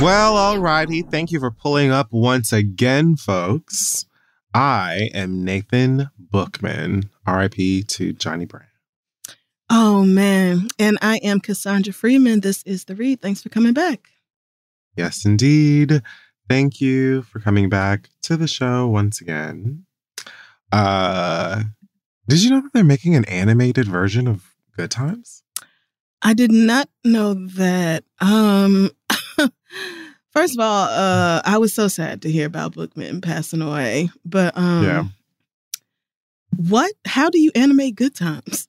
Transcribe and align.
Well, 0.00 0.34
alrighty. 0.34 1.06
Thank 1.10 1.30
you 1.30 1.40
for 1.40 1.50
pulling 1.50 1.90
up 1.90 2.08
once 2.10 2.54
again, 2.54 3.16
folks. 3.16 4.06
I 4.54 5.10
am 5.12 5.44
Nathan 5.44 6.08
Bookman, 6.18 7.10
RIP 7.26 7.86
to 7.86 8.14
Johnny 8.14 8.46
Brown. 8.46 8.64
Oh, 9.68 10.02
man. 10.06 10.68
And 10.78 10.96
I 11.02 11.18
am 11.18 11.38
Cassandra 11.38 11.92
Freeman. 11.92 12.40
This 12.40 12.62
is 12.62 12.84
The 12.84 12.96
Read. 12.96 13.20
Thanks 13.20 13.42
for 13.42 13.50
coming 13.50 13.74
back. 13.74 14.08
Yes, 14.96 15.26
indeed. 15.26 16.00
Thank 16.48 16.80
you 16.80 17.20
for 17.22 17.38
coming 17.38 17.68
back 17.68 18.08
to 18.22 18.38
the 18.38 18.48
show 18.48 18.88
once 18.88 19.20
again. 19.20 19.84
Uh, 20.72 21.64
did 22.26 22.42
you 22.42 22.48
know 22.48 22.62
that 22.62 22.72
they're 22.72 22.84
making 22.84 23.16
an 23.16 23.26
animated 23.26 23.86
version 23.86 24.26
of 24.26 24.54
Good 24.78 24.90
Times? 24.90 25.42
I 26.22 26.32
did 26.32 26.52
not 26.52 26.88
know 27.04 27.34
that. 27.34 28.04
Um, 28.18 28.92
first 30.30 30.54
of 30.54 30.60
all, 30.60 30.84
uh, 30.88 31.42
I 31.44 31.58
was 31.58 31.72
so 31.72 31.88
sad 31.88 32.22
to 32.22 32.30
hear 32.30 32.46
about 32.46 32.74
Bookman 32.74 33.20
passing 33.20 33.62
away. 33.62 34.10
But 34.24 34.56
um, 34.56 34.84
Yeah. 34.84 35.04
what? 36.56 36.92
How 37.04 37.30
do 37.30 37.38
you 37.40 37.50
animate 37.54 37.94
Good 37.96 38.14
Times? 38.14 38.68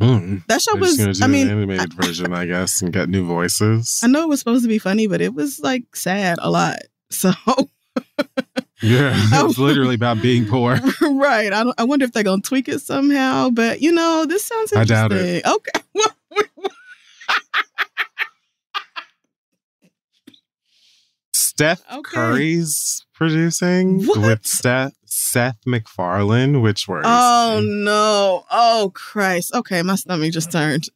Mm. 0.00 0.46
That 0.46 0.60
show 0.60 0.72
They're 0.74 1.08
was. 1.08 1.22
I 1.22 1.26
mean, 1.26 1.46
an 1.48 1.56
animated 1.56 1.94
version, 1.94 2.34
I 2.34 2.44
guess, 2.44 2.82
and 2.82 2.92
get 2.92 3.08
new 3.08 3.24
voices. 3.26 4.00
I 4.04 4.08
know 4.08 4.22
it 4.22 4.28
was 4.28 4.40
supposed 4.40 4.62
to 4.62 4.68
be 4.68 4.78
funny, 4.78 5.06
but 5.06 5.22
it 5.22 5.32
was 5.34 5.58
like 5.60 5.96
sad 5.96 6.38
a 6.42 6.50
lot. 6.50 6.76
So 7.10 7.32
Yeah, 8.82 9.14
it 9.16 9.46
was 9.46 9.58
literally 9.58 9.94
about 9.94 10.20
being 10.20 10.44
poor. 10.46 10.74
right. 11.00 11.50
I 11.50 11.64
don't, 11.64 11.80
I 11.80 11.84
wonder 11.84 12.04
if 12.04 12.12
they're 12.12 12.22
gonna 12.22 12.42
tweak 12.42 12.68
it 12.68 12.80
somehow. 12.80 13.48
But 13.48 13.80
you 13.80 13.90
know, 13.90 14.26
this 14.26 14.44
sounds 14.44 14.72
I 14.74 14.84
doubt 14.84 15.12
it. 15.12 15.46
Okay. 15.46 15.80
Steph 21.56 21.82
Okay. 21.90 22.02
Curry's 22.14 23.06
producing 23.14 24.04
What? 24.04 24.18
with 24.20 24.46
Seth 24.46 24.92
Seth 25.06 25.56
MacFarlane, 25.64 26.60
which 26.60 26.86
works. 26.86 27.06
Oh 27.08 27.62
no. 27.64 28.44
Oh 28.50 28.92
Christ. 28.94 29.54
Okay, 29.54 29.82
my 29.82 29.94
stomach 29.94 30.32
just 30.32 30.52
turned. 30.52 30.88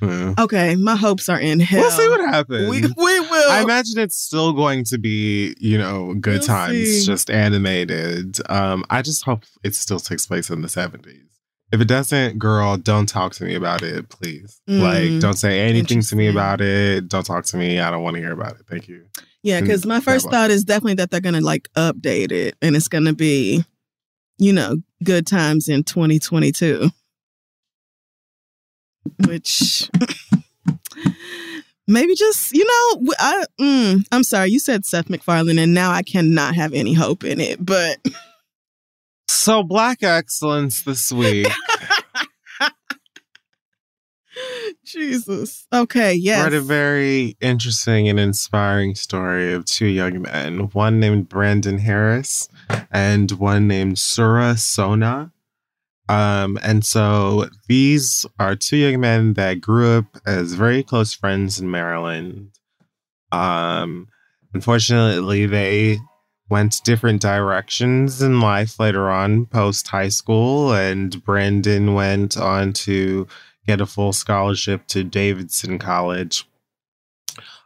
Yeah. 0.00 0.34
Okay, 0.38 0.74
my 0.76 0.94
hopes 0.96 1.28
are 1.28 1.40
in 1.40 1.58
hell. 1.60 1.80
We'll 1.80 1.90
see 1.90 2.08
what 2.08 2.20
happens. 2.32 2.70
we, 2.70 2.80
we 2.82 3.20
will. 3.20 3.50
I 3.50 3.62
imagine 3.62 3.98
it's 3.98 4.16
still 4.16 4.52
going 4.52 4.84
to 4.84 4.96
be, 4.98 5.54
you 5.58 5.76
know, 5.76 6.14
good 6.14 6.38
We'll 6.38 6.46
times, 6.46 7.00
see. 7.00 7.04
just 7.04 7.28
animated. 7.30 8.38
Um, 8.48 8.84
I 8.90 9.02
just 9.02 9.24
hope 9.24 9.42
it 9.64 9.74
still 9.74 9.98
takes 9.98 10.24
place 10.24 10.50
in 10.50 10.62
the 10.62 10.68
70s. 10.68 11.18
If 11.70 11.82
it 11.82 11.88
doesn't, 11.88 12.38
girl, 12.38 12.78
don't 12.78 13.06
talk 13.06 13.32
to 13.34 13.44
me 13.44 13.54
about 13.54 13.82
it, 13.82 14.08
please. 14.08 14.60
Mm. 14.68 14.80
Like, 14.80 15.20
don't 15.20 15.36
say 15.36 15.60
anything 15.60 16.00
to 16.00 16.16
me 16.16 16.28
about 16.28 16.62
it. 16.62 17.08
Don't 17.08 17.26
talk 17.26 17.44
to 17.46 17.56
me. 17.58 17.78
I 17.78 17.90
don't 17.90 18.02
want 18.02 18.16
to 18.16 18.22
hear 18.22 18.32
about 18.32 18.52
it. 18.52 18.62
Thank 18.68 18.88
you. 18.88 19.04
yeah, 19.42 19.60
because 19.60 19.84
my 19.84 20.00
first 20.00 20.30
thought 20.30 20.50
is 20.50 20.64
definitely 20.64 20.94
that 20.94 21.10
they're 21.10 21.20
gonna 21.20 21.42
like 21.42 21.68
update 21.76 22.32
it 22.32 22.54
and 22.62 22.74
it's 22.74 22.88
gonna 22.88 23.12
be, 23.12 23.64
you 24.38 24.52
know, 24.52 24.76
good 25.04 25.26
times 25.26 25.68
in 25.68 25.84
2022. 25.84 26.88
Which 29.26 29.90
maybe 31.86 32.14
just, 32.14 32.52
you 32.52 32.64
know, 32.64 33.12
I 33.18 33.44
mm, 33.60 34.06
I'm 34.10 34.24
sorry, 34.24 34.50
you 34.50 34.58
said 34.58 34.86
Seth 34.86 35.10
MacFarlane 35.10 35.58
and 35.58 35.74
now 35.74 35.90
I 35.90 36.02
cannot 36.02 36.54
have 36.54 36.72
any 36.72 36.94
hope 36.94 37.24
in 37.24 37.40
it, 37.40 37.64
but 37.64 37.98
So, 39.28 39.62
Black 39.62 40.02
Excellence 40.02 40.82
this 40.82 41.12
week. 41.12 41.46
Jesus. 44.84 45.66
Okay, 45.72 46.14
yes. 46.14 46.44
Read 46.44 46.54
a 46.54 46.60
very 46.60 47.36
interesting 47.40 48.08
and 48.08 48.18
inspiring 48.18 48.94
story 48.94 49.52
of 49.52 49.66
two 49.66 49.86
young 49.86 50.22
men, 50.22 50.70
one 50.72 50.98
named 50.98 51.28
Brandon 51.28 51.78
Harris 51.78 52.48
and 52.90 53.30
one 53.32 53.68
named 53.68 53.98
Sura 53.98 54.56
Sona. 54.56 55.32
Um, 56.08 56.58
and 56.62 56.86
so 56.86 57.48
these 57.68 58.24
are 58.38 58.56
two 58.56 58.78
young 58.78 59.00
men 59.00 59.34
that 59.34 59.60
grew 59.60 59.98
up 59.98 60.06
as 60.24 60.54
very 60.54 60.82
close 60.82 61.12
friends 61.12 61.60
in 61.60 61.70
Maryland. 61.70 62.52
Um, 63.30 64.08
unfortunately, 64.54 65.44
they 65.44 65.98
went 66.48 66.82
different 66.84 67.20
directions 67.20 68.22
in 68.22 68.40
life 68.40 68.80
later 68.80 69.10
on, 69.10 69.46
post 69.46 69.88
high 69.88 70.08
school, 70.08 70.72
and 70.72 71.22
Brandon 71.24 71.94
went 71.94 72.36
on 72.36 72.72
to 72.72 73.26
get 73.66 73.80
a 73.80 73.86
full 73.86 74.12
scholarship 74.12 74.86
to 74.88 75.04
Davidson 75.04 75.78
College. 75.78 76.46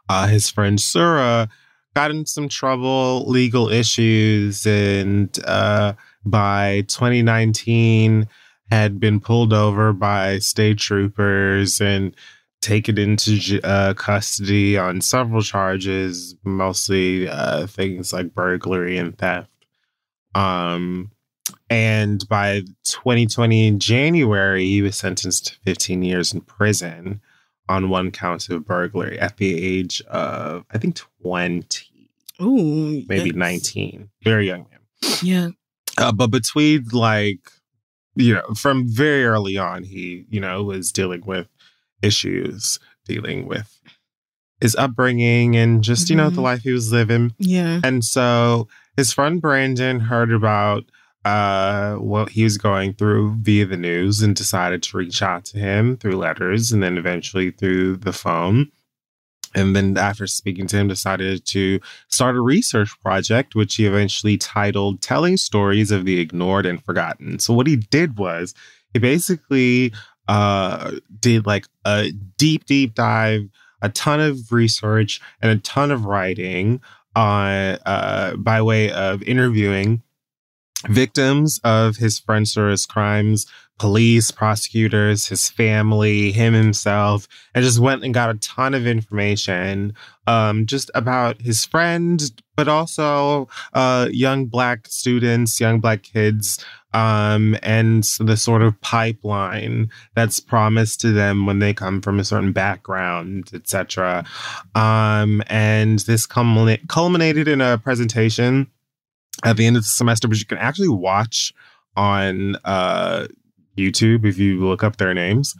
Uh, 0.09 0.27
his 0.27 0.49
friend 0.49 0.79
Sura 0.79 1.49
got 1.95 2.11
in 2.11 2.25
some 2.25 2.49
trouble, 2.49 3.25
legal 3.27 3.69
issues, 3.69 4.65
and 4.65 5.39
uh, 5.45 5.93
by 6.25 6.81
2019 6.87 8.27
had 8.69 8.99
been 8.99 9.19
pulled 9.19 9.53
over 9.53 9.93
by 9.93 10.39
state 10.39 10.79
troopers 10.79 11.79
and 11.79 12.15
taken 12.63 12.97
into 12.97 13.59
uh, 13.63 13.93
custody 13.93 14.77
on 14.77 15.01
several 15.01 15.41
charges, 15.41 16.35
mostly 16.43 17.27
uh, 17.27 17.67
things 17.67 18.13
like 18.13 18.33
burglary 18.33 18.97
and 18.97 19.17
theft. 19.17 19.49
Um, 20.33 21.11
and 21.69 22.27
by 22.27 22.61
2020 22.85 23.71
January, 23.71 24.65
he 24.65 24.81
was 24.81 24.95
sentenced 24.95 25.47
to 25.47 25.59
15 25.65 26.01
years 26.03 26.33
in 26.33 26.41
prison 26.41 27.21
on 27.69 27.89
one 27.89 28.11
count 28.11 28.49
of 28.49 28.65
burglary 28.65 29.19
at 29.19 29.37
the 29.37 29.63
age 29.63 30.01
of, 30.07 30.65
I 30.71 30.77
think, 30.77 30.99
20, 31.21 32.09
Ooh, 32.41 33.03
maybe 33.07 33.29
yes. 33.29 33.35
19. 33.35 34.09
Very 34.23 34.47
young 34.47 34.65
man. 34.69 34.79
Yeah. 35.21 35.49
Uh, 35.97 36.11
but 36.11 36.27
between 36.27 36.85
like, 36.91 37.39
you 38.15 38.33
know, 38.33 38.53
from 38.55 38.87
very 38.87 39.25
early 39.25 39.57
on, 39.57 39.83
he, 39.83 40.25
you 40.29 40.39
know, 40.39 40.63
was 40.63 40.91
dealing 40.91 41.23
with 41.25 41.47
issues, 42.03 42.79
dealing 43.05 43.47
with 43.47 43.79
his 44.61 44.75
upbringing 44.75 45.55
and 45.55 45.83
just, 45.83 46.09
you 46.09 46.15
know, 46.15 46.29
the 46.29 46.39
Mhm. 46.39 46.43
life 46.43 46.61
he 46.63 46.71
was 46.71 46.91
living. 46.91 47.33
Yeah. 47.39 47.81
And 47.83 48.03
so 48.05 48.67
his 48.95 49.11
friend 49.11 49.41
Brandon 49.41 49.99
heard 49.99 50.31
about 50.31 50.85
uh, 51.25 51.95
what 51.95 52.27
he 52.31 52.43
was 52.43 52.57
going 52.57 52.91
through 52.93 53.33
via 53.41 53.65
the 53.65 53.77
news 53.77 54.21
and 54.21 54.35
decided 54.35 54.83
to 54.83 54.97
reach 54.97 55.21
out 55.21 55.45
to 55.45 55.57
him 55.57 55.95
through 55.95 56.17
letters 56.17 56.69
and 56.73 56.83
then 56.83 56.97
eventually 56.97 57.49
through 57.49 57.95
the 57.95 58.11
phone. 58.11 58.67
And 59.55 59.73
then 59.73 59.97
after 59.97 60.27
speaking 60.27 60.67
to 60.67 60.75
him, 60.77 60.89
decided 60.89 61.45
to 61.45 61.79
start 62.09 62.35
a 62.35 62.41
research 62.41 62.89
project, 63.01 63.55
which 63.55 63.75
he 63.75 63.85
eventually 63.85 64.35
titled 64.37 65.01
Telling 65.01 65.37
Stories 65.37 65.91
of 65.91 66.03
the 66.03 66.19
Ignored 66.19 66.65
and 66.65 66.83
Forgotten. 66.83 67.39
So 67.39 67.53
what 67.53 67.67
he 67.67 67.77
did 67.77 68.17
was 68.17 68.53
he 68.91 68.99
basically 68.99 69.93
uh, 70.27 70.91
did 71.19 71.45
like 71.45 71.65
a 71.85 72.11
deep, 72.37 72.65
deep 72.65 72.95
dive, 72.95 73.49
a 73.81 73.89
ton 73.89 74.19
of 74.19 74.51
research 74.51 75.21
and 75.41 75.51
a 75.51 75.61
ton 75.61 75.91
of 75.91 76.05
writing 76.05 76.81
on 77.15 77.77
uh, 77.85 78.35
by 78.37 78.61
way 78.61 78.91
of 78.91 79.21
interviewing 79.23 80.01
victims 80.89 81.59
of 81.63 81.97
his 81.97 82.21
Sura's 82.45 82.85
crimes, 82.85 83.45
police, 83.79 84.31
prosecutors, 84.31 85.27
his 85.27 85.49
family, 85.49 86.31
him 86.31 86.53
himself, 86.53 87.27
and 87.53 87.63
just 87.63 87.79
went 87.79 88.03
and 88.03 88.13
got 88.13 88.29
a 88.29 88.39
ton 88.39 88.73
of 88.73 88.85
information 88.85 89.93
um, 90.27 90.65
just 90.65 90.91
about 90.93 91.41
his 91.41 91.65
friend, 91.65 92.31
but 92.55 92.67
also 92.67 93.47
uh, 93.73 94.07
young 94.11 94.45
black 94.45 94.87
students, 94.87 95.59
young 95.59 95.79
black 95.79 96.03
kids, 96.03 96.63
um, 96.93 97.57
and 97.63 98.03
the 98.19 98.37
sort 98.37 98.61
of 98.61 98.79
pipeline 98.81 99.89
that's 100.15 100.39
promised 100.39 101.01
to 101.01 101.11
them 101.11 101.45
when 101.45 101.59
they 101.59 101.73
come 101.73 102.01
from 102.01 102.19
a 102.19 102.23
certain 102.23 102.51
background, 102.51 103.49
etc. 103.53 104.25
Um, 104.75 105.41
and 105.47 105.99
this 105.99 106.27
culmina- 106.27 106.87
culminated 106.87 107.47
in 107.47 107.61
a 107.61 107.77
presentation 107.77 108.67
at 109.43 109.57
the 109.57 109.65
end 109.65 109.75
of 109.75 109.83
the 109.83 109.87
semester, 109.87 110.27
which 110.27 110.39
you 110.39 110.45
can 110.45 110.57
actually 110.57 110.89
watch 110.89 111.53
on 111.95 112.55
uh, 112.63 113.27
YouTube 113.77 114.25
if 114.25 114.37
you 114.37 114.65
look 114.65 114.83
up 114.83 114.97
their 114.97 115.13
names. 115.13 115.55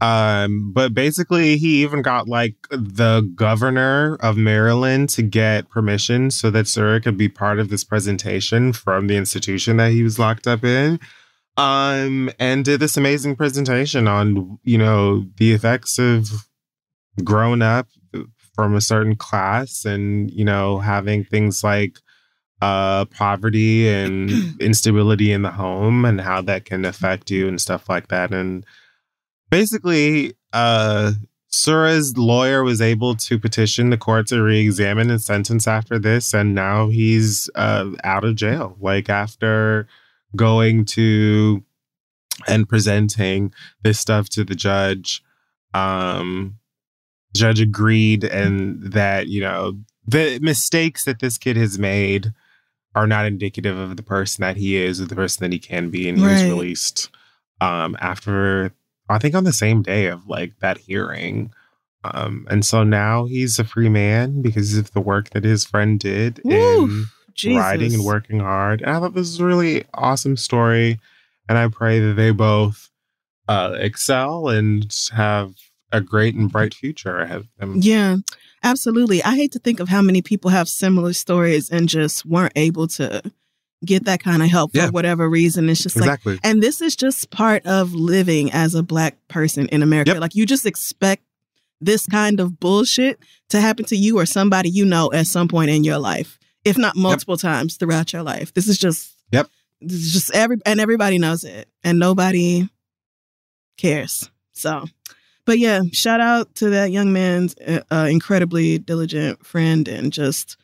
Um, 0.00 0.72
but 0.72 0.94
basically, 0.94 1.56
he 1.56 1.82
even 1.82 2.02
got 2.02 2.28
like 2.28 2.54
the 2.70 3.28
governor 3.34 4.16
of 4.20 4.36
Maryland 4.36 5.08
to 5.10 5.22
get 5.22 5.68
permission 5.70 6.30
so 6.30 6.50
that 6.50 6.68
Sura 6.68 7.00
could 7.00 7.16
be 7.16 7.28
part 7.28 7.58
of 7.58 7.68
this 7.68 7.82
presentation 7.82 8.72
from 8.72 9.08
the 9.08 9.16
institution 9.16 9.76
that 9.78 9.90
he 9.90 10.02
was 10.02 10.18
locked 10.18 10.46
up 10.46 10.64
in. 10.64 11.00
Um, 11.56 12.30
and 12.38 12.64
did 12.64 12.78
this 12.78 12.96
amazing 12.96 13.34
presentation 13.34 14.06
on, 14.06 14.60
you 14.62 14.78
know, 14.78 15.26
the 15.38 15.52
effects 15.52 15.98
of 15.98 16.30
growing 17.24 17.62
up 17.62 17.88
from 18.54 18.76
a 18.76 18.80
certain 18.80 19.16
class 19.16 19.84
and, 19.84 20.30
you 20.30 20.44
know, 20.44 20.78
having 20.78 21.24
things 21.24 21.64
like 21.64 21.98
uh 22.60 23.04
poverty 23.04 23.88
and 23.88 24.30
instability 24.60 25.30
in 25.30 25.42
the 25.42 25.50
home 25.52 26.04
and 26.04 26.20
how 26.20 26.40
that 26.42 26.64
can 26.64 26.84
affect 26.84 27.30
you 27.30 27.46
and 27.46 27.60
stuff 27.60 27.88
like 27.88 28.08
that 28.08 28.32
and 28.32 28.66
basically 29.50 30.34
uh 30.52 31.12
Sura's 31.50 32.16
lawyer 32.16 32.62
was 32.62 32.80
able 32.80 33.14
to 33.16 33.38
petition 33.38 33.90
the 33.90 33.96
court 33.96 34.26
to 34.28 34.42
re-examine 34.42 35.08
his 35.08 35.24
sentence 35.24 35.66
after 35.66 35.98
this, 35.98 36.34
and 36.34 36.54
now 36.54 36.88
he's 36.88 37.48
uh, 37.54 37.90
out 38.04 38.24
of 38.24 38.36
jail. 38.36 38.76
Like 38.80 39.08
after 39.08 39.88
going 40.36 40.84
to 40.86 41.64
and 42.46 42.68
presenting 42.68 43.52
this 43.82 43.98
stuff 43.98 44.28
to 44.30 44.44
the 44.44 44.54
judge, 44.54 45.22
um, 45.74 46.58
judge 47.34 47.60
agreed, 47.60 48.24
and 48.24 48.82
that 48.92 49.28
you 49.28 49.40
know 49.40 49.78
the 50.06 50.38
mistakes 50.40 51.04
that 51.04 51.20
this 51.20 51.38
kid 51.38 51.56
has 51.56 51.78
made 51.78 52.32
are 52.94 53.06
not 53.06 53.26
indicative 53.26 53.78
of 53.78 53.96
the 53.96 54.02
person 54.02 54.42
that 54.42 54.56
he 54.56 54.76
is 54.76 55.00
or 55.00 55.06
the 55.06 55.16
person 55.16 55.44
that 55.44 55.52
he 55.52 55.58
can 55.58 55.88
be, 55.88 56.08
and 56.08 56.18
he 56.18 56.24
was 56.24 56.44
released 56.44 57.08
um, 57.62 57.96
after 58.00 58.72
I 59.08 59.18
think 59.18 59.34
on 59.34 59.44
the 59.44 59.52
same 59.52 59.82
day 59.82 60.06
of 60.06 60.26
like 60.26 60.58
that 60.60 60.78
hearing. 60.78 61.52
Um, 62.04 62.46
and 62.50 62.64
so 62.64 62.84
now 62.84 63.24
he's 63.26 63.58
a 63.58 63.64
free 63.64 63.88
man 63.88 64.42
because 64.42 64.76
of 64.76 64.92
the 64.92 65.00
work 65.00 65.30
that 65.30 65.44
his 65.44 65.64
friend 65.64 65.98
did 65.98 66.40
Woo, 66.44 67.06
in 67.44 67.56
writing 67.56 67.94
and 67.94 68.04
working 68.04 68.40
hard. 68.40 68.82
And 68.82 68.90
I 68.90 69.00
thought 69.00 69.14
this 69.14 69.28
was 69.28 69.40
a 69.40 69.44
really 69.44 69.84
awesome 69.94 70.36
story. 70.36 71.00
And 71.48 71.58
I 71.58 71.68
pray 71.68 71.98
that 71.98 72.14
they 72.14 72.30
both 72.30 72.90
uh, 73.48 73.76
excel 73.78 74.48
and 74.48 74.94
have 75.12 75.54
a 75.90 76.00
great 76.00 76.34
and 76.34 76.52
bright 76.52 76.74
future 76.74 77.18
ahead 77.18 77.38
of 77.38 77.48
them. 77.58 77.76
Yeah, 77.80 78.16
absolutely. 78.62 79.22
I 79.22 79.34
hate 79.36 79.52
to 79.52 79.58
think 79.58 79.80
of 79.80 79.88
how 79.88 80.02
many 80.02 80.22
people 80.22 80.50
have 80.50 80.68
similar 80.68 81.14
stories 81.14 81.70
and 81.70 81.88
just 81.88 82.26
weren't 82.26 82.52
able 82.56 82.86
to 82.88 83.22
get 83.84 84.04
that 84.06 84.22
kind 84.22 84.42
of 84.42 84.48
help 84.50 84.72
Yeah. 84.74 84.86
for 84.86 84.92
whatever 84.92 85.28
reason. 85.28 85.68
It's 85.68 85.82
just 85.82 85.96
like, 85.96 86.20
and 86.42 86.62
this 86.62 86.80
is 86.80 86.96
just 86.96 87.30
part 87.30 87.64
of 87.66 87.94
living 87.94 88.50
as 88.52 88.74
a 88.74 88.82
black 88.82 89.16
person 89.28 89.68
in 89.68 89.82
America. 89.82 90.12
Yep. 90.12 90.20
Like 90.20 90.34
you 90.34 90.46
just 90.46 90.66
expect 90.66 91.22
this 91.80 92.06
kind 92.06 92.40
of 92.40 92.58
bullshit 92.58 93.20
to 93.50 93.60
happen 93.60 93.84
to 93.86 93.96
you 93.96 94.18
or 94.18 94.26
somebody 94.26 94.68
you 94.68 94.84
know 94.84 95.12
at 95.12 95.26
some 95.28 95.46
point 95.46 95.70
in 95.70 95.84
your 95.84 95.98
life, 95.98 96.38
if 96.64 96.76
not 96.76 96.96
multiple 96.96 97.36
times 97.36 97.76
throughout 97.76 98.12
your 98.12 98.22
life. 98.24 98.52
This 98.54 98.66
is 98.68 98.78
just 98.78 99.14
Yep. 99.30 99.48
This 99.80 100.00
is 100.00 100.12
just 100.12 100.34
every 100.34 100.56
and 100.66 100.80
everybody 100.80 101.18
knows 101.18 101.44
it, 101.44 101.68
and 101.84 102.00
nobody 102.00 102.68
cares. 103.76 104.28
So, 104.52 104.86
but 105.44 105.58
yeah, 105.60 105.82
shout 105.92 106.20
out 106.20 106.54
to 106.56 106.70
that 106.70 106.90
young 106.90 107.12
man's 107.12 107.54
uh, 107.64 107.80
uh, 107.90 108.08
incredibly 108.10 108.78
diligent 108.78 109.46
friend, 109.46 109.86
and 109.86 110.12
just 110.12 110.56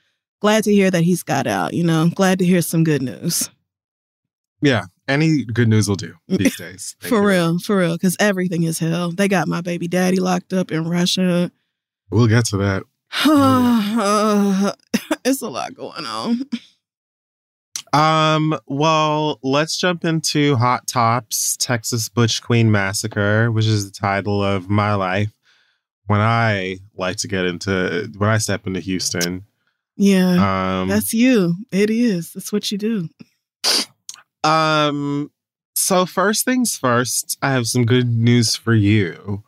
glad 0.45 0.63
to 0.63 0.71
hear 0.75 0.91
that 0.91 1.03
he's 1.03 1.23
got 1.23 1.47
out. 1.47 1.73
You 1.73 1.83
know, 1.85 2.11
glad 2.15 2.39
to 2.39 2.45
hear 2.45 2.61
some 2.61 2.85
good 2.85 3.01
news. 3.01 3.49
Yeah. 4.61 4.83
Any 5.09 5.43
good 5.43 5.69
news 5.69 5.89
will 5.89 5.97
do 5.97 6.17
these 6.29 6.55
days. 6.59 6.97
For 7.01 7.17
you. 7.17 7.27
real, 7.27 7.59
for 7.59 7.79
real, 7.79 7.95
because 7.95 8.15
everything 8.21 8.65
is 8.65 8.79
hell. 8.79 9.11
They 9.11 9.27
got 9.27 9.49
my 9.49 9.63
baby 9.63 9.89
daddy 9.89 10.21
locked 10.21 10.53
up 10.53 10.71
in 10.71 10.87
Russia. 10.87 11.51
We'll 12.11 12.27
get 12.27 12.45
to 12.47 12.59
that. 12.59 12.83
it's 15.25 15.41
a 15.41 15.49
lot 15.49 15.75
going 15.75 16.05
on. 16.05 16.43
Um, 17.95 18.59
well, 18.67 19.39
let's 19.43 19.79
jump 19.79 20.05
into 20.05 20.57
Hot 20.57 20.87
Tops 20.87 21.57
Texas 21.57 22.11
Butch 22.11 22.43
Queen 22.43 22.71
Massacre, 22.71 23.51
which 23.51 23.65
is 23.65 23.91
the 23.91 23.99
title 23.99 24.45
of 24.45 24.69
my 24.69 24.95
life 24.95 25.33
when 26.07 26.21
I 26.21 26.81
like 26.95 27.17
to 27.19 27.29
get 27.29 27.47
into 27.47 28.13
when 28.19 28.29
I 28.29 28.37
step 28.37 28.67
into 28.67 28.81
Houston. 28.81 29.47
Yeah, 29.97 30.81
Um 30.83 30.89
that's 30.89 31.15
you. 31.15 31.55
It 31.71 31.91
is. 31.91 32.33
That's 32.33 32.53
what 32.53 32.71
you 32.73 32.79
do. 32.79 33.09
um 34.43 35.31
so 35.77 36.07
first 36.07 36.45
things 36.45 36.77
first, 36.77 37.37
I 37.43 37.51
have 37.51 37.67
some 37.67 37.85
good 37.85 38.09
news 38.09 38.55
for 38.57 38.75
you. 38.75 39.43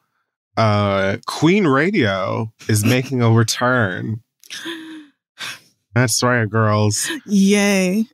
Uh 0.57 1.19
Queen 1.27 1.67
Radio 1.67 2.53
is 2.69 2.85
making 2.85 3.23
a 3.23 3.31
return. 3.31 4.23
That's 5.95 6.23
right, 6.23 6.49
girls. 6.49 7.09
Yay. 7.25 8.05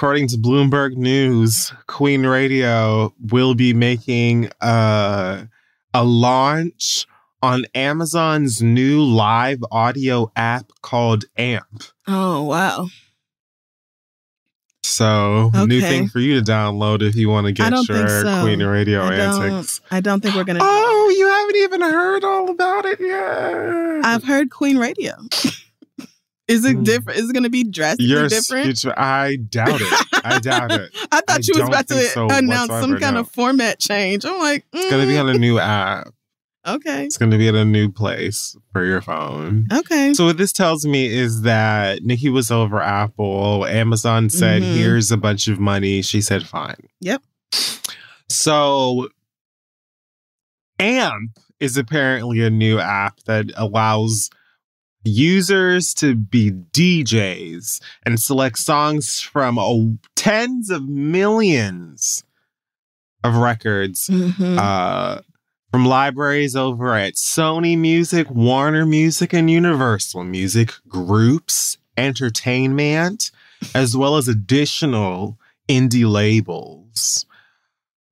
according 0.00 0.28
to 0.28 0.36
Bloomberg 0.36 0.96
News, 0.96 1.72
Queen 1.86 2.24
Radio 2.26 3.14
will 3.30 3.54
be 3.54 3.72
making 3.74 4.50
uh, 4.60 5.44
a 5.92 6.04
launch 6.04 7.06
on 7.42 7.64
Amazon's 7.74 8.60
new 8.62 9.02
live 9.02 9.58
audio 9.70 10.30
app 10.36 10.72
called 10.82 11.24
AMP. 11.36 11.84
Oh 12.06 12.42
wow. 12.44 12.88
So, 14.82 15.50
new 15.66 15.80
thing 15.80 16.08
for 16.08 16.18
you 16.20 16.42
to 16.42 16.50
download 16.50 17.02
if 17.02 17.14
you 17.14 17.28
want 17.28 17.46
to 17.46 17.52
get 17.52 17.70
your 17.88 18.08
so. 18.08 18.42
Queen 18.42 18.62
Radio 18.62 19.02
I 19.02 19.14
antics. 19.14 19.80
I 19.90 20.00
don't 20.00 20.20
think 20.20 20.34
we're 20.34 20.44
gonna. 20.44 20.60
Oh, 20.62 21.14
you 21.16 21.26
haven't 21.26 21.56
even 21.56 21.80
heard 21.80 22.24
all 22.24 22.50
about 22.50 22.86
it 22.86 22.98
yet. 23.00 24.04
I've 24.04 24.24
heard 24.24 24.50
Queen 24.50 24.78
Radio. 24.78 25.14
is 26.48 26.64
it 26.64 26.78
Mm. 26.78 26.84
different? 26.84 27.18
Is 27.20 27.30
it 27.30 27.32
gonna 27.34 27.50
be 27.50 27.62
drastically 27.64 28.06
You're, 28.06 28.28
different? 28.28 28.84
I 28.96 29.36
doubt 29.36 29.80
it. 29.80 30.06
I 30.24 30.38
doubt 30.40 30.72
it. 30.72 30.90
I 31.12 31.20
thought 31.20 31.28
I 31.28 31.40
you 31.42 31.60
was 31.60 31.68
about 31.68 31.88
to 31.88 31.94
so 32.06 32.28
announce 32.30 32.70
some 32.70 32.98
kind 32.98 33.14
no. 33.14 33.20
of 33.20 33.30
format 33.30 33.78
change. 33.78 34.24
I'm 34.24 34.38
like, 34.38 34.64
It's 34.72 34.90
going 34.90 35.02
to 35.02 35.08
be 35.08 35.14
mm, 35.14 35.20
on 35.20 35.28
a 35.30 35.38
new 35.38 35.58
app. 35.58 36.08
Okay, 36.66 37.06
It's 37.06 37.16
going 37.16 37.30
to 37.30 37.38
be 37.38 37.48
at 37.48 37.54
a 37.54 37.64
new 37.64 37.90
place 37.90 38.54
for 38.72 38.84
your 38.84 39.00
phone. 39.00 39.66
okay. 39.72 40.12
So 40.12 40.26
what 40.26 40.36
this 40.36 40.52
tells 40.52 40.84
me 40.84 41.06
is 41.06 41.40
that 41.42 42.02
Nicki 42.04 42.28
was 42.28 42.50
over 42.50 42.80
Apple. 42.82 43.64
Amazon 43.66 44.28
said, 44.28 44.60
Mhm. 44.62 44.74
"Here's 44.74 45.10
a 45.10 45.16
bunch 45.16 45.48
of 45.48 45.58
money." 45.58 46.02
She 46.02 46.20
said, 46.20 46.46
"Fine." 46.46 46.88
Yep. 47.00 47.22
So 48.28 49.08
AMP 50.78 51.38
is 51.60 51.76
apparently 51.76 52.42
a 52.42 52.50
new 52.50 52.78
app 52.78 53.20
that 53.24 53.46
allows 53.56 54.28
users 55.04 55.94
to 55.94 56.14
be 56.14 56.50
DJs 56.50 57.80
and 58.04 58.20
select 58.20 58.58
songs 58.58 59.20
from 59.20 59.58
oh, 59.58 59.96
tens 60.14 60.68
of 60.70 60.86
millions 60.88 62.22
of 63.24 63.34
records 63.36 64.08
Mhm. 64.08 64.58
uh, 64.58 65.22
from 65.70 65.84
libraries 65.84 66.56
over 66.56 66.94
at 66.94 67.14
Sony 67.14 67.78
Music, 67.78 68.28
Warner 68.30 68.84
Music, 68.84 69.32
and 69.32 69.50
Universal 69.50 70.24
Music 70.24 70.72
groups, 70.88 71.78
entertainment, 71.96 73.30
as 73.74 73.96
well 73.96 74.16
as 74.16 74.26
additional 74.26 75.38
indie 75.68 76.10
labels. 76.10 77.24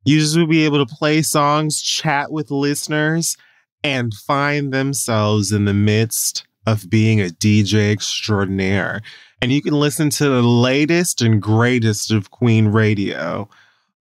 Users 0.04 0.38
will 0.38 0.46
be 0.46 0.64
able 0.64 0.84
to 0.84 0.94
play 0.94 1.22
songs, 1.22 1.82
chat 1.82 2.30
with 2.30 2.50
listeners, 2.50 3.36
and 3.82 4.14
find 4.14 4.72
themselves 4.72 5.52
in 5.52 5.64
the 5.64 5.74
midst 5.74 6.46
of 6.66 6.88
being 6.88 7.20
a 7.20 7.26
DJ 7.26 7.92
extraordinaire. 7.92 9.02
And 9.40 9.52
you 9.52 9.62
can 9.62 9.74
listen 9.74 10.10
to 10.10 10.28
the 10.28 10.42
latest 10.42 11.22
and 11.22 11.42
greatest 11.42 12.10
of 12.12 12.30
Queen 12.30 12.68
Radio. 12.68 13.48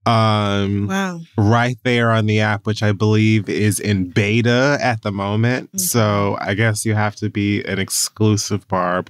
Um, 0.08 0.88
wow. 0.88 1.20
right 1.38 1.78
there 1.84 2.12
on 2.12 2.26
the 2.28 2.40
app, 2.40 2.66
which 2.66 2.82
I 2.82 2.92
believe 2.94 3.50
is 3.50 3.80
in 3.80 4.10
beta 4.10 4.78
at 4.82 5.02
the 5.02 5.12
moment. 5.12 5.72
Mhm. 5.74 5.80
So 5.80 6.38
I 6.40 6.54
guess 6.54 6.86
you 6.86 6.94
have 6.96 7.16
to 7.18 7.30
be 7.30 7.64
an 7.66 7.78
exclusive 7.80 8.68
Barb 8.68 9.10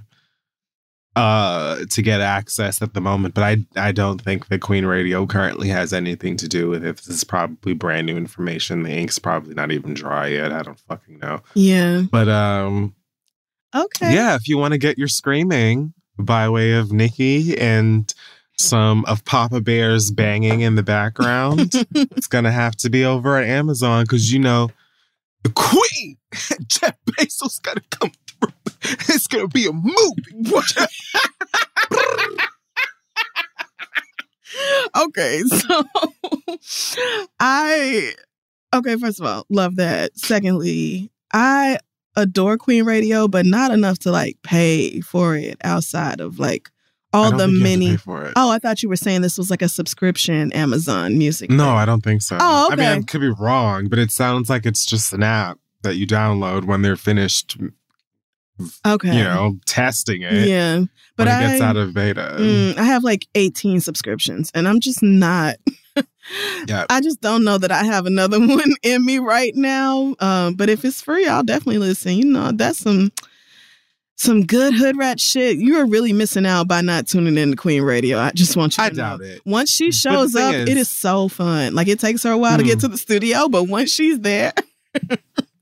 uh 1.15 1.83
to 1.89 2.01
get 2.03 2.21
access 2.21 2.79
at 2.81 2.93
the 2.93 3.01
moment. 3.01 3.33
But 3.33 3.43
I 3.43 3.65
I 3.75 3.91
don't 3.91 4.21
think 4.21 4.47
that 4.49 4.61
Queen 4.61 4.85
Radio 4.85 5.25
currently 5.25 5.67
has 5.69 5.91
anything 5.91 6.37
to 6.37 6.47
do 6.47 6.69
with 6.69 6.85
it. 6.85 6.97
This 6.97 7.07
is 7.07 7.23
probably 7.23 7.73
brand 7.73 8.05
new 8.05 8.15
information. 8.17 8.83
The 8.83 8.91
ink's 8.91 9.17
probably 9.17 9.55
not 9.55 9.71
even 9.71 9.95
dry 9.95 10.27
yet. 10.27 10.51
I 10.51 10.61
don't 10.61 10.79
fucking 10.81 11.17
know. 11.19 11.41
Yeah. 11.55 12.03
But 12.11 12.29
um 12.29 12.93
Okay. 13.75 14.13
yeah, 14.13 14.35
if 14.35 14.47
you 14.47 14.57
want 14.57 14.73
to 14.73 14.77
get 14.77 14.97
your 14.97 15.07
screaming 15.07 15.93
by 16.19 16.49
way 16.49 16.73
of 16.73 16.91
Nicki 16.91 17.57
and 17.57 18.11
some 18.57 19.05
of 19.05 19.23
Papa 19.25 19.61
Bear's 19.61 20.11
banging 20.11 20.61
in 20.61 20.75
the 20.75 20.83
background, 20.83 21.71
it's 21.95 22.27
gonna 22.27 22.51
have 22.51 22.75
to 22.77 22.89
be 22.89 23.05
over 23.05 23.37
at 23.37 23.47
Amazon 23.47 24.03
because 24.03 24.31
you 24.31 24.39
know 24.39 24.69
the 25.43 25.51
Queen, 25.51 26.17
Jeff 26.67 26.97
Bezos, 27.05 27.61
gotta 27.61 27.81
come 27.89 28.11
through. 28.27 28.53
It's 29.09 29.27
gonna 29.27 29.47
be 29.47 29.67
a 29.67 29.73
movie. 29.73 29.93
okay, 34.97 35.41
so 35.43 35.83
I 37.39 38.13
okay, 38.73 38.95
first 38.97 39.19
of 39.19 39.25
all, 39.25 39.45
love 39.49 39.75
that. 39.77 40.17
Secondly, 40.17 41.11
I 41.33 41.77
adore 42.15 42.57
Queen 42.57 42.83
Radio, 42.85 43.27
but 43.27 43.45
not 43.45 43.71
enough 43.71 43.99
to 43.99 44.11
like 44.11 44.37
pay 44.43 45.01
for 45.01 45.35
it 45.35 45.57
outside 45.63 46.19
of 46.19 46.39
like 46.39 46.71
all 47.17 47.31
the 47.31 47.47
think 47.47 47.51
you 47.51 47.59
have 47.59 47.73
to 47.73 47.79
many 47.79 47.97
for 47.97 48.25
it. 48.25 48.33
Oh, 48.35 48.51
I 48.51 48.59
thought 48.59 48.83
you 48.83 48.89
were 48.89 48.95
saying 48.95 49.21
this 49.21 49.37
was 49.37 49.49
like 49.49 49.61
a 49.61 49.69
subscription 49.69 50.51
Amazon 50.53 51.17
music. 51.17 51.49
No, 51.49 51.65
thing. 51.65 51.73
I 51.73 51.85
don't 51.85 52.01
think 52.01 52.21
so. 52.21 52.37
Oh, 52.39 52.67
okay. 52.71 52.73
I 52.73 52.95
mean, 52.95 53.03
I 53.03 53.05
could 53.05 53.21
be 53.21 53.29
wrong, 53.29 53.87
but 53.87 53.99
it 53.99 54.11
sounds 54.11 54.49
like 54.49 54.65
it's 54.65 54.85
just 54.85 55.13
an 55.13 55.23
app 55.23 55.59
that 55.83 55.95
you 55.95 56.07
download 56.07 56.65
when 56.65 56.81
they're 56.81 56.95
finished, 56.95 57.57
okay. 58.85 59.17
you 59.17 59.23
know, 59.23 59.57
testing 59.65 60.21
it. 60.21 60.47
Yeah. 60.47 60.83
But 61.15 61.27
I 61.27 61.43
it 61.43 61.47
gets 61.47 61.61
out 61.61 61.77
of 61.77 61.93
beta. 61.93 62.35
Mm, 62.39 62.77
I 62.77 62.83
have 62.83 63.03
like 63.03 63.27
18 63.35 63.79
subscriptions 63.79 64.51
and 64.53 64.67
I'm 64.67 64.79
just 64.79 65.01
not 65.01 65.55
Yeah. 66.67 66.85
I 66.89 67.01
just 67.01 67.21
don't 67.21 67.43
know 67.43 67.57
that 67.57 67.71
I 67.71 67.83
have 67.83 68.05
another 68.05 68.39
one 68.45 68.73
in 68.83 69.05
me 69.05 69.19
right 69.19 69.55
now. 69.55 70.15
Um, 70.19 70.55
but 70.55 70.69
if 70.69 70.83
it's 70.83 71.01
free, 71.01 71.27
I'll 71.27 71.43
definitely 71.43 71.79
listen. 71.79 72.13
You 72.13 72.25
know, 72.25 72.51
that's 72.51 72.79
some 72.79 73.11
some 74.17 74.45
good 74.45 74.73
hood 74.73 74.97
rat 74.97 75.19
shit. 75.19 75.57
You 75.57 75.77
are 75.77 75.85
really 75.85 76.11
missing 76.11 76.45
out 76.45 76.67
by 76.67 76.81
not 76.81 77.07
tuning 77.07 77.37
in 77.37 77.51
to 77.51 77.55
Queen 77.55 77.83
Radio. 77.83 78.17
I 78.17 78.31
just 78.31 78.57
want 78.57 78.75
you 78.77 78.83
to 78.83 78.87
I 78.87 78.89
know. 78.89 78.95
doubt 78.95 79.21
it. 79.21 79.41
Once 79.45 79.71
she 79.71 79.91
shows 79.91 80.35
up, 80.35 80.53
is- 80.55 80.69
it 80.69 80.75
is 80.77 80.89
so 80.89 81.27
fun. 81.27 81.75
Like 81.75 81.87
it 81.87 81.99
takes 81.99 82.23
her 82.23 82.31
a 82.31 82.37
while 82.37 82.57
to 82.57 82.63
get 82.63 82.79
Mm. 82.79 82.81
to 82.81 82.87
the 82.89 82.97
studio, 82.97 83.47
but 83.47 83.65
once 83.65 83.91
she's 83.91 84.19
there, 84.19 84.53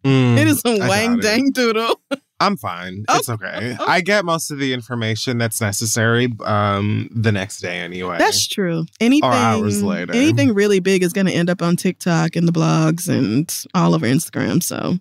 Mm, 0.06 0.38
it 0.38 0.48
is 0.48 0.60
some 0.60 0.78
wang 0.78 1.20
dang 1.20 1.50
doodle. 1.52 2.00
I'm 2.40 2.58
fine. 2.58 3.06
Oh, 3.08 3.18
It's 3.18 3.28
okay. 3.28 3.76
oh. 3.80 3.86
I 3.88 4.02
get 4.02 4.24
most 4.24 4.52
of 4.52 4.60
the 4.60 4.72
information 4.72 5.40
that's 5.40 5.60
necessary 5.60 6.32
um 6.44 7.10
the 7.12 7.32
next 7.32 7.60
day 7.62 7.80
anyway. 7.80 8.20
That's 8.20 8.46
true. 8.46 8.86
Anything 9.00 9.28
or 9.28 9.34
hours 9.34 9.82
later. 9.82 10.14
anything 10.14 10.54
really 10.54 10.80
big 10.80 11.02
is 11.02 11.12
going 11.12 11.26
to 11.26 11.34
end 11.34 11.50
up 11.50 11.64
on 11.64 11.76
TikTok 11.76 12.36
and 12.36 12.48
the 12.48 12.52
blogs 12.52 13.08
and 13.10 13.52
all 13.74 13.96
over 13.96 14.06
Instagram. 14.06 14.62
So 14.62 15.00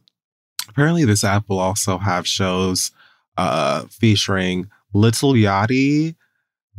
Apparently 0.70 1.04
this 1.04 1.22
app 1.22 1.50
will 1.50 1.58
also 1.58 1.98
have 1.98 2.26
shows 2.26 2.90
uh 3.36 3.84
featuring 3.90 4.68
Lil 4.92 5.10
Yachty, 5.34 6.14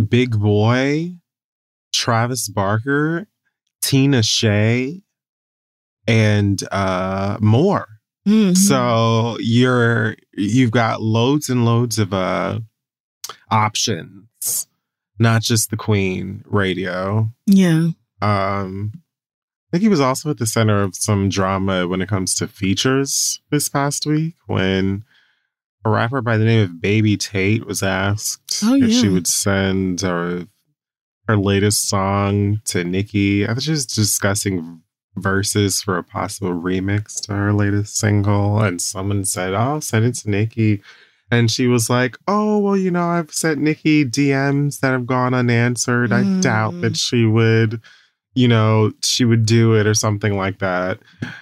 Big 0.09 0.39
Boy, 0.39 1.15
Travis 1.93 2.47
Barker, 2.47 3.27
Tinashe, 3.83 5.01
and 6.07 6.63
uh 6.71 7.37
more. 7.41 7.87
mhm. 8.27 8.55
So 8.57 9.37
you're 9.39 10.15
you've 10.33 10.71
got 10.71 11.01
loads 11.01 11.49
and 11.49 11.65
loads 11.65 11.99
of 11.99 12.13
uh 12.13 12.59
options, 13.51 14.67
not 15.19 15.41
just 15.41 15.69
the 15.69 15.77
Queen 15.77 16.43
radio. 16.47 17.29
yeah, 17.45 17.89
Um 18.21 18.91
I 19.69 19.77
think 19.77 19.81
he 19.83 19.89
was 19.89 19.99
also 19.99 20.29
at 20.29 20.37
the 20.37 20.45
center 20.45 20.81
of 20.83 20.95
some 20.95 21.27
drama 21.27 21.87
when 21.87 22.01
it 22.01 22.07
comes 22.07 22.33
to 22.35 22.47
features 22.47 23.41
this 23.49 23.67
past 23.67 24.05
week 24.05 24.35
when 24.47 25.03
a 25.85 25.89
rapper 25.89 26.21
by 26.21 26.37
the 26.37 26.45
name 26.45 26.63
of 26.63 26.81
Baby 26.81 27.15
Tate 27.15 27.65
was 27.65 27.81
asked 27.83 28.61
Oh, 28.63 28.75
if 28.75 28.91
she 28.91 29.07
would 29.07 29.27
send 29.27 30.01
her 30.01 30.47
her 31.27 31.37
latest 31.37 31.87
song 31.89 32.61
to 32.65 32.83
Nicki. 32.83 33.47
I 33.47 33.53
was 33.53 33.65
just 33.65 33.95
discussing 33.95 34.81
verses 35.15 35.81
for 35.81 35.97
a 35.97 36.03
possible 36.03 36.51
remix 36.51 37.19
to 37.25 37.33
her 37.33 37.53
latest 37.53 37.97
single, 37.97 38.59
and 38.61 38.81
someone 38.81 39.23
said, 39.25 39.53
"Oh, 39.53 39.79
send 39.79 40.05
it 40.05 40.15
to 40.15 40.29
Nicki." 40.29 40.81
And 41.31 41.49
she 41.49 41.65
was 41.67 41.89
like, 41.89 42.17
"Oh, 42.27 42.59
well, 42.59 42.77
you 42.77 42.91
know, 42.91 43.07
I've 43.07 43.33
sent 43.33 43.59
Nicki 43.59 44.05
DMs 44.05 44.81
that 44.81 44.91
have 44.91 45.07
gone 45.07 45.33
unanswered. 45.33 46.11
I 46.13 46.39
doubt 46.41 46.73
Mm. 46.75 46.81
that 46.81 46.97
she 46.97 47.25
would, 47.25 47.81
you 48.35 48.47
know, 48.47 48.91
she 49.03 49.25
would 49.25 49.45
do 49.45 49.73
it 49.73 49.87
or 49.87 49.93
something 49.93 50.37
like 50.37 50.59
that." 50.59 50.99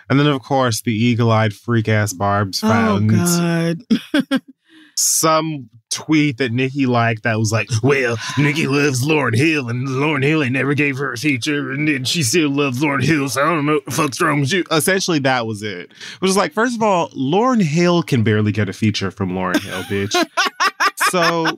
And 0.09 0.19
then, 0.19 0.27
of 0.27 0.41
course, 0.41 0.81
the 0.81 0.93
eagle-eyed 0.93 1.53
freak 1.53 1.89
ass 1.89 2.13
Barb's 2.13 2.63
oh 2.63 2.67
found 2.67 3.09
god, 3.09 4.41
some 4.97 5.69
tweet 5.93 6.37
that 6.37 6.51
Nicki 6.51 6.85
liked 6.85 7.23
that 7.23 7.37
was 7.37 7.51
like, 7.51 7.69
well, 7.83 8.17
Nicki 8.37 8.67
loves 8.67 9.05
Lauryn 9.05 9.35
Hill 9.35 9.69
and 9.69 9.87
Lauryn 9.87 10.23
Hill 10.23 10.43
ain't 10.43 10.53
never 10.53 10.73
gave 10.73 10.97
her 10.97 11.13
a 11.13 11.17
feature 11.17 11.71
and 11.71 11.87
then 11.87 12.03
she 12.03 12.23
still 12.23 12.49
loves 12.49 12.81
Lauryn 12.81 13.03
Hill, 13.03 13.29
so 13.29 13.41
I 13.41 13.45
don't 13.45 13.65
know 13.65 13.75
what 13.75 13.85
the 13.85 13.91
fuck's 13.91 14.19
wrong 14.21 14.41
with 14.41 14.51
you. 14.51 14.63
Essentially, 14.71 15.19
that 15.19 15.45
was 15.45 15.61
it. 15.61 15.91
It 15.91 16.21
was 16.21 16.35
like, 16.35 16.53
first 16.53 16.75
of 16.75 16.83
all, 16.83 17.09
Lauryn 17.09 17.61
Hill 17.61 18.03
can 18.03 18.23
barely 18.23 18.51
get 18.51 18.69
a 18.69 18.73
feature 18.73 19.11
from 19.11 19.31
Lauryn 19.31 19.61
Hill, 19.61 19.83
bitch. 19.83 20.15
so, 21.09 21.57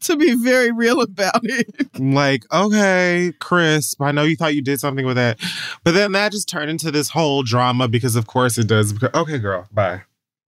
to 0.00 0.16
be 0.16 0.34
very 0.34 0.72
real 0.72 1.00
about 1.00 1.40
it. 1.44 2.00
like, 2.00 2.44
okay, 2.52 3.32
Chris, 3.38 3.94
I 4.00 4.12
know 4.12 4.22
you 4.22 4.36
thought 4.36 4.54
you 4.54 4.62
did 4.62 4.80
something 4.80 5.06
with 5.06 5.16
that. 5.16 5.38
But 5.84 5.92
then 5.94 6.12
that 6.12 6.32
just 6.32 6.48
turned 6.48 6.70
into 6.70 6.90
this 6.90 7.10
whole 7.10 7.42
drama 7.42 7.88
because, 7.88 8.16
of 8.16 8.26
course, 8.26 8.58
it 8.58 8.66
does. 8.66 8.94
Okay, 9.14 9.38
girl, 9.38 9.68
bye. 9.72 10.02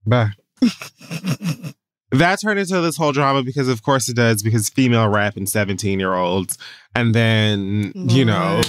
Bye. 0.07 0.31
that 2.19 2.41
turned 2.41 2.59
into 2.59 2.81
this 2.81 2.97
whole 2.97 3.13
drama 3.13 3.43
because 3.43 3.69
of 3.69 3.83
course 3.83 4.09
it 4.09 4.17
does 4.17 4.43
because 4.43 4.69
female 4.69 5.09
rap 5.09 5.37
and 5.37 5.49
17 5.49 5.99
year 5.99 6.15
olds 6.15 6.59
and 6.95 7.15
then 7.15 7.93
you 7.95 8.25
know 8.25 8.61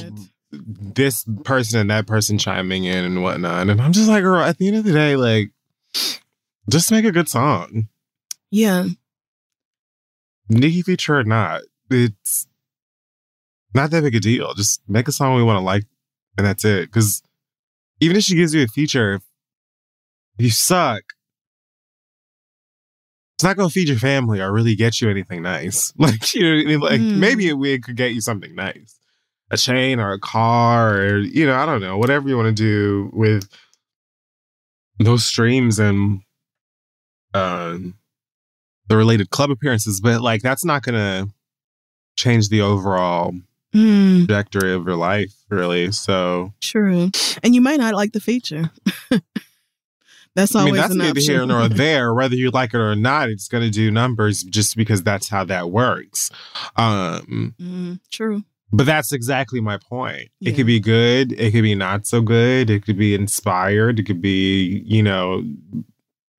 this 0.51 1.25
person 1.43 1.79
and 1.79 1.89
that 1.89 2.07
person 2.07 2.37
chiming 2.37 2.85
in 2.85 3.03
and 3.03 3.21
whatnot 3.21 3.67
and 3.69 3.81
i'm 3.81 3.91
just 3.91 4.07
like 4.07 4.23
girl 4.23 4.41
at 4.41 4.57
the 4.57 4.67
end 4.67 4.77
of 4.77 4.83
the 4.83 4.93
day 4.93 5.15
like 5.15 5.51
just 6.69 6.91
make 6.91 7.05
a 7.05 7.11
good 7.11 7.29
song. 7.29 7.87
Yeah, 8.51 8.87
Nicki 10.49 10.81
feature 10.81 11.17
or 11.17 11.23
not 11.23 11.61
it's 11.89 12.47
not 13.73 13.91
that 13.91 14.03
big 14.03 14.15
a 14.15 14.19
deal. 14.19 14.53
Just 14.53 14.81
make 14.87 15.07
a 15.07 15.11
song 15.11 15.35
we 15.35 15.43
want 15.43 15.57
to 15.57 15.63
like 15.63 15.85
and 16.37 16.45
that's 16.45 16.65
it. 16.65 16.87
Because 16.87 17.21
even 17.99 18.17
if 18.17 18.23
she 18.23 18.35
gives 18.35 18.53
you 18.53 18.63
a 18.63 18.67
feature 18.67 19.15
if 19.15 19.23
you 20.37 20.49
suck 20.49 21.03
it's 23.37 23.43
not 23.43 23.55
gonna 23.55 23.69
feed 23.69 23.87
your 23.87 23.99
family 23.99 24.41
or 24.41 24.51
really 24.51 24.73
get 24.75 24.99
you 24.99 25.09
anything 25.11 25.43
nice. 25.43 25.93
Like 25.99 26.33
you 26.33 26.41
know, 26.43 26.59
I 26.59 26.65
mean? 26.65 26.79
like 26.79 27.01
Mm. 27.01 27.15
maybe 27.17 27.49
a 27.49 27.55
wig 27.55 27.83
could 27.83 27.95
get 27.95 28.13
you 28.13 28.21
something 28.21 28.55
nice, 28.55 28.99
a 29.51 29.57
chain 29.57 29.99
or 29.99 30.11
a 30.11 30.19
car 30.19 30.97
or 30.97 31.17
you 31.19 31.45
know, 31.45 31.55
I 31.55 31.65
don't 31.67 31.81
know, 31.81 31.97
whatever 31.99 32.27
you 32.27 32.35
want 32.35 32.47
to 32.55 32.63
do 32.63 33.11
with 33.13 33.47
those 34.99 35.23
streams 35.23 35.77
and 35.77 36.21
um 37.35 37.93
the 38.87 38.97
related 38.97 39.29
club 39.29 39.51
appearances. 39.51 40.01
But 40.01 40.21
like 40.21 40.41
that's 40.41 40.65
not 40.65 40.81
gonna 40.81 41.27
change 42.15 42.49
the 42.49 42.61
overall 42.61 43.33
Mm, 43.75 44.25
trajectory 44.25 44.73
of 44.73 44.87
your 44.87 44.95
life, 44.95 45.33
really. 45.49 45.91
So 45.91 46.53
true. 46.61 47.11
And 47.43 47.53
you 47.53 47.61
might 47.61 47.79
not 47.79 47.93
like 47.93 48.13
the 48.13 48.19
feature. 48.21 48.71
that's 50.37 50.55
always 50.55 50.69
I 50.69 50.71
mean, 50.71 50.81
that's 50.81 50.91
an 50.93 50.97
neither 50.99 51.09
option. 51.19 51.33
here 51.33 51.45
nor 51.45 51.67
there. 51.83 52.13
Whether 52.13 52.35
you 52.35 52.49
like 52.51 52.73
it 52.73 52.77
or 52.77 52.95
not, 52.95 53.27
it's 53.29 53.49
going 53.49 53.63
to 53.63 53.69
do 53.69 53.91
numbers 53.91 54.43
just 54.43 54.77
because 54.77 55.03
that's 55.03 55.27
how 55.27 55.43
that 55.45 55.69
works. 55.71 56.29
Um, 56.77 57.53
Mm, 57.59 57.99
true. 58.11 58.43
but 58.71 58.85
that's 58.85 59.11
exactly 59.11 59.59
my 59.59 59.77
point. 59.77 60.29
Yeah. 60.39 60.51
It 60.51 60.55
could 60.55 60.65
be 60.67 60.79
good. 60.79 61.33
It 61.33 61.51
could 61.51 61.63
be 61.63 61.75
not 61.75 62.07
so 62.07 62.21
good. 62.21 62.69
It 62.69 62.85
could 62.85 62.97
be 62.97 63.13
inspired. 63.15 63.99
It 63.99 64.03
could 64.03 64.21
be, 64.21 64.83
you 64.85 65.03
know, 65.03 65.43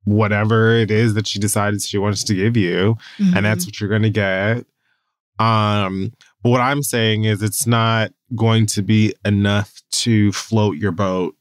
whatever 0.04 0.72
it 0.76 0.90
is 0.90 1.14
that 1.14 1.26
she 1.26 1.38
decides 1.38 1.86
she 1.86 1.98
wants 1.98 2.24
to 2.24 2.34
give 2.34 2.56
you, 2.56 2.96
and 3.18 3.44
that's 3.44 3.66
what 3.66 3.78
you're 3.80 3.90
going 3.90 4.02
to 4.02 4.10
get. 4.10 4.64
Um, 5.38 6.12
but 6.42 6.50
what 6.50 6.60
I'm 6.60 6.82
saying 6.82 7.24
is, 7.24 7.42
it's 7.42 7.66
not 7.66 8.10
going 8.34 8.66
to 8.66 8.82
be 8.82 9.14
enough 9.24 9.82
to 9.90 10.32
float 10.32 10.76
your 10.78 10.92
boat 10.92 11.34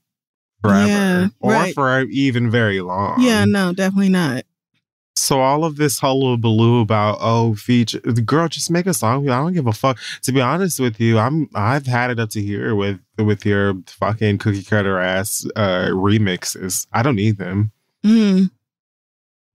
forever 0.62 0.88
Yeah, 0.88 1.28
or 1.40 1.52
right. 1.52 1.74
for 1.74 2.02
even 2.04 2.50
very 2.52 2.82
long. 2.82 3.22
Yeah, 3.22 3.46
no, 3.46 3.74
definitely 3.74 4.10
not. 4.10 4.44
So 5.16 5.42
all 5.42 5.66
of 5.66 5.78
this 5.78 6.00
hullabaloo 6.00 6.80
about 6.82 7.18
oh 7.22 7.56
feature 7.56 8.00
the 8.04 8.22
girl 8.22 8.48
just 8.48 8.70
make 8.70 8.86
a 8.86 8.94
song. 8.94 9.28
I 9.30 9.40
don't 9.40 9.54
give 9.54 9.66
a 9.66 9.74
fuck. 9.74 9.98
To 10.22 10.32
be 10.32 10.42
honest 10.42 10.80
with 10.80 11.00
you, 11.02 11.18
I'm 11.18 11.50
I've 11.56 11.88
had 11.88 12.12
it 12.12 12.20
up 12.20 12.30
to 12.32 12.42
here 12.42 12.76
with 12.76 13.00
with 13.18 13.44
your 13.44 13.74
fucking 13.88 14.38
cookie 14.38 14.64
cutter 14.64 15.00
ass 15.00 15.44
uh 15.56 15.88
remixes. 15.88 16.86
I 16.94 17.02
don't 17.02 17.16
need 17.16 17.38
them. 17.40 17.72
Mm, 18.06 18.52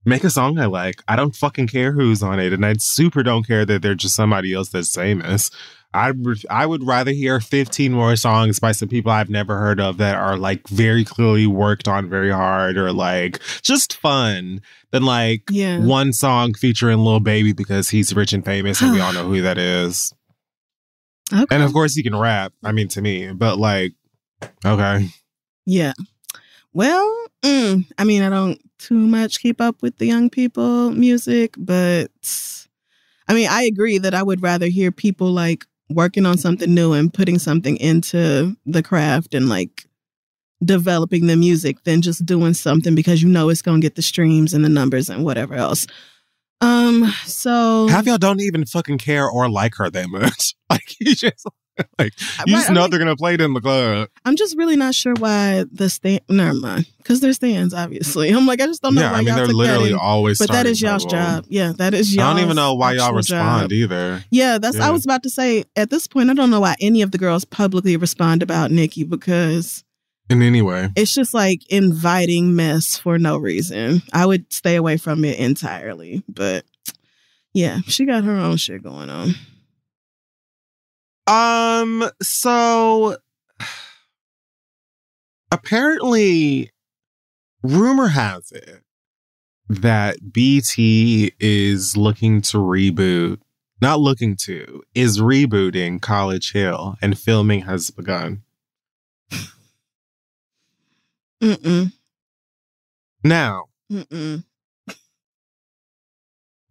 Make 0.05 0.25
a 0.25 0.29
song 0.29 0.59
I 0.59 0.65
like. 0.65 1.01
I 1.07 1.15
don't 1.15 1.33
fucking 1.33 1.67
care 1.67 1.93
who's 1.93 2.21
on 2.21 2.37
it, 2.41 2.51
and 2.51 2.65
I 2.65 2.73
super 2.73 3.23
don't 3.23 3.47
care 3.47 3.65
that 3.65 3.81
they're 3.81 3.95
just 3.95 4.15
somebody 4.15 4.53
else 4.53 4.67
that's 4.67 4.93
famous. 4.93 5.49
I 5.93 6.11
would 6.11 6.43
I 6.49 6.65
would 6.65 6.85
rather 6.85 7.11
hear 7.11 7.39
15 7.39 7.91
more 7.91 8.15
songs 8.15 8.59
by 8.59 8.71
some 8.71 8.89
people 8.89 9.11
I've 9.11 9.29
never 9.29 9.57
heard 9.57 9.79
of 9.79 9.97
that 9.97 10.15
are 10.15 10.37
like 10.37 10.67
very 10.67 11.03
clearly 11.03 11.45
worked 11.45 11.87
on 11.87 12.09
very 12.09 12.31
hard 12.31 12.77
or 12.77 12.91
like 12.91 13.39
just 13.61 13.95
fun 13.97 14.61
than 14.91 15.03
like 15.03 15.43
yeah. 15.49 15.79
one 15.79 16.13
song 16.13 16.53
featuring 16.53 16.99
Lil 16.99 17.19
Baby 17.19 17.53
because 17.53 17.89
he's 17.89 18.15
rich 18.15 18.33
and 18.33 18.43
famous 18.43 18.81
and 18.81 18.91
we 18.91 18.99
all 18.99 19.13
know 19.13 19.27
who 19.27 19.41
that 19.41 19.57
is. 19.57 20.13
Okay. 21.31 21.55
And 21.55 21.63
of 21.63 21.73
course 21.73 21.95
he 21.95 22.03
can 22.03 22.15
rap. 22.15 22.53
I 22.63 22.71
mean 22.71 22.87
to 22.89 23.01
me, 23.01 23.31
but 23.31 23.57
like 23.57 23.93
okay. 24.65 25.07
Yeah. 25.65 25.93
Well, 26.73 27.27
mm, 27.43 27.85
I 27.97 28.03
mean, 28.03 28.23
I 28.23 28.29
don't 28.29 28.59
too 28.79 28.95
much 28.95 29.39
keep 29.39 29.61
up 29.61 29.81
with 29.81 29.97
the 29.97 30.07
young 30.07 30.29
people 30.29 30.89
music, 30.91 31.53
but 31.57 32.09
I 33.27 33.33
mean, 33.33 33.47
I 33.49 33.63
agree 33.63 33.99
that 33.99 34.13
I 34.13 34.23
would 34.23 34.41
rather 34.41 34.65
hear 34.65 34.91
people 34.91 35.31
like 35.31 35.65
working 35.93 36.25
on 36.25 36.37
something 36.37 36.73
new 36.73 36.93
and 36.93 37.13
putting 37.13 37.39
something 37.39 37.77
into 37.77 38.55
the 38.65 38.83
craft 38.83 39.33
and 39.33 39.49
like 39.49 39.85
developing 40.63 41.27
the 41.27 41.35
music 41.35 41.83
than 41.83 42.01
just 42.01 42.25
doing 42.25 42.53
something 42.53 42.95
because 42.95 43.21
you 43.21 43.29
know 43.29 43.49
it's 43.49 43.61
going 43.61 43.81
to 43.81 43.85
get 43.85 43.95
the 43.95 44.01
streams 44.01 44.53
and 44.53 44.63
the 44.63 44.69
numbers 44.69 45.09
and 45.09 45.23
whatever 45.23 45.55
else. 45.55 45.87
Um, 46.61 47.13
so 47.25 47.87
Half 47.87 48.05
y'all 48.05 48.17
don't 48.17 48.39
even 48.41 48.65
fucking 48.65 48.97
care 48.97 49.27
or 49.29 49.49
like 49.49 49.75
her 49.75 49.89
that 49.89 50.09
much. 50.09 50.55
Like 50.69 50.95
you 50.99 51.13
just 51.13 51.45
like 51.99 52.13
uh, 52.39 52.43
you 52.45 52.55
just 52.55 52.71
know 52.71 52.81
like- 52.81 52.91
they're 52.91 52.99
gonna 52.99 53.15
play 53.15 53.33
it 53.33 53.41
in 53.41 53.53
the 53.53 53.61
club. 53.61 54.09
I'm 54.25 54.35
just 54.35 54.55
really 54.57 54.75
not 54.75 54.93
sure 54.93 55.13
why 55.17 55.65
the 55.71 55.89
stand. 55.89 56.21
Never 56.29 56.53
mind, 56.53 56.87
because 56.97 57.19
they're 57.19 57.33
stands. 57.33 57.73
Obviously, 57.73 58.29
I'm 58.33 58.45
like 58.45 58.61
I 58.61 58.67
just 58.67 58.81
don't 58.81 58.95
know 58.95 59.01
yeah, 59.01 59.11
why 59.11 59.17
I 59.17 59.19
mean 59.19 59.27
y'all 59.27 59.35
they're 59.37 59.47
literally 59.47 59.89
that 59.89 59.95
in. 59.95 59.99
always. 59.99 60.37
But 60.39 60.51
that 60.51 60.65
is 60.65 60.81
y'all's 60.81 61.05
job. 61.05 61.45
Yeah, 61.49 61.73
that 61.77 61.93
is 61.93 62.15
y'all. 62.15 62.25
I 62.25 62.33
don't 62.33 62.43
even 62.43 62.55
know 62.55 62.75
why 62.75 62.93
y'all 62.93 63.13
respond 63.13 63.71
either. 63.71 64.23
Yeah, 64.29 64.57
that's. 64.59 64.77
Yeah. 64.77 64.87
I 64.87 64.91
was 64.91 65.03
about 65.05 65.23
to 65.23 65.29
say. 65.29 65.63
At 65.75 65.89
this 65.89 66.07
point, 66.07 66.29
I 66.29 66.33
don't 66.33 66.49
know 66.51 66.59
why 66.61 66.75
any 66.79 67.01
of 67.01 67.11
the 67.11 67.17
girls 67.17 67.45
publicly 67.45 67.97
respond 67.97 68.43
about 68.43 68.69
Nicki 68.71 69.03
because 69.03 69.83
In 70.29 70.41
any 70.41 70.61
way, 70.61 70.89
it's 70.95 71.13
just 71.13 71.33
like 71.33 71.59
inviting 71.71 72.55
mess 72.55 72.97
for 72.97 73.17
no 73.17 73.37
reason. 73.37 74.01
I 74.13 74.25
would 74.25 74.51
stay 74.53 74.75
away 74.75 74.97
from 74.97 75.25
it 75.25 75.39
entirely. 75.39 76.23
But 76.29 76.65
yeah, 77.53 77.79
she 77.87 78.05
got 78.05 78.23
her 78.23 78.31
own 78.33 78.57
shit 78.57 78.83
going 78.83 79.09
on. 79.09 79.33
Um, 81.27 82.09
so 82.21 83.17
apparently, 85.51 86.71
rumor 87.61 88.07
has 88.09 88.51
it 88.51 88.83
that 89.69 90.33
BT 90.33 91.33
is 91.39 91.95
looking 91.95 92.41
to 92.41 92.57
reboot, 92.57 93.39
not 93.81 93.99
looking 93.99 94.35
to, 94.41 94.83
is 94.93 95.19
rebooting 95.19 96.01
College 96.01 96.51
Hill 96.51 96.95
and 97.01 97.17
filming 97.17 97.61
has 97.61 97.89
begun. 97.89 98.43
Mm-mm. 101.41 101.91
Now, 103.23 103.65
Mm-mm. 103.91 104.43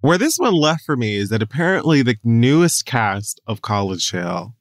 Where 0.02 0.18
this 0.18 0.37
one 0.37 0.54
left 0.54 0.85
for 0.85 0.97
me 0.97 1.14
is 1.14 1.28
that 1.28 1.42
apparently 1.42 2.02
the 2.02 2.16
newest 2.25 2.85
cast 2.85 3.40
of 3.47 3.62
College 3.62 4.11
Hill 4.11 4.56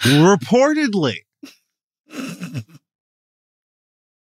reportedly 0.00 1.18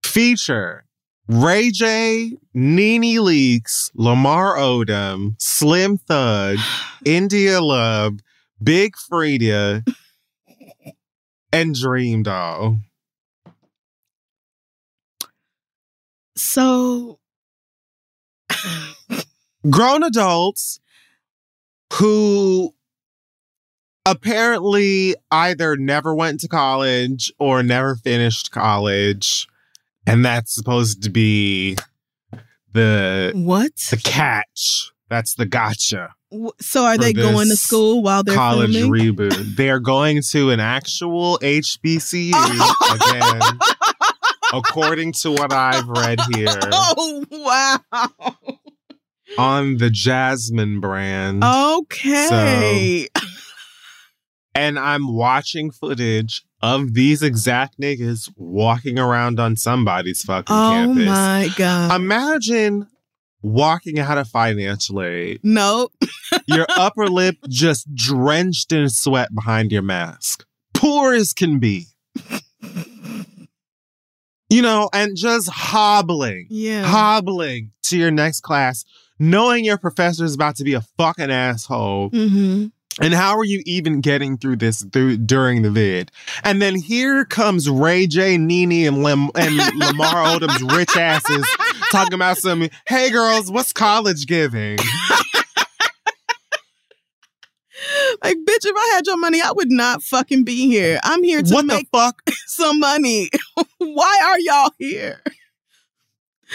feature 0.04 0.86
Ray 1.28 1.70
J, 1.70 2.36
Nene 2.56 3.20
Leakes, 3.24 3.92
Lamar 3.94 4.58
Odom, 4.58 5.36
Slim 5.40 6.00
Thug, 6.00 6.58
India 7.06 7.62
Love, 7.62 8.14
Big 8.62 8.96
Freedia, 8.96 9.88
and 11.54 11.76
DreamDoll. 11.76 12.80
So 16.36 17.20
Grown 19.70 20.04
adults 20.04 20.80
who 21.94 22.74
apparently 24.06 25.16
either 25.32 25.76
never 25.76 26.16
went 26.16 26.40
to 26.42 26.48
college 26.48 27.32
or 27.40 27.62
never 27.64 27.96
finished 27.96 28.52
college. 28.52 29.48
And 30.08 30.26
that's 30.26 30.54
supposed 30.54 31.04
to 31.04 31.10
be 31.10 31.78
the 32.74 33.32
what? 33.36 33.76
the 33.90 33.98
catch. 33.98 34.92
That's 35.10 35.36
the 35.36 35.46
gotcha. 35.46 36.14
So 36.62 36.86
are 36.86 36.98
they 36.98 37.14
going 37.14 37.50
to 37.50 37.56
school 37.56 38.04
while 38.04 38.24
they're 38.24 38.36
college 38.36 38.74
filming? 38.74 39.16
reboot. 39.16 39.56
They're 39.56 39.80
going 39.80 40.22
to 40.30 40.52
an 40.52 40.60
actual 40.60 41.40
HBCU 41.40 42.32
again, 42.96 43.60
according 44.54 45.14
to 45.14 45.32
what 45.32 45.52
I've 45.52 45.88
read 45.88 46.20
here 46.34 46.48
Oh 46.72 47.26
wow. 47.32 47.80
On 49.38 49.78
the 49.78 49.90
Jasmine 49.90 50.80
brand. 50.80 51.44
Okay. 51.44 53.08
And 54.56 54.78
I'm 54.80 55.14
watching 55.14 55.72
footage 55.72 56.44
of 56.62 56.94
these 56.94 57.22
exact 57.22 57.80
niggas 57.80 58.30
walking 58.36 59.00
around 59.00 59.40
on 59.40 59.56
somebody's 59.56 60.22
fucking 60.24 60.54
oh 60.56 60.72
campus. 60.72 61.04
Oh 61.04 61.12
my 61.12 61.50
god. 61.56 61.96
Imagine 62.02 62.88
walking 63.42 64.00
out 64.00 64.18
of 64.18 64.28
financial 64.28 65.02
aid, 65.02 65.40
no. 65.44 65.90
your 66.48 66.66
upper 66.76 67.08
lip 67.08 67.38
just 67.48 67.94
drenched 67.96 68.74
in 68.74 68.90
sweat 68.90 69.34
behind 69.34 69.72
your 69.72 69.82
mask, 69.84 70.46
poor 70.74 71.14
as 71.14 71.32
can 71.32 71.60
be. 71.60 71.86
You 74.50 74.64
know, 74.64 74.90
and 74.92 75.16
just 75.16 75.48
hobbling, 75.50 76.48
Yeah. 76.50 76.84
hobbling 76.84 77.72
to 77.84 77.98
your 77.98 78.10
next 78.12 78.42
class, 78.42 78.84
knowing 79.20 79.66
your 79.66 79.78
professor 79.78 80.24
is 80.26 80.34
about 80.36 80.56
to 80.58 80.64
be 80.64 80.74
a 80.74 80.82
fucking 80.98 81.30
asshole. 81.32 82.10
mm-hmm. 82.12 82.68
And 83.02 83.14
how 83.14 83.38
are 83.38 83.46
you 83.46 83.62
even 83.66 84.02
getting 84.02 84.38
through 84.38 84.58
this 84.58 84.84
through 84.84 85.18
during 85.18 85.62
the 85.62 85.72
vid? 85.72 86.12
And 86.44 86.62
then 86.62 86.76
here 86.76 87.24
comes 87.24 87.70
Ray 87.70 88.08
J, 88.08 88.38
Nene, 88.38 88.88
and, 88.88 89.04
Lam- 89.04 89.30
and 89.36 89.56
Lamar 89.80 90.26
Odom's 90.26 90.62
rich 90.76 90.98
asses 90.98 91.48
talking 91.94 92.14
about 92.16 92.38
some. 92.40 92.68
Hey 92.88 93.10
girls, 93.10 93.50
what's 93.50 93.72
college 93.72 94.26
giving? 94.28 94.80
Like, 98.24 98.36
bitch, 98.38 98.66
if 98.66 98.76
I 98.76 98.92
had 98.96 99.08
your 99.08 99.18
money, 99.18 99.42
I 99.42 99.52
would 99.54 99.72
not 99.72 100.04
fucking 100.04 100.44
be 100.44 100.68
here. 100.68 101.00
I'm 101.04 101.24
here 101.24 101.42
to 101.42 101.54
What 101.54 101.66
make 101.66 101.90
the 101.92 101.98
fuck? 101.98 102.22
some 102.48 102.80
money. 102.80 103.30
Why 103.78 104.20
are 104.26 104.40
y'all 104.40 104.72
here? 104.78 105.22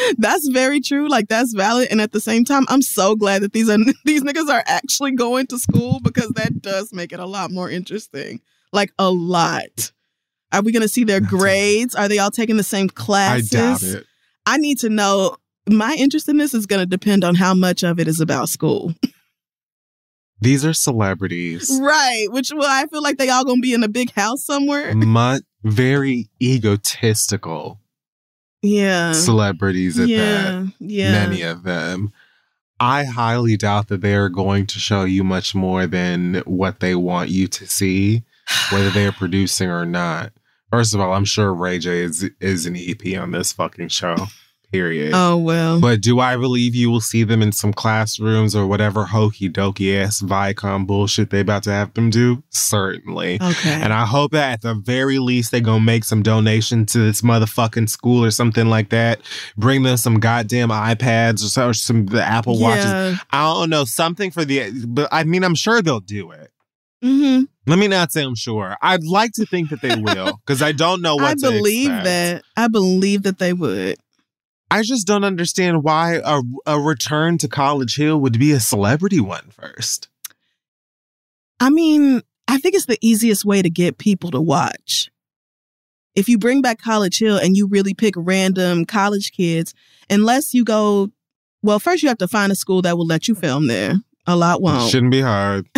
That's 0.18 0.48
very 0.48 0.80
true. 0.80 1.08
Like 1.08 1.28
that's 1.28 1.52
valid. 1.52 1.88
And 1.90 2.00
at 2.00 2.12
the 2.12 2.20
same 2.20 2.44
time, 2.44 2.64
I'm 2.68 2.82
so 2.82 3.14
glad 3.14 3.42
that 3.42 3.52
these 3.52 3.68
are 3.70 3.78
these 4.04 4.22
niggas 4.22 4.48
are 4.48 4.62
actually 4.66 5.12
going 5.12 5.46
to 5.48 5.58
school 5.58 6.00
because 6.02 6.30
that 6.30 6.60
does 6.62 6.92
make 6.92 7.12
it 7.12 7.20
a 7.20 7.26
lot 7.26 7.50
more 7.50 7.70
interesting. 7.70 8.40
Like 8.72 8.92
a 8.98 9.10
lot. 9.10 9.92
Are 10.52 10.62
we 10.62 10.72
gonna 10.72 10.88
see 10.88 11.04
their 11.04 11.20
That's 11.20 11.32
it. 11.32 11.36
grades? 11.36 11.94
Are 11.94 12.08
they 12.08 12.18
all 12.18 12.30
taking 12.30 12.56
the 12.56 12.62
same 12.62 12.88
classes? 12.88 13.54
I 13.54 13.56
doubt 13.56 13.82
it. 13.82 14.06
I 14.46 14.56
need 14.58 14.78
to 14.80 14.88
know. 14.88 15.36
My 15.68 15.94
interest 15.98 16.28
in 16.28 16.36
this 16.36 16.54
is 16.54 16.66
gonna 16.66 16.86
depend 16.86 17.24
on 17.24 17.36
how 17.36 17.54
much 17.54 17.82
of 17.82 17.98
it 18.00 18.08
is 18.08 18.20
about 18.20 18.48
school. 18.48 18.94
These 20.40 20.64
are 20.64 20.74
celebrities, 20.74 21.70
Right. 21.80 22.26
Which 22.30 22.50
well, 22.54 22.68
I 22.68 22.86
feel 22.86 23.02
like 23.02 23.16
they 23.16 23.30
all 23.30 23.44
gonna 23.44 23.60
be 23.60 23.72
in 23.72 23.82
a 23.82 23.88
big 23.88 24.12
house 24.12 24.44
somewhere. 24.44 24.94
Mu- 24.94 25.38
very 25.62 26.28
egotistical 26.42 27.80
Yeah. 28.64 29.12
celebrities 29.12 29.98
at 29.98 30.08
that. 30.08 30.08
yeah. 30.08 30.64
Yeah. 30.80 31.12
Many 31.12 31.42
of 31.42 31.62
them. 31.62 32.12
I 32.80 33.04
highly 33.04 33.56
doubt 33.56 33.88
that 33.88 34.00
they 34.00 34.14
are 34.14 34.28
going 34.28 34.66
to 34.66 34.78
show 34.78 35.04
you 35.04 35.22
much 35.22 35.54
more 35.54 35.86
than 35.86 36.42
what 36.44 36.80
they 36.80 36.94
want 36.94 37.30
you 37.30 37.46
to 37.46 37.66
see, 37.66 38.24
whether 38.72 38.90
they 38.90 39.06
are 39.06 39.12
producing 39.24 39.70
or 39.70 39.86
not. 39.86 40.32
First 40.70 40.94
of 40.94 41.00
all, 41.00 41.12
I'm 41.12 41.24
sure 41.24 41.54
Ray 41.54 41.78
J 41.78 41.98
is 42.00 42.28
is 42.40 42.66
an 42.66 42.76
EP 42.76 43.16
on 43.18 43.30
this 43.30 43.52
fucking 43.52 43.88
show. 43.88 44.16
Period. 44.74 45.12
Oh 45.14 45.36
well. 45.36 45.80
But 45.80 46.00
do 46.00 46.20
I 46.20 46.36
believe 46.36 46.74
you 46.74 46.90
will 46.90 47.00
see 47.00 47.22
them 47.24 47.42
in 47.42 47.52
some 47.52 47.72
classrooms 47.72 48.54
or 48.56 48.66
whatever 48.66 49.04
hokey 49.04 49.48
dokey 49.48 49.96
ass 50.02 50.20
Viacom 50.20 50.86
bullshit 50.86 51.30
they 51.30 51.40
about 51.40 51.62
to 51.64 51.70
have 51.70 51.94
them 51.94 52.10
do? 52.10 52.42
Certainly. 52.50 53.38
okay. 53.40 53.72
And 53.72 53.92
I 53.92 54.04
hope 54.04 54.32
that 54.32 54.52
at 54.54 54.60
the 54.62 54.74
very 54.74 55.18
least 55.18 55.52
they 55.52 55.60
gonna 55.60 55.80
make 55.80 56.04
some 56.04 56.22
donation 56.22 56.86
to 56.86 56.98
this 56.98 57.22
motherfucking 57.22 57.88
school 57.88 58.24
or 58.24 58.30
something 58.30 58.66
like 58.68 58.90
that. 58.90 59.20
Bring 59.56 59.82
them 59.82 59.96
some 59.96 60.18
goddamn 60.20 60.70
iPads 60.70 61.34
or 61.44 61.48
some, 61.48 61.70
or 61.70 61.74
some 61.74 62.06
the 62.06 62.22
Apple 62.24 62.58
Watches. 62.58 62.84
yeah. 62.86 63.16
I 63.30 63.52
don't 63.54 63.70
know 63.70 63.84
something 63.84 64.30
for 64.30 64.44
the. 64.44 64.70
But 64.86 65.08
I 65.12 65.24
mean, 65.24 65.44
I'm 65.44 65.54
sure 65.54 65.80
they'll 65.82 66.00
do 66.00 66.30
it. 66.32 66.50
hmm 67.02 67.42
Let 67.66 67.78
me 67.78 67.88
not 67.88 68.12
say 68.12 68.22
I'm 68.22 68.34
sure. 68.34 68.76
I'd 68.82 69.04
like 69.04 69.32
to 69.34 69.46
think 69.46 69.70
that 69.70 69.80
they 69.82 69.94
will 69.96 70.40
because 70.46 70.62
I 70.62 70.72
don't 70.72 71.00
know 71.02 71.16
what 71.16 71.24
I 71.24 71.34
believe 71.34 71.90
expect. 71.90 72.04
that. 72.04 72.42
I 72.56 72.68
believe 72.68 73.22
that 73.24 73.38
they 73.38 73.52
would. 73.52 73.96
I 74.74 74.82
just 74.82 75.06
don't 75.06 75.22
understand 75.22 75.84
why 75.84 76.20
a, 76.24 76.42
a 76.66 76.80
return 76.80 77.38
to 77.38 77.48
College 77.48 77.94
Hill 77.94 78.20
would 78.20 78.40
be 78.40 78.50
a 78.50 78.58
celebrity 78.58 79.20
one 79.20 79.50
first. 79.50 80.08
I 81.60 81.70
mean, 81.70 82.22
I 82.48 82.58
think 82.58 82.74
it's 82.74 82.86
the 82.86 82.98
easiest 83.00 83.44
way 83.44 83.62
to 83.62 83.70
get 83.70 83.98
people 83.98 84.32
to 84.32 84.40
watch. 84.40 85.12
If 86.16 86.28
you 86.28 86.38
bring 86.38 86.60
back 86.60 86.82
College 86.82 87.20
Hill 87.20 87.36
and 87.36 87.56
you 87.56 87.68
really 87.68 87.94
pick 87.94 88.14
random 88.16 88.84
college 88.84 89.30
kids, 89.30 89.74
unless 90.10 90.54
you 90.54 90.64
go, 90.64 91.12
well, 91.62 91.78
first 91.78 92.02
you 92.02 92.08
have 92.08 92.18
to 92.18 92.26
find 92.26 92.50
a 92.50 92.56
school 92.56 92.82
that 92.82 92.98
will 92.98 93.06
let 93.06 93.28
you 93.28 93.36
film 93.36 93.68
there. 93.68 93.94
A 94.26 94.34
lot 94.34 94.60
won't. 94.60 94.90
Shouldn't 94.90 95.12
be 95.12 95.20
hard. 95.20 95.68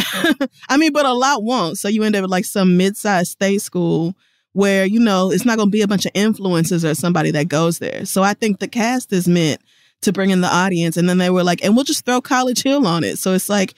I 0.71 0.79
mean, 0.79 0.95
but 0.95 1.05
a 1.05 1.13
lot 1.13 1.43
won't. 1.43 1.77
So 1.77 1.89
you 1.89 2.03
end 2.03 2.17
up 2.17 2.23
with 2.23 2.31
like 2.31 2.47
some 2.47 2.79
mid-sized 2.79 3.33
state 3.33 3.61
school 3.61 4.17
where, 4.57 4.87
you 4.87 4.99
know, 4.99 5.31
it's 5.31 5.45
not 5.45 5.59
going 5.59 5.69
to 5.69 5.71
be 5.71 5.83
a 5.83 5.87
bunch 5.87 6.07
of 6.07 6.15
influencers 6.15 6.83
or 6.83 6.95
somebody 6.95 7.31
that 7.31 7.47
goes 7.47 7.79
there. 7.79 8.07
So 8.07 8.23
I 8.23 8.33
think 8.33 8.59
the 8.59 8.67
cast 8.67 9.13
is 9.13 9.29
meant 9.29 9.61
to 10.01 10.15
bring 10.15 10.31
in 10.31 10.41
the 10.41 10.49
audience. 10.49 10.97
And 10.97 11.07
then 11.07 11.19
they 11.19 11.29
were 11.29 11.45
like, 11.45 11.63
and 11.63 11.77
we'll 11.77 11.85
just 11.85 12.07
throw 12.07 12.23
College 12.23 12.63
Hill 12.63 12.87
on 12.87 13.05
it. 13.05 13.19
So 13.19 13.35
it's 13.35 13.51
like, 13.51 13.75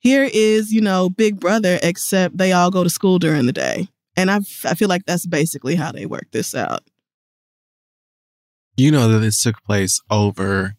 here 0.00 0.28
is, 0.34 0.72
you 0.72 0.80
know, 0.80 1.08
Big 1.08 1.38
Brother, 1.38 1.78
except 1.80 2.38
they 2.38 2.50
all 2.50 2.72
go 2.72 2.82
to 2.82 2.90
school 2.90 3.20
during 3.20 3.46
the 3.46 3.52
day. 3.52 3.86
And 4.16 4.28
I, 4.28 4.38
I 4.64 4.74
feel 4.74 4.88
like 4.88 5.06
that's 5.06 5.26
basically 5.26 5.76
how 5.76 5.92
they 5.92 6.06
work 6.06 6.26
this 6.32 6.56
out. 6.56 6.82
You 8.76 8.90
know 8.90 9.06
that 9.06 9.20
this 9.20 9.40
took 9.40 9.62
place 9.62 10.00
over 10.10 10.74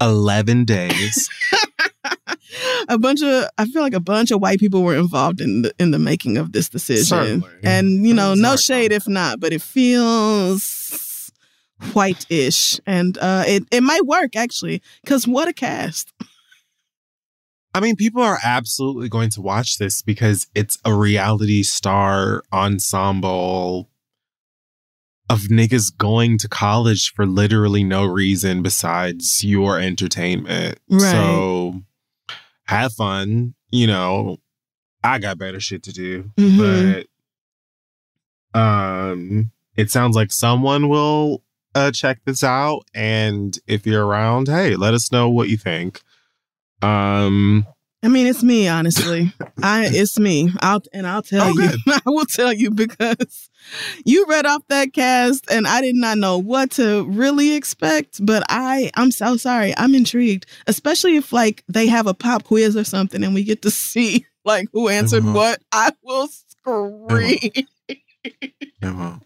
11 0.00 0.64
days. 0.64 1.30
a 2.88 2.98
bunch 2.98 3.22
of 3.22 3.48
I 3.58 3.66
feel 3.66 3.82
like 3.82 3.94
a 3.94 4.00
bunch 4.00 4.30
of 4.30 4.40
white 4.40 4.58
people 4.58 4.82
were 4.82 4.96
involved 4.96 5.40
in 5.40 5.62
the 5.62 5.74
in 5.78 5.90
the 5.90 5.98
making 5.98 6.36
of 6.36 6.52
this 6.52 6.68
decision. 6.68 7.04
Certainly. 7.04 7.50
And 7.62 8.06
you 8.06 8.14
know, 8.14 8.30
That's 8.30 8.40
no 8.40 8.56
shade 8.56 8.92
if 8.92 9.08
not, 9.08 9.40
but 9.40 9.52
it 9.52 9.62
feels 9.62 11.32
white-ish 11.92 12.80
and 12.86 13.18
uh 13.18 13.44
it 13.46 13.64
it 13.70 13.82
might 13.82 14.06
work 14.06 14.36
actually 14.36 14.80
cuz 15.06 15.26
what 15.26 15.48
a 15.48 15.52
cast. 15.52 16.12
I 17.76 17.80
mean, 17.80 17.96
people 17.96 18.22
are 18.22 18.38
absolutely 18.44 19.08
going 19.08 19.30
to 19.30 19.42
watch 19.42 19.78
this 19.78 20.00
because 20.00 20.46
it's 20.54 20.78
a 20.84 20.94
reality 20.94 21.64
star 21.64 22.44
ensemble 22.52 23.90
of 25.28 25.40
niggas 25.42 25.96
going 25.96 26.38
to 26.38 26.48
college 26.48 27.12
for 27.12 27.26
literally 27.26 27.82
no 27.82 28.04
reason 28.04 28.62
besides 28.62 29.42
your 29.42 29.80
entertainment. 29.80 30.78
Right. 30.88 31.10
So 31.10 31.82
have 32.64 32.92
fun. 32.92 33.54
You 33.70 33.86
know, 33.86 34.38
I 35.02 35.18
got 35.18 35.38
better 35.38 35.60
shit 35.60 35.82
to 35.84 35.92
do. 35.92 36.30
Mhm. 36.38 37.06
But 38.54 38.58
um 38.60 39.50
it 39.76 39.90
sounds 39.90 40.14
like 40.16 40.32
someone 40.32 40.88
will 40.88 41.42
uh 41.74 41.90
check 41.90 42.20
this 42.24 42.44
out. 42.44 42.82
And 42.94 43.58
if 43.66 43.86
you're 43.86 44.06
around, 44.06 44.48
hey, 44.48 44.76
let 44.76 44.94
us 44.94 45.10
know 45.10 45.28
what 45.28 45.48
you 45.48 45.56
think. 45.56 46.00
Um 46.82 47.66
I 48.04 48.08
mean, 48.08 48.26
it's 48.26 48.42
me, 48.42 48.68
honestly. 48.68 49.32
I 49.62 49.86
it's 49.90 50.18
me. 50.18 50.52
I'll 50.60 50.82
and 50.92 51.06
I'll 51.06 51.22
tell 51.22 51.42
Oh, 51.44 51.48
you. 51.48 51.70
good. 51.70 51.80
I 52.06 52.10
will 52.10 52.26
tell 52.26 52.52
you 52.52 52.70
because 52.70 53.48
you 54.04 54.26
read 54.28 54.44
off 54.44 54.62
that 54.68 54.92
cast 54.92 55.50
and 55.50 55.66
I 55.66 55.80
did 55.80 55.94
not 55.96 56.18
know 56.18 56.36
what 56.38 56.72
to 56.72 57.04
really 57.06 57.54
expect, 57.54 58.24
but 58.24 58.42
I 58.50 58.90
I'm 58.94 59.10
so 59.10 59.36
sorry. 59.38 59.72
I'm 59.78 59.94
intrigued, 59.94 60.44
especially 60.66 61.16
if 61.16 61.32
like 61.32 61.64
they 61.66 61.86
have 61.86 62.06
a 62.06 62.12
pop 62.14 62.44
quiz 62.44 62.76
or 62.76 62.84
something 62.84 63.24
and 63.24 63.34
we 63.34 63.42
get 63.42 63.62
to 63.62 63.70
see 63.70 64.26
like 64.44 64.68
who 64.74 64.88
answered 64.90 65.24
what. 65.24 65.60
I 65.72 65.90
will 66.02 66.28
scream. 66.28 67.38
Well, 68.82 69.20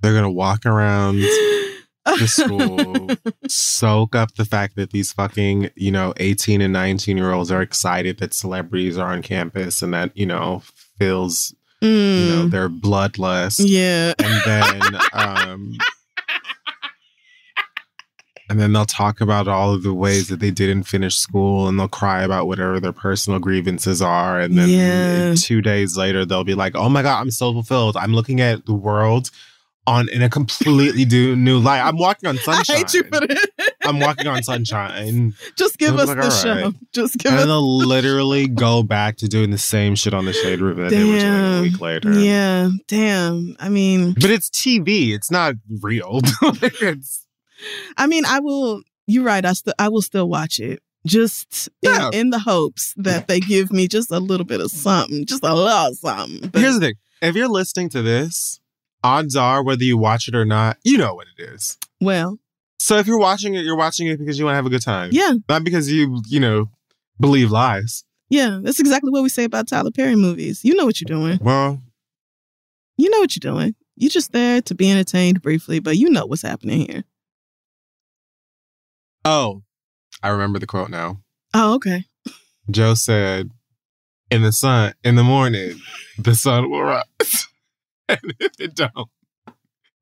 they're 0.00 0.14
gonna 0.14 0.30
walk 0.30 0.64
around 0.66 1.22
the 2.04 2.26
school, 2.28 3.10
soak 3.48 4.14
up 4.16 4.34
the 4.34 4.44
fact 4.44 4.76
that 4.76 4.90
these 4.90 5.12
fucking, 5.12 5.70
you 5.76 5.90
know, 5.90 6.12
18 6.18 6.60
and 6.60 6.72
19 6.72 7.16
year 7.16 7.32
olds 7.32 7.50
are 7.52 7.62
excited 7.62 8.18
that 8.18 8.34
celebrities 8.34 8.98
are 8.98 9.12
on 9.12 9.22
campus 9.22 9.82
and 9.82 9.94
that, 9.94 10.16
you 10.16 10.26
know, 10.26 10.62
fills, 10.98 11.54
you 11.80 11.88
know, 11.88 12.44
Mm, 12.46 12.50
their 12.50 12.68
bloodlust. 12.68 13.60
yeah. 13.64 14.12
And 14.18 14.42
then 14.44 15.00
um 15.12 15.78
and 18.50 18.60
then 18.60 18.72
they'll 18.74 18.84
talk 18.84 19.20
about 19.22 19.48
all 19.48 19.72
of 19.72 19.82
the 19.82 19.94
ways 19.94 20.28
that 20.28 20.40
they 20.40 20.50
didn't 20.50 20.82
finish 20.82 21.16
school 21.16 21.68
and 21.68 21.78
they'll 21.80 21.88
cry 21.88 22.22
about 22.22 22.46
whatever 22.46 22.78
their 22.80 22.92
personal 22.92 23.38
grievances 23.38 24.02
are. 24.02 24.38
And 24.40 24.58
then 24.58 24.68
Yeah. 24.68 25.34
two 25.36 25.62
days 25.62 25.96
later, 25.96 26.26
they'll 26.26 26.44
be 26.44 26.54
like, 26.54 26.74
oh 26.76 26.90
my 26.90 27.02
God, 27.02 27.20
I'm 27.20 27.30
so 27.30 27.52
fulfilled. 27.52 27.96
I'm 27.96 28.12
looking 28.12 28.40
at 28.42 28.66
the 28.66 28.74
world 28.74 29.30
on 29.86 30.08
in 30.10 30.22
a 30.22 30.28
completely 30.30 31.04
do, 31.04 31.34
new 31.34 31.58
light. 31.58 31.80
I'm 31.80 31.98
walking 31.98 32.28
on 32.28 32.36
sunshine. 32.38 32.64
I 32.76 32.78
hate 32.78 32.94
you 32.94 33.02
for 33.04 33.26
this. 33.26 33.46
I'm 33.84 33.98
walking 33.98 34.26
on 34.28 34.42
sunshine. 34.42 35.34
Just 35.56 35.78
give 35.78 35.96
us 35.98 36.08
like, 36.08 36.18
the 36.18 36.30
show. 36.30 36.54
right. 36.66 36.74
Just 36.92 37.18
give 37.18 37.30
And 37.32 37.36
us 37.38 37.40
then 37.42 37.48
they'll 37.48 37.76
literally 37.78 38.46
go 38.46 38.82
back 38.82 39.16
to 39.18 39.28
doing 39.28 39.50
the 39.50 39.58
same 39.58 39.94
shit 39.96 40.14
on 40.14 40.24
the 40.24 40.32
shade 40.32 40.60
room 40.60 40.78
that 40.78 40.90
they 40.90 41.02
were 41.04 41.18
doing 41.18 41.58
a 41.58 41.62
week 41.62 41.80
later. 41.80 42.12
Yeah, 42.18 42.70
damn. 42.86 43.56
I 43.58 43.68
mean, 43.68 44.12
But 44.14 44.30
it's 44.30 44.50
TV. 44.50 45.14
It's 45.14 45.30
not 45.30 45.54
real. 45.80 46.20
it's, 46.42 47.26
I 47.96 48.06
mean, 48.06 48.24
I 48.24 48.38
will. 48.40 48.82
You're 49.08 49.24
right. 49.24 49.44
I 49.44 49.52
still, 49.54 49.74
I 49.80 49.88
will 49.88 50.02
still 50.02 50.28
watch 50.28 50.60
it, 50.60 50.80
just 51.06 51.68
in- 51.82 51.90
Yeah. 51.90 52.10
in, 52.12 52.30
the 52.30 52.38
hopes 52.38 52.94
that 52.98 53.26
they 53.26 53.40
give 53.40 53.72
me 53.72 53.88
just 53.88 54.12
a 54.12 54.20
little 54.20 54.46
bit 54.46 54.60
of 54.60 54.70
something, 54.70 55.26
just 55.26 55.42
a 55.44 55.52
little 55.52 55.92
something. 55.94 56.48
But 56.50 56.60
Here's 56.62 56.74
the 56.74 56.80
thing. 56.80 56.94
If 57.20 57.34
you're 57.34 57.48
listening 57.48 57.88
to 57.90 58.02
this, 58.02 58.60
odds 59.04 59.36
are 59.36 59.62
whether 59.62 59.84
you 59.84 59.96
watch 59.96 60.28
it 60.28 60.34
or 60.34 60.44
not, 60.44 60.78
you 60.84 60.96
know 60.98 61.14
what 61.14 61.26
it 61.36 61.42
is. 61.42 61.78
well, 62.00 62.38
So 62.78 62.96
if 62.98 63.06
you're 63.06 63.18
watching 63.18 63.54
it, 63.54 63.64
you're 63.64 63.76
watching 63.76 64.06
it 64.08 64.18
because 64.18 64.38
you 64.38 64.44
want 64.44 64.52
to 64.54 64.56
have 64.56 64.66
a 64.66 64.70
good 64.70 64.82
time. 64.82 65.10
yeah, 65.12 65.32
Not 65.48 65.64
because 65.64 65.90
you, 65.90 66.20
you 66.28 66.40
know, 66.40 66.68
believe 67.20 67.50
lies. 67.50 68.04
yeah. 68.30 68.58
That's 68.62 68.80
exactly 68.80 69.10
what 69.10 69.22
we 69.22 69.28
say 69.28 69.44
about 69.44 69.68
Tyler 69.68 69.90
Perry 69.90 70.16
movies. 70.16 70.64
You 70.64 70.74
know 70.74 70.84
what 70.86 71.00
you're 71.00 71.06
doing. 71.20 71.38
Well, 71.42 71.80
You 72.96 73.10
know 73.10 73.20
what 73.20 73.34
you're 73.36 73.52
doing. 73.52 73.74
You're 73.96 74.10
just 74.10 74.32
there 74.32 74.60
to 74.62 74.74
be 74.74 74.90
entertained 74.90 75.42
briefly, 75.42 75.78
but 75.80 75.96
you 75.96 76.08
know 76.10 76.26
what's 76.26 76.42
happening 76.42 76.86
here. 76.90 77.04
oh, 79.24 79.62
I 80.22 80.28
remember 80.28 80.58
the 80.58 80.66
quote 80.66 80.90
now. 80.90 81.18
Oh, 81.54 81.74
okay. 81.74 82.04
Joe 82.70 82.94
said, 82.94 83.50
"In 84.30 84.42
the 84.42 84.52
sun, 84.52 84.94
in 85.04 85.16
the 85.16 85.22
morning, 85.24 85.80
the 86.18 86.34
sun 86.34 86.70
will 86.70 86.82
rise, 86.82 87.04
and 88.08 88.34
if 88.40 88.52
it 88.58 88.74
don't, 88.74 89.08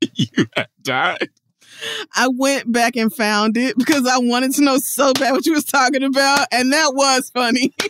you 0.14 0.46
have 0.56 0.68
died." 0.82 1.28
I 2.14 2.28
went 2.28 2.70
back 2.70 2.96
and 2.96 3.12
found 3.12 3.56
it 3.56 3.76
because 3.78 4.06
I 4.06 4.18
wanted 4.18 4.52
to 4.54 4.62
know 4.62 4.78
so 4.78 5.12
bad 5.12 5.32
what 5.32 5.46
you 5.46 5.52
was 5.52 5.64
talking 5.64 6.02
about, 6.02 6.48
and 6.52 6.72
that 6.72 6.94
was 6.94 7.30
funny. 7.30 7.72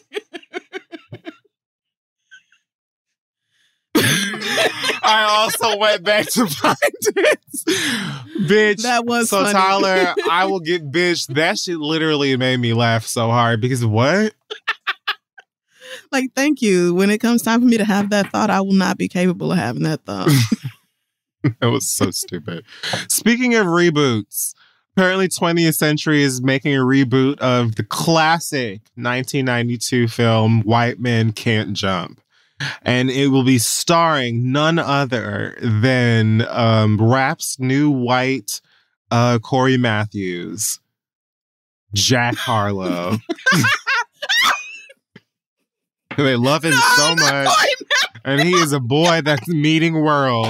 I 5.03 5.25
also 5.29 5.77
went 5.79 6.05
back 6.05 6.27
to 6.31 6.46
find 6.46 6.77
it, 6.83 7.40
bitch. 8.40 8.83
That 8.83 9.05
was 9.05 9.31
so 9.31 9.44
funny. 9.44 9.53
Tyler, 9.53 10.14
I 10.31 10.44
will 10.44 10.61
get 10.61 10.90
bitch. 10.90 11.27
That 11.29 11.59
shit 11.59 11.79
literally 11.79 12.37
made 12.37 12.59
me 12.59 12.73
laugh 12.73 13.07
so 13.07 13.29
hard 13.31 13.61
because 13.61 13.85
what? 13.85 14.35
Like, 16.12 16.33
thank 16.35 16.61
you. 16.61 16.94
When 16.94 17.11
it 17.11 17.18
comes 17.18 17.42
time 17.42 17.61
for 17.61 17.66
me 17.66 17.79
to 17.79 17.85
have 17.85 18.11
that 18.11 18.31
thought, 18.31 18.51
I 18.51 18.61
will 18.61 18.73
not 18.73 18.99
be 18.99 19.09
capable 19.09 19.53
of 19.53 19.59
having 19.59 19.85
that 19.85 20.05
thought. 20.05 20.31
That 21.42 21.70
was 21.70 21.88
so 21.88 22.11
stupid. 22.11 22.64
Speaking 23.09 23.55
of 23.55 23.66
reboots, 23.66 24.55
apparently 24.94 25.29
20th 25.29 25.75
Century 25.75 26.23
is 26.23 26.42
making 26.42 26.75
a 26.75 26.81
reboot 26.81 27.38
of 27.38 27.77
the 27.77 27.83
classic 27.83 28.83
1992 28.94 30.09
film 30.09 30.61
White 30.62 31.01
Men 31.01 31.33
Can't 31.33 31.73
Jump. 31.73 32.20
And 32.83 33.09
it 33.09 33.29
will 33.29 33.42
be 33.42 33.59
starring 33.59 34.53
none 34.53 34.79
other 34.79 35.57
than 35.62 36.46
um, 36.49 36.99
rap's 37.01 37.59
new 37.59 37.90
white 37.90 38.61
uh, 39.11 39.38
Cory 39.38 39.79
Matthews, 39.79 40.79
Jack 41.94 42.35
Harlow. 42.35 43.16
they 46.16 46.37
love 46.37 46.64
him 46.64 46.73
so 46.96 47.14
much. 47.16 47.49
And 48.25 48.40
he 48.40 48.53
is 48.53 48.73
a 48.73 48.81
boy 48.81 49.23
that's 49.23 49.49
meeting 49.49 49.94
world. 49.94 50.49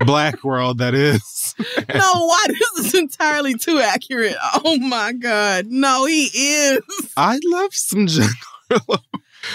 Black 0.00 0.42
world, 0.44 0.78
that 0.78 0.94
is. 0.94 1.54
no, 1.94 2.26
why 2.26 2.44
this 2.48 2.86
is 2.86 2.94
entirely 2.94 3.54
too 3.54 3.78
accurate. 3.78 4.34
Oh 4.64 4.76
my 4.78 5.12
god. 5.12 5.66
No, 5.68 6.04
he 6.04 6.24
is. 6.34 6.80
I 7.16 7.38
love 7.44 7.72
some 7.72 8.08
Harlow. 8.08 8.98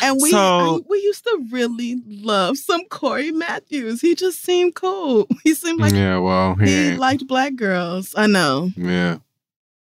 And 0.02 0.20
we 0.22 0.32
So- 0.32 0.38
I- 0.38 0.80
we 0.90 1.00
used 1.00 1.24
to 1.26 1.46
really 1.52 2.02
love 2.08 2.58
some 2.58 2.86
Cory 2.86 3.32
Matthews. 3.32 4.02
He 4.02 4.16
just 4.16 4.42
seemed 4.42 4.76
cool. 4.76 5.28
He 5.44 5.54
seemed 5.54 5.82
like 5.82 5.94
yeah, 5.94 6.18
well, 6.20 6.56
he, 6.56 6.92
he 6.92 6.98
liked 6.98 7.28
black 7.28 7.56
girls. 7.56 8.14
I 8.16 8.28
know. 8.28 8.70
yeah, 8.78 9.18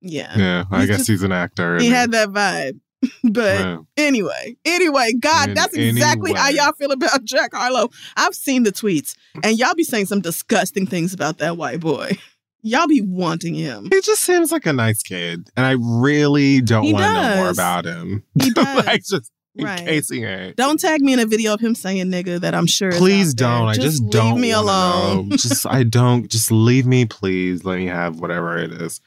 Yeah. 0.02 0.34
yeah. 0.38 0.64
I 0.70 0.80
He's 0.82 0.88
guess 0.90 0.98
just- 1.00 1.10
he's 1.10 1.24
an 1.24 1.32
actor. 1.32 1.78
He 1.80 1.88
and- 1.88 1.96
had 1.96 2.12
that 2.12 2.30
vibe. 2.30 2.80
But 3.24 3.80
anyway, 3.98 4.56
anyway, 4.66 5.14
God, 5.20 5.50
In 5.50 5.56
that's 5.56 5.74
exactly 5.76 6.34
how 6.34 6.50
y'all 6.50 6.74
feel 6.74 6.92
about 6.92 7.24
Jack 7.24 7.52
Harlow. 7.54 7.90
I've 8.16 8.36
seen 8.36 8.64
the 8.64 8.72
tweets, 8.72 9.16
and 9.44 9.58
y'all 9.58 9.74
be 9.76 9.84
saying 9.84 10.06
some 10.08 10.22
disgusting 10.22 10.86
things 10.86 11.14
about 11.14 11.38
that 11.40 11.58
white 11.58 11.80
boy. 11.80 12.18
Y'all 12.64 12.88
be 12.88 13.02
wanting 13.02 13.56
him. 13.56 13.88
He 13.92 14.02
just 14.02 14.22
seems 14.22 14.52
like 14.52 14.68
a 14.68 14.74
nice 14.74 15.02
kid, 15.02 15.50
and 15.58 15.66
I 15.66 15.76
really 15.80 16.62
don't 16.62 16.92
want 16.92 17.04
to 17.06 17.14
know 17.14 17.36
more 17.38 17.50
about 17.50 17.86
him. 17.86 18.24
He 18.42 18.50
does. 18.54 18.86
like 18.86 19.04
just 19.04 19.32
in 19.56 19.66
Right. 19.66 19.80
case 19.86 20.10
he 20.10 20.24
ain't. 20.24 20.56
Don't 20.56 20.80
tag 20.80 21.02
me 21.02 21.14
in 21.14 21.20
a 21.20 21.26
video 21.26 21.54
of 21.56 21.60
him 21.60 21.74
saying 21.76 22.06
nigga 22.12 22.40
that 22.42 22.54
I'm 22.54 22.68
sure. 22.68 22.92
Please 22.92 23.34
don't. 23.34 23.68
I 23.68 23.74
just, 23.74 24.02
leave 24.04 24.12
don't 24.12 24.34
Leave 24.36 24.42
me 24.42 24.52
alone. 24.52 25.30
know. 25.30 25.36
just 25.38 25.66
I 25.66 25.84
don't. 25.84 26.28
Just 26.30 26.52
leave 26.52 26.86
me, 26.86 27.06
please. 27.06 27.66
Let 27.66 27.80
me 27.80 27.88
have 27.88 28.20
whatever 28.20 28.58
it 28.58 28.72
is. 28.72 29.02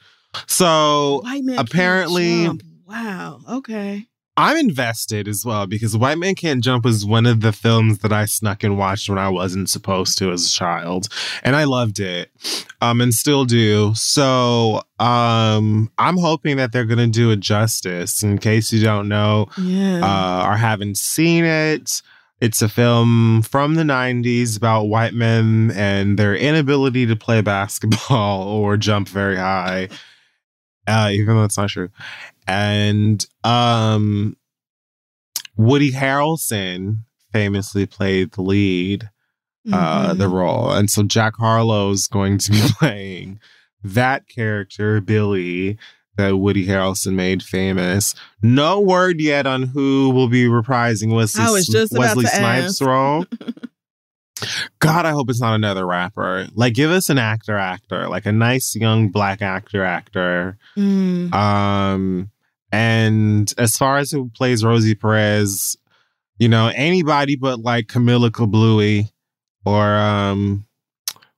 So 0.47 1.21
White 1.23 1.43
man. 1.45 1.55
Can't 1.55 1.69
apparently-. 1.69 2.59
Wow. 2.87 3.41
Okay. 3.49 4.05
I'm 4.37 4.57
invested 4.57 5.29
as 5.29 5.45
well 5.45 5.65
because 5.65 5.95
White 5.95 6.17
Man 6.17 6.35
Can't 6.35 6.61
Jump 6.61 6.83
was 6.83 7.05
one 7.05 7.25
of 7.25 7.39
the 7.39 7.53
films 7.53 7.99
that 7.99 8.11
I 8.11 8.25
snuck 8.25 8.65
and 8.65 8.77
watched 8.77 9.07
when 9.07 9.17
I 9.17 9.29
wasn't 9.29 9.69
supposed 9.69 10.17
to 10.17 10.29
as 10.33 10.45
a 10.45 10.49
child. 10.51 11.07
And 11.41 11.55
I 11.55 11.63
loved 11.63 11.99
it. 11.99 12.31
Um 12.81 12.99
and 12.99 13.13
still 13.13 13.45
do. 13.45 13.93
So 13.95 14.81
um 14.99 15.89
I'm 15.97 16.17
hoping 16.17 16.57
that 16.57 16.73
they're 16.73 16.83
gonna 16.83 17.07
do 17.07 17.31
it 17.31 17.39
justice. 17.39 18.23
In 18.23 18.37
case 18.37 18.73
you 18.73 18.83
don't 18.83 19.07
know 19.07 19.47
Yeah. 19.57 20.01
uh 20.03 20.49
or 20.49 20.57
haven't 20.57 20.97
seen 20.97 21.45
it. 21.45 22.01
It's 22.41 22.61
a 22.61 22.67
film 22.67 23.41
from 23.43 23.75
the 23.75 23.83
90s 23.83 24.57
about 24.57 24.83
white 24.87 25.13
men 25.13 25.71
and 25.73 26.19
their 26.19 26.35
inability 26.35 27.05
to 27.05 27.15
play 27.15 27.39
basketball 27.39 28.43
or 28.49 28.75
jump 28.75 29.07
very 29.07 29.37
high. 29.37 29.87
Uh, 30.87 31.09
even 31.13 31.35
though 31.35 31.43
it's 31.45 31.57
not 31.57 31.69
true. 31.69 31.89
And 32.47 33.25
um, 33.43 34.35
Woody 35.57 35.91
Harrelson 35.91 36.99
famously 37.31 37.85
played 37.85 38.31
the 38.33 38.41
lead, 38.41 39.09
uh, 39.71 40.13
the 40.13 40.25
Mhm. 40.27 40.31
role, 40.33 40.71
and 40.71 40.89
so 40.89 41.03
Jack 41.03 41.33
Harlow's 41.37 42.07
going 42.07 42.37
to 42.39 42.51
be 42.51 42.61
playing 42.79 43.39
that 43.83 44.27
character, 44.27 45.01
Billy, 45.01 45.77
that 46.17 46.37
Woody 46.37 46.65
Harrelson 46.65 47.13
made 47.13 47.43
famous. 47.43 48.15
No 48.41 48.79
word 48.79 49.19
yet 49.19 49.45
on 49.45 49.63
who 49.63 50.09
will 50.11 50.29
be 50.29 50.45
reprising 50.45 51.13
Wesley, 51.13 51.43
I 51.43 51.51
was 51.51 51.67
just 51.67 51.91
Wesley 51.93 52.25
Snipes' 52.25 52.79
ask. 52.79 52.81
role. 52.81 53.25
God, 54.79 55.05
I 55.05 55.11
hope 55.11 55.29
it's 55.29 55.39
not 55.41 55.55
another 55.55 55.85
rapper. 55.85 56.47
Like, 56.53 56.73
give 56.73 56.91
us 56.91 57.09
an 57.09 57.17
actor, 57.17 57.57
actor, 57.57 58.07
like 58.09 58.25
a 58.25 58.31
nice 58.31 58.75
young 58.75 59.09
black 59.09 59.41
actor, 59.41 59.83
actor. 59.83 60.57
Mm. 60.77 61.33
Um, 61.33 62.31
and 62.71 63.53
as 63.57 63.77
far 63.77 63.97
as 63.97 64.11
who 64.11 64.29
plays 64.29 64.63
Rosie 64.63 64.95
Perez, 64.95 65.77
you 66.37 66.47
know, 66.49 66.71
anybody 66.73 67.35
but 67.35 67.59
like 67.59 67.87
Camilla 67.87 68.29
Kablooey 68.31 69.09
or 69.65 69.95
um, 69.95 70.65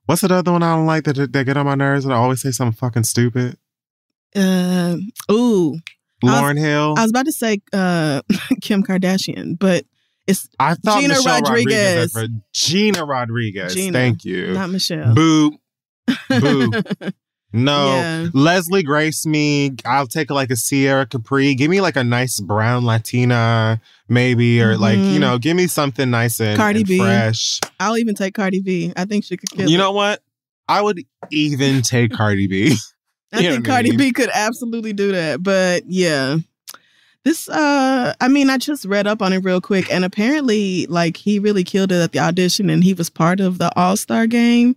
what's 0.06 0.22
the 0.22 0.34
other 0.34 0.52
one 0.52 0.64
I 0.64 0.76
don't 0.76 0.86
like 0.86 1.04
that 1.06 1.32
that 1.34 1.46
get 1.46 1.58
on 1.58 1.66
my 1.66 1.76
nerves 1.76 2.06
and 2.06 2.14
I 2.14 2.18
always 2.18 2.42
say 2.42 2.52
something 2.52 2.76
fucking 2.78 3.04
stupid. 3.04 3.58
Uh, 4.36 4.98
ooh, 5.32 5.76
I 6.24 6.26
was- 6.26 6.34
Lauryn 6.34 6.58
Hill. 6.58 6.96
I 6.98 7.02
was 7.04 7.12
about 7.12 7.26
to 7.26 7.32
say 7.32 7.60
uh, 7.74 8.22
Kim 8.62 8.84
Kardashian, 8.84 9.58
but 9.58 9.86
it's 10.28 10.50
I 10.60 10.74
thought 10.76 11.00
Gina 11.02 11.14
Michelle 11.16 11.42
Rodriguez. 11.42 12.14
Rodriguez. 12.14 12.42
Gina 12.54 13.06
Rodriguez. 13.06 13.74
Gina, 13.74 13.94
Thank 13.98 14.26
you. 14.26 14.54
not 14.54 14.70
Michelle. 14.70 15.14
Boo. 15.14 15.58
boo. 16.30 16.72
No. 17.54 17.88
Yeah. 17.96 18.28
Leslie 18.34 18.84
Grace 18.84 19.26
me. 19.26 19.72
I'll 19.86 20.08
take 20.08 20.30
like 20.30 20.52
a 20.52 20.56
Sierra 20.56 21.06
Capri. 21.06 21.56
Give 21.56 21.70
me 21.72 21.80
like 21.82 21.96
a 21.96 22.04
nice 22.04 22.40
brown 22.40 22.84
Latina, 22.86 23.80
maybe, 24.10 24.62
or 24.62 24.78
like, 24.78 24.98
you 24.98 25.04
Mhm. 25.18 25.20
know, 25.22 25.38
give 25.38 25.56
me 25.56 25.68
something 25.68 26.10
nice 26.10 26.40
and, 26.42 26.58
Cardi 26.58 26.80
and 26.80 26.88
B. 26.88 26.98
fresh. 27.00 27.60
I'll 27.80 27.98
even 27.98 28.16
take 28.16 28.34
Cardi 28.34 28.62
B. 28.62 28.92
I 28.98 29.06
think 29.06 29.24
she 29.24 29.38
could 29.38 29.50
kill. 29.50 29.70
You 29.70 29.76
it. 29.76 29.80
know 29.80 29.92
what? 29.94 30.22
I 30.68 30.82
would 30.82 31.02
even 31.32 31.82
take 31.82 32.12
Cardi 32.12 32.48
B. 32.48 32.76
I 33.34 33.40
you 33.40 33.52
think 33.52 33.68
I 33.68 33.72
Cardi 33.72 33.90
mean? 33.92 33.98
B 34.00 34.12
could 34.12 34.30
absolutely 34.34 34.94
do 34.94 35.12
that. 35.14 35.42
But 35.42 35.84
yeah. 35.88 36.38
This 37.24 37.50
uh 37.50 38.14
I 38.22 38.28
mean, 38.30 38.50
I 38.50 38.58
just 38.58 38.86
read 38.86 39.06
up 39.08 39.22
on 39.22 39.34
it 39.34 39.40
real 39.40 39.60
quick 39.60 39.92
and 39.92 40.06
apparently 40.06 40.86
like 40.88 41.18
he 41.18 41.40
really 41.40 41.64
killed 41.66 41.92
it 41.92 42.02
at 42.02 42.12
the 42.14 42.20
audition 42.20 42.70
and 42.70 42.84
he 42.86 42.94
was 42.94 43.10
part 43.10 43.40
of 43.42 43.58
the 43.58 43.70
All-Star 43.78 44.28
game. 44.28 44.76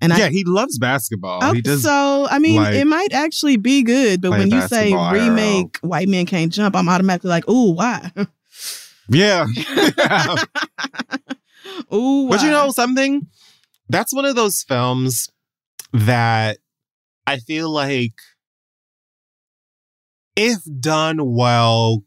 And 0.00 0.16
yeah, 0.16 0.26
I 0.26 0.30
he 0.30 0.44
loves 0.44 0.78
basketball. 0.78 1.40
Oh, 1.42 1.52
he 1.52 1.60
does. 1.60 1.82
so 1.82 2.26
I 2.30 2.38
mean, 2.38 2.56
like, 2.56 2.74
it 2.74 2.86
might 2.86 3.12
actually 3.12 3.56
be 3.56 3.82
good, 3.82 4.20
but 4.20 4.30
when 4.30 4.50
you 4.50 4.60
say 4.62 4.92
basketball 4.92 5.12
IRL. 5.12 5.14
remake 5.28 5.78
White 5.78 6.08
men 6.08 6.26
Can't 6.26 6.52
Jump, 6.52 6.76
I'm 6.76 6.88
automatically 6.88 7.30
like, 7.30 7.48
"Ooh, 7.48 7.72
why?" 7.72 8.10
yeah. 9.08 9.46
Ooh, 11.92 12.28
But 12.28 12.42
you 12.42 12.50
know 12.50 12.70
something? 12.70 13.26
That's 13.88 14.14
one 14.14 14.24
of 14.24 14.36
those 14.36 14.62
films 14.62 15.28
that 15.92 16.58
I 17.26 17.38
feel 17.38 17.70
like, 17.70 18.14
if 20.36 20.58
done 20.80 21.34
well, 21.34 22.04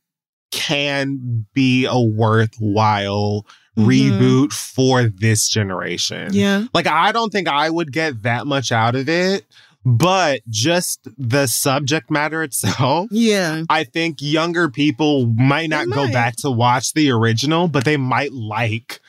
can 0.52 1.46
be 1.54 1.86
a 1.86 2.00
worthwhile 2.00 3.46
Mhm. 3.78 3.86
reboot 3.88 4.54
for 4.54 5.04
this 5.04 5.48
generation. 5.50 6.30
yeah, 6.34 6.66
Like, 6.74 6.88
I 6.88 7.12
don't 7.12 7.32
think 7.32 7.48
I 7.48 7.70
would 7.70 7.92
get 7.92 8.24
that 8.24 8.48
much 8.48 8.72
out 8.72 8.96
of 8.96 9.08
it, 9.10 9.46
but 9.86 10.42
just 10.50 11.08
the 11.18 11.48
subject 11.48 12.10
matter 12.12 12.44
itself. 12.44 13.08
yeah, 13.12 13.64
I 13.70 13.84
think 13.84 14.18
younger 14.22 14.70
people 14.70 15.26
might 15.26 15.70
not 15.70 15.90
go 15.90 16.12
back 16.12 16.36
to 16.38 16.52
watch 16.52 16.94
the 16.94 17.10
original, 17.12 17.68
but 17.68 17.84
they 17.86 17.98
might 17.98 18.32
like 18.34 19.00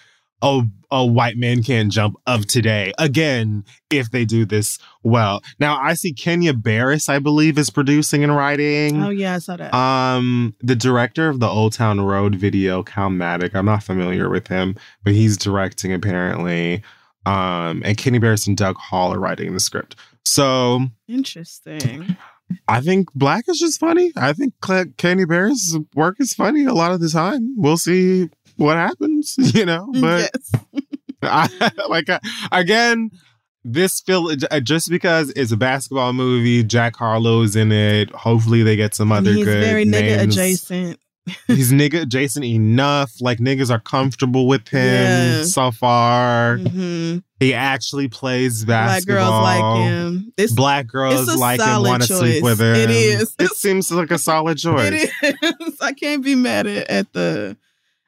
a 0.43 0.63
a 0.91 1.07
white 1.07 1.39
man 1.39 1.63
can't 1.63 1.91
jump 1.91 2.17
of 2.27 2.47
today. 2.47 2.93
Again, 2.99 3.65
if 3.89 4.11
they 4.11 4.27
do 4.27 4.45
this 4.45 4.79
well. 5.03 5.43
Now 5.59 5.81
I 5.81 5.95
see 5.95 6.13
Kenya 6.13 6.53
Barris, 6.53 7.09
I 7.09 7.19
believe, 7.19 7.57
is 7.57 7.71
producing 7.71 8.23
and 8.23 8.37
writing. 8.37 9.03
oh 9.03 9.09
yeah, 9.09 9.37
I 9.37 9.39
saw 9.39 9.57
that. 9.57 9.73
Um, 9.73 10.55
the 10.61 10.77
director 10.77 11.31
of 11.31 11.41
the 11.41 11.49
Old 11.49 11.73
Town 11.73 12.01
Road 12.01 12.35
video, 12.35 12.83
Calmatic. 12.83 13.57
I'm 13.57 13.65
not 13.65 13.83
familiar 13.83 14.29
with 14.29 14.49
him, 14.49 14.77
but 15.03 15.15
he's 15.15 15.39
directing 15.39 15.95
apparently. 15.95 16.83
Um, 17.25 17.83
and 17.85 17.97
Kenya 17.97 18.21
Barris 18.21 18.47
and 18.47 18.57
Doug 18.57 18.77
Hall 18.77 19.15
are 19.15 19.21
writing 19.21 19.55
the 19.55 19.61
script. 19.61 19.97
So 20.25 20.81
Interesting. 21.09 22.17
I 22.69 22.81
think 22.83 23.11
Black 23.15 23.45
is 23.49 23.59
just 23.59 23.81
funny. 23.81 24.13
I 24.17 24.35
think 24.35 24.53
Kenya 24.99 25.27
Barris' 25.27 25.79
work 25.95 26.17
is 26.19 26.35
funny 26.35 26.65
a 26.65 26.75
lot 26.75 26.93
of 26.93 27.01
the 27.01 27.09
time. 27.09 27.55
We'll 27.57 27.79
see 27.79 28.29
what 28.63 28.77
happens, 28.77 29.35
you 29.55 29.67
know. 29.67 29.87
But 30.01 30.31
yes, 30.35 30.53
I, 31.23 31.71
like 31.89 32.09
uh, 32.09 32.19
again, 32.51 33.11
this 33.65 34.01
feel 34.01 34.31
uh, 34.51 34.61
just 34.61 34.89
because 34.91 35.31
it's 35.37 35.53
a 35.53 35.57
basketball 35.57 36.13
movie, 36.13 36.63
Jack 36.65 36.97
Harlow's 36.97 37.55
in 37.57 37.71
it. 37.73 38.11
Hopefully, 38.13 38.63
they 38.63 38.77
get 38.77 38.95
some 38.95 39.13
other 39.13 39.33
he's 39.33 39.45
good 39.45 39.63
very 39.65 39.85
nigga 39.85 40.17
names. 40.17 40.23
adjacent. 40.37 40.99
He's 41.47 41.71
nigga 41.71 42.03
adjacent 42.03 42.45
enough. 42.45 43.13
Like 43.21 43.39
niggas 43.39 43.71
are 43.71 43.79
comfortable 43.79 44.49
with 44.49 44.67
him 44.67 44.81
Yeah. 44.85 45.43
so 45.45 45.71
far. 45.71 46.57
hmm 46.59 47.19
He 47.39 47.55
actually 47.55 48.09
plays 48.09 48.65
basketball. 48.65 49.41
Black 49.43 49.61
girls 49.61 49.77
like 49.77 49.87
him. 49.89 50.33
This 50.37 50.53
Black 50.53 50.87
girls 50.89 51.29
It's 51.29 51.39
like 51.39 51.61
him, 51.61 51.83
want 51.85 52.03
to 52.03 52.09
sleep 52.17 52.43
with 52.43 52.61
him. 52.61 52.75
It 52.75 52.91
is. 52.91 53.37
It 53.39 53.53
seems 53.53 53.93
like 53.93 54.11
a 54.11 54.19
solid 54.19 54.59
choice. 54.59 55.13
it 55.23 55.37
is. 55.61 55.81
I 55.81 55.93
can't 55.93 56.25
be 56.25 56.35
mad 56.35 56.67
at, 56.67 56.91
at 56.91 57.13
the 57.13 57.57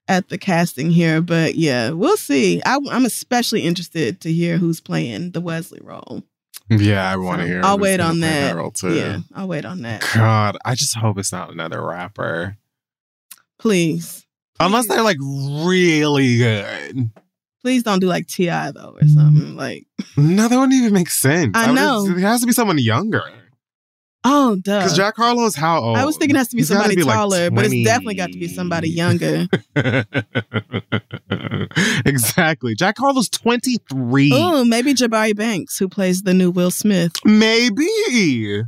at 0.09 0.29
the 0.29 0.39
casting 0.39 0.91
here, 0.91 1.21
but 1.23 1.55
yeah, 1.55 1.91
we'll 1.91 2.17
see. 2.17 2.61
I, 2.67 2.79
I'm 2.91 3.05
especially 3.07 3.63
interested 3.63 4.21
to 4.23 4.33
hear 4.33 4.59
who's 4.59 4.81
playing 4.81 5.31
the 5.33 5.41
Wesley 5.41 5.81
role. 5.83 6.23
Yeah, 6.71 7.11
I 7.11 7.17
want 7.17 7.41
to 7.41 7.45
So, 7.45 7.49
hear. 7.49 7.61
I'll 7.65 7.79
wait 7.79 8.01
on 8.01 8.21
that. 8.21 8.55
Yeah, 8.85 9.19
I'll 9.35 9.49
wait 9.49 9.65
on 9.65 9.83
that. 9.83 10.03
God, 10.15 10.57
I 10.65 10.75
just 10.75 10.97
hope 10.97 11.19
it's 11.19 11.33
not 11.33 11.51
another 11.53 11.83
rapper. 11.83 12.57
Please, 13.59 14.27
Unless 14.61 14.89
they're 14.89 15.03
like 15.03 15.19
really 15.21 16.39
good. 16.39 17.11
please 17.63 17.83
don't 17.83 17.99
do 18.01 18.07
like 18.07 18.27
Ti 18.29 18.47
though 18.47 18.97
or 19.01 19.07
something 19.09 19.57
like. 19.57 19.87
No, 20.17 20.49
that 20.49 20.57
wouldn't 20.57 20.75
even 20.75 20.93
make 20.93 21.11
sense. 21.11 21.53
I 21.55 21.73
know. 21.73 22.07
It 22.07 22.19
has 22.21 22.41
to 22.43 22.47
be 22.47 22.53
someone 22.53 22.79
younger. 22.79 23.23
Oh, 24.27 24.57
duh. 24.57 24.79
Because 24.79 24.97
Jack 24.97 25.17
Harlow 25.17 25.45
is 25.45 25.55
how 25.55 25.81
old? 25.81 25.99
I 25.99 26.07
was 26.07 26.17
thinking 26.17 26.35
it 26.35 26.39
has 26.39 26.49
to 26.49 26.57
be 26.57 26.61
He's 26.61 26.69
somebody 26.69 26.97
be, 26.97 27.03
like, 27.03 27.15
taller, 27.15 27.51
but 27.51 27.67
it's 27.67 27.85
definitely 27.85 28.15
got 28.15 28.33
to 28.33 28.39
be 28.39 28.49
somebody 28.49 28.89
younger. 28.91 29.47
exactly. 32.07 32.75
Jack 32.75 32.97
Harlow's 32.99 33.29
23. 33.29 34.31
oh, 34.33 34.65
maybe 34.65 34.95
Jabari 34.95 35.37
Banks, 35.37 35.79
who 35.79 35.89
plays 35.89 36.23
the 36.23 36.33
new 36.33 36.51
Will 36.51 36.71
Smith. 36.71 37.13
Maybe. 37.25 38.63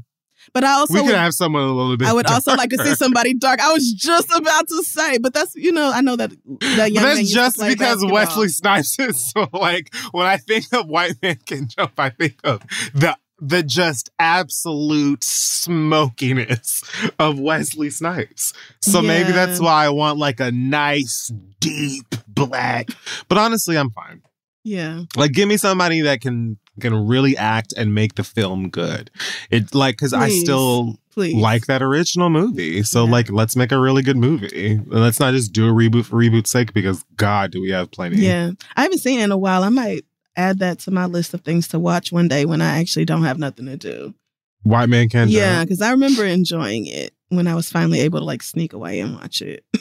But 0.53 0.65
I 0.65 0.73
also 0.73 0.95
we 0.95 1.01
would, 1.01 1.09
could 1.09 1.19
have 1.19 1.35
someone 1.35 1.63
a 1.63 1.73
little 1.73 1.97
bit 1.97 2.09
I 2.09 2.13
would 2.13 2.29
also 2.29 2.55
like 2.55 2.71
to 2.71 2.79
see 2.79 2.95
somebody 2.95 3.35
dark. 3.35 3.61
I 3.61 3.73
was 3.73 3.93
just 3.93 4.31
about 4.33 4.69
to 4.69 4.83
say, 4.85 5.19
but 5.19 5.35
that's 5.35 5.55
you 5.55 5.73
know 5.73 5.91
I 5.93 6.01
know 6.01 6.17
that 6.17 6.31
that 6.77 6.93
young 6.93 7.05
But 7.05 7.15
that's 7.17 7.31
just 7.31 7.59
because 7.59 7.77
basketball. 7.77 8.13
Wesley 8.13 8.49
Snipes 8.49 8.99
is 8.99 9.33
so 9.33 9.49
like 9.53 9.95
when 10.13 10.27
I 10.27 10.37
think 10.37 10.67
of 10.73 10.87
White 10.87 11.21
Man 11.21 11.39
Can 11.45 11.69
Jump, 11.69 11.93
I 11.99 12.11
think 12.11 12.37
of 12.45 12.61
the 12.95 13.17
the 13.39 13.63
just 13.63 14.11
absolute 14.19 15.23
smokiness 15.25 16.83
of 17.19 17.39
Wesley 17.39 17.91
Snipes. 17.91 18.53
So 18.81 19.03
maybe 19.03 19.33
that's 19.33 19.61
why 19.61 19.85
I 19.85 19.89
want 19.91 20.19
like 20.19 20.41
a 20.41 20.51
nice 20.53 21.31
deep 21.61 22.15
black. 22.29 22.89
But 23.29 23.39
honestly, 23.39 23.77
I'm 23.77 23.91
fine. 23.91 24.23
Yeah, 24.65 25.03
Like 25.17 25.31
give 25.33 25.49
me 25.49 25.57
somebody 25.59 26.01
that 26.03 26.21
can 26.21 26.59
can 26.81 26.93
really 27.07 27.37
act 27.37 27.73
and 27.77 27.95
make 27.95 28.17
the 28.17 28.25
film 28.25 28.69
good. 28.69 29.11
It 29.51 29.75
like 29.75 29.97
cuz 29.97 30.13
I 30.13 30.29
still 30.29 30.97
please. 31.13 31.37
like 31.37 31.67
that 31.67 31.83
original 31.83 32.31
movie. 32.31 32.83
So 32.83 33.05
Yeah. 33.05 33.11
like 33.13 33.31
let's 33.31 33.55
make 33.55 33.71
a 33.71 33.79
really 33.79 34.03
good 34.03 34.17
movie. 34.17 34.73
And 34.73 34.87
let's 34.89 35.21
not 35.21 35.35
just 35.35 35.53
do 35.53 35.69
a 35.69 35.73
reboot 35.73 36.05
for 36.07 36.17
reboot's 36.17 36.51
sake 36.51 36.73
because 36.73 37.05
god 37.17 37.53
do 37.53 37.61
we 37.61 37.71
have 37.71 37.91
plenty. 37.93 38.17
Yeah, 38.17 38.51
I 38.77 38.83
haven't 38.83 38.99
seen 38.99 39.21
it 39.21 39.25
in 39.25 39.31
a 39.33 39.39
while. 39.39 39.63
I 39.63 39.69
might 39.69 40.05
add 40.37 40.59
that 40.61 40.79
to 40.81 40.91
my 40.91 41.07
list 41.07 41.35
of 41.35 41.41
things 41.43 41.69
to 41.69 41.79
watch 41.79 42.13
one 42.13 42.29
day 42.29 42.45
when 42.45 42.61
I 42.63 42.79
actually 42.81 43.05
don't 43.05 43.25
have 43.25 43.39
nothing 43.39 43.67
to 43.67 43.77
do. 43.77 44.15
White 44.63 44.89
Man 44.89 45.09
Can't 45.09 45.31
jump. 45.31 45.41
yeah, 45.41 45.63
because 45.65 45.81
I 45.81 45.91
remember 45.93 46.25
enjoying 46.25 46.87
it 46.87 47.13
when 47.29 47.47
I 47.47 47.55
was 47.55 47.71
finally 47.71 48.01
able 48.01 48.19
to 48.19 48.25
like 48.25 48.43
sneak 48.43 48.73
away 48.73 49.01
and 49.01 49.15
watch 49.15 49.41
it. 49.43 49.65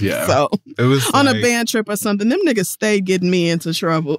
Yeah. 0.00 0.26
so 0.26 0.48
It 0.78 0.84
was 0.84 1.06
on 1.10 1.28
a 1.28 1.34
band 1.34 1.68
trip 1.68 1.86
or 1.90 1.96
something, 1.96 2.30
them 2.30 2.40
niggas 2.46 2.64
stayed 2.66 3.04
getting 3.04 3.28
me 3.30 3.50
into 3.50 3.74
trouble. 3.74 4.16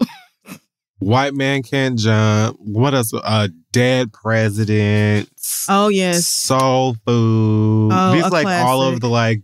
White 1.00 1.34
Man 1.34 1.64
Can't 1.64 1.98
Jump. 1.98 2.58
What 2.60 2.94
else? 2.94 3.12
Uh 3.14 3.48
Dead 3.72 4.14
Presidents. 4.14 5.66
oh 5.70 5.88
yes, 5.90 6.28
Soul 6.28 6.96
Food. 7.08 7.92
Oh, 7.92 8.14
These 8.14 8.30
like 8.32 8.46
all 8.48 8.82
of 8.84 9.00
the 9.02 9.10
like 9.10 9.42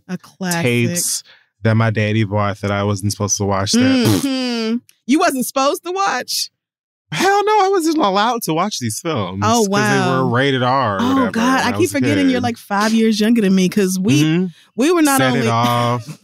tapes 0.62 1.22
that 1.62 1.74
my 1.76 1.90
daddy 1.90 2.24
bought 2.24 2.60
that 2.60 2.70
I 2.70 2.84
wasn't 2.84 3.12
supposed 3.12 3.36
to 3.38 3.44
watch 3.44 3.72
that. 3.72 3.80
Mhm. 3.80 4.24
You 5.06 5.18
wasn't 5.18 5.46
supposed 5.46 5.84
to 5.84 5.92
watch. 5.92 6.50
Hell 7.12 7.44
no, 7.44 7.64
I 7.64 7.68
wasn't 7.68 7.98
allowed 7.98 8.42
to 8.42 8.54
watch 8.54 8.78
these 8.80 8.98
films. 9.00 9.40
Oh, 9.44 9.60
'cause 9.60 9.66
They 9.66 9.70
wow. 9.70 10.24
were 10.24 10.30
rated 10.30 10.62
R. 10.62 10.96
or 10.96 10.98
Oh 11.02 11.30
God, 11.30 11.64
when 11.64 11.68
I 11.68 11.70
keep 11.72 11.80
was 11.80 11.92
forgetting 11.92 12.28
you're 12.30 12.40
like 12.40 12.56
five 12.56 12.92
years 12.92 13.20
younger 13.20 13.40
than 13.42 13.54
me 13.54 13.68
because 13.68 13.98
we 14.00 14.22
Mhm. 14.22 14.52
we 14.76 14.90
were 14.90 15.02
not 15.02 15.18
set 15.18 15.28
only 15.28 15.40
it 15.40 15.46
off. 15.46 16.18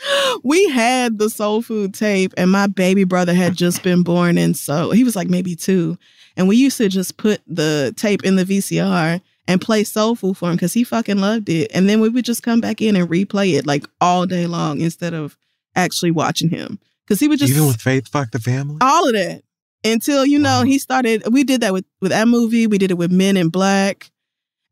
we 0.44 0.68
had 0.70 1.18
the 1.18 1.28
soul 1.28 1.60
food 1.62 1.92
tape 1.94 2.32
and 2.36 2.50
my 2.50 2.66
baby 2.66 3.04
brother 3.04 3.34
had 3.34 3.56
just 3.56 3.82
been 3.82 4.02
born 4.02 4.38
and 4.38 4.56
so 4.56 4.90
he 4.92 5.04
was 5.04 5.16
like 5.16 5.28
maybe 5.28 5.54
two 5.54 5.98
and 6.36 6.48
we 6.48 6.56
used 6.56 6.78
to 6.78 6.88
just 6.88 7.16
put 7.16 7.40
the 7.46 7.92
tape 7.96 8.24
in 8.24 8.36
the 8.36 8.44
vcr 8.44 9.20
and 9.46 9.60
play 9.60 9.84
soul 9.84 10.14
food 10.14 10.36
for 10.38 10.48
him 10.48 10.56
because 10.56 10.72
he 10.72 10.84
fucking 10.84 11.18
loved 11.18 11.48
it 11.50 11.70
and 11.74 11.88
then 11.88 12.00
we 12.00 12.08
would 12.08 12.24
just 12.24 12.42
come 12.42 12.60
back 12.60 12.80
in 12.80 12.96
and 12.96 13.08
replay 13.10 13.58
it 13.58 13.66
like 13.66 13.84
all 14.00 14.24
day 14.24 14.46
long 14.46 14.80
instead 14.80 15.12
of 15.12 15.36
actually 15.76 16.10
watching 16.10 16.48
him 16.48 16.78
because 17.10 17.18
he 17.20 17.26
would 17.26 17.40
just 17.40 17.52
Even 17.52 17.66
with 17.66 17.80
Faith 17.80 18.06
Fuck 18.08 18.30
the 18.30 18.38
Family. 18.38 18.76
all 18.80 19.08
of 19.08 19.14
that 19.14 19.42
until 19.84 20.24
you 20.24 20.38
know 20.38 20.60
Wow. 20.60 20.64
he 20.64 20.78
started 20.78 21.24
we 21.32 21.42
did 21.42 21.60
that 21.62 21.72
with 21.72 21.84
with 22.00 22.12
that 22.12 22.28
movie 22.28 22.66
we 22.68 22.78
did 22.78 22.90
it 22.92 22.98
with 22.98 23.10
men 23.10 23.36
in 23.36 23.48
black 23.48 24.10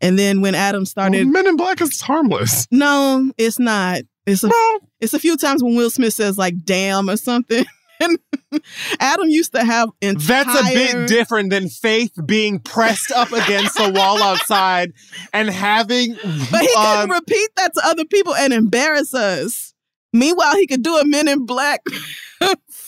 and 0.01 0.17
then 0.19 0.41
when 0.41 0.55
adam 0.55 0.85
started 0.87 1.25
Well, 1.25 1.33
Men 1.33 1.47
in 1.49 1.57
Black 1.57 1.81
is 1.81 2.01
harmless. 2.01 2.69
no 2.71 3.33
it's 3.37 3.59
not 3.59 4.03
it's 4.27 4.45
a 4.45 4.49
No. 4.49 4.79
it's 5.01 5.15
a 5.15 5.19
few 5.19 5.37
times 5.37 5.63
when 5.65 5.75
Will 5.75 5.91
Smith 5.91 6.15
says 6.15 6.39
like 6.39 6.55
"damn" 6.65 7.09
or 7.11 7.17
something. 7.17 7.65
And 8.01 8.17
Adam 9.01 9.29
used 9.29 9.53
to 9.55 9.65
have 9.65 9.89
entire. 10.01 10.45
That's 10.45 10.71
a 10.71 10.73
bit 10.75 11.09
different 11.09 11.51
than 11.51 11.69
Faith 11.69 12.13
being 12.25 12.61
pressed 12.61 13.11
up 13.11 13.33
against 13.33 13.75
the 13.77 13.91
wall 13.91 14.23
outside 14.23 14.93
and 15.33 15.51
having. 15.51 16.15
But 16.53 16.61
he 16.61 16.69
um, 16.77 17.09
couldn't 17.09 17.11
repeat 17.11 17.51
that 17.57 17.75
to 17.75 17.81
other 17.85 18.05
people 18.05 18.37
and 18.37 18.53
embarrass 18.53 19.15
us. 19.15 19.75
Meanwhile, 20.13 20.55
he 20.57 20.69
could 20.69 20.85
do 20.85 20.95
a 20.97 21.05
Men 21.05 21.27
in 21.27 21.45
Black 21.45 21.81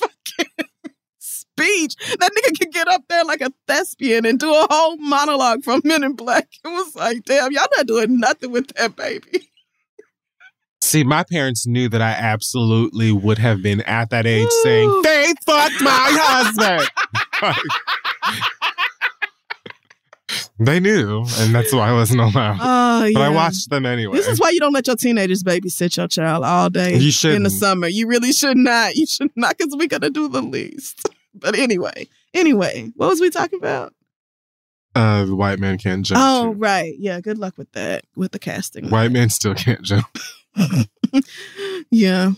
fucking 0.01 0.67
speech. 1.19 1.95
That 2.19 2.31
nigga 2.33 2.59
could 2.59 2.73
get 2.73 2.89
up 2.89 3.03
there 3.09 3.25
like 3.25 3.41
a 3.41 3.53
thespian 3.67 4.27
and 4.27 4.39
do 4.39 4.51
a 4.51 4.67
whole 4.71 4.97
monologue 4.97 5.63
from 5.63 5.83
Men 5.85 6.05
in 6.05 6.15
Black. 6.15 6.49
It 6.65 6.69
was 6.69 6.95
like, 6.95 7.25
damn, 7.25 7.53
y'all 7.53 7.67
not 7.77 7.87
doing 7.87 8.19
nothing 8.19 8.51
with 8.51 8.69
that 8.75 8.97
baby. 8.97 9.49
See, 10.83 11.05
my 11.05 11.23
parents 11.25 11.67
knew 11.67 11.89
that 11.89 12.03
I 12.03 12.11
absolutely 12.11 13.13
would 13.13 13.39
have 13.39 13.63
been 13.63 13.81
at 13.83 14.11
that 14.11 14.27
age 14.27 14.49
saying, 14.63 15.03
they 15.03 15.33
fucked 15.47 15.81
my 15.81 16.09
husband. 16.21 16.91
they 20.61 20.79
knew, 20.79 21.25
and 21.38 21.55
that's 21.55 21.73
why 21.73 21.88
I 21.88 21.92
wasn't 21.92 22.20
allowed. 22.20 22.59
Oh, 23.01 23.05
yeah. 23.05 23.14
But 23.14 23.23
I 23.23 23.29
watched 23.31 23.70
them 23.70 23.87
anyway. 23.87 24.14
This 24.14 24.27
is 24.27 24.38
why 24.38 24.51
you 24.51 24.61
don't 24.61 24.75
let 24.75 24.87
your 24.87 24.96
teenagers 24.96 25.42
babysit 25.42 25.96
your 25.96 26.07
child 26.07 26.44
all 26.44 26.68
day 26.68 26.96
You 26.99 27.31
in 27.31 27.44
the 27.44 27.51
summer. 27.51 27.87
You 27.87 28.07
really 28.07 28.33
should 28.33 28.59
not. 28.59 28.94
You 28.94 29.07
should 29.07 29.31
not 29.37 29.57
because 29.57 29.75
we're 29.75 29.88
gonna 29.88 30.11
do 30.11 30.29
the 30.29 30.42
least. 30.42 31.09
But 31.33 31.57
anyway, 31.57 32.09
anyway, 32.35 32.90
what 32.96 33.09
was 33.09 33.20
we 33.20 33.31
talking 33.31 33.61
about? 33.61 33.94
uh, 34.96 35.25
the 35.25 35.37
white 35.37 35.61
man 35.61 35.79
can't 35.79 36.05
jump. 36.05 36.20
Oh, 36.23 36.53
too. 36.53 36.59
right. 36.59 36.92
Yeah, 36.99 37.20
good 37.20 37.38
luck 37.38 37.57
with 37.57 37.70
that, 37.73 38.05
with 38.16 38.33
the 38.33 38.40
casting. 38.40 38.90
White 38.90 39.12
man 39.12 39.29
still 39.31 39.55
can't 39.55 39.83
jump. 39.83 40.07
yeah. 41.90 42.33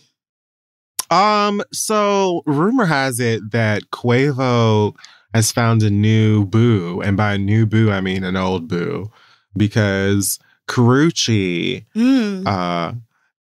Um, 1.10 1.62
so 1.72 2.42
rumor 2.46 2.84
has 2.84 3.20
it 3.20 3.50
that 3.52 3.90
Quavo 3.90 4.94
has 5.34 5.52
found 5.52 5.82
a 5.82 5.90
new 5.90 6.44
boo, 6.44 7.00
and 7.02 7.16
by 7.16 7.34
a 7.34 7.38
new 7.38 7.66
boo 7.66 7.90
I 7.90 8.00
mean 8.00 8.24
an 8.24 8.36
old 8.36 8.68
boo, 8.68 9.10
because 9.56 10.38
Karrueche 10.68 11.84
Mm. 11.94 12.46
uh 12.46 12.94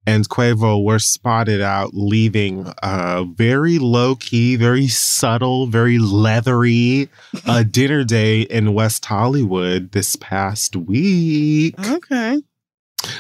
and 0.07 0.29
Quavo 0.29 0.83
were 0.83 0.99
spotted 0.99 1.61
out 1.61 1.91
leaving 1.93 2.73
a 2.83 3.25
very 3.25 3.79
low 3.79 4.17
key, 4.17 4.57
very 4.57 4.89
subtle, 4.89 5.67
very 5.67 5.99
leathery 5.99 7.09
uh, 7.47 7.63
dinner 7.63 8.03
date 8.03 8.49
in 8.49 8.73
West 8.73 9.05
Hollywood 9.05 9.93
this 9.93 10.17
past 10.17 10.75
week. 10.75 11.75
Okay. 11.79 12.41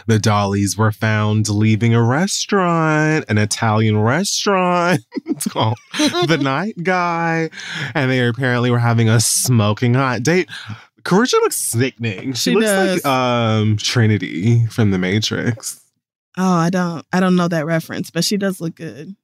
The 0.06 0.18
Dollies 0.18 0.76
were 0.76 0.92
found 0.92 1.48
leaving 1.48 1.94
a 1.94 2.02
restaurant, 2.02 3.24
an 3.28 3.38
Italian 3.38 3.98
restaurant. 3.98 5.00
it's 5.26 5.46
called 5.46 5.78
The 5.98 6.38
Night 6.42 6.74
Guy. 6.82 7.50
And 7.94 8.10
they 8.10 8.26
apparently 8.26 8.70
were 8.70 8.78
having 8.78 9.08
a 9.08 9.20
smoking 9.20 9.94
hot 9.94 10.22
date. 10.22 10.48
Karrueche 11.02 11.32
looks 11.32 11.56
sickening. 11.56 12.34
She, 12.34 12.50
She 12.50 12.54
looks 12.54 12.66
does. 12.66 13.04
like 13.04 13.06
um 13.06 13.76
Trinity 13.78 14.66
from 14.66 14.90
The 14.90 14.98
Matrix. 14.98 15.80
Oh, 16.36 16.52
I 16.54 16.70
don't. 16.70 17.04
I 17.12 17.20
don't 17.20 17.36
know 17.36 17.48
that 17.48 17.66
reference, 17.66 18.10
but 18.10 18.24
she 18.24 18.36
does 18.36 18.60
look 18.60 18.74
good. 18.76 19.16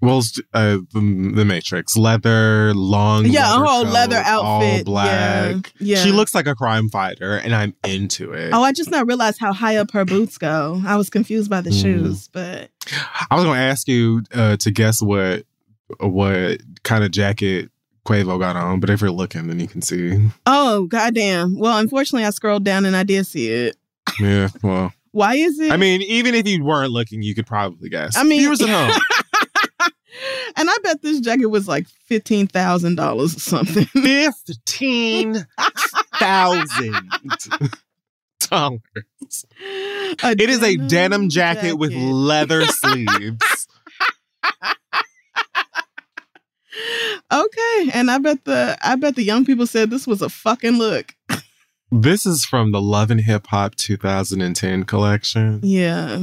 Well, 0.00 0.22
uh, 0.54 0.78
the, 0.92 1.32
the 1.34 1.44
Matrix, 1.44 1.96
leather, 1.96 2.72
long, 2.74 3.26
Yeah, 3.26 3.58
her 3.58 3.64
whole 3.64 3.84
coat, 3.84 3.92
leather 3.92 4.22
all 4.24 4.62
outfit. 4.62 4.84
black. 4.86 5.72
Yeah. 5.80 5.96
yeah. 5.96 5.96
She 6.04 6.12
looks 6.12 6.34
like 6.36 6.46
a 6.46 6.54
crime 6.54 6.88
fighter, 6.88 7.36
and 7.36 7.52
I'm 7.54 7.74
into 7.84 8.32
it. 8.32 8.50
Oh, 8.52 8.62
I 8.62 8.70
just 8.72 8.90
not 8.92 9.06
realized 9.08 9.38
how 9.40 9.52
high 9.52 9.76
up 9.76 9.90
her 9.92 10.04
boots 10.04 10.38
go. 10.38 10.80
I 10.86 10.96
was 10.96 11.10
confused 11.10 11.50
by 11.50 11.60
the 11.62 11.70
Mm. 11.70 11.82
shoes, 11.82 12.28
but 12.32 12.70
I 13.30 13.34
was 13.34 13.44
going 13.44 13.56
to 13.56 13.62
ask 13.64 13.88
you 13.88 14.22
uh, 14.32 14.56
to 14.58 14.70
guess 14.70 15.02
what 15.02 15.44
what 16.00 16.60
kind 16.84 17.02
of 17.02 17.10
jacket 17.10 17.70
Quavo 18.06 18.38
got 18.38 18.56
on, 18.56 18.78
but 18.80 18.90
if 18.90 19.00
you're 19.00 19.10
looking, 19.10 19.48
then 19.48 19.58
you 19.58 19.66
can 19.66 19.82
see. 19.82 20.30
oh 20.46 20.84
goddamn. 20.86 21.58
Well, 21.58 21.76
unfortunately, 21.78 22.24
I 22.24 22.30
scrolled 22.30 22.64
down 22.64 22.84
and 22.86 22.94
I 22.96 23.02
did 23.02 23.26
see 23.26 23.48
it. 23.50 23.76
Yeah, 24.20 24.48
well, 24.62 24.92
Why 25.12 25.34
is 25.34 25.58
it? 25.58 25.72
I 25.72 25.76
mean, 25.76 26.02
even 26.02 26.34
if 26.34 26.46
you 26.46 26.62
weren't 26.64 26.92
looking, 26.92 27.22
you 27.22 27.34
could 27.34 27.46
probably 27.46 27.88
guess. 27.88 28.16
I 28.16 28.22
mean- 28.22 28.40
viewers 28.40 28.62
at 28.62 28.68
home, 28.68 29.00
and 30.56 30.68
I 30.70 30.76
bet 30.82 31.02
this 31.02 31.20
jacket 31.20 31.46
was 31.46 31.68
like 31.68 31.86
fifteen 32.06 32.46
thousand 32.46 32.96
dollars 32.96 33.36
or 33.36 33.40
something. 33.40 33.84
fifteen 33.86 35.46
thousand 36.18 37.10
dollars. 38.40 38.80
It 39.60 40.50
is 40.50 40.62
a 40.62 40.76
denim 40.76 41.28
jacket, 41.28 41.74
with 41.74 41.92
leather 41.92 42.64
sleeves. 42.66 43.68
Okay, 47.30 47.90
and 47.92 48.10
I 48.10 48.18
bet 48.18 48.44
the 48.44 48.78
I 48.82 48.96
bet 48.96 49.16
the 49.16 49.22
young 49.22 49.44
people 49.44 49.66
said 49.66 49.90
this 49.90 50.06
was 50.06 50.22
a 50.22 50.28
fucking 50.28 50.78
look. 50.78 51.14
This 51.90 52.24
is 52.26 52.44
from 52.44 52.72
the 52.72 52.80
Love 52.82 53.10
and 53.10 53.20
Hip 53.22 53.46
Hop 53.48 53.74
2010 53.74 54.84
collection 54.84 55.60
Yeah. 55.62 56.22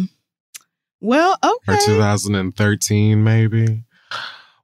Well, 1.02 1.38
okay. 1.44 1.74
or 1.74 1.78
2013, 1.86 3.24
maybe. 3.24 3.84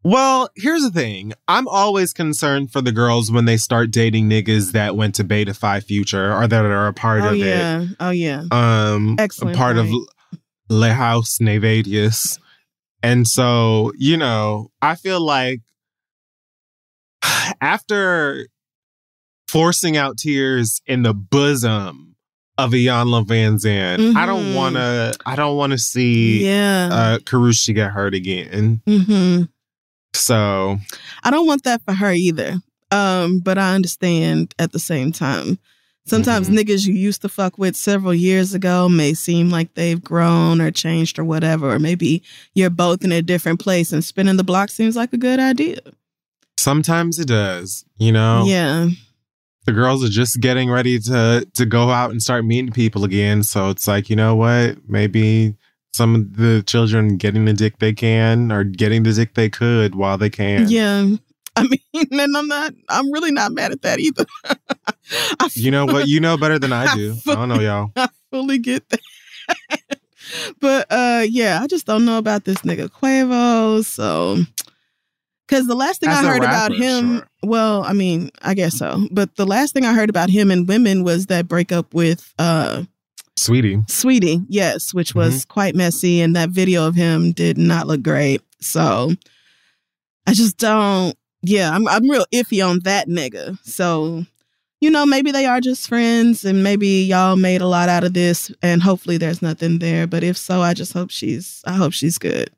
Well, 0.03 0.49
here's 0.55 0.81
the 0.81 0.89
thing. 0.89 1.33
I'm 1.47 1.67
always 1.67 2.11
concerned 2.13 2.71
for 2.71 2.81
the 2.81 2.91
girls 2.91 3.31
when 3.31 3.45
they 3.45 3.57
start 3.57 3.91
dating 3.91 4.29
niggas 4.29 4.71
that 4.71 4.95
went 4.95 5.13
to 5.15 5.23
Beta 5.23 5.53
Phi 5.53 5.79
Future 5.79 6.33
or 6.33 6.47
that 6.47 6.65
are 6.65 6.87
a 6.87 6.93
part 6.93 7.21
oh 7.23 7.29
of 7.31 7.37
yeah. 7.37 7.85
Oh 7.99 8.09
yeah. 8.09 8.43
it. 8.45 8.51
Um, 8.53 9.15
Excellent 9.19 9.55
a 9.55 9.57
part 9.57 9.77
of. 9.77 9.87
Le 10.69 10.93
House 10.93 11.37
Nevadius. 11.39 12.39
And 13.03 13.27
so, 13.27 13.91
you 13.97 14.15
know, 14.15 14.71
I 14.81 14.95
feel 14.95 15.19
like 15.19 15.59
after 17.61 18.47
forcing 19.47 19.97
out 19.97 20.17
tears 20.17 20.81
in 20.85 21.01
the 21.03 21.13
bosom 21.13 22.15
of 22.57 22.71
Iyanla 22.71 23.27
Van 23.27 23.59
Zandt, 23.59 24.15
I 24.15 24.25
don't 24.25 24.45
Mhm. 24.45 24.55
want 24.55 24.75
to. 24.75 25.13
I 25.25 25.35
don't 25.35 25.57
want 25.57 25.71
to 25.71 25.77
see 25.77 26.45
Yeah. 26.45 26.89
uh, 26.91 27.17
Karrueche 27.19 27.73
get 27.75 27.91
hurt 27.91 28.13
again. 28.13 28.81
hmm 28.87 29.43
So 30.13 30.77
I 31.23 31.31
don't 31.31 31.47
want 31.47 31.63
that 31.63 31.81
for 31.85 31.93
her 31.93 32.11
either. 32.11 32.55
Um, 32.91 33.39
but 33.39 33.57
I 33.57 33.73
understand 33.75 34.53
at 34.59 34.71
the 34.73 34.79
same 34.79 35.11
time. 35.11 35.57
Sometimes 36.05 36.49
Mhm. 36.49 36.57
niggas 36.57 36.85
you 36.87 36.93
used 36.93 37.21
to 37.21 37.29
fuck 37.29 37.57
with 37.57 37.75
several 37.75 38.13
years 38.13 38.53
ago 38.53 38.89
may 38.89 39.13
seem 39.13 39.49
like 39.49 39.73
they've 39.75 40.03
grown 40.03 40.59
or 40.59 40.71
changed 40.71 41.19
or 41.19 41.23
whatever, 41.23 41.71
or 41.73 41.79
maybe 41.79 42.23
you're 42.55 42.71
both 42.71 43.03
in 43.03 43.11
a 43.11 43.21
different 43.21 43.59
place 43.59 43.93
and 43.93 44.03
spinning 44.03 44.35
the 44.35 44.43
block 44.43 44.69
seems 44.69 44.95
like 44.95 45.13
a 45.13 45.17
good 45.17 45.39
idea. 45.39 45.79
sometimes 46.57 47.17
it 47.17 47.27
does. 47.27 47.85
You 47.97 48.11
know, 48.11 48.43
Yeah. 48.45 48.89
the 49.65 49.71
girls 49.71 50.03
are 50.03 50.09
just 50.09 50.39
getting 50.41 50.69
ready 50.69 50.99
to 50.99 51.47
to 51.55 51.65
go 51.65 51.89
out 51.89 52.11
and 52.11 52.21
start 52.21 52.45
meeting 52.45 52.71
people 52.71 53.03
again. 53.03 53.41
So 53.41 53.69
it's 53.69 53.87
like, 53.87 54.09
you 54.11 54.15
know 54.15 54.35
what? 54.35 54.77
Maybe 54.87 55.55
some 55.93 56.15
of 56.15 56.37
the 56.37 56.63
children 56.65 57.17
getting 57.17 57.45
the 57.45 57.53
dick 57.53 57.79
they 57.79 57.93
can 57.93 58.51
or 58.51 58.63
getting 58.63 59.03
the 59.03 59.13
dick 59.13 59.33
they 59.33 59.49
could 59.49 59.95
while 59.95 60.17
they 60.17 60.29
can. 60.29 60.69
Yeah. 60.69 61.07
I 61.57 61.63
mean, 61.63 62.07
and 62.11 62.37
I'm 62.37 62.47
not, 62.47 62.73
I'm 62.87 63.11
really 63.11 63.31
not 63.31 63.51
mad 63.51 63.71
at 63.71 63.81
that 63.81 63.99
either. 63.99 64.25
You 65.53 65.71
know 65.71 65.85
what? 65.85 66.07
You 66.07 66.21
know 66.21 66.37
better 66.37 66.57
than 66.57 66.71
I 66.71 66.95
do. 66.95 67.15
I 67.27 67.35
don't 67.35 67.49
know, 67.49 67.59
y'all. 67.59 67.91
I 67.97 68.07
fully 68.31 68.59
get 68.59 68.87
that. 68.89 69.01
but 70.61 70.87
uh 70.89 71.25
yeah, 71.27 71.59
I 71.61 71.67
just 71.67 71.85
don't 71.85 72.05
know 72.05 72.17
about 72.17 72.45
this 72.45 72.59
nigga 72.59 72.87
Quavo. 72.87 73.83
So 73.83 74.37
because 75.45 75.67
the 75.67 75.75
last 75.75 75.99
thing 75.99 76.09
As 76.09 76.19
I 76.19 76.27
heard 76.29 76.43
about 76.43 76.71
him, 76.73 77.17
sure. 77.17 77.27
well, 77.43 77.83
I 77.83 77.91
mean, 77.91 78.31
I 78.41 78.53
guess 78.53 78.77
so. 78.77 79.05
But 79.11 79.35
the 79.35 79.45
last 79.45 79.73
thing 79.73 79.83
I 79.83 79.93
heard 79.93 80.09
about 80.09 80.29
him 80.29 80.49
and 80.49 80.65
women 80.65 81.03
was 81.03 81.25
that 81.25 81.49
breakup 81.49 81.93
with 81.93 82.33
uh 82.39 82.83
Saweetie. 83.41 83.85
Saweetie, 83.87 84.45
yes, 84.49 84.93
which 84.93 85.15
was 85.15 85.39
Mm-hmm. 85.41 85.51
quite 85.53 85.75
messy, 85.75 86.21
and 86.21 86.35
that 86.35 86.49
video 86.49 86.85
of 86.87 86.95
him 86.95 87.31
did 87.31 87.57
not 87.57 87.87
look 87.87 88.01
great. 88.03 88.41
So 88.59 89.11
I 90.27 90.33
just 90.33 90.57
don't 90.57 91.15
yeah, 91.43 91.71
I'm 91.73 91.87
I'm 91.87 92.07
real 92.09 92.25
iffy 92.33 92.63
on 92.67 92.81
that 92.81 93.07
nigga. 93.07 93.57
So, 93.65 94.25
you 94.79 94.91
know, 94.91 95.05
maybe 95.07 95.31
they 95.31 95.47
are 95.47 95.59
just 95.59 95.87
friends 95.89 96.45
and 96.45 96.63
maybe 96.63 97.03
y'all 97.03 97.35
made 97.35 97.61
a 97.61 97.67
lot 97.67 97.89
out 97.89 98.03
of 98.03 98.13
this 98.13 98.51
and 98.61 98.83
hopefully 98.83 99.17
there's 99.17 99.41
nothing 99.41 99.79
there. 99.79 100.05
But 100.05 100.23
if 100.23 100.37
so, 100.37 100.61
I 100.61 100.75
just 100.75 100.93
hope 100.93 101.09
she's 101.09 101.63
I 101.65 101.73
hope 101.73 101.93
she's 101.93 102.19
good. 102.19 102.51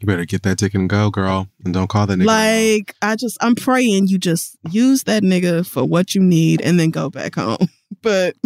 You 0.00 0.06
better 0.06 0.24
get 0.24 0.42
that 0.44 0.58
dick 0.58 0.74
and 0.74 0.88
go, 0.88 1.10
girl. 1.10 1.48
And 1.64 1.74
don't 1.74 1.88
call 1.88 2.06
that 2.06 2.18
nigga. 2.18 2.24
Like, 2.26 2.94
I 3.02 3.16
just 3.16 3.36
I'm 3.42 3.54
praying 3.56 4.06
you 4.06 4.16
just 4.16 4.56
use 4.70 5.02
that 5.04 5.22
nigga 5.22 5.66
for 5.66 5.84
what 5.84 6.14
you 6.14 6.22
need 6.22 6.62
and 6.62 6.78
then 6.80 6.90
go 6.90 7.10
back 7.10 7.34
home. 7.34 7.58
But 8.00 8.36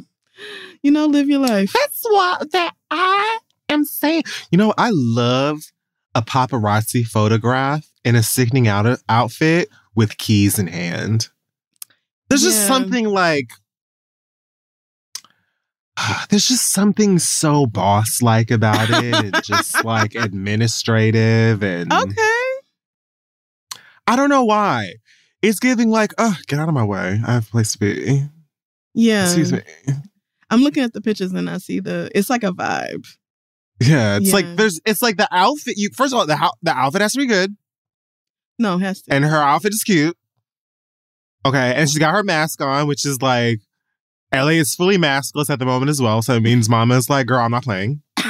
you 0.82 0.90
know, 0.90 1.06
live 1.06 1.28
your 1.28 1.40
life. 1.40 1.72
That's 1.72 2.02
what 2.04 2.50
that 2.52 2.74
I 2.90 3.38
am 3.68 3.84
saying. 3.84 4.24
You 4.50 4.58
know, 4.58 4.74
I 4.78 4.90
love 4.92 5.60
a 6.14 6.22
paparazzi 6.22 7.06
photograph 7.06 7.86
in 8.04 8.16
a 8.16 8.22
sickening 8.22 8.68
out- 8.68 9.00
outfit 9.08 9.68
with 9.94 10.18
keys 10.18 10.58
in 10.58 10.66
hand. 10.66 11.28
There's 12.28 12.42
just 12.42 12.66
something 12.66 13.06
like 13.06 13.50
there's 16.30 16.48
just 16.48 16.72
something 16.72 17.18
so 17.18 17.66
boss 17.66 18.22
like 18.22 18.50
about 18.50 18.88
it, 18.90 19.34
just 19.44 19.84
like 19.84 20.14
administrative 20.14 21.62
and 21.62 21.92
Okay. 21.92 22.38
I 24.06 24.16
don't 24.16 24.30
know 24.30 24.44
why. 24.44 24.94
It's 25.42 25.58
giving 25.60 25.90
like, 25.90 26.12
oh, 26.18 26.36
get 26.46 26.58
out 26.58 26.68
of 26.68 26.74
my 26.74 26.84
way. 26.84 27.20
I 27.26 27.32
have 27.32 27.46
a 27.48 27.50
place 27.50 27.72
to 27.72 27.78
be. 27.78 28.24
Yeah. 28.94 29.24
Excuse 29.24 29.52
me. 29.52 29.60
I'm 30.52 30.62
looking 30.62 30.82
at 30.84 30.92
the 30.92 31.00
pictures 31.00 31.32
and 31.32 31.48
I 31.50 31.58
see 31.58 31.80
the 31.80 32.10
it's 32.14 32.30
like 32.30 32.44
a 32.44 32.52
vibe. 32.52 33.06
Yeah, 33.80 34.16
it's 34.18 34.28
Yeah. 34.28 34.34
like 34.34 34.56
there's 34.56 34.80
it's 34.86 35.02
like 35.02 35.16
the 35.16 35.26
outfit 35.32 35.74
you 35.76 35.88
first 35.96 36.12
of 36.12 36.18
all 36.20 36.26
the 36.26 36.52
the 36.62 36.70
outfit 36.76 37.00
has 37.02 37.12
to 37.14 37.18
be 37.18 37.26
good 37.26 37.56
No, 38.58 38.76
it 38.76 38.80
has 38.80 39.02
to. 39.02 39.12
and 39.14 39.24
her 39.24 39.36
outfit 39.38 39.72
is 39.72 39.82
cute. 39.82 40.16
Okay, 41.44 41.74
and 41.74 41.88
she's 41.88 41.98
got 41.98 42.12
her 42.14 42.22
mask 42.22 42.60
on, 42.60 42.86
which 42.86 43.04
is 43.04 43.20
like 43.20 43.58
LA 44.32 44.50
is 44.60 44.74
fully 44.74 44.96
maskless 44.98 45.50
at 45.50 45.58
the 45.58 45.66
moment 45.66 45.90
as 45.90 46.00
well, 46.00 46.22
so 46.22 46.34
it 46.34 46.40
means 46.42 46.68
Mama's 46.68 47.10
like, 47.10 47.26
"Girl, 47.26 47.40
I'm 47.40 47.50
not 47.50 47.64
playing." 47.64 48.00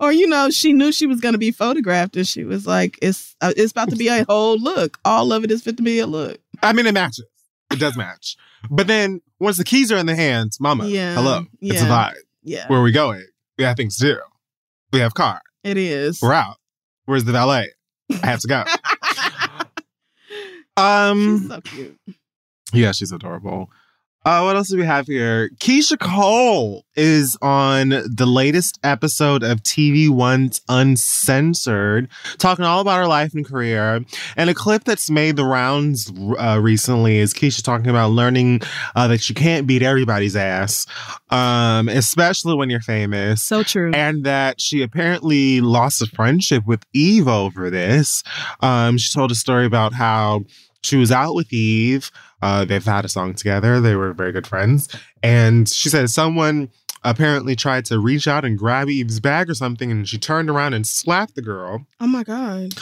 or 0.00 0.12
you 0.12 0.26
know, 0.28 0.50
she 0.50 0.72
knew 0.72 0.92
she 0.92 1.06
was 1.06 1.20
going 1.20 1.32
to 1.32 1.38
be 1.38 1.50
photographed, 1.50 2.16
and 2.16 2.26
she 2.28 2.44
was 2.44 2.66
like, 2.66 2.98
"It's 3.00 3.34
uh, 3.40 3.52
it's 3.56 3.72
about 3.72 3.90
to 3.90 3.96
be 3.96 4.08
a 4.08 4.24
whole 4.24 4.58
look. 4.58 4.98
All 5.04 5.32
of 5.32 5.44
it 5.44 5.50
is 5.50 5.62
fit 5.62 5.76
to 5.78 5.82
be 5.82 5.98
a 6.00 6.06
look." 6.06 6.38
I 6.62 6.72
mean, 6.72 6.86
it 6.86 6.92
matches. 6.94 7.24
It 7.72 7.78
does 7.80 7.96
match. 7.96 8.36
But 8.70 8.86
then 8.86 9.20
once 9.40 9.56
the 9.56 9.64
keys 9.64 9.90
are 9.90 9.96
in 9.96 10.06
the 10.06 10.14
hands, 10.14 10.60
Mama, 10.60 10.86
Yeah, 10.86 11.14
hello, 11.14 11.46
it's 11.60 11.82
a 11.82 11.84
yeah. 11.86 11.90
vibe. 11.90 12.14
Yeah, 12.44 12.66
Where 12.68 12.78
are 12.80 12.82
we 12.82 12.92
going? 12.92 13.24
We 13.58 13.64
have 13.64 13.76
things 13.76 13.96
to 13.98 14.14
do. 14.14 14.20
We 14.92 15.00
have 15.00 15.14
car. 15.14 15.40
it 15.64 15.76
is. 15.76 16.20
We're 16.22 16.32
out. 16.32 16.56
Where's 17.06 17.24
the 17.24 17.32
valet? 17.32 17.68
I 18.22 18.26
have 18.26 18.40
to 18.40 18.48
go. 18.48 18.64
um 20.82 21.38
She's 21.40 21.48
so 21.48 21.60
cute. 21.62 21.98
Yeah, 22.72 22.92
she's 22.92 23.12
adorable. 23.12 23.70
Uh, 24.24 24.42
what 24.42 24.54
else 24.54 24.68
do 24.68 24.76
we 24.78 24.84
have 24.84 25.08
here? 25.08 25.48
Keyshia 25.58 25.98
Cole 25.98 26.84
is 26.94 27.36
on 27.42 27.88
the 27.88 28.24
latest 28.24 28.78
episode 28.84 29.42
of 29.42 29.60
TV 29.64 30.08
One's 30.08 30.60
Uncensored, 30.68 32.08
talking 32.38 32.64
all 32.64 32.80
about 32.80 32.98
her 32.98 33.08
life 33.08 33.34
and 33.34 33.44
career. 33.44 34.04
And 34.36 34.48
a 34.48 34.54
clip 34.54 34.84
that's 34.84 35.10
made 35.10 35.34
the 35.34 35.44
rounds 35.44 36.12
uh, 36.38 36.60
recently 36.62 37.18
is 37.18 37.34
Keyshia 37.34 37.64
talking 37.64 37.88
about 37.88 38.12
learning 38.12 38.60
uh, 38.94 39.08
that 39.08 39.28
you 39.28 39.34
can't 39.34 39.66
beat 39.66 39.82
everybody's 39.82 40.36
ass, 40.36 40.86
um, 41.30 41.88
especially 41.88 42.54
when 42.54 42.70
you're 42.70 42.80
famous 42.80 43.42
So 43.42 43.64
true. 43.64 43.90
and 43.92 44.22
that 44.24 44.60
she 44.60 44.82
apparently 44.82 45.60
lost 45.60 46.00
a 46.00 46.06
friendship 46.06 46.64
with 46.64 46.84
Eve 46.92 47.26
over 47.26 47.70
this. 47.70 48.22
Um, 48.60 48.98
she 48.98 49.12
told 49.12 49.32
a 49.32 49.34
story 49.34 49.66
about 49.66 49.94
how 49.94 50.44
she 50.82 50.96
was 50.96 51.10
out 51.10 51.34
with 51.34 51.52
Eve. 51.52 52.10
Uh, 52.42 52.64
they've 52.66 52.84
had 52.84 53.04
a 53.04 53.08
song 53.08 53.32
together. 53.34 53.80
They 53.80 53.94
were 53.96 54.12
very 54.12 54.32
good 54.32 54.46
friends. 54.46 54.88
And 55.22 55.68
she 55.68 55.88
said 55.88 56.10
someone 56.10 56.68
apparently 57.04 57.56
tried 57.56 57.84
to 57.84 57.98
reach 57.98 58.28
out 58.28 58.44
and 58.44 58.56
grab 58.58 58.88
Eve's 58.88 59.18
bag 59.18 59.50
or 59.50 59.54
something, 59.54 59.90
and 59.90 60.08
she 60.08 60.18
turned 60.18 60.48
around 60.50 60.72
and 60.74 60.86
slapped 60.86 61.34
the 61.34 61.42
girl. 61.42 61.84
oh 62.00 62.06
my 62.06 62.22
god. 62.22 62.74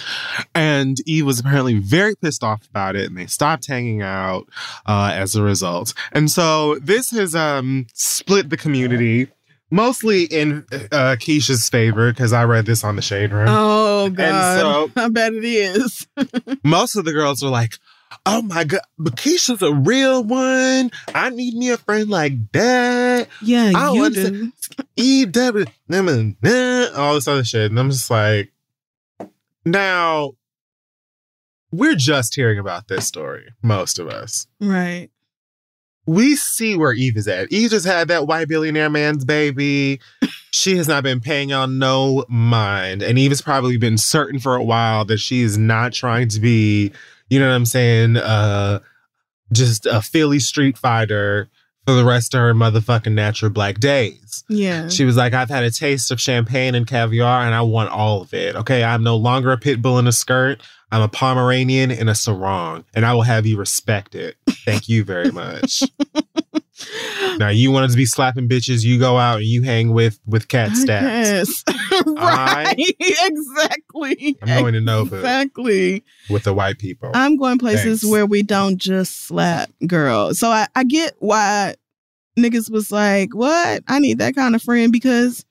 And 0.55 0.99
Eve 1.07 1.25
was 1.27 1.41
apparently 1.41 1.79
very 1.79 2.15
pissed 2.17 2.45
off 2.45 2.67
about 2.69 2.97
it, 2.97 3.09
and 3.09 3.17
they 3.17 3.27
stopped 3.27 3.67
hanging 3.67 4.03
out 4.03 4.47
uh, 4.87 5.11
as 5.15 5.35
a 5.37 5.43
result. 5.43 5.95
And 6.13 6.31
so 6.31 6.75
this 6.81 7.11
has 7.13 7.35
um, 7.35 7.87
split 7.95 8.51
the 8.51 8.57
community. 8.57 9.29
Mostly 9.73 10.25
in 10.25 10.67
uh, 10.73 11.15
Keyshia's 11.21 11.69
favor, 11.69 12.11
because 12.13 12.33
I 12.33 12.43
read 12.45 12.67
this 12.67 12.83
on 12.83 12.97
the 12.97 13.03
Shade 13.03 13.33
Room. 13.33 13.47
Oh 13.49 14.11
god. 14.11 14.59
so- 14.61 14.91
I 15.05 15.09
bet 15.09 15.33
it 15.33 15.45
is. 15.45 16.09
Most 16.65 16.97
of 16.97 17.05
the 17.05 17.13
girls 17.13 17.41
were 17.41 17.51
like, 17.51 17.75
"Oh 18.27 18.43
my 18.43 18.65
god, 18.65 18.81
but 18.99 19.17
Keyshia's 19.17 19.63
a 19.63 19.73
real 19.73 20.23
one. 20.25 20.91
I 21.15 21.31
need 21.31 21.55
me 21.55 21.71
a 21.71 21.77
friend 21.77 22.09
like 22.09 22.53
that." 22.53 23.29
Yeah, 23.43 23.73
I 23.75 23.93
you 23.93 24.01
want 24.01 24.15
do. 24.15 24.53
E 24.97 25.25
W 25.25 25.65
all 26.97 27.15
this 27.15 27.29
other 27.29 27.45
shit, 27.45 27.71
and 27.71 27.79
I'm 27.81 27.91
just 27.91 28.11
like, 28.11 28.53
now 29.65 30.33
we're 31.73 31.95
just 31.95 32.35
hearing 32.35 32.59
about 32.59 32.89
this 32.89 33.07
story. 33.07 33.49
Most 33.63 33.99
of 33.99 34.09
us. 34.09 34.47
Right. 34.61 35.09
we 36.07 36.35
see 36.35 36.77
where 36.77 36.93
Eve 36.93 37.17
is 37.17 37.29
at. 37.29 37.53
Eve 37.53 37.71
just 37.71 37.87
had 37.87 38.09
that 38.09 38.27
white 38.27 38.49
billionaire 38.49 38.91
man's 38.91 39.25
baby. 39.25 40.01
She 40.51 40.77
has 40.77 40.89
not 40.89 41.05
been 41.05 41.21
paying 41.21 41.51
y'all 41.51 41.69
no 41.69 42.25
mind. 42.29 43.03
And 43.03 43.17
Eve 43.19 43.31
has 43.31 43.41
probably 43.41 43.77
been 43.77 43.97
certain 43.99 44.41
for 44.41 44.57
a 44.57 44.65
while 44.65 45.05
that 45.05 45.19
she 45.19 45.43
is 45.43 45.57
not 45.57 45.93
trying 45.93 46.27
to 46.29 46.41
be, 46.41 46.91
you 47.31 47.39
know 47.39 47.49
what 47.49 47.55
I'm 47.55 47.67
saying, 47.67 48.17
uh, 48.19 48.81
just 49.53 49.87
a 49.87 50.03
Philly 50.03 50.39
street 50.39 50.77
fighter 50.77 51.49
for 51.87 51.95
the 51.95 52.05
rest 52.05 52.35
of 52.35 52.41
her 52.41 52.55
motherfucking 52.55 53.13
natural 53.13 53.51
black 53.51 53.81
days. 53.81 54.45
Yeah. 54.49 54.89
She 54.89 55.05
was 55.05 55.17
like, 55.17 55.33
I've 55.33 55.49
had 55.49 55.65
a 55.65 55.71
taste 55.71 56.11
of 56.11 56.21
champagne 56.21 56.75
and 56.75 56.87
caviar 56.87 57.45
and 57.45 57.55
I 57.55 57.63
want 57.63 57.91
all 57.91 58.23
of 58.23 58.35
it. 58.35 58.55
Okay. 58.55 58.85
I'm 58.85 59.03
no 59.03 59.17
longer 59.17 59.51
a 59.51 59.59
pit 59.59 59.81
bull 59.81 59.99
in 59.99 60.07
a 60.07 60.13
skirt. 60.13 60.61
I'm 60.93 61.03
a 61.03 61.09
Pomeranian 61.09 61.91
in 61.91 62.09
a 62.09 62.15
sarong 62.15 62.85
and 62.95 63.07
I 63.07 63.15
will 63.15 63.23
have 63.23 63.47
you 63.47 63.57
respect 63.57 64.15
it. 64.15 64.37
Thank 64.65 64.89
you 64.89 65.05
very 65.05 65.31
much. 65.31 65.83
now 67.39 67.49
you 67.49 67.71
wanted 67.71 67.91
to 67.91 67.97
be 67.97 68.07
slapping 68.07 68.49
bitches. 68.49 68.85
You 68.85 68.99
go 68.99 69.17
out 69.17 69.39
and 69.39 69.47
you 69.47 69.63
hang 69.63 69.93
with, 69.93 70.19
with 70.27 70.49
cat 70.49 70.71
stats. 70.71 71.03
Yes. 71.03 71.65
right. 72.07 72.75
exactly. 72.79 74.37
I'm 74.43 74.63
going 74.63 74.75
to 74.75 74.81
Nobu 74.81 75.13
Exactly. 75.15 76.05
with 76.29 76.45
the 76.45 76.55
white 76.55 76.79
people. 76.79 77.11
I'm 77.15 77.37
going 77.37 77.59
places 77.59 78.03
Thanks. 78.03 78.13
where 78.13 78.27
we 78.27 78.43
don't 78.43 78.79
just 78.79 79.27
slap 79.27 79.71
girls. 79.87 80.39
So 80.39 80.51
I, 80.51 80.67
I 80.75 80.85
get 80.85 81.15
why 81.19 81.75
niggas 82.39 82.71
was 82.71 82.93
like, 82.93 83.35
what? 83.35 83.83
I 83.89 83.99
need 83.99 84.19
that 84.19 84.35
kind 84.35 84.55
of 84.55 84.63
friend 84.63 84.93
because, 84.93 85.45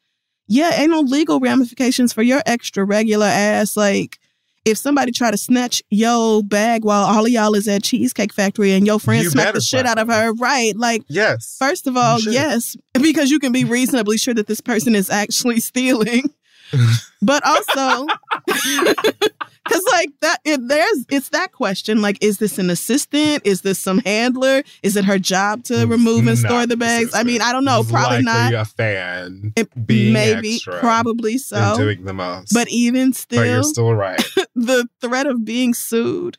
yeah, 0.48 0.72
ain't 0.76 0.92
no 0.92 1.02
legal 1.02 1.40
ramifications 1.40 2.14
for 2.14 2.22
your 2.22 2.42
extra 2.46 2.84
regular 2.84 3.28
ass. 3.28 3.76
Like, 3.76 4.19
if 4.66 4.78
somebody 4.78 5.12
try 5.12 5.32
to 5.32 5.38
snatch 5.38 5.82
your 5.90 6.44
bag 6.44 6.84
while 6.84 7.06
all 7.06 7.26
of 7.26 7.32
y'all 7.32 7.56
is 7.56 7.68
at 7.68 7.84
Cheesecake 7.84 8.34
Factory 8.34 8.72
and 8.74 8.86
your 8.86 9.00
friend 9.00 9.24
You 9.24 9.30
smack 9.30 9.54
the 9.54 9.62
shit 9.62 9.86
out 9.86 9.98
of 9.98 10.08
her, 10.08 10.34
right? 10.34 10.76
Like, 10.76 11.04
yes. 11.08 11.56
First 11.60 11.88
of 11.88 11.98
all, 11.98 12.20
yes, 12.20 12.76
because 12.94 13.32
you 13.32 13.40
can 13.40 13.52
be 13.52 13.64
reasonably 13.64 14.18
sure 14.18 14.34
that 14.34 14.48
this 14.48 14.62
person 14.62 14.96
is 14.96 15.10
actually 15.10 15.60
stealing. 15.60 16.34
but 17.22 17.44
also, 17.46 18.08
because 19.70 19.84
like 19.92 20.10
that, 20.22 20.40
it, 20.44 20.68
there's 20.68 21.06
it's 21.10 21.30
that 21.30 21.52
question: 21.52 22.02
like, 22.02 22.18
is 22.22 22.40
this 22.40 22.58
an 22.58 22.70
assistant? 22.70 23.46
Is 23.46 23.62
this 23.62 23.80
some 23.80 24.00
handler? 24.00 24.64
Is 24.84 24.96
it 24.96 25.06
her 25.06 25.20
job 25.20 25.64
to 25.66 25.86
remove 25.86 26.28
and 26.28 26.38
store 26.38 26.66
the 26.66 26.76
bags? 26.78 27.12
I 27.14 27.24
mean, 27.24 27.42
I 27.42 27.52
don't 27.52 27.64
know. 27.66 27.82
It's 27.82 27.92
Probably 27.92 28.22
not. 28.24 28.54
a 28.54 28.66
fan 28.66 29.54
It- 29.56 29.70
maybe, 29.78 30.60
probably 30.80 31.38
so. 31.38 31.76
doing 31.78 32.04
the 32.06 32.14
most. 32.14 32.54
But 32.54 32.68
even 32.70 33.14
still, 33.14 33.40
But 33.42 33.48
you're 33.48 33.64
still, 33.64 33.94
right. 33.94 34.22
the 34.56 34.88
threat 35.02 35.28
of 35.28 35.46
being 35.46 35.74
sued. 35.74 36.38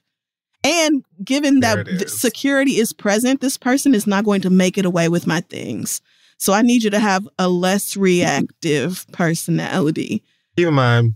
And 0.62 1.05
given 1.24 1.61
There 1.61 1.85
that 1.85 1.89
is. 2.03 2.20
security 2.20 2.72
is 2.78 2.93
present, 2.93 3.41
this 3.41 3.57
person 3.57 3.95
is 3.95 4.07
not 4.07 4.24
going 4.26 4.43
to 4.43 4.51
make 4.51 4.76
it 4.76 4.85
away 4.85 5.09
with 5.09 5.26
my 5.26 5.41
things. 5.41 6.03
So 6.37 6.53
I 6.53 6.61
need 6.62 6.83
you 6.85 6.91
to 6.91 6.99
have 6.99 7.26
a 7.39 7.49
less 7.49 7.97
reactive 7.97 9.07
personality. 9.12 10.22
Keep 10.57 10.68
in 10.68 10.74
mind, 10.74 11.14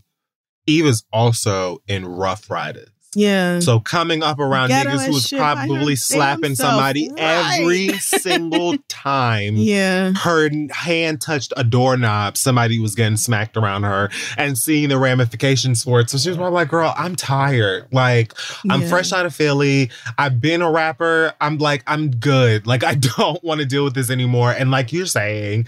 Eve 0.66 0.86
is 0.86 1.04
also 1.12 1.78
in 1.86 2.06
Ruff 2.06 2.50
Ryders. 2.50 2.88
Yeah. 3.16 3.60
So 3.60 3.80
coming 3.80 4.22
up 4.22 4.38
around 4.38 4.68
Ghetto 4.68 4.90
niggas 4.90 5.06
who 5.06 5.12
was 5.12 5.26
shit 5.28 5.38
by 5.38 5.54
her 5.54 5.66
probably 5.66 5.96
slapping 5.96 6.54
somebody 6.54 7.08
right. 7.10 7.58
every 7.60 7.88
single 7.98 8.76
time 8.88 9.54
yeah. 9.56 10.12
her 10.14 10.50
hand 10.72 11.20
touched 11.20 11.52
a 11.56 11.64
doorknob, 11.64 12.36
somebody 12.36 12.78
was 12.78 12.94
getting 12.94 13.16
smacked 13.16 13.56
around 13.56 13.84
her 13.84 14.10
and 14.36 14.58
seeing 14.58 14.88
the 14.88 14.98
ramifications 14.98 15.82
for 15.82 16.00
it. 16.00 16.10
So 16.10 16.18
she 16.18 16.28
was 16.28 16.36
probably 16.36 16.54
like, 16.54 16.68
girl, 16.68 16.92
I'm 16.96 17.16
tired. 17.16 17.86
Like, 17.92 18.34
I'm 18.68 18.82
Yeah. 18.82 18.88
fresh 18.88 19.12
out 19.12 19.26
of 19.26 19.34
Philly. 19.34 19.90
I've 20.18 20.40
been 20.40 20.62
a 20.62 20.70
rapper. 20.70 21.34
I'm 21.40 21.58
like, 21.58 21.82
I'm 21.86 22.10
good. 22.10 22.66
Like, 22.66 22.84
I 22.84 22.94
don't 23.16 23.42
want 23.44 23.60
to 23.60 23.66
deal 23.66 23.84
with 23.84 23.94
this 23.94 24.10
anymore. 24.10 24.52
And 24.52 24.70
like 24.70 24.92
you're 24.92 25.06
saying, 25.06 25.66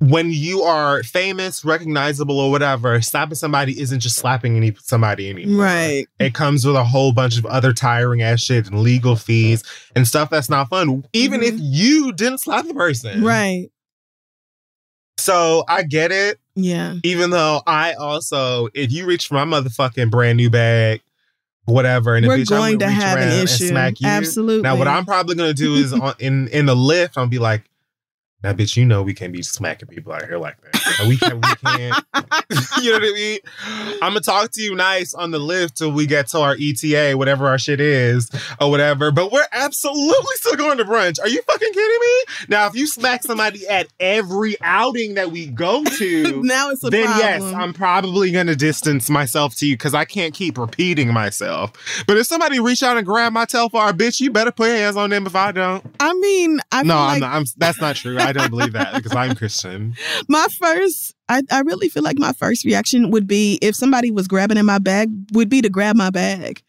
when 0.00 0.30
you 0.30 0.62
are 0.62 1.02
famous, 1.02 1.64
recognizable, 1.64 2.38
or 2.38 2.50
whatever, 2.50 3.00
slapping 3.00 3.34
somebody 3.34 3.80
isn't 3.80 4.00
just 4.00 4.16
slapping 4.16 4.56
any 4.56 4.74
somebody 4.80 5.28
anymore. 5.28 5.64
Right. 5.64 6.06
It 6.20 6.34
comes 6.34 6.64
with 6.64 6.76
a 6.76 6.84
whole 6.84 7.12
bunch 7.12 7.36
of 7.38 7.46
other 7.46 7.72
tiring 7.72 8.22
ass 8.22 8.40
shit 8.40 8.68
and 8.68 8.80
legal 8.80 9.16
fees 9.16 9.64
and 9.96 10.06
stuff 10.06 10.30
that's 10.30 10.48
not 10.48 10.68
fun, 10.68 11.04
even 11.12 11.42
if 11.42 11.54
mm-hmm. 11.54 11.64
you 11.64 12.12
didn't 12.12 12.38
slap 12.38 12.66
the 12.66 12.74
person. 12.74 13.24
Right. 13.24 13.70
So 15.16 15.64
I 15.68 15.82
get 15.82 16.12
it, 16.12 16.38
Yeah. 16.54 16.94
even 17.02 17.30
though 17.30 17.60
I 17.66 17.94
also, 17.94 18.68
if 18.74 18.92
you 18.92 19.04
reach 19.04 19.26
for 19.26 19.34
my 19.34 19.44
motherfucking 19.44 20.12
brand 20.12 20.36
new 20.36 20.48
bag, 20.48 21.02
whatever, 21.64 22.14
and 22.14 22.24
We're 22.24 22.38
if 22.38 22.48
bitch, 22.48 22.52
I'm 22.52 22.78
going 22.78 22.78
reach 22.78 23.02
have 23.02 23.18
an 23.18 23.28
and 23.30 23.42
issue. 23.42 23.66
smack 23.66 24.00
you. 24.00 24.06
Absolutely. 24.06 24.62
Now, 24.62 24.76
what 24.76 24.86
I'm 24.86 25.04
probably 25.04 25.34
gonna 25.34 25.54
do 25.54 25.74
is 25.74 25.92
on, 26.00 26.14
in 26.20 26.46
in 26.48 26.66
the 26.66 26.76
lift, 26.76 27.18
I'll 27.18 27.26
be 27.26 27.40
like, 27.40 27.64
"Now, 28.42 28.52
bitch, 28.52 28.76
you 28.76 28.84
know 28.84 29.02
we 29.02 29.14
can't 29.14 29.32
be 29.32 29.42
smacking 29.42 29.88
people 29.88 30.12
out 30.12 30.24
here 30.24 30.38
like 30.38 30.60
that. 30.62 30.77
And 31.00 31.08
we 31.08 31.16
can't. 31.16 31.34
We 31.34 31.54
can't. 31.64 32.04
you 32.82 32.90
know 32.90 32.98
what 32.98 33.02
I 33.02 33.12
mean? 33.14 33.38
I'm 34.02 34.12
gonna 34.12 34.20
talk 34.20 34.50
to 34.52 34.62
you 34.62 34.74
nice 34.74 35.14
on 35.14 35.30
the 35.30 35.38
lift 35.38 35.76
till 35.78 35.92
we 35.92 36.06
get 36.06 36.28
to 36.28 36.40
our 36.40 36.56
ETA, 36.58 37.16
whatever 37.16 37.46
our 37.46 37.58
shit 37.58 37.80
is, 37.80 38.30
or 38.60 38.70
whatever. 38.70 39.10
But 39.10 39.32
we're 39.32 39.46
absolutely 39.52 40.36
still 40.36 40.56
going 40.56 40.78
to 40.78 40.84
brunch. 40.84 41.20
Are 41.20 41.28
you 41.28 41.42
fucking 41.42 41.72
kidding 41.72 42.00
me? 42.00 42.46
Now, 42.48 42.66
if 42.66 42.74
you 42.74 42.86
smack 42.86 43.22
somebody 43.22 43.66
at 43.68 43.88
every 44.00 44.56
outing 44.60 45.14
that 45.14 45.30
we 45.30 45.46
go 45.46 45.84
to. 45.84 46.42
now 46.42 46.70
it's 46.70 46.84
a 46.84 46.90
then 46.90 47.04
yes. 47.18 47.42
I'm 47.42 47.72
probably 47.72 48.30
gonna 48.30 48.56
distance 48.56 49.10
myself 49.10 49.54
to 49.56 49.66
you 49.66 49.74
because 49.74 49.94
I 49.94 50.04
can't 50.04 50.34
keep 50.34 50.58
repeating 50.58 51.12
myself. 51.12 51.72
But 52.06 52.16
if 52.16 52.26
somebody 52.26 52.60
reach 52.60 52.82
out 52.82 52.96
and 52.96 53.06
grab 53.06 53.32
my 53.32 53.44
tail 53.44 53.68
for 53.68 53.80
our 53.80 53.92
bitch, 53.92 54.20
you 54.20 54.30
better 54.30 54.52
put 54.52 54.68
your 54.68 54.76
hands 54.76 54.96
on 54.96 55.10
them 55.10 55.26
if 55.26 55.34
I 55.34 55.52
don't. 55.52 55.84
I 56.00 56.14
mean, 56.14 56.60
I 56.72 56.82
no, 56.82 56.94
feel 56.94 56.98
I'm 56.98 57.08
like 57.08 57.20
not. 57.20 57.32
I'm, 57.34 57.44
that's 57.56 57.80
not 57.80 57.96
true. 57.96 58.18
I 58.18 58.32
don't 58.32 58.50
believe 58.50 58.72
that 58.72 58.94
because 58.94 59.14
I'm 59.14 59.34
Christian. 59.34 59.94
my 60.28 60.46
first 60.58 60.77
I, 61.28 61.42
I 61.50 61.60
really 61.60 61.88
feel 61.88 62.02
like 62.02 62.18
my 62.18 62.32
first 62.32 62.64
reaction 62.64 63.10
would 63.10 63.26
be 63.26 63.58
if 63.62 63.74
somebody 63.74 64.10
was 64.10 64.28
grabbing 64.28 64.56
in 64.56 64.66
my 64.66 64.78
bag 64.78 65.10
would 65.32 65.48
be 65.48 65.62
to 65.62 65.68
grab 65.68 65.96
my 65.96 66.10
bag. 66.10 66.62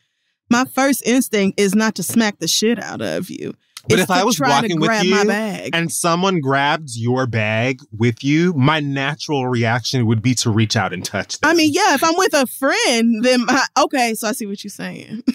My 0.50 0.66
first 0.66 1.06
instinct 1.06 1.60
is 1.60 1.76
not 1.76 1.96
to 1.96 2.04
smack 2.04 2.40
the 2.40 2.48
shit 2.48 2.80
out 2.80 3.02
of 3.02 3.30
you. 3.30 3.54
But 3.88 4.00
if 4.00 4.12
I 4.12 4.24
was 4.24 4.40
walking 4.40 4.72
to 4.72 4.76
with 4.76 4.90
grab 4.90 5.06
you 5.06 5.16
my 5.16 5.24
bag. 5.24 5.70
and 5.74 5.92
someone 5.92 6.42
grabbed 6.42 6.90
your 6.96 7.26
bag 7.26 7.82
with 7.98 8.24
you, 8.24 8.54
my 8.54 8.80
natural 8.80 9.48
reaction 9.48 10.06
would 10.06 10.22
be 10.22 10.36
to 10.36 10.50
reach 10.50 10.76
out 10.76 10.94
and 10.94 11.04
touch 11.04 11.40
them. 11.40 11.50
I 11.50 11.54
mean, 11.54 11.72
yeah, 11.74 11.94
if 11.94 12.04
I'm 12.04 12.16
with 12.18 12.34
a 12.34 12.46
friend, 12.46 13.24
then 13.24 13.46
my, 13.46 13.66
okay, 13.80 14.14
so 14.16 14.28
I 14.28 14.34
see 14.34 14.46
what 14.46 14.64
you're 14.64 14.70
saying. 14.72 15.24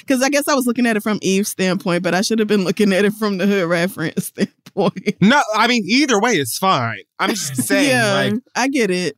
Because 0.00 0.22
I 0.22 0.28
guess 0.28 0.48
I 0.48 0.54
was 0.54 0.66
looking 0.66 0.86
at 0.86 0.96
it 0.96 1.02
from 1.02 1.18
Eve's 1.22 1.48
standpoint, 1.48 2.02
but 2.02 2.14
I 2.14 2.20
should 2.20 2.38
have 2.38 2.48
been 2.48 2.64
looking 2.64 2.92
at 2.92 3.04
it 3.04 3.12
from 3.12 3.38
the 3.38 3.46
hood 3.46 3.68
reference 3.68 4.26
standpoint. 4.76 5.16
no, 5.20 5.40
I 5.54 5.66
mean 5.66 5.84
either 5.86 6.20
way, 6.20 6.32
it's 6.32 6.58
fine. 6.58 6.98
I'm 7.18 7.30
just 7.30 7.56
saying, 7.62 7.90
yeah, 7.90 8.14
like, 8.14 8.34
I 8.54 8.68
get 8.68 8.90
it. 8.90 9.16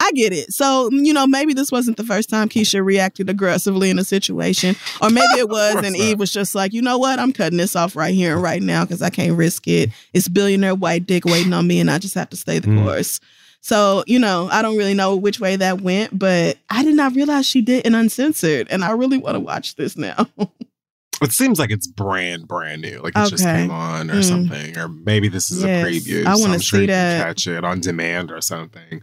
I 0.00 0.12
get 0.12 0.32
it. 0.32 0.52
So, 0.52 0.90
you 0.92 1.12
know, 1.12 1.26
maybe 1.26 1.54
this 1.54 1.70
wasn't 1.72 1.96
the 1.96 2.04
first 2.04 2.28
time 2.30 2.48
Keyshia 2.48 2.84
reacted 2.84 3.28
aggressively 3.30 3.90
in 3.90 3.98
a 3.98 4.04
situation. 4.04 4.74
Or 5.00 5.10
maybe 5.10 5.34
it 5.38 5.48
was, 5.50 5.76
and. 5.84 5.96
Eve 5.96 6.18
was 6.18 6.32
just 6.32 6.54
like, 6.54 6.72
you 6.72 6.80
know 6.82 6.96
what? 6.98 7.18
I'm 7.18 7.32
cutting 7.32 7.58
this 7.58 7.74
off 7.74 7.96
right 7.96 8.14
here 8.14 8.34
and 8.34 8.42
right 8.42 8.62
now 8.62 8.84
because 8.84 9.02
I 9.02 9.10
can't 9.10 9.36
risk 9.36 9.66
it. 9.66 9.90
It's 10.12 10.28
billionaire 10.28 10.74
white 10.74 11.06
dick 11.06 11.24
waiting 11.24 11.52
on 11.52 11.66
me, 11.66 11.80
and 11.80 11.90
I 11.90 11.98
just 11.98 12.14
have 12.14 12.30
to 12.30 12.36
stay 12.36 12.58
the 12.60 12.68
Mm. 12.68 12.84
course. 12.84 13.18
So, 13.60 14.04
you 14.06 14.18
know, 14.20 14.48
I 14.52 14.62
don't 14.62 14.76
really 14.76 14.94
know 14.94 15.16
which 15.16 15.40
way 15.40 15.56
that 15.56 15.80
went, 15.80 16.16
but 16.16 16.58
I 16.70 16.84
did 16.84 16.94
not 16.94 17.14
realize 17.16 17.44
she 17.46 17.60
did 17.60 17.84
an 17.86 17.94
uncensored. 17.96 18.68
And 18.70 18.84
I 18.84 18.92
really 18.92 19.18
want 19.18 19.34
to 19.34 19.40
watch 19.40 19.74
this 19.74 19.96
now. 19.96 20.28
it 21.22 21.32
seems 21.32 21.58
like 21.58 21.70
it's 21.72 21.88
brand 21.88 22.46
brand 22.46 22.82
new, 22.82 23.00
like 23.02 23.16
it 23.16 23.28
just 23.28 23.44
came 23.44 23.70
on 23.72 24.10
or 24.10 24.14
Mm. 24.20 24.24
something, 24.24 24.78
or 24.78 24.86
maybe 24.88 25.26
this 25.26 25.50
is 25.50 25.64
Yes, 25.64 25.82
a 25.82 25.86
preview. 25.86 26.24
I 26.26 26.34
so 26.34 26.40
wanna 26.42 26.54
I'm 26.54 26.60
sure 26.60 26.78
see 26.80 26.86
can 26.86 26.94
that. 26.94 27.26
catch 27.26 27.46
it 27.48 27.64
on 27.64 27.80
demand 27.80 28.30
or 28.30 28.40
something. 28.40 29.02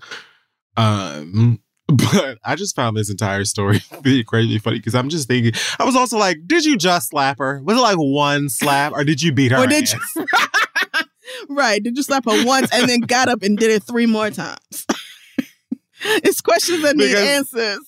Um, 0.77 1.59
but 1.87 2.39
I 2.43 2.55
just 2.55 2.75
found 2.75 2.97
this 2.97 3.09
entire 3.09 3.45
story 3.45 3.81
really 4.03 4.23
crazy 4.23 4.57
funny 4.57 4.77
because 4.79 4.95
I'm 4.95 5.09
just 5.09 5.27
thinking. 5.27 5.53
I 5.79 5.85
was 5.85 5.95
also 5.95 6.17
like, 6.17 6.37
did 6.47 6.65
you 6.65 6.77
just 6.77 7.09
slap 7.09 7.37
her? 7.39 7.61
Was 7.63 7.77
it 7.77 7.81
like 7.81 7.97
one 7.97 8.49
slap, 8.49 8.93
or 8.93 9.03
did 9.03 9.21
you 9.21 9.31
beat 9.31 9.51
her? 9.51 9.63
Or 9.63 9.67
did 9.67 9.83
ass? 9.83 9.95
you- 10.15 10.25
right. 11.49 11.81
Did 11.83 11.95
you 11.97 12.03
slap 12.03 12.25
her 12.25 12.45
once 12.45 12.69
and 12.73 12.89
then 12.89 13.01
got 13.01 13.29
up 13.29 13.43
and 13.43 13.57
did 13.57 13.71
it 13.71 13.83
three 13.83 14.05
more 14.05 14.31
times? 14.31 14.85
it's 16.05 16.41
questions 16.41 16.81
that 16.83 16.95
need 16.95 17.15
answers. 17.15 17.79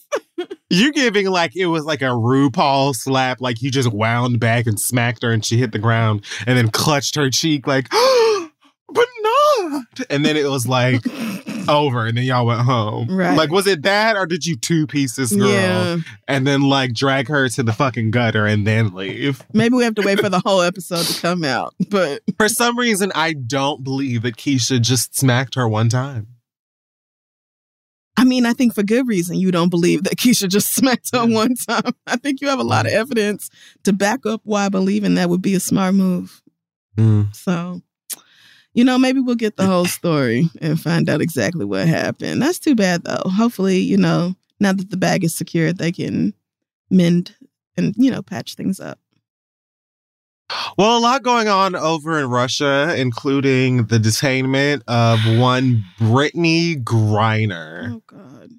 You 0.70 0.92
giving 0.94 1.28
like 1.28 1.56
it 1.56 1.66
was 1.68 1.86
like 1.86 2.02
a 2.02 2.06
RuPaul 2.06 2.96
slap, 2.96 3.42
like 3.42 3.62
you 3.62 3.72
just 3.72 3.92
wound 3.92 4.40
back 4.40 4.68
and 4.68 4.80
smacked 4.80 5.24
her 5.24 5.32
and 5.32 5.44
she 5.44 5.58
hit 5.58 5.72
the 5.72 5.80
ground 5.80 6.24
and 6.46 6.58
then 6.58 6.70
clutched 6.70 7.16
her 7.16 7.30
cheek 7.30 7.66
like, 7.68 7.90
but 7.92 9.08
not. 9.22 9.84
And 10.10 10.26
then 10.26 10.38
it 10.38 10.50
was 10.50 10.68
like 10.68 11.04
over 11.70 12.06
and 12.06 12.18
then 12.18 12.24
y'all 12.26 12.46
went 12.46 12.62
home. 12.62 13.08
Right. 13.10 13.38
Like, 13.38 13.50
was 13.52 13.68
it 13.68 13.84
that 13.84 14.16
or 14.16 14.26
did 14.26 14.46
you 14.46 14.56
two 14.58 14.88
piece 14.88 15.16
this 15.16 15.36
girl 15.36 15.48
Yeah. 15.50 15.98
and 16.28 16.46
then 16.48 16.62
like 16.62 16.94
drag 16.94 17.28
her 17.28 17.50
to 17.50 17.64
the 17.64 17.74
fucking 17.74 18.12
gutter 18.12 18.46
and 18.46 18.66
then 18.68 18.94
leave? 18.94 19.44
Maybe 19.54 19.76
we 19.76 19.84
have 19.84 19.96
to 19.96 20.02
wait 20.02 20.20
for 20.20 20.30
the 20.30 20.42
whole 20.46 20.62
episode 20.62 21.04
to 21.06 21.22
come 21.22 21.44
out. 21.44 21.74
But 21.90 22.22
For 22.38 22.50
some 22.50 22.78
reason, 22.78 23.12
I 23.16 23.34
don't 23.34 23.84
believe 23.84 24.22
that 24.24 24.38
Keyshia 24.38 24.82
just 24.82 25.16
smacked 25.18 25.56
her 25.56 25.68
one 25.68 25.90
time. 25.90 26.28
I 28.20 28.24
mean, 28.24 28.48
I 28.48 28.54
think 28.54 28.74
for 28.74 28.82
good 28.82 29.08
reason 29.08 29.38
you 29.38 29.52
don't 29.52 29.70
believe 29.70 30.04
that 30.06 30.16
Keyshia 30.16 30.50
just 30.50 30.74
smacked 30.76 31.16
her 31.16 31.26
one 31.26 31.54
time. 31.56 31.94
I 32.08 32.16
think 32.18 32.42
you 32.42 32.48
have 32.48 32.60
a 32.60 32.64
lot 32.64 32.88
of 32.88 32.92
evidence 32.92 33.50
to 33.84 33.94
back 33.94 34.26
up 34.26 34.42
why 34.44 34.70
believing 34.70 35.16
that 35.16 35.30
would 35.30 35.42
be 35.44 35.54
a 35.54 35.60
smart 35.60 35.94
move. 35.94 36.42
Hmm. 36.98 37.24
So, 37.32 37.82
you 38.78 38.84
know, 38.84 39.00
maybe 39.00 39.20
we'll 39.20 39.34
get 39.34 39.58
the 39.58 39.66
whole 39.66 39.86
story 39.86 40.48
and 40.62 40.80
find 40.80 41.10
out 41.10 41.20
exactly 41.20 41.66
what 41.66 41.88
happened. 41.88 42.40
That's 42.40 42.60
too 42.60 42.76
bad, 42.76 43.04
though. 43.06 43.24
Hopefully, 43.26 43.80
you 43.80 43.98
know, 43.98 44.36
now 44.60 44.72
that 44.72 44.92
the 44.92 44.98
bag 44.98 45.24
is 45.24 45.36
secured, 45.36 45.80
they 45.80 45.92
can 45.92 46.36
mend 46.92 47.36
and, 47.76 47.96
you 47.98 48.12
know, 48.12 48.22
patch 48.22 48.54
things 48.54 48.80
up. 48.80 49.00
Well, 50.78 50.96
a 50.96 51.02
lot 51.02 51.24
going 51.24 51.48
on 51.48 51.76
over 51.76 52.20
in 52.20 52.30
Russia, 52.30 52.94
including 52.96 53.88
the 53.88 53.98
detainment 53.98 54.84
of 54.88 55.22
one 55.40 55.84
Brittney 56.00 56.80
Griner. 56.84 57.94
Oh, 57.94 58.04
God. 58.06 58.52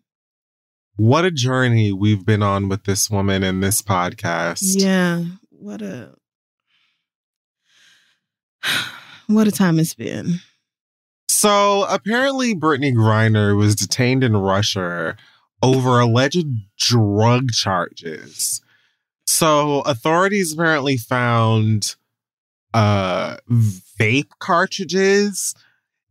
What 0.97 1.27
a 1.27 1.31
journey 1.31 1.93
we've 1.93 2.27
been 2.27 2.43
on 2.43 2.69
with 2.69 2.83
this 2.83 3.09
woman 3.09 3.45
in 3.45 3.61
this 3.61 3.83
podcast. 3.83 4.83
Yeah. 4.83 5.23
What 5.51 5.81
a. 5.81 6.17
What 9.29 9.47
a 9.47 9.53
time 9.53 9.79
it's 9.79 9.95
been. 9.95 10.41
So 11.29 11.85
apparently, 11.89 12.55
Brittney 12.55 12.93
Griner 12.95 13.57
was 13.57 13.77
detained 13.77 14.25
in 14.25 14.37
Russia 14.37 15.17
over 15.63 16.01
alleged 16.01 16.47
drug 16.79 17.53
charges. 17.53 18.61
So 19.27 19.81
authorities 19.83 20.53
apparently 20.55 20.97
found 20.97 21.95
uh 22.75 23.37
vape 23.51 24.31
cartridges 24.41 25.55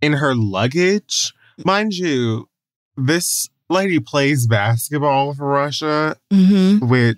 in 0.01 0.13
her 0.13 0.33
luggage. 0.35 1.33
Mind 1.65 1.93
you, 1.93 2.47
this 2.95 3.49
lady 3.69 3.99
plays 3.99 4.47
basketball 4.47 5.33
for 5.33 5.45
Russia 5.47 6.15
Mm-hmm. 6.31 6.87
with 6.87 7.17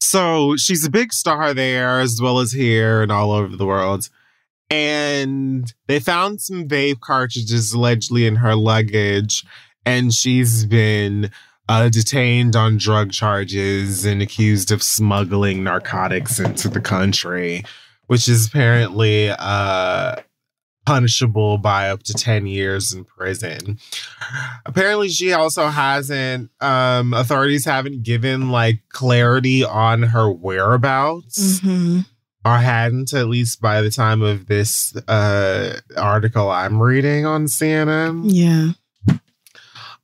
so 0.00 0.56
she's 0.56 0.84
a 0.84 0.90
big 0.90 1.12
star 1.12 1.54
there 1.54 2.00
as 2.00 2.20
well 2.20 2.38
as 2.38 2.52
here 2.52 3.02
and 3.02 3.12
all 3.12 3.32
over 3.32 3.56
the 3.56 3.66
world. 3.66 4.08
And 4.70 5.72
they 5.88 5.98
found 5.98 6.40
some 6.40 6.68
vape 6.68 7.00
cartridges 7.00 7.72
allegedly 7.72 8.26
in 8.26 8.36
her 8.36 8.54
luggage 8.54 9.44
and 9.84 10.12
she's 10.12 10.66
been 10.66 11.30
uh, 11.68 11.88
detained 11.88 12.56
on 12.56 12.76
drug 12.76 13.12
charges 13.12 14.04
and 14.04 14.20
accused 14.22 14.70
of 14.70 14.82
smuggling 14.82 15.64
narcotics 15.64 16.38
into 16.38 16.68
the 16.68 16.80
country 16.80 17.64
which 18.08 18.28
is 18.28 18.48
apparently 18.48 19.30
uh 19.30 20.16
punishable 20.90 21.56
by 21.58 21.88
up 21.88 22.02
to 22.02 22.12
10 22.14 22.46
years 22.46 22.92
in 22.92 23.04
prison. 23.04 23.78
Apparently 24.66 25.08
she 25.08 25.32
also 25.32 25.68
hasn't 25.68 26.50
um 26.60 27.14
authorities 27.14 27.64
haven't 27.64 28.02
given 28.02 28.50
like 28.50 28.80
clarity 28.88 29.62
on 29.64 30.02
her 30.02 30.28
whereabouts 30.30 31.60
Mm-hmm. 31.60 32.00
or 32.44 32.56
hadn't 32.58 33.12
at 33.14 33.28
least 33.28 33.60
by 33.60 33.82
the 33.82 33.90
time 33.90 34.20
of 34.22 34.46
this 34.46 34.96
uh 35.06 35.78
article 35.96 36.50
I'm 36.50 36.82
reading 36.82 37.24
on 37.24 37.44
CNN. 37.46 38.22
Yeah. 38.24 38.72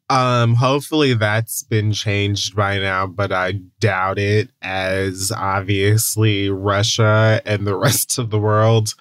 Um 0.09 0.55
hopefully 0.55 1.15
that's 1.15 1.65
been 1.65 1.93
changed 1.93 2.55
by 2.55 2.79
now, 2.79 3.09
but 3.09 3.33
I 3.33 3.55
doubt 3.81 4.19
it 4.21 4.51
as 4.63 5.33
obviously 5.37 6.49
Russia 6.49 7.43
and 7.45 7.67
the 7.67 7.75
rest 7.87 8.19
of 8.19 8.31
the 8.31 8.39
world 8.39 8.95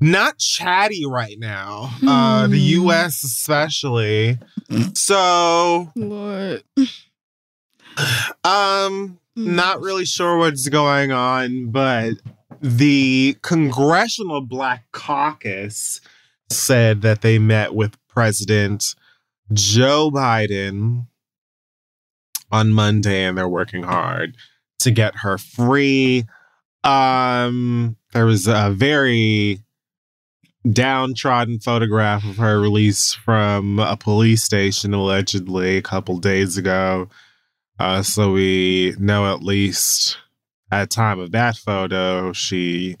not 0.00 0.38
chatty 0.38 1.04
right 1.06 1.38
now. 1.38 1.90
Uh 2.06 2.46
the 2.46 2.58
Hmm. 2.58 2.88
US 2.88 3.22
especially. 3.24 4.38
So 4.94 5.90
Lord. 5.96 6.62
um 8.44 9.18
not 9.38 9.80
really 9.80 10.04
sure 10.06 10.38
what's 10.38 10.68
going 10.68 11.12
on, 11.12 11.70
but 11.70 12.14
the 12.62 13.36
Congressional 13.42 14.40
Black 14.40 14.84
Caucus 14.92 16.00
said 16.50 17.02
that 17.02 17.20
they 17.20 17.38
met 17.38 17.74
with 17.74 17.96
President 18.08 18.94
Joe 19.52 20.10
Biden 20.10 21.06
on 22.50 22.72
Monday 22.72 23.24
and 23.24 23.36
they're 23.36 23.48
working 23.48 23.82
hard 23.82 24.36
to 24.78 24.90
get 24.90 25.16
her 25.16 25.36
free. 25.36 26.24
Um, 26.82 27.96
there 28.14 28.24
was 28.24 28.46
a 28.46 28.70
very 28.70 29.60
downtrodden 30.70 31.60
photograph 31.60 32.24
of 32.24 32.36
her 32.36 32.60
released 32.60 33.18
from 33.18 33.78
a 33.78 33.96
police 33.96 34.42
station 34.42 34.94
allegedly 34.94 35.76
a 35.76 35.82
couple 35.82 36.18
days 36.18 36.56
ago. 36.56 37.08
Uh, 37.78 38.02
so 38.02 38.32
we 38.32 38.94
know 38.98 39.32
at 39.32 39.42
least 39.42 40.18
at 40.70 40.90
time 40.90 41.20
of 41.20 41.32
that 41.32 41.56
photo 41.56 42.32
she 42.32 42.96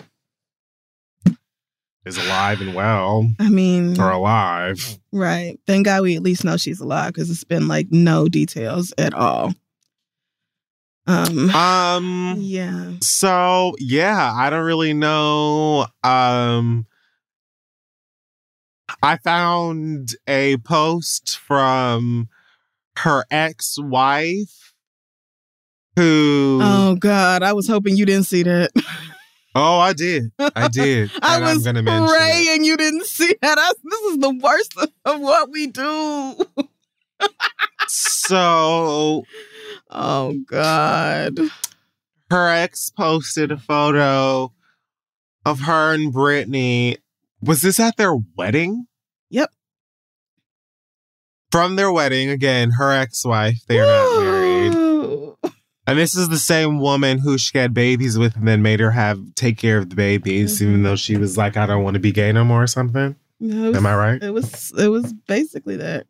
is 2.04 2.16
alive 2.18 2.60
and 2.60 2.74
well. 2.74 3.28
I 3.40 3.48
mean, 3.48 4.00
or 4.00 4.10
alive. 4.10 4.98
Right. 5.12 5.58
Thank 5.66 5.86
God 5.86 6.02
we 6.02 6.14
at 6.14 6.22
least 6.22 6.44
know 6.44 6.56
she's 6.56 6.80
alive 6.80 7.12
because 7.12 7.30
it's 7.30 7.44
been 7.44 7.68
like 7.68 7.88
no 7.90 8.28
details 8.28 8.94
at 8.96 9.12
all. 9.12 9.52
Um, 11.08 11.50
um 11.50 12.36
yeah. 12.38 12.92
So 13.00 13.74
yeah, 13.78 14.32
I 14.34 14.50
don't 14.50 14.64
really 14.64 14.92
know. 14.92 15.86
Um 16.04 16.86
I 19.06 19.18
found 19.18 20.16
a 20.26 20.56
post 20.56 21.38
from 21.38 22.28
her 22.96 23.24
ex-wife 23.30 24.74
who 25.94 26.58
Oh 26.60 26.96
God, 26.96 27.44
I 27.44 27.52
was 27.52 27.68
hoping 27.68 27.96
you 27.96 28.04
didn't 28.04 28.26
see 28.26 28.42
that. 28.42 28.72
Oh, 29.54 29.78
I 29.78 29.92
did. 29.92 30.32
I 30.40 30.66
did. 30.66 31.12
I 31.22 31.38
was 31.38 31.62
praying 31.62 32.64
you 32.64 32.76
didn't 32.76 33.06
see 33.06 33.32
that. 33.42 33.56
I, 33.56 33.72
this 33.84 34.00
is 34.00 34.18
the 34.18 34.40
worst 34.42 34.76
of 35.04 35.20
what 35.20 35.50
we 35.52 35.68
do. 35.68 36.36
so, 37.86 39.22
oh 39.88 40.34
God. 40.48 41.38
Her 42.28 42.48
ex 42.48 42.90
posted 42.90 43.52
a 43.52 43.56
photo 43.56 44.52
of 45.44 45.60
her 45.60 45.94
and 45.94 46.12
Brittney. 46.12 46.96
Was 47.40 47.62
this 47.62 47.78
at 47.78 47.96
their 47.98 48.16
wedding? 48.36 48.88
Yep. 49.30 49.50
From 51.50 51.76
their 51.76 51.92
wedding, 51.92 52.30
again, 52.30 52.72
her 52.72 52.92
ex 52.92 53.24
wife. 53.24 53.58
They 53.68 53.80
are 53.80 53.86
not 53.86 54.20
married. 54.20 54.46
And 55.88 55.98
this 55.98 56.16
is 56.16 56.28
the 56.28 56.38
same 56.38 56.80
woman 56.80 57.18
who 57.18 57.38
she 57.38 57.56
had 57.56 57.72
babies 57.72 58.18
with 58.18 58.34
and 58.34 58.48
then 58.48 58.60
made 58.60 58.80
her 58.80 58.90
have 58.90 59.20
take 59.36 59.56
care 59.56 59.78
of 59.78 59.88
the 59.88 59.94
babies, 59.94 60.56
mm-hmm. 60.56 60.68
even 60.68 60.82
though 60.82 60.96
she 60.96 61.16
was 61.16 61.36
like, 61.36 61.56
I 61.56 61.64
don't 61.64 61.84
want 61.84 61.94
to 61.94 62.00
be 62.00 62.10
gay 62.10 62.32
no 62.32 62.44
more 62.44 62.64
or 62.64 62.66
something. 62.66 63.14
Was, 63.38 63.76
Am 63.76 63.86
I 63.86 63.94
right? 63.94 64.22
It 64.22 64.30
was 64.30 64.72
it 64.76 64.88
was 64.88 65.12
basically 65.12 65.76
that. 65.76 66.06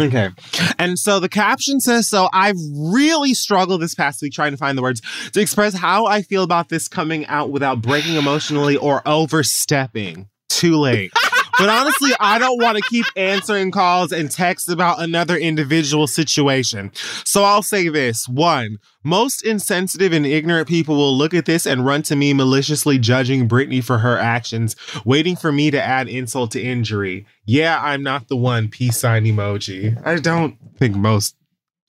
Okay. 0.00 0.30
And 0.78 0.98
so 0.98 1.20
the 1.20 1.28
caption 1.28 1.80
says 1.80 2.08
so 2.08 2.28
I've 2.32 2.56
really 2.74 3.34
struggled 3.34 3.82
this 3.82 3.94
past 3.94 4.20
week 4.20 4.32
trying 4.32 4.52
to 4.52 4.56
find 4.56 4.76
the 4.76 4.82
words 4.82 5.00
to 5.32 5.40
express 5.40 5.74
how 5.74 6.06
I 6.06 6.22
feel 6.22 6.42
about 6.42 6.68
this 6.68 6.88
coming 6.88 7.24
out 7.26 7.50
without 7.50 7.80
breaking 7.80 8.16
emotionally 8.16 8.76
or 8.76 9.02
overstepping. 9.06 10.28
Too 10.48 10.76
late. 10.76 11.12
But 11.58 11.68
honestly, 11.68 12.12
I 12.20 12.38
don't 12.38 12.62
want 12.62 12.78
to 12.78 12.84
keep 12.88 13.06
answering 13.16 13.70
calls 13.70 14.12
and 14.12 14.30
texts 14.30 14.68
about 14.68 15.00
another 15.00 15.36
individual 15.36 16.06
situation. 16.06 16.92
So 17.24 17.42
I'll 17.42 17.62
say 17.62 17.88
this. 17.88 18.28
One, 18.28 18.78
most 19.02 19.44
insensitive 19.44 20.12
and 20.12 20.24
ignorant 20.24 20.68
people 20.68 20.96
will 20.96 21.16
look 21.16 21.34
at 21.34 21.46
this 21.46 21.66
and 21.66 21.84
run 21.84 22.02
to 22.02 22.16
me 22.16 22.32
maliciously 22.32 22.98
judging 22.98 23.48
Brittney 23.48 23.82
for 23.82 23.98
her 23.98 24.18
actions, 24.18 24.76
waiting 25.04 25.34
for 25.34 25.50
me 25.50 25.70
to 25.70 25.82
add 25.82 26.08
insult 26.08 26.52
to 26.52 26.62
injury. 26.62 27.26
Yeah, 27.44 27.80
I'm 27.82 28.02
not 28.02 28.28
the 28.28 28.36
one. 28.36 28.68
Peace 28.68 28.98
sign 28.98 29.24
emoji. 29.24 30.00
I 30.06 30.16
don't 30.16 30.56
think 30.78 30.94
most 30.94 31.36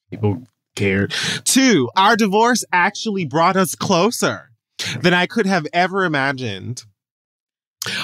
people 0.09 0.43
cared. 0.75 1.13
Two, 1.43 1.89
our 1.95 2.15
divorce 2.15 2.63
actually 2.71 3.25
brought 3.25 3.55
us 3.55 3.75
closer 3.75 4.49
than 5.01 5.13
I 5.13 5.27
could 5.27 5.45
have 5.45 5.67
ever 5.73 6.05
imagined. 6.05 6.85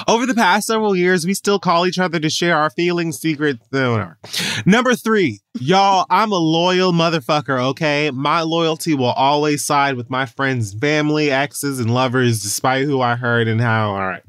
Over 0.08 0.24
the 0.26 0.34
past 0.34 0.66
several 0.66 0.96
years, 0.96 1.26
we 1.26 1.34
still 1.34 1.58
call 1.58 1.86
each 1.86 1.98
other 1.98 2.18
to 2.18 2.30
share 2.30 2.56
our 2.56 2.70
feelings, 2.70 3.18
secrets, 3.18 3.60
whatever. 3.70 4.18
Number 4.64 4.94
three, 4.94 5.40
y'all, 5.60 6.06
I'm 6.10 6.32
a 6.32 6.38
loyal 6.38 6.92
motherfucker, 6.92 7.60
okay? 7.70 8.10
My 8.10 8.42
loyalty 8.42 8.94
will 8.94 9.06
always 9.06 9.64
side 9.64 9.96
with 9.96 10.10
my 10.10 10.26
friends, 10.26 10.74
family, 10.74 11.30
exes, 11.30 11.80
and 11.80 11.92
lovers, 11.92 12.42
despite 12.42 12.84
who 12.84 13.00
I 13.00 13.16
heard 13.16 13.48
and 13.48 13.60
how. 13.60 13.90
All 13.90 14.06
right. 14.06 14.22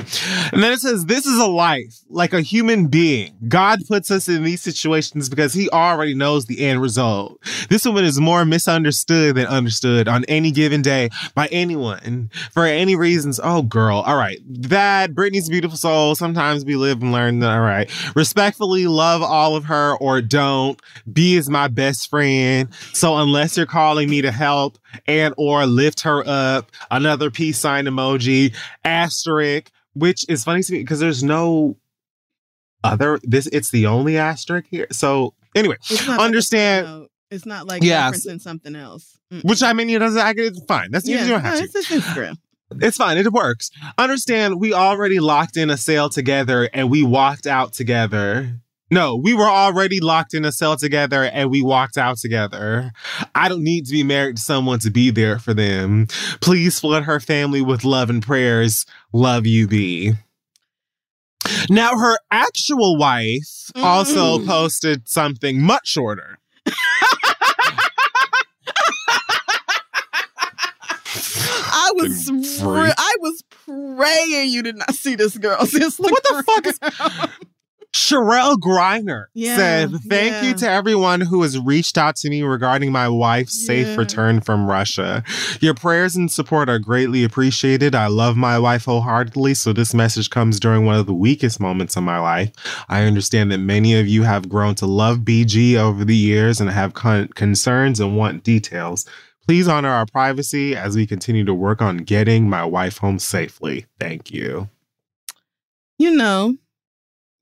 And 0.54 0.64
then 0.64 0.72
it 0.72 0.80
says, 0.80 1.06
This 1.06 1.26
is 1.26 1.40
a 1.40 1.48
life, 1.48 2.00
like 2.10 2.34
a 2.34 2.42
human 2.42 2.88
being. 2.88 3.38
God 3.48 3.80
puts 3.88 4.12
us 4.12 4.28
in 4.28 4.44
these 4.44 4.62
situations 4.62 5.30
because 5.30 5.54
he 5.54 5.70
already 5.70 6.14
knows 6.14 6.46
the 6.46 6.66
end 6.66 6.82
result. 6.82 7.40
This 7.70 7.86
woman 7.86 8.06
is 8.06 8.20
more 8.20 8.46
misunderstood 8.46 9.36
than 9.36 9.48
understood 9.48 10.08
on 10.08 10.24
any 10.26 10.52
given 10.52 10.82
day 10.82 11.10
by 11.36 11.48
anyone 11.48 12.30
for 12.52 12.66
any 12.66 12.96
reasons. 12.96 13.40
Oh, 13.44 13.62
girl. 13.62 14.00
All 14.00 14.18
right. 14.18 14.40
That 14.48 15.12
Brittney's 15.12 15.50
beautiful 15.50 15.78
soul. 15.78 16.16
Sometimes 16.16 16.66
we 16.66 16.76
live 16.76 17.02
and 17.02 17.12
learn. 17.12 17.44
All 17.44 17.62
right. 17.62 17.90
Respectfully 18.16 18.88
love 18.88 19.22
all 19.22 19.56
of 19.56 19.66
her 19.66 19.96
or 19.98 20.22
don't. 20.22 20.82
B 21.18 21.36
is 21.36 21.50
my 21.50 21.68
best 21.68 22.12
friend. 22.12 22.70
So 22.94 23.18
unless 23.18 23.58
you're 23.58 23.66
calling 23.66 24.08
me 24.08 24.22
to 24.22 24.32
help 24.32 24.78
and 25.08 25.34
or 25.36 25.66
lift 25.66 26.02
her 26.02 26.24
up, 26.28 26.72
another 26.92 27.32
peace 27.32 27.58
sign 27.58 27.86
emoji, 27.86 28.56
asterisk, 28.86 29.72
which 29.96 30.30
is 30.30 30.44
funny 30.44 30.62
to 30.62 30.72
me 30.72 30.78
because 30.78 31.00
there's 31.00 31.24
no 31.24 31.76
other 32.84 33.18
this 33.24 33.48
it's 33.48 33.72
the 33.72 33.88
only 33.88 34.16
asterisk 34.16 34.68
here. 34.70 34.86
So 34.92 35.34
anyway, 35.56 35.78
understand 36.08 37.00
like 37.02 37.10
it's 37.32 37.48
not 37.48 37.66
like 37.66 37.82
yeah, 37.82 38.12
referencing 38.12 38.40
something 38.40 38.76
else. 38.76 39.18
Mm-mm. 39.34 39.44
Which 39.44 39.64
I 39.64 39.74
mean, 39.74 39.90
you 39.90 39.98
know, 39.98 40.16
I 40.20 40.36
it's 40.38 40.64
fine. 40.66 40.92
That's 40.92 41.10
yeah, 41.10 41.24
you 41.24 41.30
don't 41.30 41.42
have 41.42 41.56
no, 41.56 41.66
to. 41.66 41.78
It's 41.80 41.90
Instagram. 41.90 42.36
It's 42.80 42.98
fine. 42.98 43.18
It 43.18 43.34
works. 43.34 43.72
Understand, 43.98 44.60
we 44.60 44.72
already 44.72 45.20
locked 45.20 45.58
in 45.58 45.72
a 45.72 45.78
sale 45.78 46.10
together 46.10 46.70
and 46.74 46.92
we 46.92 47.02
walked 47.02 47.48
out 47.48 47.74
together. 47.74 48.60
No, 48.90 49.18
we 49.18 49.34
were 49.34 49.50
already 49.50 50.00
locked 50.00 50.34
in 50.34 50.46
a 50.46 50.52
cell 50.52 50.78
together 50.78 51.24
and 51.24 51.50
we 51.50 51.62
walked 51.62 51.98
out 51.98 52.18
together. 52.18 52.92
I 53.36 53.50
don't 53.50 53.64
need 53.64 53.86
to 53.88 53.92
be 53.92 54.04
married 54.04 54.38
to 54.38 54.42
someone 54.42 54.80
to 54.80 54.90
be 54.90 55.10
there 55.12 55.40
for 55.40 55.54
them. 55.54 56.08
Please 56.40 56.80
flood 56.80 57.04
her 57.04 57.20
family 57.20 57.62
with 57.62 57.84
love 57.84 58.10
and 58.10 58.24
prayers. 58.24 58.86
Love 59.12 59.46
you, 59.46 59.68
B. 59.68 60.14
Now, 61.70 61.98
her 61.98 62.18
actual 62.32 62.98
wife 62.98 63.72
mm. 63.76 63.84
also 63.84 64.46
posted 64.46 65.08
something 65.08 65.62
much 65.62 65.88
shorter. 65.88 66.40
I 71.70 71.92
was 71.96 72.30
I 72.30 73.16
was 73.20 73.44
praying 73.50 74.50
you 74.50 74.62
did 74.62 74.78
not 74.78 74.94
see 74.94 75.16
this 75.16 75.38
girl. 75.38 75.58
what 75.60 75.72
the 75.72 76.44
fuck 76.46 76.68
is 76.68 76.80
Cherelle 77.98 78.58
Griner 78.58 79.26
yeah, 79.34 79.56
said, 79.56 79.92
Thank 80.08 80.32
yeah. 80.32 80.42
you 80.44 80.54
to 80.56 80.70
everyone 80.70 81.20
who 81.20 81.42
has 81.42 81.58
reached 81.58 81.98
out 81.98 82.16
to 82.18 82.30
me 82.30 82.44
regarding 82.44 82.92
my 82.92 83.10
wife's 83.10 83.60
yeah. 83.60 83.68
safe 83.68 83.98
return 83.98 84.40
from 84.40 84.70
Russia. 84.70 85.24
Your 85.62 85.74
prayers 85.74 86.16
and 86.16 86.32
support 86.32 86.70
are 86.70 86.78
greatly 86.78 87.24
appreciated. 87.24 87.96
I 87.96 88.06
love 88.06 88.38
my 88.38 88.60
wife 88.60 88.86
wholeheartedly, 88.86 89.56
so 89.56 89.74
this 89.74 89.96
message 89.96 90.30
comes 90.30 90.60
during 90.60 90.86
one 90.86 90.96
of 90.96 91.08
the 91.08 91.14
weakest 91.14 91.60
moments 91.60 91.98
of 91.98 92.04
my 92.04 92.20
life. 92.20 92.52
I 92.88 93.02
understand 93.02 93.52
that 93.52 93.58
many 93.58 94.00
of 94.00 94.08
you 94.08 94.22
have 94.24 94.48
grown 94.48 94.76
to 94.76 94.86
love 94.86 95.20
BG 95.20 95.76
over 95.76 96.06
the 96.06 96.16
years 96.16 96.62
and 96.62 96.70
have 96.70 96.94
con- 96.94 97.30
concerns 97.30 98.00
and 98.00 98.16
want 98.16 98.44
details. 98.44 99.08
Please 99.48 99.68
honor 99.68 99.90
our 99.90 100.06
privacy 100.06 100.76
as 100.76 100.96
we 100.96 101.08
continue 101.08 101.46
to 101.46 101.54
work 101.54 101.82
on 101.82 101.98
getting 101.98 102.48
my 102.48 102.64
wife 102.64 103.00
home 103.00 103.18
safely. 103.18 103.88
Thank 104.00 104.30
you. 104.30 104.70
You 105.98 106.12
know, 106.12 106.58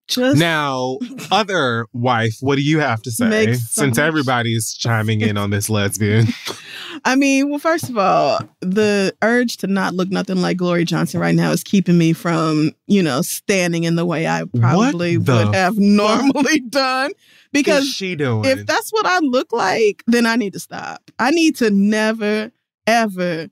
just 0.07 0.37
now, 0.37 0.97
other 1.31 1.87
wife, 1.93 2.37
what 2.41 2.55
do 2.55 2.61
you 2.61 2.79
have 2.79 3.01
to 3.03 3.11
say? 3.11 3.53
Since 3.53 3.97
everybody's 3.97 4.73
chiming 4.73 5.21
in 5.21 5.37
on 5.37 5.49
this 5.49 5.69
lesbian. 5.69 6.27
I 7.05 7.15
mean, 7.15 7.49
well, 7.49 7.59
first 7.59 7.89
of 7.89 7.97
all, 7.97 8.39
the 8.61 9.15
urge 9.21 9.57
to 9.57 9.67
not 9.67 9.93
look 9.93 10.09
nothing 10.09 10.41
like 10.41 10.57
Glory 10.57 10.85
Johnson 10.85 11.19
right 11.19 11.35
now 11.35 11.51
is 11.51 11.63
keeping 11.63 11.97
me 11.97 12.13
from, 12.13 12.71
you 12.87 13.03
know, 13.03 13.21
standing 13.21 13.83
in 13.83 13.95
the 13.95 14.05
way 14.05 14.27
I 14.27 14.43
probably 14.57 15.17
would 15.17 15.53
have 15.55 15.77
normally 15.77 16.59
done. 16.69 17.11
Because 17.51 17.87
she 17.87 18.15
doing? 18.15 18.45
if 18.45 18.65
that's 18.65 18.91
what 18.91 19.05
I 19.05 19.19
look 19.19 19.53
like, 19.53 20.03
then 20.07 20.25
I 20.25 20.35
need 20.35 20.53
to 20.53 20.59
stop. 20.59 21.09
I 21.17 21.31
need 21.31 21.55
to 21.57 21.69
never, 21.69 22.51
ever 22.85 23.47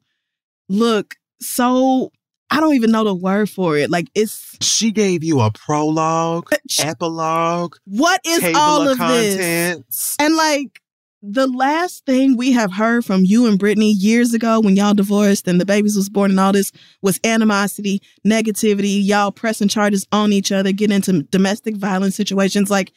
look 0.67 1.15
so 1.39 2.11
I 2.53 2.59
don't 2.59 2.75
even 2.75 2.91
know 2.91 3.03
the 3.03 3.15
word 3.15 3.49
for 3.49 3.77
it. 3.77 3.89
Like 3.89 4.09
it's 4.13 4.57
She 4.61 4.91
gave 4.91 5.23
you 5.23 5.39
a 5.41 5.51
prologue, 5.51 6.53
uh, 6.53 6.57
epilogue. 6.79 7.75
What 7.85 8.21
is 8.25 8.43
all 8.55 8.87
of, 8.87 8.99
of 8.99 9.07
this? 9.09 10.15
And 10.19 10.35
like 10.35 10.81
the 11.25 11.47
last 11.47 12.05
thing 12.05 12.35
we 12.35 12.51
have 12.51 12.73
heard 12.73 13.05
from 13.05 13.23
you 13.23 13.47
and 13.47 13.57
Brittney 13.57 13.93
years 13.97 14.33
ago 14.33 14.59
when 14.59 14.75
y'all 14.75 14.93
divorced 14.93 15.47
and 15.47 15.59
the 15.59 15.65
babies 15.65 15.95
was 15.95 16.09
born 16.09 16.31
and 16.31 16.39
all 16.39 16.51
this 16.51 16.71
was 17.01 17.19
animosity, 17.23 18.01
negativity, 18.27 19.03
y'all 19.03 19.31
pressing 19.31 19.69
charges 19.69 20.05
on 20.11 20.33
each 20.33 20.51
other, 20.51 20.73
getting 20.73 20.95
into 20.95 21.23
domestic 21.23 21.77
violence 21.77 22.15
situations. 22.15 22.69
Like 22.69 22.91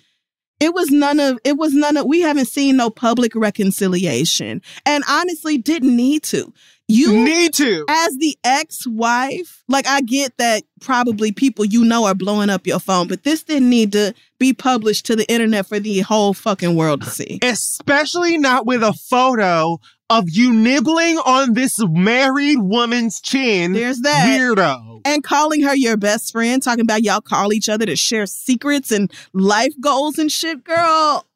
it 0.58 0.74
was 0.74 0.90
none 0.90 1.20
of 1.20 1.38
it 1.44 1.56
was 1.56 1.72
none 1.72 1.96
of 1.96 2.06
we 2.06 2.20
haven't 2.20 2.46
seen 2.46 2.76
no 2.76 2.90
public 2.90 3.34
reconciliation. 3.34 4.60
And 4.84 5.04
honestly 5.08 5.56
didn't 5.56 5.94
need 5.94 6.24
to. 6.24 6.52
You 6.88 7.24
need 7.24 7.52
to. 7.54 7.84
As 7.88 8.16
the 8.16 8.38
ex-wife, 8.44 9.64
like 9.68 9.88
I 9.88 10.02
get 10.02 10.36
that 10.38 10.62
probably 10.80 11.32
people 11.32 11.64
you 11.64 11.84
know 11.84 12.04
are 12.04 12.14
blowing 12.14 12.48
up 12.48 12.66
your 12.66 12.78
phone, 12.78 13.08
but 13.08 13.24
this 13.24 13.42
didn't 13.42 13.70
need 13.70 13.92
to 13.92 14.14
be 14.38 14.52
published 14.52 15.06
to 15.06 15.16
the 15.16 15.28
internet 15.30 15.66
for 15.66 15.80
the 15.80 16.00
whole 16.00 16.32
fucking 16.32 16.76
world 16.76 17.02
to 17.02 17.10
see. 17.10 17.40
Especially 17.42 18.38
not 18.38 18.66
with 18.66 18.82
a 18.82 18.92
photo 18.92 19.80
of 20.08 20.30
you 20.30 20.52
nibbling 20.52 21.18
on 21.18 21.54
this 21.54 21.80
married 21.80 22.60
woman's 22.60 23.20
chin. 23.20 23.72
There's 23.72 24.00
that. 24.02 24.26
Weirdo. 24.28 25.00
And 25.04 25.24
calling 25.24 25.62
her 25.62 25.74
your 25.74 25.96
best 25.96 26.30
friend, 26.30 26.62
talking 26.62 26.82
about 26.82 27.02
y'all 27.02 27.20
call 27.20 27.52
each 27.52 27.68
other 27.68 27.86
to 27.86 27.96
share 27.96 28.26
secrets 28.26 28.92
and 28.92 29.12
life 29.32 29.74
goals 29.80 30.18
and 30.18 30.30
shit, 30.30 30.62
girl. 30.62 31.26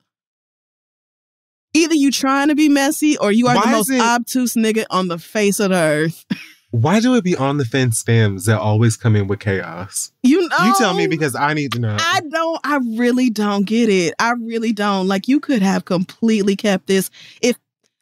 Either 1.73 1.95
you 1.95 2.11
trying 2.11 2.49
to 2.49 2.55
be 2.55 2.69
messy 2.69 3.17
or 3.19 3.31
you 3.31 3.47
are 3.47 3.55
Why 3.57 3.63
the 3.65 3.71
most 3.71 3.91
it- 3.91 4.01
obtuse 4.01 4.55
nigga 4.55 4.85
on 4.91 5.09
the 5.09 5.19
face 5.19 5.61
of 5.61 5.71
the 5.71 5.77
earth. 5.77 6.25
Why 6.73 7.01
do 7.01 7.17
it 7.17 7.25
be 7.25 7.35
on 7.35 7.57
the 7.57 7.65
fence 7.65 7.99
stems 7.99 8.45
that 8.45 8.61
always 8.61 8.97
come 8.97 9.17
in 9.17 9.27
with 9.27 9.41
chaos? 9.41 10.13
You 10.23 10.49
know 10.49 10.57
You 10.65 10.75
tell 10.79 10.95
me 10.95 11.09
because 11.09 11.35
I 11.35 11.53
need 11.53 11.73
to 11.73 11.81
know. 11.81 11.97
I 11.99 12.21
don't 12.31 12.61
I 12.63 12.79
really 12.97 13.29
don't 13.29 13.67
get 13.67 13.89
it. 13.89 14.15
I 14.21 14.33
really 14.33 14.73
don't. 14.73 15.09
Like 15.09 15.27
you 15.27 15.41
could 15.41 15.63
have 15.63 15.85
completely 15.85 16.55
kept 16.55 16.87
this 16.87 17.11
if 17.43 17.57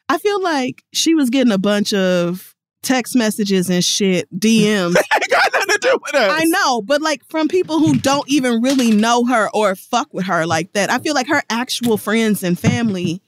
I 0.07 0.19
feel 0.19 0.41
like 0.41 0.83
she 0.93 1.15
was 1.15 1.31
getting 1.31 1.51
a 1.51 1.57
bunch 1.57 1.93
of 1.95 2.55
text 2.83 3.15
messages 3.15 3.71
and 3.71 3.83
shit, 3.83 4.27
DMs. 4.39 4.95
It 4.97 5.29
got 5.31 5.51
nothing 5.51 5.69
to 5.69 5.79
do 5.81 5.97
with 6.03 6.13
us. 6.15 6.41
I 6.41 6.45
know, 6.45 6.83
but 6.83 7.01
like 7.01 7.23
from 7.27 7.47
people 7.47 7.79
who 7.79 7.95
don't 7.97 8.29
even 8.29 8.61
really 8.61 8.91
know 8.91 9.25
her 9.25 9.49
or 9.51 9.73
fuck 9.75 10.13
with 10.13 10.25
her 10.27 10.45
like 10.45 10.73
that. 10.73 10.91
I 10.91 10.99
feel 10.99 11.15
like 11.15 11.27
her 11.27 11.41
actual 11.49 11.97
friends 11.97 12.43
and 12.43 12.57
family 12.57 13.19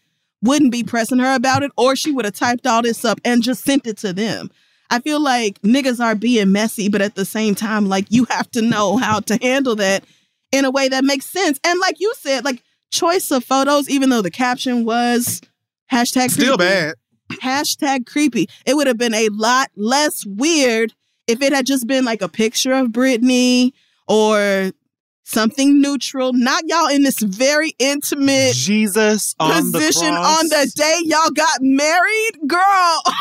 wouldn't 0.43 0.71
be 0.71 0.83
pressing 0.83 1.19
her 1.19 1.35
about 1.35 1.63
it, 1.63 1.71
or 1.77 1.95
she 1.95 2.11
would 2.11 2.25
have 2.25 2.33
typed 2.33 2.65
all 2.67 2.81
this 2.81 3.05
up 3.05 3.19
and 3.23 3.43
just 3.43 3.63
sent 3.63 3.85
it 3.87 3.97
to 3.97 4.13
them. 4.13 4.49
I 4.89 4.99
feel 4.99 5.21
like 5.21 5.61
niggas 5.61 6.03
are 6.03 6.15
being 6.15 6.51
messy, 6.51 6.89
but 6.89 7.01
at 7.01 7.15
the 7.15 7.25
same 7.25 7.55
time, 7.55 7.87
like 7.87 8.05
you 8.09 8.25
have 8.25 8.49
to 8.51 8.61
know 8.61 8.97
how 8.97 9.19
to 9.21 9.37
handle 9.41 9.75
that 9.77 10.03
in 10.51 10.65
a 10.65 10.71
way 10.71 10.89
that 10.89 11.03
makes 11.05 11.25
sense. 11.25 11.59
And 11.63 11.79
like 11.79 11.99
you 11.99 12.13
said, 12.17 12.43
like 12.43 12.61
choice 12.91 13.31
of 13.31 13.43
photos, 13.45 13.89
even 13.89 14.09
though 14.09 14.21
the 14.21 14.31
caption 14.31 14.83
was 14.83 15.39
hashtag 15.91 16.29
Still 16.31 16.57
creepy, 16.57 16.69
bad. 16.69 16.95
hashtag 17.41 18.05
creepy. 18.05 18.49
It 18.65 18.75
would 18.75 18.87
have 18.87 18.97
been 18.97 19.13
a 19.13 19.29
lot 19.29 19.69
less 19.77 20.25
weird 20.25 20.93
if 21.27 21.41
it 21.41 21.53
had 21.53 21.65
just 21.65 21.87
been 21.87 22.03
like 22.03 22.21
a 22.21 22.27
picture 22.27 22.73
of 22.73 22.87
Brittney 22.89 23.71
or 24.09 24.71
something 25.31 25.81
neutral, 25.81 26.33
not 26.33 26.63
y'all 26.67 26.87
in 26.87 27.03
this 27.03 27.19
very 27.19 27.73
intimate 27.79 28.53
Jesus 28.53 29.35
on 29.39 29.71
position 29.71 30.13
the 30.13 30.19
on 30.19 30.47
the 30.47 30.71
day 30.75 30.99
y'all 31.03 31.31
got 31.31 31.61
married, 31.61 32.31
girl. 32.47 33.03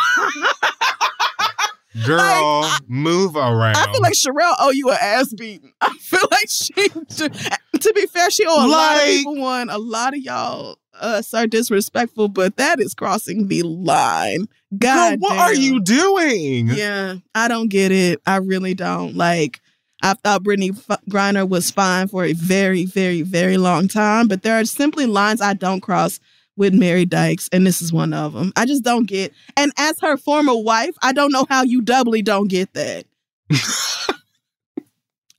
Girl, 2.06 2.70
move 2.86 3.34
around. 3.34 3.76
I 3.76 3.90
feel 3.92 4.00
like 4.00 4.12
Cherelle 4.12 4.54
owe 4.60 4.70
you 4.70 4.90
an 4.90 4.98
ass 5.00 5.34
beating. 5.34 5.72
I 5.80 5.92
feel 5.98 6.22
like 6.30 6.48
she, 6.48 6.72
to 6.72 7.92
be 7.94 8.06
fair, 8.06 8.30
she 8.30 8.46
owe 8.46 8.64
a 8.64 8.68
lot 8.68 8.96
of 8.96 9.02
people 9.02 9.36
one. 9.36 9.68
A 9.70 9.78
lot 9.78 10.14
of 10.14 10.20
y'all 10.20 10.78
us 11.00 11.34
are 11.34 11.46
disrespectful, 11.46 12.28
but 12.28 12.56
that 12.56 12.80
is 12.80 12.94
crossing 12.94 13.48
the 13.48 13.62
line. 13.62 14.46
Girl, 14.78 14.80
God, 14.80 15.20
what 15.20 15.38
are 15.38 15.54
you 15.54 15.80
doing? 15.82 16.68
Yeah, 16.68 17.16
I 17.34 17.48
don't 17.48 17.68
get 17.68 17.90
it. 17.90 18.20
I 18.26 18.36
really 18.36 18.74
don't. 18.74 19.16
Like, 19.16 19.60
I 20.02 20.14
thought 20.14 20.42
Brittney 20.42 20.72
Griner 21.10 21.48
was 21.48 21.70
fine 21.70 22.08
for 22.08 22.24
a 22.24 22.32
very, 22.32 22.84
very, 22.84 23.22
very 23.22 23.56
long 23.56 23.88
time, 23.88 24.28
but 24.28 24.42
there 24.42 24.58
are 24.58 24.64
simply 24.64 25.06
lines 25.06 25.40
I 25.40 25.54
don't 25.54 25.80
cross 25.80 26.20
with 26.56 26.74
Mary 26.74 27.06
Dykes, 27.06 27.48
and 27.52 27.66
this 27.66 27.80
is 27.80 27.92
one 27.92 28.12
of 28.12 28.32
them. 28.32 28.52
I 28.56 28.66
just 28.66 28.84
don't 28.84 29.06
get. 29.06 29.32
And 29.56 29.72
as 29.76 29.98
her 30.00 30.16
former 30.16 30.54
wife, 30.54 30.94
I 31.02 31.12
don't 31.12 31.32
know 31.32 31.46
how 31.48 31.62
you 31.62 31.80
doubly 31.80 32.22
don't 32.22 32.48
get 32.48 32.72
that. 32.74 33.04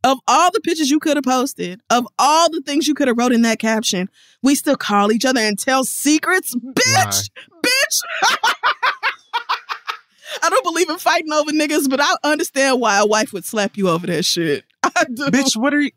of 0.04 0.18
all 0.28 0.52
the 0.52 0.62
pictures 0.62 0.90
you 0.90 1.00
could 1.00 1.18
have 1.18 1.24
posted, 1.24 1.82
of 1.90 2.08
all 2.18 2.50
the 2.50 2.62
things 2.62 2.88
you 2.88 2.94
could 2.94 3.08
have 3.08 3.18
wrote 3.18 3.34
in 3.34 3.44
that 3.44 3.60
caption, 3.60 4.10
we 4.42 4.56
still 4.56 4.76
call 4.76 5.12
each 5.12 5.26
other 5.26 5.40
and 5.40 5.60
tell 5.60 5.84
secrets, 5.84 6.56
bitch, 6.56 7.30
bitch. 7.64 8.02
I 10.44 10.50
don't 10.50 10.64
believe 10.64 10.90
in 10.90 10.98
fighting 10.98 11.32
over 11.32 11.52
niggas, 11.52 11.90
but 11.90 12.00
I 12.02 12.16
understand 12.24 12.80
why 12.80 13.00
a 13.00 13.06
wife 13.06 13.34
would 13.34 13.46
slap 13.46 13.78
you 13.78 13.90
over 13.90 14.08
that 14.08 14.24
shit. 14.24 14.64
I 14.84 15.06
do. 15.06 15.26
Bitch, 15.28 15.56
what 15.56 15.74
are 15.74 15.82
you? 15.82 15.92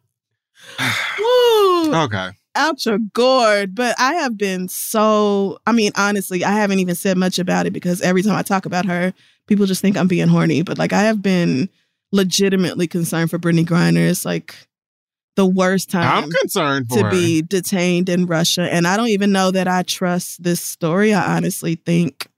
Woo, 1.18 1.95
okay. 2.05 2.30
out 2.55 2.85
your 2.87 2.99
gourd. 2.99 3.74
But 3.74 3.95
I 3.99 4.14
have 4.14 4.37
been 4.37 4.68
so, 4.68 5.59
I 5.66 5.72
mean, 5.72 5.93
honestly, 5.97 6.45
I 6.45 6.53
haven't 6.53 6.78
even 6.78 6.95
said 6.95 7.16
much 7.16 7.39
about 7.39 7.66
it 7.66 7.72
because 7.72 8.01
every 8.01 8.22
time 8.22 8.37
I 8.37 8.43
talk 8.43 8.66
about 8.66 8.87
her, 8.87 9.12
people 9.47 9.66
just 9.66 9.82
think 9.82 9.97
I'm 9.97 10.09
being 10.09 10.28
horny. 10.28 10.62
But 10.62 10.78
like, 10.78 10.93
I 10.93 11.03
have 11.03 11.22
been 11.22 11.68
legitimately 12.12 12.87
concerned 12.87 13.30
for 13.30 13.39
Brittney 13.39 13.66
Griner. 13.66 14.09
It's 14.09 14.24
like 14.24 14.55
the 15.37 15.47
worst 15.47 15.91
time 15.91 16.24
I'm 16.24 16.30
concerned 16.30 16.91
to 16.91 17.05
her. 17.05 17.11
be 17.11 17.43
detained 17.43 18.09
in 18.09 18.26
Russia. 18.26 18.72
And 18.72 18.87
I 18.87 18.97
don't 18.97 19.09
even 19.09 19.32
know 19.32 19.51
that 19.51 19.68
I 19.68 19.82
trust 19.82 20.43
this 20.43 20.61
story. 20.61 21.12
I 21.12 21.37
honestly 21.37 21.74
think 21.74 22.28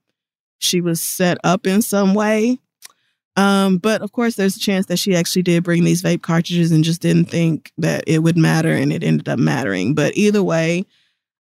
she 0.59 0.81
was 0.81 0.99
set 1.01 1.37
up 1.43 1.67
in 1.67 1.81
some 1.81 2.13
way. 2.13 2.59
Um, 3.35 3.77
but 3.77 4.01
of 4.01 4.11
course, 4.11 4.35
there's 4.35 4.55
a 4.55 4.59
chance 4.59 4.87
that 4.87 4.97
she 4.97 5.15
actually 5.15 5.43
did 5.43 5.63
bring 5.63 5.83
these 5.83 6.01
vape 6.01 6.23
cartridges 6.23 6.71
and 6.71 6.83
just 6.83 7.01
didn't 7.01 7.25
think 7.25 7.71
that 7.77 8.03
it 8.07 8.19
would 8.19 8.37
matter, 8.37 8.71
and 8.71 8.91
it 8.91 9.03
ended 9.03 9.29
up 9.29 9.37
mattering. 9.37 9.93
But 9.93 10.17
either 10.17 10.41
way, 10.41 10.85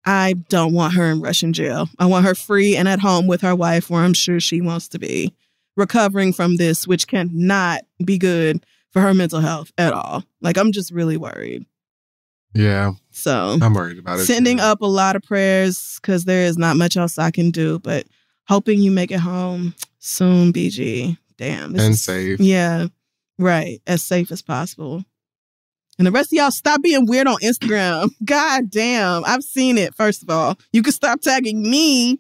I 0.06 0.34
don't 0.50 0.74
want 0.74 0.94
her 0.96 1.06
in 1.06 1.22
Russian 1.22 1.54
jail. 1.54 1.88
I 1.98 2.06
want 2.06 2.26
her 2.26 2.36
free 2.36 2.76
and 2.76 2.88
at 2.90 3.00
home 3.00 3.28
with 3.28 3.42
her 3.42 3.56
wife, 3.56 3.90
where 3.90 4.04
I'm 4.04 4.14
sure 4.14 4.40
she 4.42 4.60
wants 4.60 4.90
to 4.90 5.00
be, 5.00 5.34
recovering 5.78 6.34
from 6.34 6.58
this, 6.58 6.86
which 6.86 7.08
cannot 7.08 7.82
be 8.04 8.18
good 8.18 8.66
for 8.92 9.02
her 9.02 9.14
mental 9.14 9.40
health 9.40 9.72
at 9.78 9.94
all. 9.94 10.24
Like, 10.42 10.58
I'm 10.58 10.74
just 10.74 10.92
really 10.92 11.18
worried. 11.18 11.66
Yeah, 12.54 12.92
So, 13.12 13.58
I'm 13.62 13.74
worried 13.74 14.00
about 14.00 14.20
it. 14.20 14.26
sending 14.26 14.58
too. 14.58 14.64
up 14.64 14.82
a 14.82 14.86
lot 14.86 15.16
of 15.18 15.24
prayers 15.24 15.98
because 16.02 16.24
there 16.26 16.46
is 16.46 16.58
not 16.58 16.78
much 16.78 16.96
else 16.98 17.18
I 17.18 17.32
can 17.32 17.52
do, 17.52 17.80
but 17.80 18.06
hoping 18.48 18.80
you 18.82 18.92
make 18.92 19.12
it 19.12 19.20
home 19.20 19.74
soon, 20.00 20.54
BG. 20.54 21.18
Damn. 21.38 21.72
and 21.72 21.80
is- 21.94 22.02
safe. 22.04 22.40
Yeah, 22.40 22.88
right. 23.38 23.82
As 23.86 24.02
safe 24.04 24.32
as 24.32 24.42
possible. 24.42 25.04
And 25.98 26.06
the 26.06 26.12
rest 26.12 26.34
of 26.34 26.38
y'all 26.38 26.52
stop 26.52 26.82
being 26.82 27.06
weird 27.06 27.28
on 27.28 27.38
Instagram. 27.38 28.10
God 28.26 28.70
damn. 28.70 29.24
I've 29.26 29.44
seen 29.44 29.78
it, 29.78 29.96
first 29.96 30.24
of 30.24 30.30
all. 30.30 30.58
You 30.74 30.82
can 30.84 30.92
stop 30.94 31.22
tagging 31.22 31.62
me. 31.62 32.20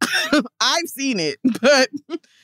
I've 0.60 0.88
seen 0.88 1.20
it. 1.20 1.38
But 1.60 1.88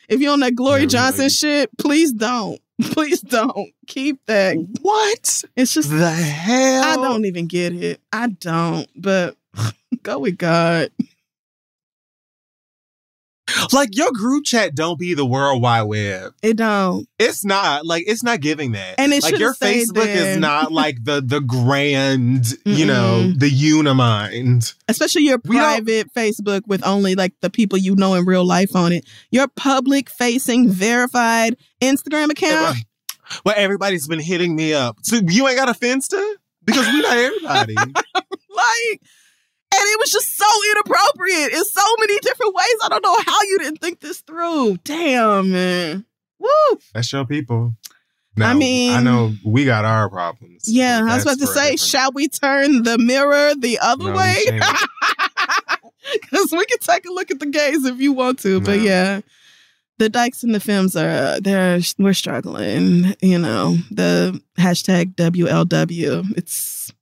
if 0.08 0.20
you're 0.20 0.32
on 0.32 0.40
that 0.40 0.54
Glory 0.54 0.82
Yeah, 0.82 0.86
Johnson 0.86 1.28
shit, 1.28 1.70
please 1.78 2.12
don't. 2.12 2.60
Please 2.80 3.20
don't. 3.20 3.70
Keep 3.88 4.24
that. 4.26 4.56
What 4.80 5.44
It's 5.56 5.74
just 5.74 5.90
the 5.90 6.10
hell? 6.10 6.84
I 6.84 6.94
don't 6.96 7.24
even 7.24 7.46
get 7.46 7.74
it. 7.74 8.00
I 8.12 8.28
don't. 8.28 8.88
But 8.94 9.36
go 10.02 10.20
with 10.20 10.38
God. 10.38 10.90
Like 13.72 13.96
your 13.96 14.12
group 14.12 14.44
chat. 14.44 14.74
Don't 14.74 14.98
be 14.98 15.14
the 15.14 15.26
World 15.26 15.62
Wide 15.62 15.82
Web. 15.82 16.34
It 16.42 16.56
don't. 16.56 17.08
It's 17.18 17.44
not 17.44 17.86
like 17.86 18.04
it's 18.06 18.22
not 18.22 18.40
giving 18.40 18.72
that. 18.72 18.96
And 18.98 19.12
it 19.12 19.22
like 19.22 19.38
your 19.38 19.54
Facebook 19.54 20.06
is 20.06 20.36
not 20.36 20.72
like 20.72 21.04
the 21.04 21.20
the 21.24 21.40
grand, 21.40 22.54
you 22.64 22.86
know, 22.86 23.30
the 23.32 23.50
unimind. 23.50 24.74
Especially 24.88 25.22
your 25.22 25.38
private 25.38 26.12
Facebook 26.14 26.62
with 26.66 26.86
only 26.86 27.14
like 27.14 27.34
the 27.40 27.50
people 27.50 27.78
you 27.78 27.94
know 27.96 28.14
in 28.14 28.24
real 28.24 28.44
life 28.44 28.74
on 28.74 28.92
it. 28.92 29.04
Your 29.30 29.48
public 29.48 30.10
facing 30.10 30.68
verified 30.68 31.56
Instagram 31.80 32.30
account. 32.30 32.78
Well, 33.44 33.54
everybody's 33.56 34.06
been 34.08 34.20
hitting 34.20 34.56
me 34.56 34.72
up. 34.72 34.96
So 35.02 35.20
you 35.26 35.46
ain't 35.48 35.58
got 35.58 35.68
a 35.68 35.78
Finsta 35.78 36.34
because 36.64 36.86
we 36.86 37.02
not 37.02 37.16
everybody. 37.16 37.74
Like, 38.58 39.02
and 39.74 39.82
it 39.82 39.98
was 40.00 40.10
just 40.10 40.36
so 40.36 40.46
inappropriate 40.72 41.52
in 41.52 41.64
so 41.64 41.82
many 42.00 42.18
different 42.20 42.54
ways. 42.54 42.74
I 42.84 42.88
don't 42.88 43.02
know 43.02 43.16
how 43.26 43.42
you 43.42 43.58
didn't 43.58 43.78
think 43.80 44.00
this 44.00 44.20
through. 44.20 44.78
Damn, 44.84 45.52
man. 45.52 46.04
Woo. 46.38 46.78
That's 46.94 47.12
your 47.12 47.24
people. 47.26 47.74
I 48.40 48.54
mean- 48.54 48.92
I 48.92 49.02
know 49.02 49.34
we 49.44 49.64
got 49.64 49.84
our 49.84 50.08
problems. 50.08 50.64
Yeah, 50.68 51.00
I 51.08 51.14
was 51.16 51.24
about 51.24 51.38
to 51.40 51.46
say, 51.48 51.72
different- 51.72 51.80
shall 51.80 52.12
we 52.12 52.28
turn 52.28 52.84
the 52.84 52.96
mirror 52.98 53.54
the 53.56 53.78
other 53.80 54.12
No, 54.12 54.16
way? 54.16 54.38
Because 56.12 56.52
we 56.52 56.64
can 56.66 56.78
take 56.80 57.04
a 57.08 57.12
look 57.12 57.30
at 57.32 57.40
the 57.40 57.46
gays 57.46 57.84
if 57.84 58.00
you 58.00 58.12
want 58.12 58.38
to. 58.40 58.60
But 58.60 58.80
yeah, 58.80 59.22
the 59.98 60.08
dykes 60.08 60.44
and 60.44 60.54
the 60.54 60.60
films 60.60 60.94
are 60.94 61.08
uh, 61.08 61.40
they're 61.42 61.80
we're 61.98 62.12
struggling. 62.14 63.16
You 63.20 63.38
know, 63.40 63.76
the 63.90 64.40
hashtag 64.56 65.16
WLW. 65.16 66.36
It's 66.36 66.92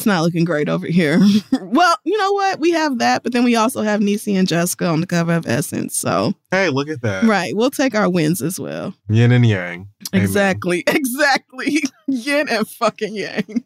it's 0.00 0.06
not 0.06 0.22
looking 0.22 0.46
great 0.46 0.70
over 0.70 0.86
here. 0.86 1.20
well, 1.60 1.94
you 2.04 2.16
know 2.16 2.32
what? 2.32 2.58
We 2.58 2.70
have 2.70 2.98
that, 3.00 3.22
but 3.22 3.34
then 3.34 3.44
we 3.44 3.54
also 3.54 3.82
have 3.82 4.00
Niecy 4.00 4.34
and 4.34 4.48
Jessica 4.48 4.86
on 4.86 5.02
the 5.02 5.06
cover 5.06 5.34
of 5.34 5.46
Essence. 5.46 5.94
So, 5.94 6.32
hey, 6.50 6.70
look 6.70 6.88
at 6.88 7.02
that. 7.02 7.24
Right. 7.24 7.54
We'll 7.54 7.70
take 7.70 7.94
our 7.94 8.08
wins 8.08 8.40
as 8.40 8.58
well. 8.58 8.94
Yin 9.10 9.30
and 9.30 9.44
yang. 9.44 9.88
Amen. 10.14 10.24
Exactly. 10.24 10.84
Exactly. 10.90 11.82
Yin 12.06 12.48
and 12.48 12.66
fucking 12.66 13.14
yang. 13.14 13.62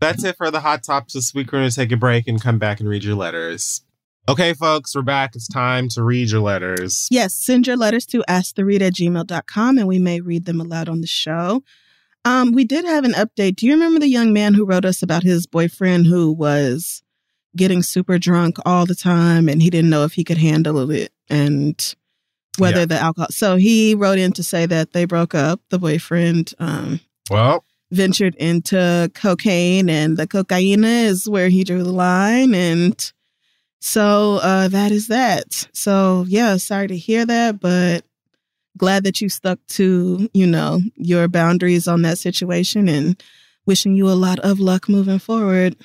That's 0.00 0.24
it 0.24 0.38
for 0.38 0.50
the 0.50 0.60
hot 0.60 0.82
tops 0.84 1.12
this 1.12 1.34
week. 1.34 1.52
We're 1.52 1.58
going 1.58 1.70
to 1.70 1.76
take 1.76 1.92
a 1.92 1.96
break 1.98 2.26
and 2.26 2.40
come 2.40 2.58
back 2.58 2.80
and 2.80 2.88
read 2.88 3.04
your 3.04 3.16
letters. 3.16 3.82
Okay, 4.26 4.54
folks, 4.54 4.94
we're 4.94 5.02
back. 5.02 5.36
It's 5.36 5.48
time 5.48 5.88
to 5.90 6.02
read 6.02 6.30
your 6.30 6.40
letters. 6.40 7.08
Yes, 7.10 7.34
send 7.34 7.66
your 7.66 7.76
letters 7.76 8.06
to 8.06 8.24
asktheread 8.26 8.80
at 8.80 8.94
gmail.com 8.94 9.76
and 9.76 9.86
we 9.86 9.98
may 9.98 10.22
read 10.22 10.46
them 10.46 10.62
aloud 10.62 10.88
on 10.88 11.02
the 11.02 11.06
show. 11.06 11.62
Um, 12.24 12.52
we 12.52 12.64
did 12.64 12.84
have 12.84 13.04
an 13.04 13.12
update. 13.12 13.56
Do 13.56 13.66
you 13.66 13.72
remember 13.72 13.98
the 13.98 14.08
young 14.08 14.32
man 14.32 14.54
who 14.54 14.64
wrote 14.64 14.84
us 14.84 15.02
about 15.02 15.22
his 15.22 15.46
boyfriend 15.46 16.06
who 16.06 16.32
was 16.32 17.02
getting 17.56 17.82
super 17.82 18.18
drunk 18.18 18.58
all 18.64 18.86
the 18.86 18.94
time 18.94 19.48
and 19.48 19.62
he 19.62 19.70
didn't 19.70 19.90
know 19.90 20.04
if 20.04 20.12
he 20.12 20.24
could 20.24 20.38
handle 20.38 20.90
it 20.90 21.12
and 21.28 21.94
whether 22.58 22.80
yeah. 22.80 22.86
the 22.86 22.98
alcohol. 22.98 23.28
So 23.30 23.56
he 23.56 23.94
wrote 23.94 24.18
in 24.18 24.32
to 24.32 24.42
say 24.42 24.66
that 24.66 24.92
they 24.92 25.04
broke 25.04 25.34
up. 25.34 25.60
The 25.70 25.78
boyfriend, 25.78 26.54
um, 26.58 27.00
well, 27.30 27.64
ventured 27.90 28.34
into 28.36 29.10
cocaine, 29.14 29.88
and 29.88 30.16
the 30.16 30.26
cocaine 30.26 30.84
is 30.84 31.28
where 31.28 31.48
he 31.48 31.64
drew 31.64 31.82
the 31.82 31.92
line, 31.92 32.54
and 32.54 33.12
so 33.80 34.40
uh, 34.42 34.68
that 34.68 34.92
is 34.92 35.08
that. 35.08 35.68
So 35.72 36.24
yeah, 36.28 36.56
sorry 36.56 36.88
to 36.88 36.96
hear 36.96 37.24
that, 37.26 37.60
but 37.60 38.04
glad 38.80 39.04
that 39.04 39.20
you 39.20 39.28
stuck 39.28 39.58
to, 39.68 40.30
you 40.32 40.46
know, 40.46 40.80
your 40.96 41.28
boundaries 41.28 41.86
on 41.86 42.00
that 42.00 42.16
situation 42.16 42.88
and 42.88 43.22
wishing 43.66 43.94
you 43.94 44.08
a 44.08 44.16
lot 44.16 44.38
of 44.38 44.58
luck 44.58 44.88
moving 44.88 45.18
forward. 45.18 45.76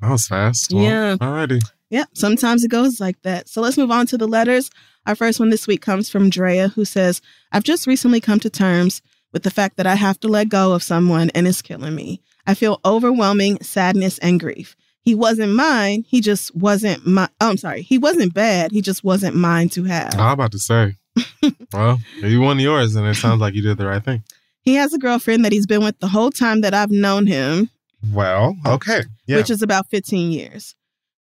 That 0.00 0.10
was 0.10 0.28
fast. 0.28 0.72
Well, 0.72 0.84
yeah. 0.84 1.16
Alrighty. 1.16 1.60
Yeah. 1.90 2.04
Sometimes 2.14 2.62
it 2.62 2.70
goes 2.70 3.00
like 3.00 3.20
that. 3.22 3.48
So 3.48 3.60
let's 3.60 3.76
move 3.76 3.90
on 3.90 4.06
to 4.06 4.16
the 4.16 4.28
letters. 4.28 4.70
Our 5.04 5.16
first 5.16 5.40
one 5.40 5.50
this 5.50 5.66
week 5.66 5.82
comes 5.82 6.08
from 6.08 6.30
Drea, 6.30 6.68
who 6.68 6.84
says, 6.84 7.20
I've 7.50 7.64
just 7.64 7.88
recently 7.88 8.20
come 8.20 8.38
to 8.38 8.50
terms 8.50 9.02
with 9.32 9.42
the 9.42 9.50
fact 9.50 9.76
that 9.76 9.86
I 9.86 9.96
have 9.96 10.20
to 10.20 10.28
let 10.28 10.48
go 10.48 10.72
of 10.72 10.82
someone 10.84 11.30
and 11.30 11.48
it's 11.48 11.60
killing 11.60 11.96
me. 11.96 12.22
I 12.46 12.54
feel 12.54 12.78
overwhelming 12.84 13.60
sadness 13.62 14.18
and 14.18 14.38
grief. 14.38 14.76
He 15.02 15.16
wasn't 15.16 15.54
mine. 15.54 16.04
He 16.06 16.20
just 16.20 16.54
wasn't 16.54 17.04
my. 17.04 17.28
Oh, 17.40 17.50
I'm 17.50 17.56
sorry. 17.56 17.82
He 17.82 17.98
wasn't 17.98 18.32
bad. 18.32 18.70
He 18.70 18.80
just 18.80 19.02
wasn't 19.02 19.34
mine 19.34 19.70
to 19.70 19.84
have. 19.84 20.14
I'm 20.14 20.34
about 20.34 20.52
to 20.52 20.58
say. 20.58 20.94
well, 21.72 21.98
you 22.22 22.40
won 22.40 22.58
yours, 22.58 22.94
and 22.94 23.06
it 23.06 23.14
sounds 23.14 23.40
like 23.40 23.54
you 23.54 23.62
did 23.62 23.78
the 23.78 23.86
right 23.86 24.04
thing. 24.04 24.22
He 24.62 24.74
has 24.74 24.92
a 24.92 24.98
girlfriend 24.98 25.44
that 25.44 25.52
he's 25.52 25.66
been 25.66 25.82
with 25.82 25.98
the 25.98 26.08
whole 26.08 26.30
time 26.30 26.60
that 26.60 26.74
I've 26.74 26.90
known 26.90 27.26
him. 27.26 27.70
Well, 28.12 28.56
okay. 28.66 29.02
Yeah. 29.26 29.36
Which 29.36 29.50
is 29.50 29.62
about 29.62 29.88
15 29.88 30.30
years. 30.30 30.74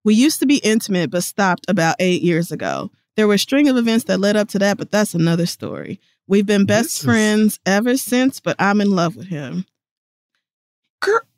We 0.04 0.14
used 0.14 0.40
to 0.40 0.46
be 0.46 0.58
intimate, 0.58 1.10
but 1.10 1.24
stopped 1.24 1.66
about 1.68 1.96
eight 1.98 2.22
years 2.22 2.52
ago. 2.52 2.90
There 3.16 3.26
were 3.26 3.34
a 3.34 3.38
string 3.38 3.68
of 3.68 3.76
events 3.76 4.04
that 4.04 4.20
led 4.20 4.36
up 4.36 4.48
to 4.50 4.58
that, 4.60 4.78
but 4.78 4.90
that's 4.90 5.14
another 5.14 5.46
story. 5.46 6.00
We've 6.28 6.46
been 6.46 6.66
best 6.66 6.90
this 6.90 7.04
friends 7.04 7.60
ever 7.66 7.96
since, 7.96 8.40
but 8.40 8.56
I'm 8.58 8.80
in 8.80 8.90
love 8.90 9.16
with 9.16 9.28
him. 9.28 9.66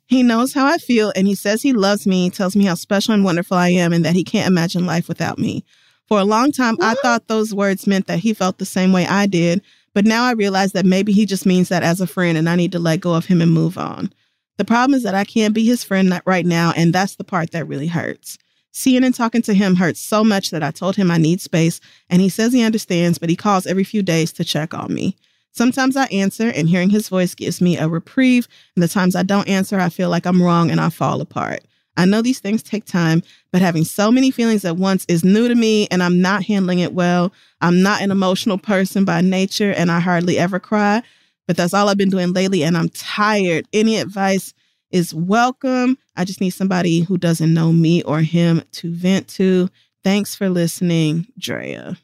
He 0.07 0.23
knows 0.23 0.53
how 0.53 0.65
I 0.65 0.77
feel 0.77 1.13
and 1.15 1.27
he 1.27 1.35
says 1.35 1.61
he 1.61 1.73
loves 1.73 2.07
me, 2.07 2.29
tells 2.31 2.55
me 2.55 2.65
how 2.65 2.73
special 2.73 3.13
and 3.13 3.23
wonderful 3.23 3.55
I 3.55 3.69
am 3.69 3.93
and 3.93 4.03
that 4.05 4.15
he 4.15 4.23
can't 4.23 4.47
imagine 4.47 4.85
life 4.85 5.07
without 5.07 5.37
me. 5.37 5.63
For 6.09 6.19
a 6.19 6.25
long 6.25 6.51
time, 6.51 6.75
what? 6.77 6.97
I 6.97 7.01
thought 7.01 7.27
those 7.27 7.53
words 7.53 7.85
meant 7.85 8.07
that 8.07 8.17
he 8.17 8.33
felt 8.33 8.57
the 8.57 8.65
same 8.65 8.91
way 8.91 9.05
I 9.05 9.27
did, 9.27 9.61
but 9.93 10.05
now 10.05 10.23
I 10.25 10.31
realize 10.31 10.71
that 10.71 10.85
maybe 10.85 11.11
he 11.11 11.23
just 11.27 11.45
means 11.45 11.69
that 11.69 11.83
as 11.83 12.01
a 12.01 12.07
friend 12.07 12.35
and 12.35 12.49
I 12.49 12.55
need 12.55 12.71
to 12.71 12.79
let 12.79 12.99
go 12.99 13.13
of 13.13 13.27
him 13.27 13.41
and 13.41 13.53
move 13.53 13.77
on. 13.77 14.11
The 14.57 14.65
problem 14.65 14.95
is 14.95 15.03
that 15.03 15.13
I 15.13 15.23
can't 15.23 15.53
be 15.53 15.65
his 15.65 15.83
friend 15.83 16.19
right 16.25 16.47
now, 16.47 16.73
and 16.75 16.91
that's 16.91 17.15
the 17.15 17.23
part 17.23 17.51
that 17.51 17.67
really 17.67 17.85
hurts. 17.87 18.39
Seeing 18.71 19.03
and 19.03 19.13
talking 19.13 19.43
to 19.43 19.53
him 19.53 19.75
hurts 19.75 19.99
so 19.99 20.23
much 20.23 20.49
that 20.49 20.63
I 20.63 20.71
told 20.71 20.95
him 20.95 21.11
I 21.11 21.17
need 21.17 21.41
space, 21.41 21.79
and 22.09 22.23
he 22.23 22.29
says 22.29 22.53
he 22.53 22.63
understands, 22.63 23.19
but 23.19 23.29
he 23.29 23.35
calls 23.35 23.67
every 23.67 23.83
few 23.83 24.01
days 24.01 24.33
to 24.33 24.43
check 24.43 24.73
on 24.73 24.91
me. 24.91 25.15
Sometimes 25.51 25.95
I 25.95 26.05
answer, 26.05 26.49
and 26.49 26.67
hearing 26.67 26.89
his 26.89 27.07
voice 27.07 27.35
gives 27.35 27.61
me 27.61 27.77
a 27.77 27.87
reprieve, 27.87 28.47
and 28.75 28.81
the 28.81 28.87
times 28.87 29.15
I 29.15 29.23
don't 29.23 29.47
answer, 29.47 29.79
I 29.79 29.89
feel 29.89 30.09
like 30.09 30.25
I'm 30.25 30.41
wrong 30.41 30.71
and 30.71 30.81
I 30.81 30.89
fall 30.89 31.21
apart. 31.21 31.63
I 31.99 32.05
know 32.05 32.21
these 32.21 32.39
things 32.39 32.63
take 32.63 32.85
time, 32.85 33.21
but 33.51 33.61
having 33.61 33.83
so 33.83 34.09
many 34.09 34.31
feelings 34.31 34.63
at 34.63 34.77
once 34.77 35.05
is 35.09 35.25
new 35.25 35.49
to 35.49 35.55
me, 35.55 35.85
and 35.91 36.01
I'm 36.01 36.21
not 36.21 36.45
handling 36.45 36.79
it 36.79 36.93
well. 36.93 37.33
I'm 37.59 37.81
not 37.81 38.01
an 38.01 38.09
emotional 38.09 38.57
person 38.57 39.03
by 39.03 39.19
nature, 39.19 39.73
and 39.73 39.91
I 39.91 39.99
hardly 39.99 40.39
ever 40.39 40.61
cry, 40.61 41.03
but 41.45 41.57
that's 41.57 41.73
all 41.73 41.89
I've 41.89 41.97
been 41.97 42.09
doing 42.09 42.31
lately, 42.31 42.63
and 42.63 42.77
I'm 42.77 42.87
tired. 42.87 43.67
Any 43.73 43.97
advice 43.97 44.53
is 44.91 45.13
welcome. 45.13 45.97
I 46.15 46.23
just 46.23 46.39
need 46.39 46.51
somebody 46.51 47.01
who 47.01 47.17
doesn't 47.17 47.53
know 47.53 47.73
me 47.73 48.01
or 48.03 48.21
him 48.21 48.63
to 48.71 48.93
vent 48.93 49.27
to. 49.29 49.69
Thanks 50.01 50.33
for 50.33 50.47
listening, 50.47 51.27
Drea. 51.37 51.97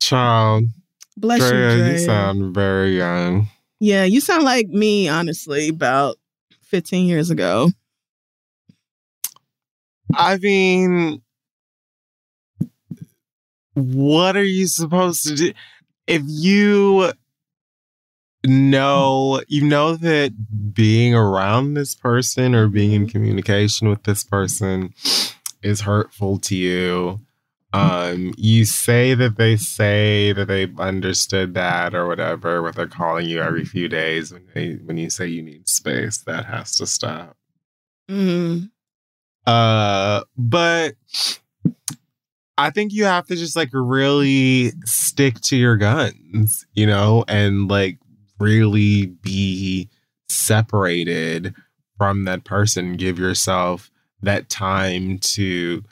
Child. 0.00 0.66
Bless 1.16 1.40
Drea, 1.40 1.72
you, 1.72 1.82
Drea. 1.82 1.92
You 1.94 1.98
sound 1.98 2.54
very 2.54 2.96
young. 2.96 3.48
Yeah, 3.80 4.04
you 4.04 4.20
sound 4.20 4.44
like 4.44 4.68
me, 4.68 5.08
honestly, 5.08 5.68
about 5.68 6.16
15 6.72 7.06
years 7.06 7.28
ago. 7.28 7.68
I 10.14 10.38
mean, 10.38 11.22
what 13.74 14.36
are 14.36 14.42
you 14.42 14.66
supposed 14.66 15.28
to 15.28 15.34
do? 15.34 15.52
If 16.06 16.22
you 16.24 17.12
know 18.44 19.40
you 19.46 19.62
know 19.62 19.94
that 19.94 20.74
being 20.74 21.14
around 21.14 21.74
this 21.74 21.94
person 21.94 22.54
or 22.54 22.66
being 22.66 22.92
in 22.92 23.02
mm-hmm. 23.02 23.10
communication 23.10 23.88
with 23.88 24.02
this 24.02 24.24
person 24.24 24.92
is 25.62 25.82
hurtful 25.82 26.38
to 26.38 26.56
you 26.56 27.20
um 27.74 28.34
you 28.36 28.64
say 28.64 29.14
that 29.14 29.36
they 29.36 29.56
say 29.56 30.32
that 30.32 30.46
they 30.48 30.70
understood 30.78 31.54
that 31.54 31.94
or 31.94 32.06
whatever 32.06 32.62
but 32.62 32.74
they're 32.74 32.86
calling 32.86 33.28
you 33.28 33.40
every 33.40 33.64
few 33.64 33.88
days 33.88 34.32
when 34.32 34.46
they 34.54 34.72
when 34.84 34.96
you 34.96 35.08
say 35.08 35.26
you 35.26 35.42
need 35.42 35.68
space 35.68 36.18
that 36.18 36.44
has 36.46 36.76
to 36.76 36.86
stop 36.86 37.36
Mm-hmm. 38.10 38.66
uh 39.46 40.22
but 40.36 40.94
I 42.58 42.70
think 42.70 42.92
you 42.92 43.04
have 43.04 43.26
to 43.28 43.36
just 43.36 43.56
like 43.56 43.70
really 43.72 44.72
stick 44.84 45.40
to 45.42 45.56
your 45.56 45.76
guns, 45.76 46.66
you 46.74 46.86
know, 46.86 47.24
and 47.26 47.66
like 47.68 47.98
really 48.38 49.06
be 49.06 49.88
separated 50.28 51.54
from 51.96 52.24
that 52.24 52.44
person. 52.44 52.96
Give 52.96 53.18
yourself 53.18 53.90
that 54.22 54.48
time 54.50 55.18
to 55.18 55.82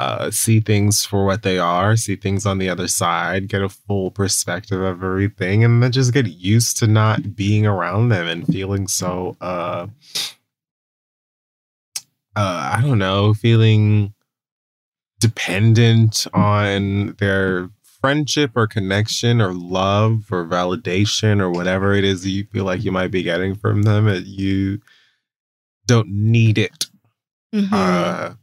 uh, 0.00 0.30
see 0.30 0.60
things 0.60 1.04
for 1.04 1.24
what 1.24 1.42
they 1.42 1.58
are, 1.58 1.96
see 1.96 2.16
things 2.16 2.46
on 2.46 2.58
the 2.58 2.68
other 2.68 2.88
side, 2.88 3.48
get 3.48 3.62
a 3.62 3.68
full 3.68 4.10
perspective 4.10 4.80
of 4.80 5.02
everything, 5.02 5.62
and 5.62 5.82
then 5.82 5.92
just 5.92 6.12
get 6.12 6.26
used 6.26 6.76
to 6.78 6.86
not 6.86 7.36
being 7.36 7.66
around 7.66 8.08
them 8.08 8.26
and 8.26 8.46
feeling 8.46 8.88
so, 8.88 9.36
uh, 9.40 9.86
uh, 12.36 12.72
I 12.76 12.80
don't 12.82 12.98
know, 12.98 13.34
feeling 13.34 14.14
dependent 15.20 16.26
on 16.34 17.14
their 17.18 17.70
friendship 18.00 18.50
or 18.56 18.66
connection 18.66 19.40
or 19.40 19.54
love 19.54 20.26
or 20.30 20.44
validation 20.44 21.40
or 21.40 21.50
whatever 21.50 21.94
it 21.94 22.04
is 22.04 22.26
you 22.26 22.44
feel 22.52 22.64
like 22.64 22.84
you 22.84 22.92
might 22.92 23.10
be 23.10 23.22
getting 23.22 23.54
from 23.54 23.84
them, 23.84 24.08
you 24.26 24.80
don't 25.86 26.08
need 26.08 26.58
it. 26.58 26.86
Mm-hmm. 27.54 27.72
Uh, 27.72 28.34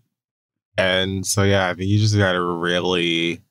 and 0.82 1.26
so, 1.26 1.44
yeah, 1.44 1.68
I 1.68 1.74
mean, 1.76 1.88
you 1.88 2.00
just 2.00 2.18
got 2.18 2.34
to 2.34 2.42
really 2.42 3.42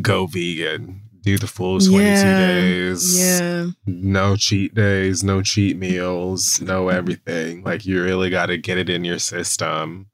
go 0.00 0.26
vegan. 0.26 1.02
Do 1.22 1.36
the 1.36 1.46
full 1.46 1.80
22 1.80 2.02
yeah, 2.02 2.38
days. 2.38 3.18
Yeah. 3.18 3.66
No 3.86 4.36
cheat 4.36 4.74
days, 4.74 5.24
no 5.24 5.42
cheat 5.42 5.76
meals, 5.76 6.60
no 6.60 6.88
everything. 6.88 7.62
Like, 7.62 7.84
you 7.84 8.02
really 8.02 8.30
got 8.30 8.46
to 8.46 8.56
get 8.56 8.78
it 8.78 8.88
in 8.88 9.04
your 9.04 9.18
system 9.18 10.06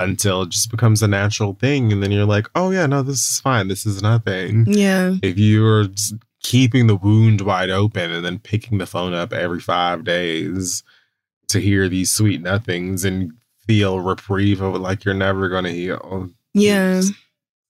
until 0.00 0.42
it 0.42 0.50
just 0.50 0.70
becomes 0.70 1.02
a 1.02 1.08
natural 1.08 1.54
thing. 1.54 1.92
And 1.92 2.02
then 2.02 2.12
you're 2.12 2.24
like, 2.24 2.48
oh, 2.54 2.70
yeah, 2.70 2.86
no, 2.86 3.02
this 3.02 3.28
is 3.28 3.40
fine. 3.40 3.68
This 3.68 3.84
is 3.84 4.02
nothing. 4.02 4.64
Yeah. 4.68 5.16
If 5.22 5.38
you're 5.38 5.86
keeping 6.42 6.86
the 6.86 6.96
wound 6.96 7.40
wide 7.42 7.70
open 7.70 8.10
and 8.10 8.24
then 8.24 8.38
picking 8.38 8.78
the 8.78 8.86
phone 8.86 9.12
up 9.12 9.32
every 9.32 9.60
five 9.60 10.04
days 10.04 10.82
to 11.48 11.60
hear 11.60 11.88
these 11.88 12.10
sweet 12.10 12.42
nothings 12.42 13.04
and 13.04 13.32
feel 13.68 14.00
reprieve 14.00 14.60
of 14.60 14.74
like 14.80 15.04
you're 15.04 15.14
never 15.14 15.48
going 15.48 15.64
to 15.64 15.70
heal. 15.70 16.30
Yeah. 16.54 17.02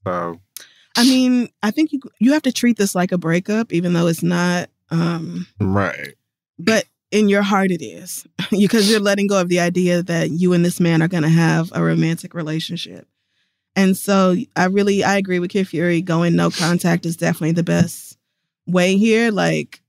So. 0.07 0.41
I 0.97 1.05
mean, 1.05 1.51
I 1.63 1.71
think 1.71 1.93
you 1.93 2.01
you 2.19 2.33
have 2.33 2.43
to 2.43 2.53
treat 2.53 2.79
this 2.79 2.95
like 2.95 3.13
a 3.13 3.19
breakup, 3.19 3.73
even 3.73 3.93
though 3.93 4.07
it's 4.07 4.23
not. 4.23 4.71
Um, 4.91 5.47
right. 5.61 6.15
But 6.59 6.87
in 7.11 7.29
your 7.29 7.43
heart 7.43 7.71
it 7.71 7.83
is 7.83 8.27
because 8.51 8.91
you're 8.91 9.01
letting 9.01 9.27
go 9.27 9.41
of 9.41 9.49
the 9.49 9.61
idea 9.61 10.03
that 10.03 10.31
you 10.31 10.53
and 10.53 10.65
this 10.65 10.81
man 10.81 11.03
are 11.03 11.09
going 11.09 11.23
to 11.23 11.29
have 11.29 11.71
a 11.75 11.83
romantic 11.83 12.35
relationship 12.35 13.09
and 13.75 13.97
so 13.97 14.37
i 14.57 14.67
really 14.67 15.03
i 15.03 15.17
agree 15.17 15.39
with 15.39 15.51
kid 15.51 15.67
fury 15.67 16.03
going 16.03 16.37
no 16.37 16.51
contact 16.51 17.07
is 17.07 17.17
definitely 17.17 17.53
the 17.53 17.63
best 17.63 18.19
way 18.67 18.99
here 18.99 19.31
like 19.31 19.81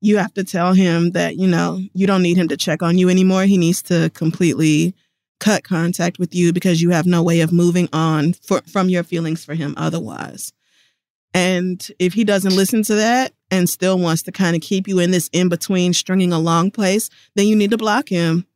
you 0.00 0.16
have 0.16 0.32
to 0.34 0.44
tell 0.44 0.72
him 0.72 1.12
that, 1.12 1.36
you 1.36 1.46
know, 1.46 1.78
you 1.92 2.06
don't 2.06 2.22
need 2.22 2.36
him 2.36 2.48
to 2.48 2.56
check 2.56 2.82
on 2.82 2.98
you 2.98 3.08
anymore. 3.08 3.44
He 3.44 3.58
needs 3.58 3.82
to 3.84 4.10
completely 4.10 4.94
cut 5.40 5.64
contact 5.64 6.18
with 6.18 6.34
you 6.34 6.52
because 6.52 6.80
you 6.80 6.90
have 6.90 7.06
no 7.06 7.22
way 7.22 7.40
of 7.40 7.52
moving 7.52 7.88
on 7.92 8.34
for, 8.34 8.60
from 8.62 8.88
your 8.88 9.02
feelings 9.02 9.44
for 9.44 9.54
him 9.54 9.74
otherwise. 9.76 10.52
And 11.32 11.86
if 11.98 12.14
he 12.14 12.24
doesn't 12.24 12.56
listen 12.56 12.82
to 12.84 12.94
that 12.96 13.32
and 13.50 13.68
still 13.68 13.98
wants 13.98 14.22
to 14.22 14.32
kind 14.32 14.56
of 14.56 14.62
keep 14.62 14.86
you 14.86 14.98
in 14.98 15.10
this 15.10 15.28
in 15.32 15.48
between 15.48 15.92
stringing 15.92 16.32
along 16.32 16.72
place, 16.72 17.08
then 17.34 17.46
you 17.46 17.56
need 17.56 17.70
to 17.70 17.78
block 17.78 18.08
him 18.08 18.46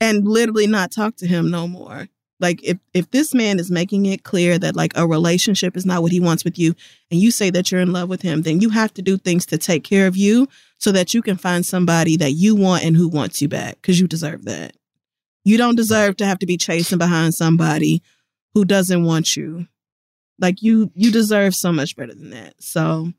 and 0.00 0.26
literally 0.26 0.66
not 0.66 0.92
talk 0.92 1.16
to 1.16 1.26
him 1.26 1.50
no 1.50 1.66
more. 1.66 2.08
Like 2.38 2.60
if 2.64 2.78
if 2.94 3.10
this 3.10 3.34
man 3.34 3.58
is 3.58 3.70
making 3.70 4.06
it 4.06 4.24
clear 4.24 4.58
that 4.58 4.74
like 4.74 4.92
a 4.96 5.06
relationship 5.06 5.76
is 5.76 5.84
not 5.84 6.00
what 6.00 6.12
he 6.12 6.20
wants 6.20 6.42
with 6.42 6.58
you 6.58 6.74
and 7.10 7.20
you 7.20 7.30
say 7.30 7.50
that 7.50 7.70
you're 7.70 7.82
in 7.82 7.92
love 7.92 8.08
with 8.08 8.22
him, 8.22 8.42
then 8.42 8.60
you 8.60 8.70
have 8.70 8.94
to 8.94 9.02
do 9.02 9.18
things 9.18 9.44
to 9.46 9.58
take 9.58 9.84
care 9.84 10.06
of 10.06 10.16
you 10.16 10.48
so 10.78 10.90
that 10.92 11.12
you 11.12 11.20
can 11.20 11.36
find 11.36 11.66
somebody 11.66 12.16
that 12.16 12.32
you 12.32 12.56
want 12.56 12.84
and 12.84 12.96
who 12.96 13.08
wants 13.08 13.42
you 13.42 13.48
back 13.48 13.80
cuz 13.82 14.00
you 14.00 14.06
deserve 14.06 14.46
that. 14.46 14.74
You 15.44 15.56
don't 15.56 15.76
deserve 15.76 16.16
to 16.18 16.26
have 16.26 16.38
to 16.40 16.46
be 16.46 16.56
chasing 16.56 16.98
behind 16.98 17.34
somebody 17.34 18.02
who 18.54 18.64
doesn't 18.64 19.04
want 19.04 19.36
you. 19.36 19.66
Like 20.38 20.62
you 20.62 20.90
you 20.94 21.10
deserve 21.10 21.54
so 21.54 21.72
much 21.72 21.96
better 21.96 22.14
than 22.14 22.30
that. 22.30 22.54
So 22.60 23.12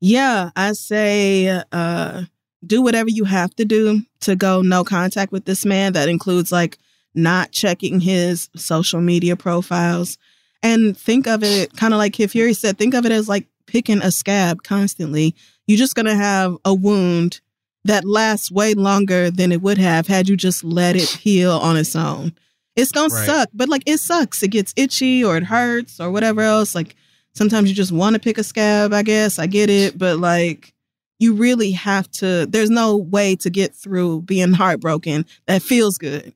yeah, 0.00 0.50
I 0.56 0.72
say 0.72 1.62
uh 1.70 2.22
do 2.64 2.82
whatever 2.82 3.10
you 3.10 3.24
have 3.24 3.54
to 3.56 3.64
do 3.64 4.02
to 4.20 4.36
go 4.36 4.62
no 4.62 4.84
contact 4.84 5.32
with 5.32 5.44
this 5.44 5.64
man. 5.64 5.92
That 5.94 6.08
includes 6.08 6.52
like 6.52 6.78
not 7.14 7.52
checking 7.52 8.00
his 8.00 8.48
social 8.56 9.00
media 9.00 9.36
profiles. 9.36 10.18
And 10.62 10.96
think 10.96 11.26
of 11.26 11.42
it 11.42 11.76
kind 11.76 11.92
of 11.92 11.98
like 11.98 12.12
Kid 12.12 12.30
Fury 12.30 12.54
said, 12.54 12.78
think 12.78 12.94
of 12.94 13.04
it 13.04 13.12
as 13.12 13.28
like 13.28 13.48
picking 13.66 14.00
a 14.00 14.10
scab 14.10 14.62
constantly. 14.62 15.34
You're 15.66 15.78
just 15.78 15.94
going 15.94 16.06
to 16.06 16.14
have 16.14 16.56
a 16.64 16.72
wound 16.72 17.40
that 17.84 18.04
lasts 18.04 18.50
way 18.50 18.74
longer 18.74 19.30
than 19.30 19.52
it 19.52 19.62
would 19.62 19.78
have 19.78 20.06
had 20.06 20.28
you 20.28 20.36
just 20.36 20.62
let 20.62 20.96
it 20.96 21.08
heal 21.08 21.52
on 21.52 21.76
its 21.76 21.96
own. 21.96 22.32
It's 22.76 22.92
going 22.92 23.10
right. 23.10 23.26
suck, 23.26 23.48
but 23.52 23.68
like 23.68 23.82
it 23.86 23.98
sucks. 23.98 24.42
It 24.42 24.48
gets 24.48 24.72
itchy 24.76 25.24
or 25.24 25.36
it 25.36 25.44
hurts 25.44 26.00
or 26.00 26.10
whatever 26.10 26.40
else. 26.40 26.74
Like 26.74 26.94
sometimes 27.34 27.68
you 27.68 27.74
just 27.74 27.92
want 27.92 28.14
to 28.14 28.20
pick 28.20 28.38
a 28.38 28.44
scab, 28.44 28.92
I 28.92 29.02
guess. 29.02 29.38
I 29.38 29.46
get 29.46 29.68
it. 29.68 29.98
But 29.98 30.18
like 30.18 30.72
you 31.18 31.34
really 31.34 31.72
have 31.72 32.10
to, 32.12 32.46
there's 32.46 32.70
no 32.70 32.96
way 32.96 33.36
to 33.36 33.50
get 33.50 33.74
through 33.74 34.22
being 34.22 34.52
heartbroken 34.52 35.26
that 35.46 35.62
feels 35.62 35.98
good. 35.98 36.32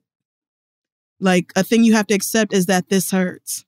Like 1.18 1.52
a 1.56 1.62
thing 1.62 1.84
you 1.84 1.94
have 1.94 2.06
to 2.08 2.14
accept 2.14 2.52
is 2.52 2.66
that 2.66 2.88
this 2.88 3.10
hurts. 3.10 3.64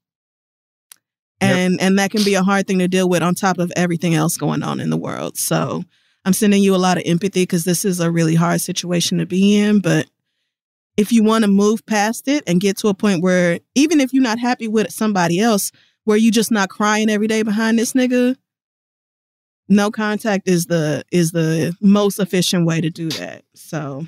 And 1.41 1.75
yep. 1.75 1.83
and 1.83 1.99
that 1.99 2.11
can 2.11 2.25
be 2.25 2.35
a 2.35 2.43
hard 2.43 2.67
thing 2.67 2.81
to 2.81 2.89
deal 2.89 3.09
with 3.09 3.23
on 3.23 3.35
top 3.35 3.59
of 3.59 3.73
everything 3.77 4.15
else 4.15 4.37
going 4.37 4.63
on 4.65 4.81
in 4.81 4.91
the 4.91 4.97
world. 4.97 5.39
So 5.39 5.85
I'm 6.29 6.35
sending 6.35 6.63
you 6.63 6.75
a 6.75 6.77
lot 6.77 6.99
of 6.99 7.05
empathy 7.07 7.45
because 7.45 7.65
this 7.65 7.87
is 7.87 8.01
a 8.01 8.11
really 8.11 8.35
hard 8.35 8.61
situation 8.61 9.17
to 9.17 9.25
be 9.25 9.57
in. 9.59 9.81
But 9.81 10.11
if 10.99 11.11
you 11.11 11.25
want 11.25 11.45
to 11.45 11.51
move 11.51 11.87
past 11.87 12.29
it 12.29 12.45
and 12.47 12.61
get 12.61 12.77
to 12.79 12.89
a 12.89 12.95
point 12.95 13.23
where 13.23 13.61
even 13.75 13.99
if 13.99 14.13
you're 14.13 14.23
not 14.23 14.39
happy 14.39 14.69
with 14.69 14.93
somebody 14.93 15.41
else, 15.41 15.73
where 16.05 16.19
you 16.19 16.31
just 16.31 16.51
not 16.51 16.69
crying 16.69 17.09
every 17.09 17.29
day 17.29 17.43
behind 17.43 17.79
this 17.79 17.95
nigga, 17.95 18.37
no 19.71 19.91
contact 19.91 20.47
is 20.47 20.67
the 20.67 21.03
is 21.11 21.33
the 21.33 21.75
most 21.81 22.19
efficient 22.19 22.67
way 22.67 22.83
to 22.83 22.91
do 22.91 23.09
that. 23.09 23.45
So 23.55 24.07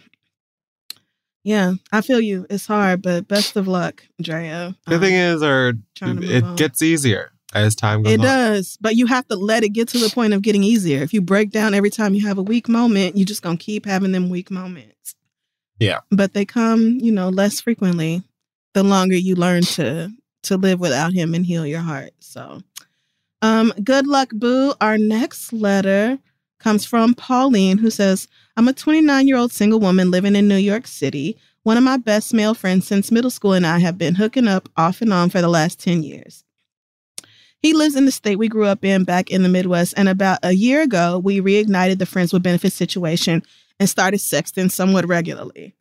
yeah, 1.43 1.73
I 1.91 2.03
feel 2.03 2.21
you. 2.21 2.45
It's 2.51 2.67
hard, 2.67 3.01
but 3.01 3.29
best 3.29 3.57
of 3.57 3.67
luck, 3.67 4.05
Drea. 4.21 4.77
The 4.87 4.97
um, 4.97 5.01
thing 5.01 5.15
is, 5.15 5.43
or 5.43 5.73
it 6.03 6.45
on. 6.45 6.57
gets 6.57 6.83
easier 6.83 7.33
as 7.55 7.75
time 7.75 8.03
goes 8.03 8.13
it 8.13 8.21
on. 8.21 8.27
does, 8.27 8.79
but 8.81 8.97
you 8.97 9.07
have 9.07 9.27
to 9.29 9.37
let 9.37 9.65
it 9.65 9.71
get 9.71 9.89
to 9.89 9.99
the 9.99 10.11
point 10.11 10.33
of 10.33 10.43
getting 10.43 10.63
easier. 10.63 11.03
If 11.03 11.13
you 11.13 11.21
break 11.21 11.51
down 11.51 11.75
every 11.75 11.91
time 11.91 12.15
you 12.15 12.27
have 12.27 12.39
a 12.39 12.43
weak 12.43 12.69
moment, 12.69 13.17
you're 13.17 13.27
just 13.27 13.43
gonna 13.43 13.57
keep 13.57 13.87
having 13.87 14.13
them 14.13 14.31
weak 14.31 14.51
moments. 14.51 15.15
Yeah, 15.79 16.01
but 16.11 16.35
they 16.35 16.45
come, 16.45 16.99
you 17.01 17.13
know, 17.13 17.29
less 17.29 17.61
frequently. 17.61 18.23
The 18.73 18.83
longer 18.85 19.17
you 19.17 19.35
learn 19.35 19.63
to 19.63 20.13
to 20.43 20.57
live 20.57 20.81
without 20.81 21.13
him 21.13 21.35
and 21.35 21.45
heal 21.45 21.67
your 21.67 21.81
heart. 21.81 22.13
So, 22.21 22.63
um, 23.43 23.73
good 23.83 24.07
luck, 24.07 24.31
boo. 24.33 24.75
Our 24.81 24.97
next 24.97 25.53
letter 25.53 26.19
comes 26.59 26.85
from 26.85 27.15
Pauline, 27.15 27.79
who 27.79 27.91
says, 27.91 28.29
I'm 28.57 28.69
a 28.69 28.73
29 28.73 29.27
year 29.27 29.37
old 29.37 29.53
single 29.53 29.81
woman 29.81 30.11
living 30.11 30.37
in 30.37 30.47
New 30.49 30.57
York 30.57 30.87
City. 30.87 31.37
One 31.63 31.77
of 31.77 31.83
my 31.83 31.97
best 31.97 32.33
male 32.33 32.55
friends 32.55 32.87
since 32.87 33.11
middle 33.11 33.31
school 33.31 33.53
and 33.53 33.67
I 33.67 33.79
have 33.81 33.99
been 33.99 34.15
hooking 34.15 34.49
up 34.49 34.69
off 34.77 35.03
and 35.03 35.13
on 35.13 35.31
for 35.31 35.41
the 35.41 35.49
last 35.49 35.79
10 35.81 36.03
years. 36.03 36.45
He 37.63 37.75
lives 37.75 37.95
in 37.95 38.07
the 38.07 38.13
state 38.13 38.37
we 38.37 38.49
grew 38.49 38.65
up 38.65 38.85
in 38.85 39.05
back 39.05 39.31
in 39.31 39.43
the 39.43 39.49
Midwest, 39.49 39.95
and 39.97 40.09
about 40.09 40.39
a 40.43 40.53
year 40.53 40.81
ago, 40.83 41.19
we 41.19 41.41
reignited 41.41 41.99
the 41.99 42.07
Friends 42.07 42.33
with 42.33 42.43
Benefits 42.43 42.75
situation 42.75 43.43
and 43.79 43.89
started 43.89 44.21
sexting 44.21 44.71
somewhat 44.71 45.07
regularly. 45.07 45.75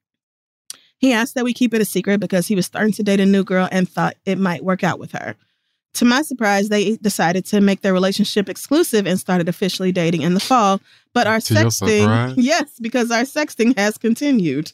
He 0.98 1.14
asked 1.14 1.36
that 1.36 1.46
we 1.46 1.54
keep 1.54 1.74
it 1.74 1.82
a 1.82 1.86
secret 1.86 2.20
because 2.20 2.48
he 2.48 2.56
was 2.56 2.66
starting 2.66 2.92
to 2.94 3.04
date 3.04 3.22
a 3.22 3.26
new 3.26 3.46
girl 3.46 3.70
and 3.72 3.88
thought 3.88 4.18
it 4.26 4.38
might 4.38 4.66
work 4.66 4.84
out 4.84 5.00
with 5.00 5.14
her. 5.14 5.36
To 5.96 6.06
my 6.06 6.22
surprise, 6.22 6.70
they 6.70 6.98
decided 6.98 7.46
to 7.48 7.62
make 7.62 7.82
their 7.82 7.94
relationship 7.94 8.48
exclusive 8.50 9.08
and 9.08 9.20
started 9.20 9.50
officially 9.50 9.92
dating 9.92 10.22
in 10.22 10.34
the 10.34 10.40
fall. 10.40 10.82
But 11.14 11.28
our 11.28 11.40
to 11.40 11.54
sexting, 11.54 12.34
yes, 12.38 12.80
because 12.80 13.10
our 13.12 13.24
sexting 13.24 13.78
has 13.78 13.98
continued. 13.98 14.74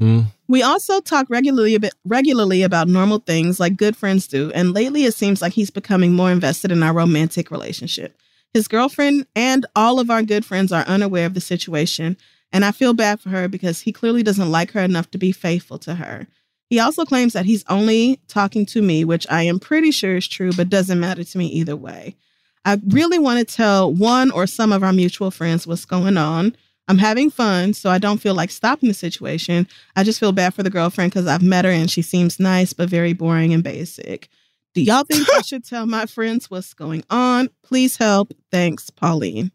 Mm. 0.00 0.26
We 0.48 0.62
also 0.62 1.00
talk 1.00 1.26
regularly 1.30 1.78
bit, 1.78 1.94
regularly 2.04 2.62
about 2.62 2.88
normal 2.88 3.18
things 3.18 3.60
like 3.60 3.76
good 3.76 3.96
friends 3.96 4.26
do, 4.26 4.50
and 4.52 4.72
lately 4.72 5.04
it 5.04 5.14
seems 5.14 5.40
like 5.40 5.52
he's 5.52 5.70
becoming 5.70 6.12
more 6.12 6.30
invested 6.30 6.72
in 6.72 6.82
our 6.82 6.92
romantic 6.92 7.50
relationship. 7.50 8.16
His 8.52 8.68
girlfriend 8.68 9.26
and 9.34 9.66
all 9.74 9.98
of 9.98 10.10
our 10.10 10.22
good 10.22 10.44
friends 10.44 10.72
are 10.72 10.84
unaware 10.84 11.26
of 11.26 11.34
the 11.34 11.40
situation, 11.40 12.16
and 12.52 12.64
I 12.64 12.72
feel 12.72 12.94
bad 12.94 13.20
for 13.20 13.30
her 13.30 13.48
because 13.48 13.80
he 13.80 13.92
clearly 13.92 14.22
doesn't 14.22 14.50
like 14.50 14.72
her 14.72 14.80
enough 14.80 15.10
to 15.12 15.18
be 15.18 15.32
faithful 15.32 15.78
to 15.80 15.96
her. 15.96 16.26
He 16.70 16.80
also 16.80 17.04
claims 17.04 17.32
that 17.34 17.46
he's 17.46 17.64
only 17.68 18.20
talking 18.26 18.66
to 18.66 18.82
me, 18.82 19.04
which 19.04 19.26
I 19.30 19.42
am 19.42 19.60
pretty 19.60 19.90
sure 19.90 20.16
is 20.16 20.26
true, 20.26 20.52
but 20.52 20.70
doesn't 20.70 21.00
matter 21.00 21.24
to 21.24 21.38
me 21.38 21.46
either 21.46 21.76
way. 21.76 22.16
I 22.64 22.80
really 22.88 23.18
want 23.18 23.40
to 23.40 23.54
tell 23.54 23.92
one 23.92 24.30
or 24.30 24.46
some 24.46 24.72
of 24.72 24.82
our 24.82 24.92
mutual 24.92 25.30
friends 25.30 25.66
what's 25.66 25.84
going 25.84 26.16
on. 26.16 26.56
I'm 26.86 26.98
having 26.98 27.30
fun, 27.30 27.72
so 27.72 27.88
I 27.88 27.98
don't 27.98 28.20
feel 28.20 28.34
like 28.34 28.50
stopping 28.50 28.88
the 28.88 28.94
situation. 28.94 29.66
I 29.96 30.04
just 30.04 30.20
feel 30.20 30.32
bad 30.32 30.54
for 30.54 30.62
the 30.62 30.70
girlfriend 30.70 31.12
because 31.12 31.26
I've 31.26 31.42
met 31.42 31.64
her 31.64 31.70
and 31.70 31.90
she 31.90 32.02
seems 32.02 32.38
nice, 32.38 32.72
but 32.72 32.90
very 32.90 33.14
boring 33.14 33.54
and 33.54 33.64
basic. 33.64 34.28
Do 34.74 34.82
y'all 34.82 35.04
think 35.04 35.26
I 35.32 35.40
should 35.46 35.64
tell 35.64 35.86
my 35.86 36.06
friends 36.06 36.50
what's 36.50 36.74
going 36.74 37.04
on? 37.08 37.48
Please 37.62 37.96
help. 37.96 38.32
Thanks, 38.50 38.90
Pauline. 38.90 39.50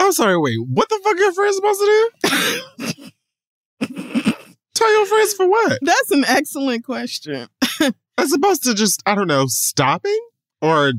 I'm 0.00 0.12
sorry, 0.12 0.38
wait, 0.38 0.58
what 0.68 0.88
the 0.88 1.00
fuck 1.02 1.16
are 1.16 1.18
your 1.18 1.32
friends 1.32 1.56
supposed 1.56 1.80
to 1.80 2.12
do? 2.78 3.12
Tell 4.74 4.92
your 4.92 5.06
friends 5.06 5.34
for 5.34 5.48
what? 5.48 5.78
That's 5.82 6.10
an 6.10 6.24
excellent 6.26 6.84
question. 6.84 7.48
As 8.18 8.32
opposed 8.32 8.64
to 8.64 8.74
just, 8.74 9.02
I 9.06 9.14
don't 9.14 9.28
know, 9.28 9.46
stopping 9.46 10.20
or 10.60 10.92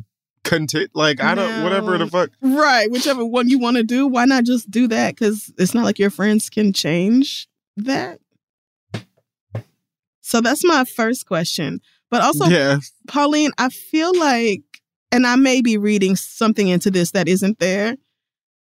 continue. 0.46 0.88
Like, 0.94 1.22
I 1.22 1.36
don't, 1.36 1.64
whatever 1.64 1.98
the 1.98 2.08
fuck. 2.08 2.30
Right. 2.42 2.90
Whichever 2.90 3.26
one 3.26 3.50
you 3.50 3.60
want 3.60 3.78
to 3.78 3.84
do, 3.84 4.08
why 4.08 4.26
not 4.26 4.46
just 4.46 4.72
do 4.72 4.88
that? 4.88 5.16
Because 5.16 5.52
it's 5.58 5.74
not 5.74 5.84
like 5.84 6.00
your 6.00 6.10
friends 6.10 6.50
can 6.50 6.72
change 6.72 7.48
that. 7.76 8.20
So 10.22 10.42
that's 10.42 10.64
my 10.64 10.86
first 10.86 11.26
question. 11.26 11.82
But 12.10 12.22
also, 12.22 12.46
yeah. 12.46 12.80
Pauline, 13.08 13.52
I 13.58 13.70
feel 13.70 14.18
like, 14.18 14.64
and 15.12 15.28
I 15.28 15.36
may 15.36 15.62
be 15.62 15.78
reading 15.78 16.16
something 16.16 16.68
into 16.68 16.90
this 16.90 17.12
that 17.12 17.28
isn't 17.28 17.60
there, 17.60 17.98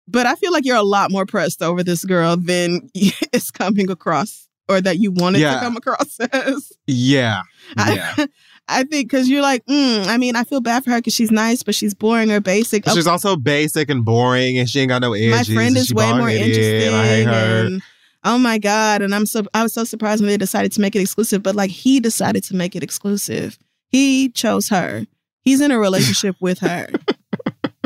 but 0.07 0.25
I 0.25 0.35
feel 0.35 0.51
like 0.51 0.65
you're 0.65 0.75
a 0.75 0.83
lot 0.83 1.11
more 1.11 1.25
pressed 1.25 1.61
over 1.61 1.83
this 1.83 2.03
girl 2.03 2.37
than 2.37 2.89
it's 2.93 3.51
coming 3.51 3.89
across 3.89 4.47
or 4.69 4.81
that 4.81 4.99
you 4.99 5.11
wanted 5.11 5.39
yeah. 5.39 5.55
to 5.55 5.59
come 5.59 5.77
across 5.77 6.19
as. 6.31 6.71
Yeah. 6.85 7.41
Yeah. 7.77 8.13
I, 8.17 8.27
I 8.67 8.83
think 8.83 9.09
because 9.09 9.29
you're 9.29 9.41
like, 9.41 9.65
mm, 9.65 10.05
I 10.07 10.17
mean, 10.17 10.35
I 10.35 10.43
feel 10.43 10.61
bad 10.61 10.83
for 10.83 10.91
her 10.91 10.97
because 10.97 11.13
she's 11.13 11.31
nice, 11.31 11.63
but 11.63 11.73
she's 11.73 11.93
boring 11.93 12.31
or 12.31 12.41
basic. 12.41 12.87
She's 12.89 13.07
also 13.07 13.35
basic 13.35 13.89
and 13.89 14.03
boring, 14.03 14.57
and 14.57 14.69
she 14.69 14.81
ain't 14.81 14.89
got 14.89 15.01
no 15.01 15.13
edges. 15.13 15.49
My 15.49 15.55
friend 15.55 15.77
is 15.77 15.93
way 15.93 16.11
more 16.13 16.29
interesting. 16.29 16.93
I 16.93 17.05
hate 17.07 17.23
her. 17.25 17.65
And, 17.67 17.81
oh 18.23 18.37
my 18.37 18.57
god! 18.57 19.01
And 19.01 19.15
I'm 19.15 19.25
so 19.25 19.43
I 19.53 19.63
was 19.63 19.73
so 19.73 19.83
surprised 19.83 20.21
when 20.21 20.29
they 20.29 20.37
decided 20.37 20.71
to 20.73 20.81
make 20.81 20.95
it 20.95 21.01
exclusive. 21.01 21.41
But 21.43 21.55
like, 21.55 21.71
he 21.71 21.99
decided 21.99 22.43
to 22.45 22.55
make 22.55 22.75
it 22.75 22.83
exclusive. 22.83 23.57
He 23.89 24.29
chose 24.29 24.69
her. 24.69 25.05
He's 25.41 25.61
in 25.61 25.71
a 25.71 25.79
relationship 25.79 26.35
with 26.41 26.59
her. 26.59 26.87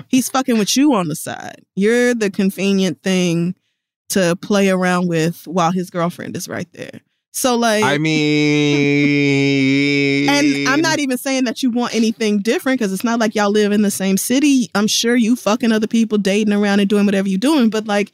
He's 0.08 0.30
fucking 0.30 0.58
with 0.58 0.76
you 0.76 0.94
on 0.94 1.08
the 1.08 1.16
side. 1.16 1.64
You're 1.76 2.14
the 2.14 2.30
convenient 2.30 3.02
thing 3.04 3.56
to 4.10 4.36
play 4.42 4.70
around 4.70 5.08
with 5.08 5.48
while 5.48 5.72
his 5.72 5.90
girlfriend 5.90 6.36
is 6.36 6.50
right 6.50 6.68
there. 6.74 7.02
So 7.32 7.56
like 7.56 7.84
I 7.84 7.98
mean 7.98 9.22
And 10.30 10.68
I'm 10.68 10.82
not 10.82 11.00
even 11.00 11.18
saying 11.18 11.46
that 11.46 11.64
you 11.64 11.72
want 11.72 11.96
anything 11.96 12.40
different 12.40 12.80
because 12.80 12.94
it's 12.94 13.04
not 13.04 13.20
like 13.20 13.36
y'all 13.36 13.52
live 13.52 13.72
in 13.72 13.82
the 13.82 13.92
same 13.92 14.18
city. 14.18 14.70
I'm 14.76 14.88
sure 14.88 15.16
you 15.16 15.36
fucking 15.36 15.72
other 15.72 15.88
people 15.88 16.18
dating 16.18 16.54
around 16.54 16.80
and 16.80 16.90
doing 16.90 17.06
whatever 17.06 17.28
you're 17.28 17.38
doing, 17.40 17.70
but 17.70 17.88
like 17.88 18.12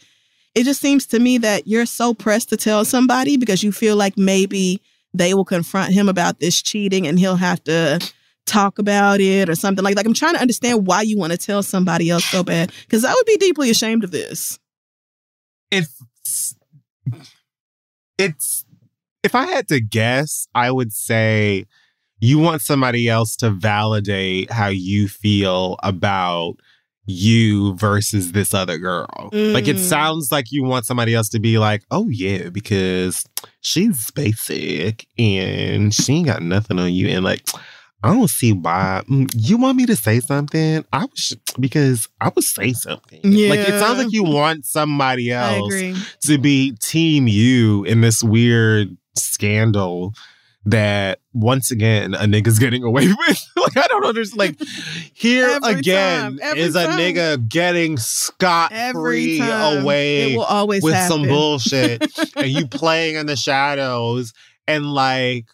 it 0.56 0.64
just 0.64 0.82
seems 0.82 1.06
to 1.08 1.20
me 1.20 1.38
that 1.40 1.68
you're 1.68 1.86
so 1.86 2.14
pressed 2.14 2.50
to 2.50 2.58
tell 2.58 2.84
somebody 2.84 3.38
because 3.38 3.64
you 3.64 3.72
feel 3.72 3.96
like 3.96 4.18
maybe 4.18 4.82
they 5.14 5.34
will 5.34 5.46
confront 5.46 5.94
him 5.94 6.10
about 6.10 6.40
this 6.40 6.62
cheating 6.62 7.08
and 7.08 7.20
he'll 7.20 7.36
have 7.36 7.64
to 7.66 8.00
talk 8.46 8.80
about 8.80 9.20
it 9.20 9.50
or 9.50 9.56
something 9.56 9.84
like 9.84 9.96
like 9.96 10.06
I'm 10.06 10.14
trying 10.14 10.36
to 10.36 10.42
understand 10.42 10.88
why 10.88 11.02
you 11.02 11.18
want 11.18 11.32
to 11.32 11.38
tell 11.38 11.62
somebody 11.62 12.10
else 12.10 12.26
so 12.26 12.44
bad 12.44 12.72
because 12.82 13.04
I 13.04 13.14
would 13.14 13.26
be 13.26 13.38
deeply 13.38 13.70
ashamed 13.70 14.04
of 14.04 14.12
this. 14.12 14.58
It's 15.70 16.56
it's 18.18 18.66
if 19.28 19.36
I 19.36 19.46
had 19.46 19.68
to 19.68 19.82
guess, 19.82 20.48
I 20.56 20.72
would 20.72 20.94
say 20.94 21.66
you 22.22 22.40
want 22.40 22.62
somebody 22.62 23.10
else 23.10 23.36
to 23.38 23.50
validate 23.50 24.50
how 24.50 24.68
you 24.68 25.10
feel 25.10 25.76
about 25.84 26.54
you 27.08 27.76
versus 27.76 28.32
this 28.32 28.54
other 28.54 28.78
girl. 28.78 29.30
Mm. 29.34 29.54
Like 29.54 29.68
it 29.68 29.76
mm. 29.76 29.80
sounds 29.80 30.32
like 30.32 30.50
you 30.50 30.64
want 30.64 30.86
somebody 30.86 31.14
else 31.14 31.28
to 31.30 31.40
be 31.40 31.58
like, 31.58 31.84
oh 31.92 32.08
yeah, 32.08 32.48
because 32.48 33.26
she's 33.60 34.10
basic 34.12 35.06
and 35.20 35.94
she 35.94 36.14
ain't 36.14 36.28
got 36.28 36.42
nothing 36.42 36.80
on 36.80 36.94
you. 36.94 37.10
And 37.10 37.26
like, 37.26 37.46
I 38.04 38.14
don't 38.14 38.30
see 38.30 38.54
why 38.54 39.04
mm, 39.10 39.30
you 39.36 39.58
want 39.58 39.76
me 39.76 39.86
to 39.88 39.96
say 39.98 40.22
something. 40.22 40.86
I 40.94 41.04
was 41.04 41.36
because 41.60 42.08
I 42.22 42.32
would 42.34 42.46
say 42.46 42.72
something. 42.72 43.20
Yeah. 43.24 43.50
Like 43.50 43.60
it 43.60 43.78
sounds 43.78 43.98
like 43.98 44.14
you 44.14 44.24
want 44.24 44.66
somebody 44.66 45.34
else 45.34 45.74
to 46.22 46.38
be 46.38 46.72
team 46.80 47.28
you 47.28 47.84
in 47.84 48.00
this 48.00 48.24
weird 48.24 48.96
scandal 49.18 50.14
that 50.66 51.20
once 51.34 51.72
again 51.72 52.14
a 52.14 52.26
nigga's 52.26 52.60
getting 52.60 52.84
away 52.84 53.08
with. 53.28 53.46
like 53.56 53.78
I 53.78 53.88
don't 53.88 54.06
understand. 54.06 54.38
Like 54.60 54.68
here 55.14 55.48
every 55.50 55.80
again 55.80 56.38
time, 56.38 56.58
is 56.58 56.74
time. 56.74 56.90
a 56.90 56.94
nigga 56.94 57.48
getting 57.48 57.98
scot 57.98 58.74
free 58.92 59.40
away. 59.40 60.34
It 60.34 60.38
will 60.38 60.44
always 60.44 60.84
with 60.84 60.94
happen. 60.94 61.18
some 61.20 61.28
bullshit, 61.28 62.02
and 62.36 62.48
you 62.48 62.68
playing 62.68 63.16
in 63.16 63.26
the 63.28 63.36
shadows 63.38 64.34
and 64.68 64.94
like 64.94 65.46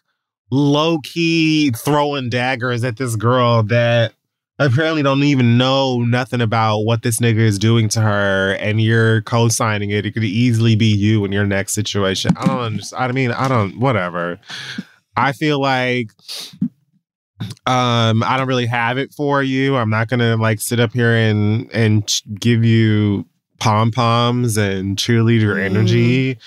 low 0.52 0.98
key 1.04 1.72
throwing 1.72 2.30
daggers 2.30 2.84
at 2.84 2.98
this 2.98 3.16
girl 3.16 3.64
that 3.64 4.14
apparently 4.66 5.02
don't 5.04 5.24
even 5.24 5.58
know 5.58 6.00
nothing 6.02 6.42
about 6.42 6.80
what 6.80 7.02
this 7.02 7.20
nigga 7.20 7.38
is 7.38 7.58
doing 7.58 7.90
to 7.90 8.02
her 8.02 8.54
and 8.60 8.82
you're 8.82 9.22
co-signing 9.24 9.90
it 9.90 10.06
it 10.06 10.12
could 10.12 10.24
easily 10.24 10.76
be 10.76 10.86
you 10.86 11.24
in 11.26 11.32
your 11.32 11.46
next 11.46 11.74
situation 11.74 12.32
i 12.38 12.46
don't 12.46 12.60
understand 12.60 13.04
i 13.04 13.12
mean 13.12 13.32
i 13.32 13.48
don't 13.48 13.80
whatever 13.80 14.40
I 15.16 15.32
feel 15.32 15.60
like 15.60 16.12
um 17.66 18.24
I 18.24 18.38
don't 18.38 18.48
really 18.48 18.66
have 18.66 18.98
it 18.98 19.14
for 19.14 19.44
you. 19.44 19.76
I'm 19.76 19.90
not 19.90 20.08
gonna 20.08 20.38
like 20.38 20.60
sit 20.60 20.80
up 20.80 20.94
here 20.94 21.14
and 21.14 21.70
and 21.74 22.22
give 22.40 22.64
you 22.64 23.26
pom 23.60 23.92
poms 23.92 24.58
and 24.58 24.98
cheerleader 24.98 25.56
mm. 25.56 25.64
energy 25.64 26.38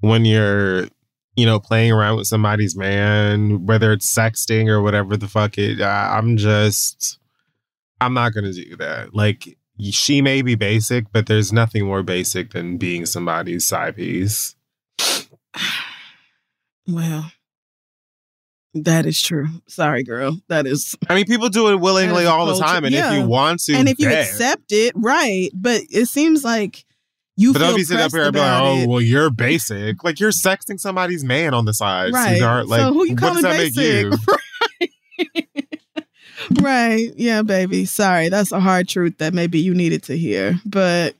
when 0.00 0.24
you're 0.24 0.88
you 1.36 1.46
know 1.46 1.60
playing 1.60 1.92
around 1.92 2.16
with 2.16 2.26
somebody's 2.26 2.76
man, 2.76 3.66
whether 3.66 3.92
it's 3.92 4.12
sexting 4.12 4.68
or 4.68 4.82
whatever 4.82 5.16
the 5.16 5.28
fuck 5.28 5.58
it. 5.58 5.80
I'm 5.80 6.36
just 6.36 7.18
I'm 8.00 8.14
not 8.14 8.34
gonna 8.34 8.52
do 8.52 8.76
that. 8.76 9.14
Like 9.14 9.56
she 9.80 10.22
may 10.22 10.42
be 10.42 10.54
basic, 10.54 11.10
but 11.12 11.26
there's 11.26 11.52
nothing 11.52 11.86
more 11.86 12.02
basic 12.02 12.52
than 12.52 12.76
being 12.78 13.06
somebody's 13.06 13.66
side 13.66 13.96
piece. 13.96 14.54
Well, 16.88 17.32
that 18.74 19.06
is 19.06 19.20
true. 19.20 19.48
Sorry, 19.66 20.02
girl. 20.04 20.38
That 20.48 20.66
is. 20.66 20.96
I 21.08 21.14
mean, 21.14 21.24
people 21.24 21.48
do 21.48 21.68
it 21.70 21.80
willingly 21.80 22.26
all 22.26 22.46
the 22.46 22.58
time, 22.58 22.84
and 22.84 22.94
yeah. 22.94 23.12
if 23.12 23.20
you 23.20 23.26
want 23.26 23.60
to, 23.64 23.74
and 23.74 23.88
if 23.88 23.98
you 23.98 24.08
accept 24.08 24.70
it, 24.70 24.92
right? 24.94 25.50
But 25.54 25.82
it 25.90 26.06
seems 26.06 26.44
like 26.44 26.84
you. 27.36 27.52
But 27.52 27.60
don't 27.60 27.76
be 27.76 27.84
sitting 27.84 28.04
up 28.04 28.12
here 28.12 28.24
and 28.24 28.32
be 28.32 28.38
like, 28.38 28.62
"Oh, 28.62 28.86
well, 28.86 29.00
you're 29.00 29.30
basic." 29.30 30.04
Like 30.04 30.20
you're 30.20 30.30
sexting 30.30 30.78
somebody's 30.78 31.24
man 31.24 31.54
on 31.54 31.64
the 31.64 31.74
side, 31.74 32.12
right? 32.12 32.40
Like, 32.40 32.80
so 32.80 32.92
who 32.92 33.04
you 33.06 33.16
calling 33.16 33.42
basic? 33.42 34.12
right. 34.28 35.65
Right. 36.60 37.12
Yeah, 37.16 37.42
baby. 37.42 37.84
Sorry, 37.84 38.28
that's 38.28 38.52
a 38.52 38.60
hard 38.60 38.88
truth 38.88 39.18
that 39.18 39.34
maybe 39.34 39.58
you 39.58 39.74
needed 39.74 40.02
to 40.04 40.16
hear, 40.16 40.60
but 40.64 41.14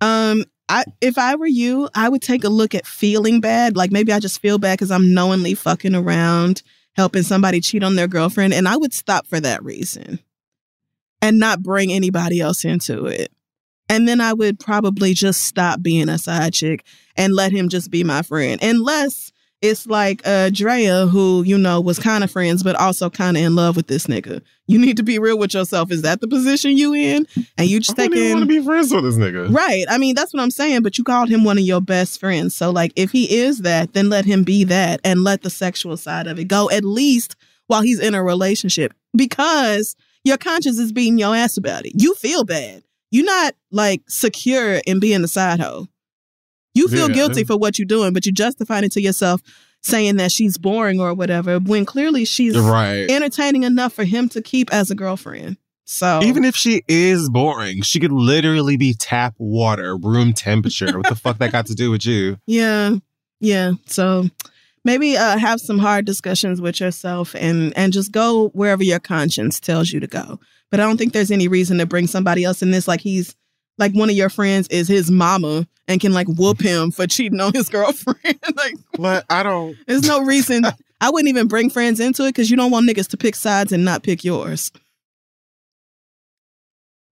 um 0.00 0.44
I 0.68 0.84
if 1.00 1.18
I 1.18 1.34
were 1.34 1.46
you, 1.46 1.88
I 1.94 2.08
would 2.08 2.22
take 2.22 2.44
a 2.44 2.48
look 2.48 2.74
at 2.74 2.86
feeling 2.86 3.40
bad. 3.40 3.76
Like 3.76 3.90
maybe 3.90 4.12
I 4.12 4.20
just 4.20 4.40
feel 4.40 4.58
bad 4.58 4.78
because 4.78 4.92
I'm 4.92 5.12
knowingly 5.12 5.54
fucking 5.54 5.94
around, 5.96 6.62
helping 6.94 7.24
somebody 7.24 7.60
cheat 7.60 7.82
on 7.82 7.96
their 7.96 8.06
girlfriend, 8.06 8.54
and 8.54 8.68
I 8.68 8.76
would 8.76 8.94
stop 8.94 9.26
for 9.26 9.40
that 9.40 9.64
reason 9.64 10.20
and 11.20 11.38
not 11.38 11.62
bring 11.62 11.92
anybody 11.92 12.40
else 12.40 12.64
into 12.64 13.06
it. 13.06 13.32
And 13.88 14.06
then 14.06 14.20
I 14.20 14.32
would 14.32 14.60
probably 14.60 15.14
just 15.14 15.42
stop 15.42 15.82
being 15.82 16.08
a 16.08 16.18
side 16.18 16.54
chick 16.54 16.84
and 17.16 17.34
let 17.34 17.50
him 17.50 17.68
just 17.68 17.90
be 17.90 18.04
my 18.04 18.22
friend. 18.22 18.62
Unless 18.62 19.32
it's 19.62 19.86
like 19.86 20.22
uh 20.26 20.50
Drea, 20.50 21.06
who, 21.06 21.42
you 21.42 21.58
know, 21.58 21.80
was 21.80 21.98
kind 21.98 22.24
of 22.24 22.30
friends, 22.30 22.62
but 22.62 22.76
also 22.76 23.10
kind 23.10 23.36
of 23.36 23.42
in 23.42 23.54
love 23.54 23.76
with 23.76 23.86
this 23.86 24.06
nigga. 24.06 24.42
You 24.66 24.78
need 24.78 24.96
to 24.98 25.02
be 25.02 25.18
real 25.18 25.38
with 25.38 25.52
yourself. 25.52 25.90
Is 25.90 26.02
that 26.02 26.20
the 26.20 26.28
position 26.28 26.76
you 26.76 26.94
in? 26.94 27.26
And 27.58 27.68
you 27.68 27.80
just 27.80 27.96
taking 27.96 28.30
want 28.30 28.42
to 28.42 28.46
be 28.46 28.62
friends 28.62 28.92
with 28.92 29.04
this 29.04 29.16
nigga. 29.16 29.52
Right. 29.52 29.84
I 29.88 29.98
mean, 29.98 30.14
that's 30.14 30.32
what 30.32 30.42
I'm 30.42 30.50
saying, 30.50 30.82
but 30.82 30.96
you 30.96 31.04
called 31.04 31.28
him 31.28 31.44
one 31.44 31.58
of 31.58 31.64
your 31.64 31.80
best 31.80 32.20
friends. 32.20 32.54
So 32.56 32.70
like 32.70 32.92
if 32.96 33.10
he 33.10 33.38
is 33.38 33.58
that, 33.58 33.92
then 33.92 34.08
let 34.08 34.24
him 34.24 34.44
be 34.44 34.64
that 34.64 35.00
and 35.04 35.24
let 35.24 35.42
the 35.42 35.50
sexual 35.50 35.96
side 35.96 36.26
of 36.26 36.38
it 36.38 36.44
go 36.44 36.70
at 36.70 36.84
least 36.84 37.36
while 37.66 37.82
he's 37.82 38.00
in 38.00 38.14
a 38.14 38.22
relationship. 38.22 38.94
Because 39.14 39.96
your 40.24 40.36
conscience 40.36 40.78
is 40.78 40.92
beating 40.92 41.18
your 41.18 41.34
ass 41.34 41.56
about 41.56 41.84
it. 41.84 42.00
You 42.00 42.14
feel 42.14 42.44
bad. 42.44 42.84
You're 43.10 43.24
not 43.24 43.54
like 43.72 44.02
secure 44.08 44.74
in 44.86 45.00
being 45.00 45.22
the 45.22 45.28
side 45.28 45.60
hoe. 45.60 45.88
You 46.80 46.88
feel 46.88 47.08
yeah. 47.08 47.14
guilty 47.14 47.44
for 47.44 47.58
what 47.58 47.78
you're 47.78 47.86
doing, 47.86 48.14
but 48.14 48.24
you 48.24 48.32
justify 48.32 48.78
it 48.78 48.92
to 48.92 49.02
yourself 49.02 49.42
saying 49.82 50.16
that 50.16 50.32
she's 50.32 50.56
boring 50.56 50.98
or 50.98 51.12
whatever 51.12 51.58
when 51.58 51.84
clearly 51.84 52.24
she's 52.24 52.58
right. 52.58 53.10
entertaining 53.10 53.64
enough 53.64 53.92
for 53.92 54.04
him 54.04 54.30
to 54.30 54.40
keep 54.40 54.72
as 54.72 54.90
a 54.90 54.94
girlfriend. 54.94 55.58
So 55.84 56.22
even 56.22 56.44
if 56.44 56.56
she 56.56 56.82
is 56.88 57.28
boring, 57.28 57.82
she 57.82 58.00
could 58.00 58.12
literally 58.12 58.78
be 58.78 58.94
tap 58.94 59.34
water, 59.36 59.94
room 59.94 60.32
temperature. 60.32 60.96
what 60.96 61.08
the 61.08 61.14
fuck 61.14 61.36
that 61.38 61.52
got 61.52 61.66
to 61.66 61.74
do 61.74 61.90
with 61.90 62.06
you? 62.06 62.38
Yeah. 62.46 62.96
Yeah. 63.40 63.72
So 63.86 64.28
maybe 64.84 65.18
uh, 65.18 65.36
have 65.38 65.60
some 65.60 65.78
hard 65.78 66.06
discussions 66.06 66.60
with 66.60 66.80
yourself 66.80 67.34
and 67.34 67.76
and 67.76 67.92
just 67.92 68.10
go 68.10 68.48
wherever 68.50 68.82
your 68.82 69.00
conscience 69.00 69.60
tells 69.60 69.92
you 69.92 70.00
to 70.00 70.06
go. 70.06 70.40
But 70.70 70.80
I 70.80 70.84
don't 70.84 70.96
think 70.96 71.12
there's 71.12 71.30
any 71.30 71.48
reason 71.48 71.78
to 71.78 71.86
bring 71.86 72.06
somebody 72.06 72.44
else 72.44 72.62
in 72.62 72.70
this 72.70 72.88
like 72.88 73.00
he's 73.00 73.34
like 73.80 73.92
one 73.92 74.10
of 74.10 74.14
your 74.14 74.28
friends 74.28 74.68
is 74.68 74.86
his 74.86 75.10
mama 75.10 75.66
and 75.88 76.00
can 76.00 76.12
like 76.12 76.28
whoop 76.28 76.60
him 76.60 76.92
for 76.92 77.06
cheating 77.06 77.40
on 77.40 77.52
his 77.52 77.68
girlfriend. 77.70 78.38
like, 78.56 78.74
but 78.96 79.24
I 79.28 79.42
don't. 79.42 79.76
There's 79.88 80.06
no 80.06 80.20
reason. 80.20 80.64
I 81.00 81.10
wouldn't 81.10 81.30
even 81.30 81.48
bring 81.48 81.70
friends 81.70 81.98
into 81.98 82.24
it 82.24 82.28
because 82.28 82.50
you 82.50 82.56
don't 82.58 82.70
want 82.70 82.88
niggas 82.88 83.08
to 83.08 83.16
pick 83.16 83.34
sides 83.34 83.72
and 83.72 83.84
not 83.84 84.02
pick 84.02 84.22
yours. 84.22 84.70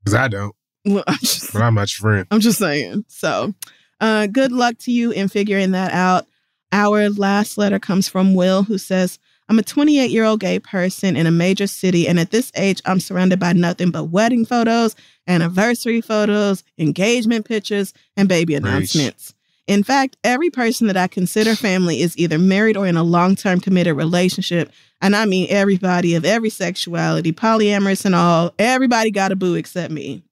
Because 0.04 0.14
I 0.14 0.28
don't. 0.28 0.54
Well, 0.84 1.04
I'm 1.06 1.18
just, 1.18 1.52
but 1.52 1.62
I'm 1.62 1.74
not 1.74 1.90
your 1.98 2.02
friend. 2.02 2.26
I'm 2.30 2.40
just 2.40 2.58
saying. 2.58 3.06
So, 3.08 3.54
uh, 4.00 4.26
good 4.26 4.52
luck 4.52 4.76
to 4.80 4.92
you 4.92 5.10
in 5.10 5.28
figuring 5.28 5.72
that 5.72 5.92
out. 5.92 6.26
Our 6.70 7.08
last 7.08 7.56
letter 7.56 7.78
comes 7.78 8.08
from 8.08 8.34
Will, 8.34 8.62
who 8.62 8.76
says, 8.76 9.18
I'm 9.48 9.58
a 9.58 9.62
28 9.62 10.10
year 10.10 10.24
old 10.24 10.40
gay 10.40 10.58
person 10.58 11.16
in 11.16 11.26
a 11.26 11.30
major 11.30 11.66
city, 11.66 12.06
and 12.06 12.20
at 12.20 12.30
this 12.30 12.52
age, 12.54 12.82
I'm 12.84 13.00
surrounded 13.00 13.40
by 13.40 13.54
nothing 13.54 13.90
but 13.90 14.04
wedding 14.04 14.44
photos, 14.44 14.94
anniversary 15.26 16.00
photos, 16.00 16.64
engagement 16.76 17.46
pictures, 17.46 17.94
and 18.16 18.28
baby 18.28 18.54
announcements. 18.54 19.34
In 19.66 19.82
fact, 19.82 20.16
every 20.24 20.48
person 20.48 20.86
that 20.86 20.96
I 20.96 21.08
consider 21.08 21.54
family 21.54 22.00
is 22.00 22.16
either 22.16 22.38
married 22.38 22.76
or 22.76 22.86
in 22.86 22.96
a 22.96 23.02
long 23.02 23.36
term 23.36 23.60
committed 23.60 23.96
relationship. 23.96 24.72
And 25.00 25.14
I 25.14 25.26
mean 25.26 25.46
everybody 25.50 26.14
of 26.14 26.24
every 26.24 26.50
sexuality, 26.50 27.32
polyamorous 27.32 28.04
and 28.04 28.14
all. 28.14 28.52
Everybody 28.58 29.10
got 29.10 29.30
a 29.30 29.36
boo 29.36 29.54
except 29.54 29.92
me. 29.92 30.22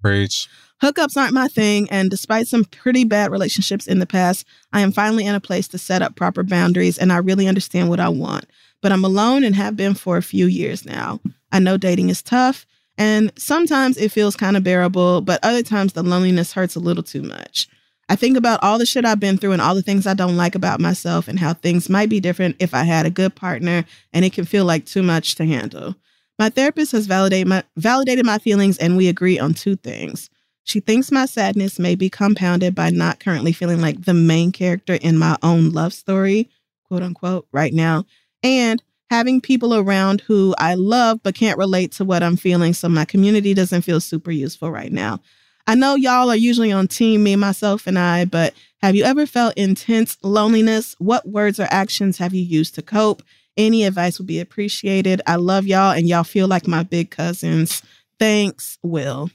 Preach. 0.00 0.48
Hookups 0.82 1.16
aren't 1.16 1.34
my 1.34 1.46
thing, 1.46 1.90
and 1.90 2.08
despite 2.08 2.48
some 2.48 2.64
pretty 2.64 3.04
bad 3.04 3.30
relationships 3.30 3.86
in 3.86 3.98
the 3.98 4.06
past, 4.06 4.46
I 4.72 4.80
am 4.80 4.92
finally 4.92 5.26
in 5.26 5.34
a 5.34 5.40
place 5.40 5.68
to 5.68 5.78
set 5.78 6.00
up 6.00 6.16
proper 6.16 6.42
boundaries 6.42 6.96
and 6.96 7.12
I 7.12 7.18
really 7.18 7.46
understand 7.46 7.90
what 7.90 8.00
I 8.00 8.08
want. 8.08 8.46
But 8.80 8.90
I'm 8.90 9.04
alone 9.04 9.44
and 9.44 9.54
have 9.54 9.76
been 9.76 9.92
for 9.92 10.16
a 10.16 10.22
few 10.22 10.46
years 10.46 10.86
now. 10.86 11.20
I 11.52 11.58
know 11.58 11.76
dating 11.76 12.08
is 12.08 12.22
tough, 12.22 12.64
and 12.96 13.30
sometimes 13.36 13.98
it 13.98 14.10
feels 14.10 14.36
kind 14.36 14.56
of 14.56 14.64
bearable, 14.64 15.20
but 15.20 15.40
other 15.42 15.62
times 15.62 15.92
the 15.92 16.02
loneliness 16.02 16.54
hurts 16.54 16.76
a 16.76 16.80
little 16.80 17.02
too 17.02 17.22
much. 17.22 17.68
I 18.08 18.16
think 18.16 18.38
about 18.38 18.60
all 18.62 18.78
the 18.78 18.86
shit 18.86 19.04
I've 19.04 19.20
been 19.20 19.36
through 19.36 19.52
and 19.52 19.62
all 19.62 19.74
the 19.74 19.82
things 19.82 20.06
I 20.06 20.14
don't 20.14 20.36
like 20.36 20.54
about 20.54 20.80
myself 20.80 21.28
and 21.28 21.38
how 21.38 21.52
things 21.52 21.90
might 21.90 22.08
be 22.08 22.20
different 22.20 22.56
if 22.58 22.72
I 22.72 22.84
had 22.84 23.04
a 23.04 23.10
good 23.10 23.34
partner, 23.34 23.84
and 24.14 24.24
it 24.24 24.32
can 24.32 24.46
feel 24.46 24.64
like 24.64 24.86
too 24.86 25.02
much 25.02 25.34
to 25.34 25.44
handle. 25.44 25.94
My 26.38 26.48
therapist 26.48 26.92
has 26.92 27.06
validated 27.06 27.48
my, 27.48 27.64
validated 27.76 28.24
my 28.24 28.38
feelings, 28.38 28.78
and 28.78 28.96
we 28.96 29.08
agree 29.08 29.38
on 29.38 29.52
two 29.52 29.76
things. 29.76 30.30
She 30.64 30.80
thinks 30.80 31.10
my 31.10 31.26
sadness 31.26 31.78
may 31.78 31.94
be 31.94 32.10
compounded 32.10 32.74
by 32.74 32.90
not 32.90 33.20
currently 33.20 33.52
feeling 33.52 33.80
like 33.80 34.04
the 34.04 34.14
main 34.14 34.52
character 34.52 34.94
in 34.94 35.18
my 35.18 35.36
own 35.42 35.70
love 35.70 35.92
story, 35.92 36.48
quote 36.84 37.02
unquote, 37.02 37.46
right 37.52 37.72
now, 37.72 38.04
and 38.42 38.82
having 39.10 39.40
people 39.40 39.74
around 39.74 40.20
who 40.20 40.54
I 40.58 40.74
love 40.74 41.20
but 41.22 41.34
can't 41.34 41.58
relate 41.58 41.92
to 41.92 42.04
what 42.04 42.22
I'm 42.22 42.36
feeling, 42.36 42.74
so 42.74 42.88
my 42.88 43.04
community 43.04 43.54
doesn't 43.54 43.82
feel 43.82 44.00
super 44.00 44.30
useful 44.30 44.70
right 44.70 44.92
now. 44.92 45.20
I 45.66 45.74
know 45.74 45.94
y'all 45.94 46.30
are 46.30 46.36
usually 46.36 46.72
on 46.72 46.88
team 46.88 47.22
me, 47.22 47.36
myself, 47.36 47.86
and 47.86 47.98
I, 47.98 48.24
but 48.24 48.54
have 48.82 48.94
you 48.94 49.04
ever 49.04 49.26
felt 49.26 49.54
intense 49.56 50.16
loneliness? 50.22 50.94
What 50.98 51.28
words 51.28 51.60
or 51.60 51.66
actions 51.70 52.18
have 52.18 52.34
you 52.34 52.42
used 52.42 52.74
to 52.76 52.82
cope? 52.82 53.22
Any 53.56 53.84
advice 53.84 54.18
would 54.18 54.26
be 54.26 54.40
appreciated. 54.40 55.20
I 55.26 55.36
love 55.36 55.66
y'all, 55.66 55.92
and 55.92 56.08
y'all 56.08 56.24
feel 56.24 56.48
like 56.48 56.66
my 56.66 56.82
big 56.82 57.10
cousins. 57.10 57.82
Thanks, 58.18 58.78
Will. 58.82 59.30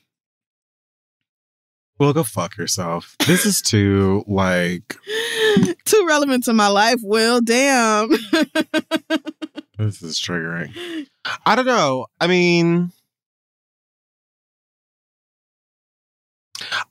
Well, 1.98 2.12
go 2.12 2.24
fuck 2.24 2.58
yourself. 2.58 3.16
This 3.26 3.46
is 3.46 3.62
too 3.62 4.24
like 4.28 4.96
too 5.86 6.06
relevant 6.08 6.44
to 6.46 6.54
my 6.54 6.68
life. 6.68 7.00
Will, 7.02 7.40
damn. 7.42 8.10
this 9.78 10.02
is 10.02 10.20
triggering. 10.20 11.08
I 11.46 11.56
don't 11.56 11.66
know. 11.66 12.08
I 12.20 12.28
mean, 12.28 12.92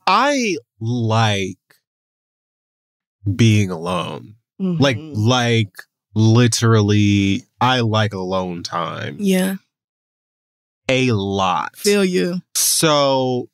I 0.07 0.57
like 0.79 1.57
being 3.35 3.69
alone. 3.69 4.35
Mm-hmm. 4.59 4.81
Like, 4.81 4.97
like 4.99 5.73
literally, 6.15 7.43
I 7.61 7.81
like 7.81 8.13
alone 8.13 8.63
time. 8.63 9.17
Yeah. 9.19 9.55
A 10.89 11.11
lot. 11.11 11.75
Feel 11.75 12.05
you. 12.05 12.41
So 12.53 13.49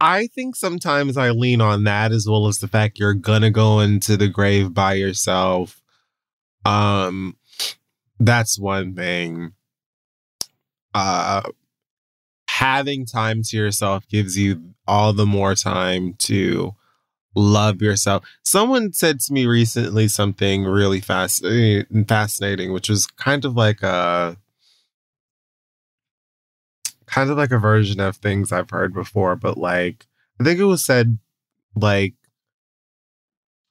I 0.00 0.26
think 0.26 0.56
sometimes 0.56 1.16
I 1.16 1.30
lean 1.30 1.60
on 1.60 1.84
that 1.84 2.12
as 2.12 2.26
well 2.28 2.48
as 2.48 2.58
the 2.58 2.68
fact 2.68 2.98
you're 2.98 3.14
gonna 3.14 3.50
go 3.50 3.80
into 3.80 4.16
the 4.16 4.28
grave 4.28 4.74
by 4.74 4.94
yourself. 4.94 5.80
Um 6.64 7.36
that's 8.18 8.58
one 8.58 8.94
thing. 8.94 9.52
Uh 10.94 11.42
having 12.48 13.04
time 13.04 13.42
to 13.42 13.56
yourself 13.56 14.08
gives 14.08 14.38
you 14.38 14.62
all 14.86 15.12
the 15.12 15.26
more 15.26 15.54
time 15.54 16.14
to 16.14 16.74
love 17.34 17.82
yourself. 17.82 18.24
Someone 18.44 18.92
said 18.92 19.20
to 19.20 19.32
me 19.32 19.46
recently 19.46 20.08
something 20.08 20.64
really 20.64 21.00
fascinating, 21.00 22.04
fascinating, 22.06 22.72
which 22.72 22.88
was 22.88 23.06
kind 23.06 23.44
of 23.44 23.54
like 23.56 23.82
a 23.82 24.36
kind 27.06 27.30
of 27.30 27.36
like 27.36 27.52
a 27.52 27.58
version 27.58 28.00
of 28.00 28.16
things 28.16 28.52
I've 28.52 28.70
heard 28.70 28.92
before, 28.92 29.36
but 29.36 29.56
like 29.56 30.06
I 30.40 30.44
think 30.44 30.58
it 30.58 30.64
was 30.64 30.84
said 30.84 31.18
like 31.74 32.14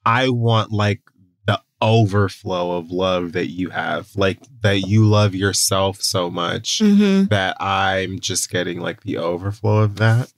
I 0.04 0.28
want 0.28 0.72
like 0.72 1.00
the 1.46 1.60
overflow 1.82 2.78
of 2.78 2.90
love 2.90 3.32
that 3.32 3.48
you 3.48 3.70
have, 3.70 4.14
like 4.16 4.38
that 4.62 4.80
you 4.86 5.04
love 5.04 5.34
yourself 5.34 6.00
so 6.00 6.30
much 6.30 6.78
mm-hmm. 6.78 7.26
that 7.26 7.60
I'm 7.60 8.20
just 8.20 8.50
getting 8.50 8.80
like 8.80 9.02
the 9.02 9.18
overflow 9.18 9.78
of 9.82 9.96
that. 9.96 10.32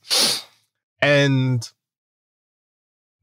And 1.01 1.69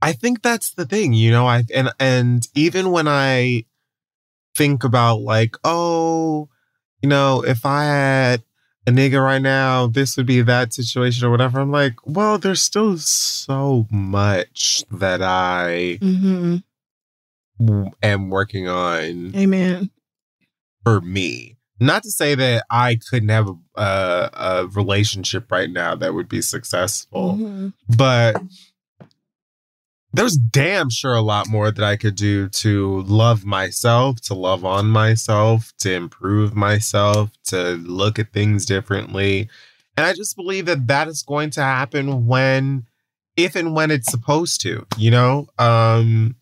I 0.00 0.12
think 0.12 0.42
that's 0.42 0.72
the 0.72 0.86
thing, 0.86 1.12
you 1.12 1.30
know, 1.30 1.46
I 1.46 1.64
and 1.74 1.90
and 1.98 2.46
even 2.54 2.90
when 2.90 3.08
I 3.08 3.64
think 4.54 4.84
about 4.84 5.20
like, 5.20 5.56
oh, 5.64 6.48
you 7.02 7.08
know, 7.08 7.42
if 7.44 7.66
I 7.66 7.84
had 7.84 8.42
a 8.86 8.90
nigga 8.90 9.22
right 9.22 9.42
now, 9.42 9.88
this 9.88 10.16
would 10.16 10.26
be 10.26 10.42
that 10.42 10.72
situation 10.72 11.26
or 11.26 11.30
whatever. 11.30 11.60
I'm 11.60 11.72
like, 11.72 11.94
well, 12.04 12.38
there's 12.38 12.62
still 12.62 12.96
so 12.98 13.86
much 13.90 14.84
that 14.90 15.22
I 15.22 15.98
mm-hmm. 16.00 17.86
am 18.02 18.30
working 18.30 18.68
on. 18.68 19.34
Amen. 19.34 19.90
For 20.84 21.00
me. 21.00 21.56
Not 21.78 22.04
to 22.04 22.10
say 22.10 22.34
that 22.36 22.64
I 22.70 22.98
couldn't 23.10 23.28
have 23.28 23.48
a, 23.48 23.80
a, 23.80 24.30
a 24.32 24.66
relationship 24.68 25.50
right 25.50 25.68
now 25.68 25.94
that 25.96 26.14
would 26.14 26.28
be 26.28 26.40
successful, 26.40 27.34
mm-hmm. 27.34 27.68
but 27.96 28.40
there's 30.16 30.36
damn 30.36 30.88
sure 30.88 31.14
a 31.14 31.20
lot 31.20 31.46
more 31.46 31.70
that 31.70 31.84
I 31.84 31.96
could 31.96 32.16
do 32.16 32.48
to 32.48 33.02
love 33.02 33.44
myself, 33.44 34.20
to 34.22 34.34
love 34.34 34.64
on 34.64 34.86
myself, 34.86 35.72
to 35.80 35.92
improve 35.92 36.54
myself, 36.54 37.30
to 37.48 37.74
look 37.74 38.18
at 38.18 38.32
things 38.32 38.64
differently. 38.64 39.50
And 39.96 40.06
I 40.06 40.14
just 40.14 40.34
believe 40.34 40.66
that 40.66 40.86
that 40.86 41.08
is 41.08 41.22
going 41.22 41.50
to 41.50 41.62
happen 41.62 42.26
when, 42.26 42.86
if 43.36 43.56
and 43.56 43.74
when 43.74 43.90
it's 43.90 44.10
supposed 44.10 44.62
to, 44.62 44.86
you 44.96 45.10
know? 45.10 45.48
Um, 45.58 46.36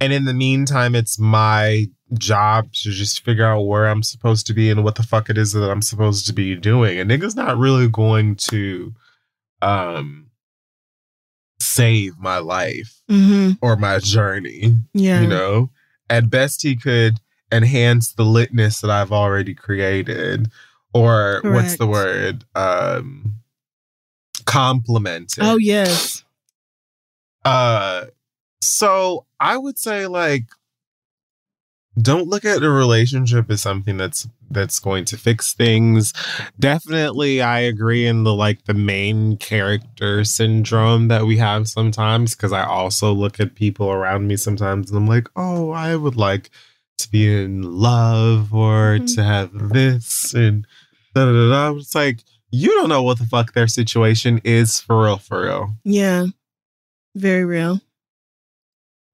and 0.00 0.12
in 0.12 0.24
the 0.24 0.34
meantime, 0.34 0.94
it's 0.94 1.18
my 1.18 1.86
job 2.14 2.72
to 2.72 2.90
just 2.90 3.24
figure 3.24 3.46
out 3.46 3.62
where 3.62 3.86
I'm 3.86 4.04
supposed 4.04 4.46
to 4.46 4.54
be 4.54 4.70
and 4.70 4.84
what 4.84 4.94
the 4.94 5.02
fuck 5.02 5.28
it 5.28 5.38
is 5.38 5.52
that 5.52 5.70
I'm 5.70 5.82
supposed 5.82 6.26
to 6.28 6.32
be 6.32 6.54
doing. 6.54 7.00
And 7.00 7.10
nigga's 7.10 7.34
not 7.34 7.58
really 7.58 7.88
going 7.88 8.36
to, 8.36 8.94
um, 9.60 10.28
save 11.62 12.18
my 12.18 12.38
life 12.38 13.02
mm-hmm. 13.10 13.52
or 13.60 13.76
my 13.76 13.98
journey. 13.98 14.78
Yeah. 14.92 15.20
You 15.20 15.28
know, 15.28 15.70
at 16.10 16.28
best, 16.28 16.62
he 16.62 16.76
could 16.76 17.18
enhance 17.50 18.12
the 18.12 18.24
litness 18.24 18.80
that 18.80 18.90
I've 18.90 19.12
already 19.12 19.54
created. 19.54 20.50
Or 20.94 21.40
Correct. 21.40 21.54
what's 21.54 21.76
the 21.78 21.86
word? 21.86 22.44
Um, 22.54 23.36
complement. 24.44 25.34
Oh, 25.40 25.56
yes. 25.56 26.22
Uh, 27.44 28.06
so 28.60 29.24
I 29.40 29.56
would 29.56 29.78
say, 29.78 30.06
like, 30.06 30.44
don't 32.00 32.28
look 32.28 32.44
at 32.44 32.62
a 32.62 32.70
relationship 32.70 33.50
as 33.50 33.60
something 33.60 33.96
that's 33.96 34.26
that's 34.50 34.78
going 34.78 35.04
to 35.06 35.16
fix 35.16 35.52
things. 35.52 36.12
Definitely 36.58 37.42
I 37.42 37.60
agree 37.60 38.06
in 38.06 38.24
the 38.24 38.34
like 38.34 38.64
the 38.64 38.74
main 38.74 39.36
character 39.36 40.24
syndrome 40.24 41.08
that 41.08 41.26
we 41.26 41.36
have 41.38 41.68
sometimes 41.68 42.34
cuz 42.34 42.52
I 42.52 42.64
also 42.64 43.12
look 43.12 43.40
at 43.40 43.54
people 43.54 43.90
around 43.90 44.26
me 44.26 44.36
sometimes 44.36 44.90
and 44.90 44.96
I'm 44.96 45.06
like, 45.06 45.28
"Oh, 45.36 45.70
I 45.70 45.96
would 45.96 46.16
like 46.16 46.50
to 46.98 47.10
be 47.10 47.42
in 47.42 47.62
love 47.62 48.54
or 48.54 48.96
mm-hmm. 48.96 49.06
to 49.06 49.24
have 49.24 49.50
this 49.72 50.32
and 50.34 50.66
da 51.14 51.26
da 51.26 51.50
da." 51.50 51.76
It's 51.76 51.94
like 51.94 52.24
you 52.50 52.70
don't 52.70 52.88
know 52.88 53.02
what 53.02 53.18
the 53.18 53.26
fuck 53.26 53.52
their 53.52 53.68
situation 53.68 54.40
is 54.44 54.80
for 54.80 55.04
real 55.04 55.18
for 55.18 55.42
real. 55.42 55.74
Yeah. 55.84 56.26
Very 57.14 57.44
real 57.44 57.82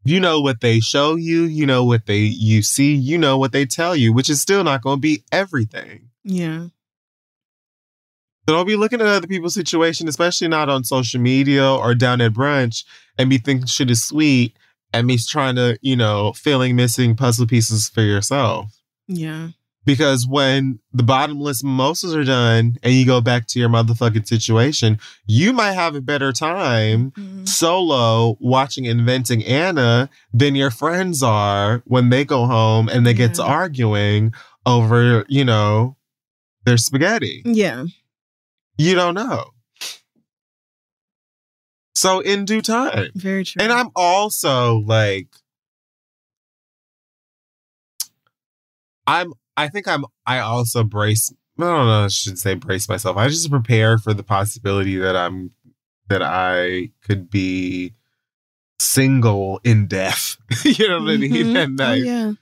you 0.05 0.21
know 0.21 0.41
what 0.41 0.61
they 0.61 0.81
show 0.81 1.17
you, 1.17 1.43
you 1.43 1.67
know 1.67 1.85
what 1.85 2.07
they 2.07 2.19
you 2.19 2.63
see, 2.63 2.95
you 2.95 3.19
know 3.19 3.37
what 3.39 3.53
they 3.53 3.67
tell 3.67 3.95
you, 3.95 4.13
which 4.13 4.31
is 4.31 4.41
still 4.41 4.65
not 4.65 4.83
going 4.83 4.97
to 4.97 5.01
be 5.01 5.23
everything. 5.33 6.09
Yeah. 6.25 6.69
So 8.47 8.55
don't 8.55 8.67
be 8.67 8.77
looking 8.77 9.01
at 9.01 9.07
other 9.07 9.27
people's 9.27 9.55
situation, 9.55 10.09
especially 10.09 10.49
not 10.49 10.71
on 10.71 10.83
social 10.83 11.21
media 11.21 11.71
or 11.71 11.95
down 11.95 12.23
at 12.23 12.33
brunch, 12.33 12.85
and 13.19 13.29
be 13.29 13.37
thinking 13.37 13.67
shit 13.67 13.91
is 13.91 14.03
sweet 14.03 14.57
and 14.93 15.07
me 15.07 15.19
trying 15.19 15.57
to, 15.57 15.79
you 15.83 15.97
know, 15.97 16.33
feeling 16.33 16.75
missing 16.75 17.15
puzzle 17.15 17.47
pieces 17.47 17.89
for 17.89 18.01
yourself. 18.01 18.81
Yeah. 19.07 19.49
Because 19.89 20.27
when 20.29 20.81
the 20.93 21.03
bottomless 21.03 21.65
mimosas 21.65 22.15
are 22.15 22.23
done 22.23 22.77
and 22.83 22.93
you 22.93 23.07
go 23.07 23.23
back 23.23 23.47
to 23.47 23.59
your 23.59 23.71
motherfucking 23.71 24.29
situation, 24.29 25.01
you 25.27 25.55
might 25.55 25.73
have 25.73 25.95
a 25.95 26.03
better 26.03 26.31
time 26.31 27.13
mm-hmm. 27.13 27.47
solo 27.47 28.37
watching 28.39 28.85
Inventing 28.85 29.43
Anna 29.47 30.11
than 30.31 30.55
your 30.55 30.71
friends 30.71 31.23
are 31.23 31.83
when 31.87 32.11
they 32.11 32.27
go 32.27 32.45
home 32.45 32.91
and 32.91 33.07
they 33.07 33.13
yeah. 33.13 33.29
get 33.29 33.35
to 33.37 33.43
arguing 33.43 34.35
over, 34.67 35.25
you 35.27 35.43
know, 35.43 35.97
their 36.67 36.77
spaghetti. 36.77 37.41
Yeah. 37.47 37.87
You 38.77 38.95
don't 38.95 39.15
know. 39.15 39.53
So 41.95 42.21
in 42.21 42.45
due 42.45 42.61
time. 42.61 43.09
Very 43.15 43.43
true. 43.43 43.63
And 43.63 43.73
I'm 43.73 43.89
also 43.97 44.81
like 44.81 45.29
I'm 49.07 49.33
I 49.59 49.69
think 49.69 49.89
I'm 49.89 50.05
I 50.25 50.39
also 50.39 50.85
brace 50.85 51.33
I 51.59 51.65
don't 51.65 51.87
know, 51.87 52.05
I 52.05 52.09
should 52.09 52.39
say 52.39 52.55
brace 52.55 52.89
myself. 52.89 53.17
I 53.17 53.27
just 53.27 53.51
prepare 53.51 53.99
for 53.99 54.15
the 54.15 54.23
possibility 54.23 54.97
that 54.97 55.17
I'm 55.17 55.51
that 56.09 56.23
I 56.23 56.93
could 57.03 57.29
be 57.29 57.95
single 58.79 59.61
in 59.65 59.89
death. 59.89 60.37
you 60.65 60.89
know 60.89 61.01
what 61.01 61.09
mm-hmm. 61.09 61.11
I 61.11 61.17
mean? 61.17 61.47
Mm-hmm. 61.47 61.57
And 61.57 61.81
oh, 61.81 61.93
yeah. 61.95 62.33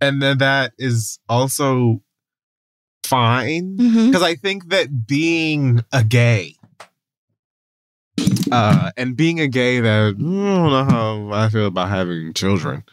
And 0.00 0.22
then 0.22 0.38
that 0.38 0.72
is 0.78 1.18
also 1.28 2.00
fine. 3.04 3.76
Because 3.76 3.94
mm-hmm. 3.96 4.24
I 4.24 4.34
think 4.36 4.68
that 4.68 5.06
being 5.06 5.84
a 5.92 6.04
gay 6.04 6.54
uh 8.52 8.92
and 8.96 9.16
being 9.16 9.40
a 9.40 9.48
gay 9.48 9.80
that 9.80 9.90
I 9.90 10.12
don't 10.12 10.20
know 10.20 10.84
how 10.84 11.30
I 11.32 11.48
feel 11.48 11.66
about 11.66 11.88
having 11.88 12.32
children. 12.32 12.84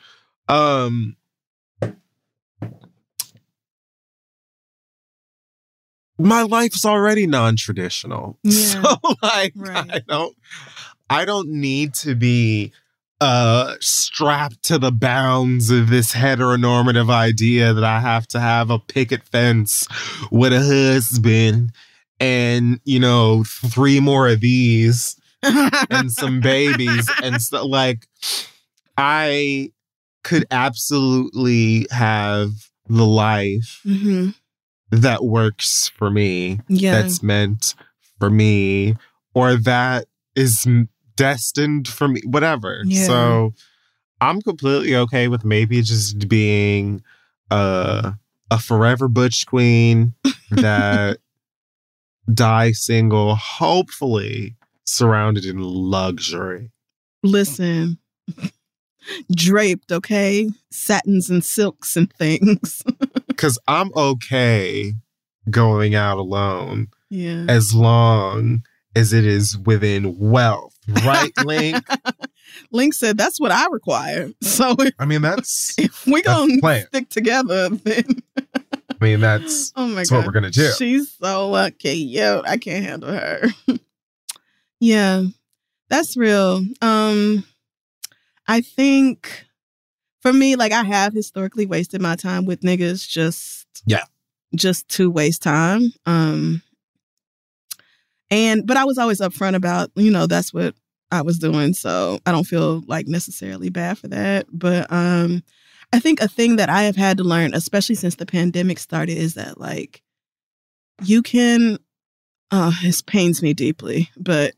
Um 0.47 1.15
my 6.21 6.43
life's 6.43 6.85
already 6.85 7.27
non-traditional. 7.27 8.37
Yeah. 8.43 8.81
So 8.83 8.95
like 9.21 9.53
right. 9.55 9.89
I 9.91 10.01
don't 10.07 10.35
I 11.09 11.25
don't 11.25 11.49
need 11.49 11.93
to 11.95 12.15
be 12.15 12.71
uh 13.19 13.75
strapped 13.79 14.63
to 14.63 14.79
the 14.79 14.91
bounds 14.91 15.69
of 15.69 15.89
this 15.89 16.13
heteronormative 16.13 17.09
idea 17.11 17.73
that 17.73 17.83
I 17.83 17.99
have 17.99 18.27
to 18.29 18.39
have 18.39 18.69
a 18.69 18.79
picket 18.79 19.23
fence 19.27 19.87
with 20.31 20.53
a 20.53 20.61
husband 20.61 21.71
and 22.19 22.79
you 22.83 22.99
know 22.99 23.43
three 23.45 23.99
more 23.99 24.27
of 24.27 24.41
these 24.41 25.15
and 25.89 26.11
some 26.11 26.39
babies 26.39 27.09
and 27.21 27.41
so 27.41 27.65
like 27.65 28.07
I 28.97 29.71
could 30.23 30.45
absolutely 30.51 31.87
have 31.91 32.51
the 32.87 33.05
life 33.05 33.81
hmm 33.83 34.29
that 34.91 35.23
works 35.23 35.89
for 35.97 36.09
me, 36.09 36.59
Yeah. 36.67 37.01
that's 37.01 37.23
meant 37.23 37.75
for 38.19 38.29
me, 38.29 38.95
or 39.33 39.55
that 39.55 40.05
is 40.35 40.67
destined 41.15 41.87
for 41.87 42.07
me, 42.07 42.21
whatever. 42.25 42.81
Yeah. 42.85 43.05
So 43.05 43.53
I'm 44.19 44.41
completely 44.41 44.95
okay 44.95 45.27
with 45.27 45.43
maybe 45.45 45.81
just 45.81 46.27
being 46.27 47.03
a, 47.49 48.13
a 48.51 48.59
forever 48.59 49.07
butch 49.07 49.45
queen 49.45 50.13
that 50.51 51.19
die 52.31 52.71
single, 52.71 53.35
hopefully 53.35 54.55
surrounded 54.85 55.45
in 55.45 55.59
luxury. 55.59 56.71
Listen, 57.23 57.97
draped, 59.35 59.91
okay? 59.91 60.49
Satins 60.71 61.29
and 61.29 61.43
silks 61.43 61.95
and 61.95 62.11
things. 62.13 62.83
Because 63.31 63.57
I'm 63.67 63.91
okay 63.95 64.93
going 65.49 65.95
out 65.95 66.17
alone 66.17 66.87
yeah. 67.09 67.45
as 67.47 67.73
long 67.73 68.63
as 68.95 69.13
it 69.13 69.25
is 69.25 69.57
within 69.57 70.17
wealth, 70.17 70.77
right, 71.05 71.31
Link? 71.45 71.83
Link 72.71 72.93
said 72.93 73.17
that's 73.17 73.39
what 73.39 73.51
I 73.51 73.67
require. 73.71 74.29
So 74.41 74.75
if, 74.79 74.93
I 74.99 75.05
mean, 75.05 75.21
that's 75.21 75.75
if 75.77 76.05
we 76.05 76.21
gonna 76.21 76.59
plan. 76.59 76.85
stick 76.87 77.09
together, 77.09 77.69
then 77.69 78.21
I 78.37 78.95
mean, 78.99 79.19
that's 79.19 79.71
oh 79.77 79.87
my 79.87 79.95
that's 79.95 80.09
god, 80.09 80.17
what 80.17 80.25
we're 80.25 80.33
gonna 80.33 80.51
do. 80.51 80.71
She's 80.77 81.13
so 81.13 81.49
lucky. 81.49 81.97
Yo, 81.97 82.41
I 82.45 82.57
can't 82.57 82.83
handle 82.85 83.11
her. 83.11 83.47
yeah, 84.79 85.23
that's 85.89 86.17
real. 86.17 86.63
Um, 86.81 87.43
I 88.47 88.61
think 88.61 89.45
for 90.21 90.31
me, 90.31 90.55
like 90.55 90.71
I 90.71 90.83
have 90.83 91.13
historically 91.13 91.65
wasted 91.65 92.01
my 92.01 92.15
time 92.15 92.45
with 92.45 92.61
niggas 92.61 93.07
just 93.07 93.67
Yeah. 93.85 94.03
just 94.55 94.87
to 94.89 95.09
waste 95.09 95.41
time. 95.41 95.91
Um, 96.05 96.61
and 98.29 98.65
but 98.65 98.77
I 98.77 98.85
was 98.85 98.97
always 98.97 99.19
upfront 99.19 99.55
about 99.55 99.91
you 99.95 100.11
know 100.11 100.27
that's 100.27 100.53
what 100.53 100.75
I 101.11 101.21
was 101.21 101.39
doing, 101.39 101.73
so 101.73 102.19
I 102.25 102.31
don't 102.31 102.45
feel 102.45 102.81
like 102.87 103.07
necessarily 103.07 103.69
bad 103.69 103.97
for 103.97 104.07
that. 104.09 104.45
But 104.51 104.91
um, 104.91 105.43
I 105.91 105.99
think 105.99 106.21
a 106.21 106.27
thing 106.27 106.55
that 106.55 106.69
I 106.69 106.83
have 106.83 106.95
had 106.95 107.17
to 107.17 107.23
learn, 107.23 107.53
especially 107.53 107.95
since 107.95 108.15
the 108.15 108.25
pandemic 108.25 108.79
started, 108.79 109.17
is 109.17 109.33
that 109.33 109.59
like 109.59 110.01
you 111.03 111.21
can. 111.21 111.77
Oh, 112.53 112.77
this 112.81 113.01
pains 113.01 113.41
me 113.41 113.53
deeply, 113.53 114.09
but 114.17 114.53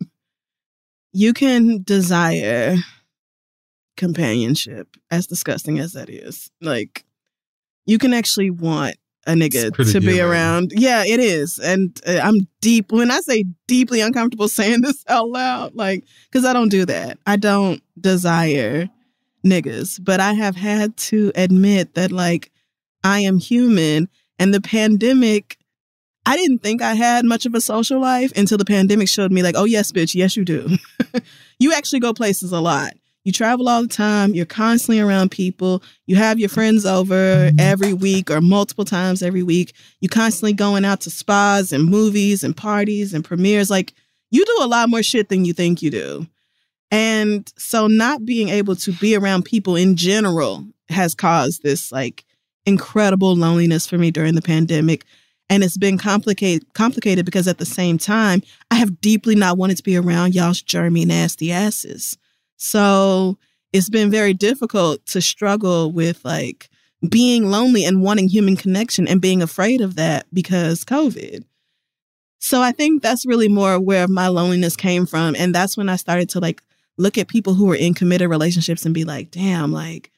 you 1.12 1.32
can 1.32 1.84
desire 1.84 2.76
companionship, 3.98 4.88
as 5.12 5.28
disgusting 5.28 5.80
as 5.80 5.94
that 5.94 6.10
is. 6.10 6.50
Like, 6.62 7.06
you 7.86 7.98
can 7.98 8.14
actually 8.14 8.50
want 8.50 8.96
a 9.26 9.34
nigga 9.34 9.92
to 9.92 10.02
be 10.02 10.20
around. 10.20 10.72
Yeah, 10.76 11.04
it 11.06 11.20
is. 11.20 11.58
And 11.60 12.00
uh, 12.06 12.20
I'm 12.22 12.48
deep, 12.62 12.92
when 12.92 13.12
I 13.12 13.20
say 13.20 13.46
deeply 13.68 14.02
uncomfortable 14.02 14.48
saying 14.50 14.82
this 14.82 15.04
out 15.08 15.30
loud, 15.30 15.76
like, 15.76 16.06
because 16.32 16.46
I 16.46 16.54
don't 16.54 16.70
do 16.70 16.86
that. 16.86 17.18
I 17.26 17.38
don't 17.38 17.82
desire 18.00 18.90
niggas, 19.46 20.04
but 20.04 20.20
I 20.20 20.34
have 20.34 20.56
had 20.56 20.96
to 20.98 21.32
admit 21.36 21.96
that, 21.96 22.12
like, 22.12 22.52
I 23.04 23.20
am 23.20 23.38
human 23.38 24.10
and 24.40 24.54
the 24.54 24.62
pandemic. 24.62 25.58
I 26.26 26.38
didn't 26.38 26.60
think 26.60 26.82
I 26.82 26.94
had 26.94 27.26
much 27.26 27.46
of 27.46 27.54
a 27.54 27.62
social 27.62 28.00
life 28.00 28.32
until 28.38 28.58
the 28.58 28.66
pandemic 28.66 29.10
showed 29.10 29.32
me, 29.32 29.44
like, 29.44 29.56
oh, 29.58 29.66
yes, 29.66 29.92
bitch, 29.92 30.16
yes, 30.16 30.38
you 30.38 30.46
do. 30.46 30.78
you 31.60 31.74
actually 31.74 32.00
go 32.00 32.14
places 32.14 32.52
a 32.52 32.62
lot. 32.62 32.94
You 33.24 33.32
travel 33.32 33.70
all 33.70 33.82
the 33.82 33.88
time. 33.88 34.34
You're 34.34 34.46
constantly 34.46 35.00
around 35.00 35.32
people. 35.32 35.82
You 36.08 36.18
have 36.18 36.40
your 36.40 36.50
friends 36.50 36.86
over 36.86 37.52
every 37.58 37.94
week 37.94 38.30
or 38.30 38.42
multiple 38.42 38.84
times 38.84 39.24
every 39.24 39.44
week. 39.44 39.74
You're 40.02 40.10
constantly 40.10 40.54
going 40.54 40.84
out 40.84 41.02
to 41.02 41.10
spas 41.10 41.72
and 41.72 41.86
movies 41.86 42.44
and 42.44 42.56
parties 42.56 43.14
and 43.14 43.24
premieres. 43.24 43.70
Like 43.70 43.94
you 44.30 44.44
do 44.46 44.58
a 44.62 44.68
lot 44.68 44.90
more 44.90 45.04
shit 45.04 45.30
than 45.30 45.46
you 45.46 45.54
think 45.54 45.82
you 45.82 45.90
do. 45.90 46.28
And 46.92 47.52
so 47.58 47.88
not 47.88 48.26
being 48.26 48.50
able 48.50 48.76
to 48.78 48.92
be 48.92 49.16
around 49.16 49.46
people 49.46 49.76
in 49.76 49.96
general 49.96 50.66
has 50.90 51.16
caused 51.16 51.64
this 51.64 51.92
like 51.92 52.26
incredible 52.66 53.36
loneliness 53.36 53.88
for 53.88 53.98
me 53.98 54.12
during 54.12 54.36
the 54.36 54.42
pandemic. 54.42 55.06
And 55.50 55.64
it's 55.64 55.78
been 55.78 55.98
complicated 55.98 56.74
complicated 56.74 57.26
because 57.26 57.48
at 57.48 57.58
the 57.58 57.66
same 57.66 57.98
time, 57.98 58.44
I 58.70 58.76
have 58.76 59.02
deeply 59.02 59.36
not 59.36 59.58
wanted 59.58 59.78
to 59.78 59.84
be 59.84 59.98
around 59.98 60.36
y'all's 60.36 60.62
germy 60.62 61.06
nasty 61.06 61.52
asses. 61.52 62.18
So 62.64 63.38
it's 63.74 63.90
been 63.90 64.10
very 64.10 64.34
difficult 64.34 65.06
to 65.08 65.22
struggle 65.22 65.92
with 65.92 66.24
like 66.24 66.70
being 67.10 67.52
lonely 67.52 67.84
and 67.84 68.02
wanting 68.02 68.30
human 68.30 68.56
connection 68.56 69.06
and 69.06 69.20
being 69.20 69.42
afraid 69.42 69.82
of 69.82 69.96
that 69.96 70.28
because 70.34 70.86
COVID. 70.86 71.44
So 72.40 72.62
I 72.62 72.72
think 72.72 73.04
that's 73.04 73.26
really 73.26 73.50
more 73.50 73.82
where 73.82 74.08
my 74.08 74.30
loneliness 74.30 74.78
came 74.78 75.06
from. 75.06 75.36
And 75.38 75.54
that's 75.54 75.76
when 75.76 75.90
I 75.90 75.98
started 75.98 76.30
to 76.30 76.40
like 76.40 76.64
look 76.98 77.18
at 77.18 77.28
people 77.28 77.54
who 77.54 77.66
were 77.66 77.76
in 77.76 77.94
committed 77.94 78.30
relationships 78.30 78.86
and 78.86 78.94
be 78.94 79.04
like, 79.04 79.30
damn, 79.30 79.74
like, 79.74 80.10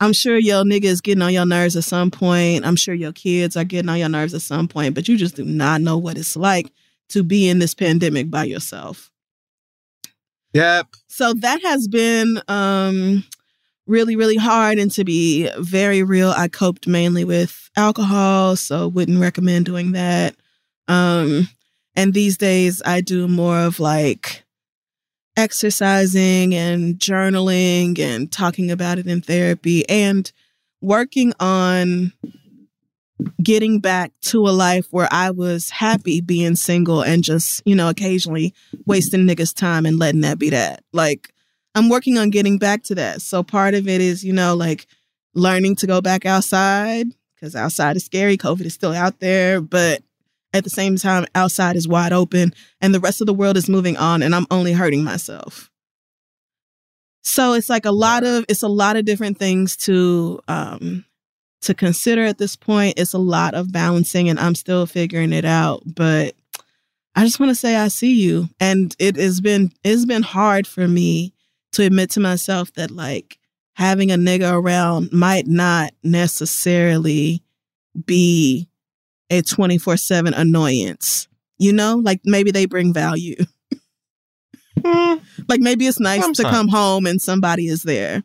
I'm 0.00 0.14
sure 0.14 0.38
your 0.38 0.64
niggas 0.64 1.02
getting 1.02 1.22
on 1.22 1.34
your 1.34 1.46
nerves 1.46 1.76
at 1.76 1.84
some 1.84 2.10
point. 2.10 2.64
I'm 2.64 2.76
sure 2.76 2.94
your 2.94 3.12
kids 3.12 3.54
are 3.54 3.64
getting 3.64 3.90
on 3.90 3.98
your 3.98 4.08
nerves 4.08 4.32
at 4.32 4.40
some 4.40 4.66
point, 4.66 4.94
but 4.94 5.08
you 5.08 5.18
just 5.18 5.36
do 5.36 5.44
not 5.44 5.82
know 5.82 5.98
what 5.98 6.16
it's 6.16 6.36
like 6.36 6.72
to 7.10 7.22
be 7.22 7.50
in 7.50 7.58
this 7.58 7.74
pandemic 7.74 8.30
by 8.30 8.44
yourself. 8.44 9.10
Yep. 10.56 10.86
So 11.08 11.34
that 11.34 11.62
has 11.62 11.86
been 11.86 12.40
um 12.48 13.24
really 13.86 14.16
really 14.16 14.36
hard 14.36 14.78
and 14.78 14.90
to 14.92 15.04
be 15.04 15.50
very 15.58 16.02
real 16.02 16.30
I 16.30 16.48
coped 16.48 16.88
mainly 16.88 17.24
with 17.24 17.70
alcohol 17.76 18.56
so 18.56 18.88
wouldn't 18.88 19.20
recommend 19.20 19.66
doing 19.66 19.92
that. 19.92 20.34
Um 20.88 21.48
and 21.94 22.14
these 22.14 22.38
days 22.38 22.82
I 22.84 23.00
do 23.00 23.28
more 23.28 23.58
of 23.58 23.80
like 23.80 24.44
exercising 25.36 26.54
and 26.54 26.98
journaling 26.98 27.98
and 27.98 28.32
talking 28.32 28.70
about 28.70 28.98
it 28.98 29.06
in 29.06 29.20
therapy 29.20 29.86
and 29.88 30.32
working 30.80 31.34
on 31.38 32.12
getting 33.42 33.80
back 33.80 34.12
to 34.20 34.46
a 34.46 34.50
life 34.50 34.86
where 34.90 35.08
I 35.10 35.30
was 35.30 35.70
happy 35.70 36.20
being 36.20 36.56
single 36.56 37.02
and 37.02 37.24
just, 37.24 37.62
you 37.64 37.74
know, 37.74 37.88
occasionally 37.88 38.54
wasting 38.86 39.26
niggas' 39.26 39.54
time 39.54 39.86
and 39.86 39.98
letting 39.98 40.20
that 40.22 40.38
be 40.38 40.50
that. 40.50 40.82
Like, 40.92 41.32
I'm 41.74 41.88
working 41.88 42.18
on 42.18 42.30
getting 42.30 42.58
back 42.58 42.82
to 42.84 42.94
that. 42.96 43.22
So 43.22 43.42
part 43.42 43.74
of 43.74 43.88
it 43.88 44.00
is, 44.00 44.24
you 44.24 44.32
know, 44.32 44.54
like 44.54 44.86
learning 45.34 45.76
to 45.76 45.86
go 45.86 46.00
back 46.00 46.24
outside 46.26 47.06
because 47.34 47.54
outside 47.54 47.96
is 47.96 48.04
scary. 48.04 48.36
COVID 48.36 48.64
is 48.64 48.74
still 48.74 48.92
out 48.92 49.20
there, 49.20 49.60
but 49.60 50.02
at 50.52 50.64
the 50.64 50.70
same 50.70 50.96
time, 50.96 51.26
outside 51.34 51.76
is 51.76 51.86
wide 51.86 52.12
open 52.12 52.54
and 52.80 52.94
the 52.94 53.00
rest 53.00 53.20
of 53.20 53.26
the 53.26 53.34
world 53.34 53.56
is 53.56 53.68
moving 53.68 53.96
on 53.96 54.22
and 54.22 54.34
I'm 54.34 54.46
only 54.50 54.72
hurting 54.72 55.04
myself. 55.04 55.70
So 57.22 57.52
it's 57.52 57.68
like 57.68 57.84
a 57.84 57.90
lot 57.90 58.24
of 58.24 58.44
it's 58.48 58.62
a 58.62 58.68
lot 58.68 58.96
of 58.96 59.04
different 59.04 59.38
things 59.38 59.76
to 59.78 60.40
um 60.48 61.04
to 61.62 61.74
consider 61.74 62.24
at 62.24 62.38
this 62.38 62.56
point. 62.56 62.94
It's 62.98 63.12
a 63.14 63.18
lot 63.18 63.54
of 63.54 63.72
balancing 63.72 64.28
and 64.28 64.38
I'm 64.38 64.54
still 64.54 64.86
figuring 64.86 65.32
it 65.32 65.44
out, 65.44 65.82
but 65.86 66.34
I 67.14 67.24
just 67.24 67.40
want 67.40 67.50
to 67.50 67.54
say 67.54 67.76
I 67.76 67.88
see 67.88 68.20
you 68.20 68.48
and 68.60 68.94
it 68.98 69.16
has 69.16 69.40
been 69.40 69.72
it's 69.82 70.04
been 70.04 70.22
hard 70.22 70.66
for 70.66 70.86
me 70.86 71.32
to 71.72 71.82
admit 71.82 72.10
to 72.10 72.20
myself 72.20 72.72
that 72.74 72.90
like 72.90 73.38
having 73.74 74.10
a 74.10 74.16
nigga 74.16 74.52
around 74.52 75.12
might 75.12 75.46
not 75.46 75.92
necessarily 76.02 77.42
be 78.04 78.68
a 79.30 79.42
24/7 79.42 80.32
annoyance. 80.36 81.28
You 81.58 81.72
know, 81.72 81.96
like 81.96 82.20
maybe 82.24 82.50
they 82.50 82.66
bring 82.66 82.92
value. 82.92 83.36
Mm, 84.80 85.20
Like 85.48 85.60
maybe 85.60 85.86
it's 85.86 85.98
nice 85.98 86.20
to 86.34 86.42
come 86.50 86.68
home 86.68 87.06
and 87.06 87.20
somebody 87.20 87.66
is 87.66 87.82
there 87.82 88.22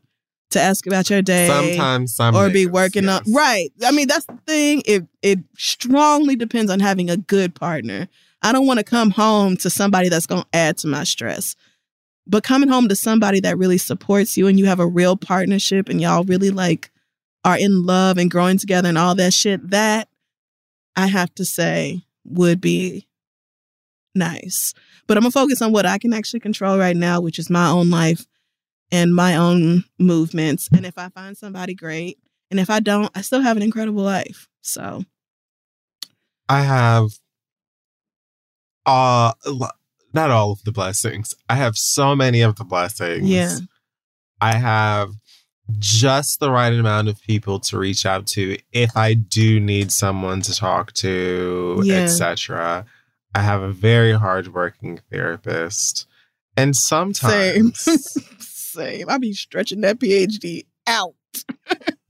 to 0.52 0.62
ask 0.62 0.88
about 0.88 1.10
your 1.10 1.22
day 1.22 1.48
Sometimes 1.48 2.16
some 2.16 2.36
or 2.36 2.50
be 2.50 2.66
niggas, 2.66 2.72
working 2.72 3.10
on 3.10 3.24
right. 3.34 3.72
I 3.84 3.92
mean, 3.92 4.08
that's 4.08 4.26
the 4.26 4.38
thing. 4.46 4.84
It 4.86 5.06
it 5.22 5.40
strongly 5.58 6.36
depends 6.36 6.72
on 6.72 6.80
having 6.80 7.10
a 7.10 7.18
good 7.18 7.56
partner. 7.56 8.08
I 8.42 8.52
don't 8.52 8.66
want 8.66 8.80
to 8.80 8.84
come 8.84 9.12
home 9.12 9.58
to 9.58 9.70
somebody 9.70 10.10
that's 10.10 10.26
going 10.26 10.44
to 10.44 10.48
add 10.54 10.78
to 10.80 10.88
my 10.88 11.04
stress. 11.04 11.56
But 12.28 12.44
coming 12.44 12.70
home 12.70 12.88
to 12.88 12.96
somebody 12.96 13.40
that 13.42 13.58
really 13.58 13.78
supports 13.78 14.38
you 14.38 14.48
and 14.48 14.58
you 14.58 14.66
have 14.66 14.80
a 14.80 14.88
real 14.88 15.18
partnership 15.18 15.90
and 15.90 16.00
y'all 16.00 16.24
really 16.24 16.50
like 16.50 16.92
are 17.44 17.58
in 17.58 17.86
love 17.86 18.18
and 18.18 18.30
growing 18.30 18.58
together 18.58 18.90
and 18.90 18.98
all 18.98 19.16
that 19.16 19.34
shit, 19.34 19.70
that 19.72 20.08
I 20.96 21.08
have 21.08 21.34
to 21.36 21.46
say 21.46 22.04
would 22.24 22.62
be 22.62 23.08
nice. 24.14 24.74
But 25.08 25.18
I'm 25.18 25.24
going 25.24 25.32
to 25.32 25.40
focus 25.40 25.62
on 25.62 25.72
what 25.72 25.86
I 25.86 25.98
can 25.98 26.14
actually 26.14 26.40
control 26.40 26.78
right 26.78 26.96
now, 26.96 27.22
which 27.22 27.40
is 27.40 27.50
my 27.50 27.68
own 27.68 27.90
life 27.90 28.26
and 28.92 29.16
my 29.16 29.36
own 29.36 29.84
movements. 30.00 30.70
And 30.76 30.86
if 30.86 30.98
I 30.98 31.10
find 31.10 31.38
somebody 31.38 31.74
great, 31.74 32.18
and 32.50 32.60
if 32.60 32.70
I 32.70 32.80
don't, 32.80 33.10
I 33.16 33.22
still 33.22 33.42
have 33.42 33.58
an 33.58 33.64
incredible 33.64 34.04
life. 34.04 34.48
So, 34.62 35.04
I 36.50 36.62
have 36.62 37.10
uh 38.86 39.32
not 40.14 40.30
all 40.32 40.52
of 40.52 40.64
the 40.64 40.72
blessings. 40.72 41.34
I 41.50 41.56
have 41.56 41.78
so 41.78 42.16
many 42.16 42.42
of 42.42 42.56
the 42.58 42.66
blessings. 42.66 43.28
yeah. 43.30 43.58
I 44.42 44.56
have 44.56 45.12
just 45.80 46.40
the 46.40 46.52
right 46.52 46.74
amount 46.74 47.08
of 47.08 47.22
people 47.22 47.60
to 47.62 47.78
reach 47.78 48.06
out 48.06 48.26
to 48.28 48.58
if 48.74 48.98
I 48.98 49.14
do 49.14 49.60
need 49.60 49.92
someone 49.92 50.42
to 50.42 50.54
talk 50.56 50.92
to, 50.94 51.82
Yeah. 51.86 51.96
etc. 52.02 52.86
I 53.34 53.42
have 53.42 53.62
a 53.62 53.72
very 53.72 54.12
hardworking 54.14 55.00
therapist. 55.10 56.08
And 56.58 56.76
sometimes 56.76 57.88
Same. 58.72 59.10
I 59.10 59.18
be 59.18 59.34
stretching 59.34 59.82
that 59.82 60.00
PhD 60.00 60.66
out. 60.88 61.16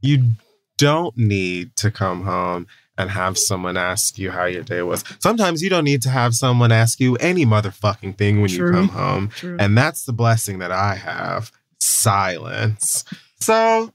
you 0.01 0.31
don't 0.77 1.15
need 1.17 1.75
to 1.77 1.91
come 1.91 2.23
home 2.23 2.67
and 2.97 3.09
have 3.09 3.37
someone 3.37 3.77
ask 3.77 4.17
you 4.17 4.31
how 4.31 4.45
your 4.45 4.63
day 4.63 4.81
was. 4.81 5.03
Sometimes 5.19 5.61
you 5.63 5.69
don't 5.69 5.83
need 5.83 6.01
to 6.03 6.09
have 6.09 6.35
someone 6.35 6.71
ask 6.71 6.99
you 6.99 7.15
any 7.17 7.45
motherfucking 7.45 8.17
thing 8.17 8.41
when 8.41 8.49
True. 8.49 8.67
you 8.67 8.73
come 8.73 8.89
home. 8.89 9.29
True. 9.29 9.57
And 9.59 9.77
that's 9.77 10.05
the 10.05 10.13
blessing 10.13 10.59
that 10.59 10.71
I 10.71 10.95
have 10.95 11.51
silence. 11.79 13.03
So, 13.39 13.91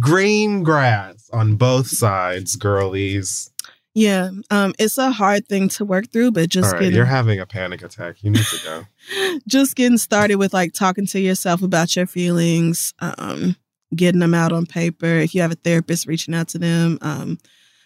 green 0.00 0.62
grass 0.62 1.28
on 1.32 1.56
both 1.56 1.88
sides, 1.88 2.56
girlies. 2.56 3.50
Yeah. 3.98 4.30
Um, 4.50 4.74
it's 4.78 4.96
a 4.96 5.10
hard 5.10 5.48
thing 5.48 5.68
to 5.70 5.84
work 5.84 6.12
through, 6.12 6.30
but 6.30 6.48
just 6.48 6.72
right, 6.72 6.82
getting 6.82 6.94
you're 6.94 7.04
having 7.04 7.40
a 7.40 7.46
panic 7.46 7.82
attack. 7.82 8.22
You 8.22 8.30
need 8.30 8.44
to 8.44 8.64
go. 8.64 9.38
just 9.48 9.74
getting 9.74 9.98
started 9.98 10.36
with 10.36 10.54
like 10.54 10.72
talking 10.72 11.04
to 11.06 11.18
yourself 11.18 11.62
about 11.62 11.96
your 11.96 12.06
feelings, 12.06 12.94
um, 13.00 13.56
getting 13.96 14.20
them 14.20 14.34
out 14.34 14.52
on 14.52 14.66
paper. 14.66 15.06
If 15.06 15.34
you 15.34 15.42
have 15.42 15.50
a 15.50 15.56
therapist, 15.56 16.06
reaching 16.06 16.32
out 16.32 16.46
to 16.50 16.58
them. 16.58 16.98
Um, 17.02 17.38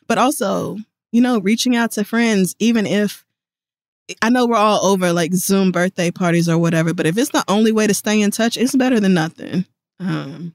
but 0.07 0.19
also, 0.19 0.77
you 1.13 1.23
know, 1.23 1.41
reaching 1.41 1.77
out 1.77 1.93
to 1.93 2.05
friends, 2.05 2.55
even 2.59 2.85
if 2.85 3.25
I 4.21 4.29
know 4.29 4.47
we're 4.47 4.57
all 4.57 4.85
over 4.85 5.15
like 5.15 5.33
Zoom 5.33 5.73
birthday 5.73 6.11
parties 6.11 6.47
or 6.47 6.59
whatever, 6.59 6.93
but 6.93 7.07
if 7.07 7.17
it's 7.17 7.31
the 7.31 7.45
only 7.49 7.73
way 7.73 7.87
to 7.87 7.95
stay 7.95 8.21
in 8.21 8.31
touch, 8.31 8.59
it's 8.59 8.77
better 8.77 9.01
than 9.01 9.15
nothing. 9.15 9.65
Um, 9.99 10.55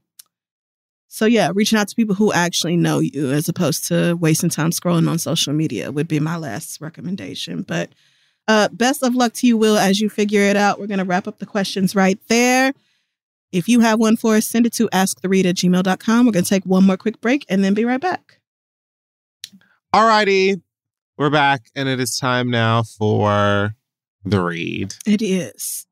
so 1.08 1.26
yeah, 1.26 1.52
reaching 1.54 1.80
out 1.80 1.88
to 1.88 1.96
people 1.96 2.16
who 2.16 2.34
actually 2.34 2.76
know 2.76 3.00
you 3.00 3.32
as 3.32 3.48
opposed 3.48 3.88
to 3.88 4.14
wasting 4.16 4.50
time 4.50 4.72
scrolling 4.72 5.10
on 5.10 5.18
social 5.18 5.54
media 5.54 5.92
would 5.92 6.08
be 6.08 6.20
my 6.20 6.38
last 6.38 6.82
recommendation. 6.82 7.62
But 7.62 7.90
uh, 8.48 8.70
best 8.70 9.04
of 9.04 9.16
luck 9.16 9.34
to 9.34 9.48
you, 9.48 9.58
Will, 9.58 9.78
as 9.78 10.00
you 10.00 10.10
figure 10.10 10.42
it 10.42 10.56
out. 10.56 10.80
We're 10.80 10.88
going 10.88 11.00
to 11.00 11.06
wrap 11.06 11.28
up 11.28 11.40
the 11.40 11.46
questions 11.46 11.96
right 11.96 12.20
there. 12.28 12.74
If 13.52 13.70
you 13.70 13.80
have 13.80 14.00
one 14.00 14.18
for 14.18 14.36
us, 14.36 14.46
send 14.46 14.66
it 14.66 14.74
to 14.74 14.90
asktheread 14.90 15.46
at 15.46 15.56
gmail.com. 15.56 16.26
We're 16.26 16.32
going 16.32 16.46
to 16.46 16.50
take 16.50 16.66
one 16.66 16.86
more 16.86 16.98
quick 16.98 17.22
break 17.22 17.46
and 17.50 17.64
then 17.64 17.74
be 17.74 17.86
right 17.86 18.02
back. 18.02 18.40
All 19.94 20.06
righty. 20.06 20.62
we're 21.18 21.30
back, 21.30 21.62
and 21.76 21.88
it 21.88 22.00
is 22.00 22.18
time 22.18 22.50
now 22.50 22.84
for 22.84 23.74
the 24.26 24.42
read. 24.42 24.94
It 25.06 25.22
is. 25.22 25.88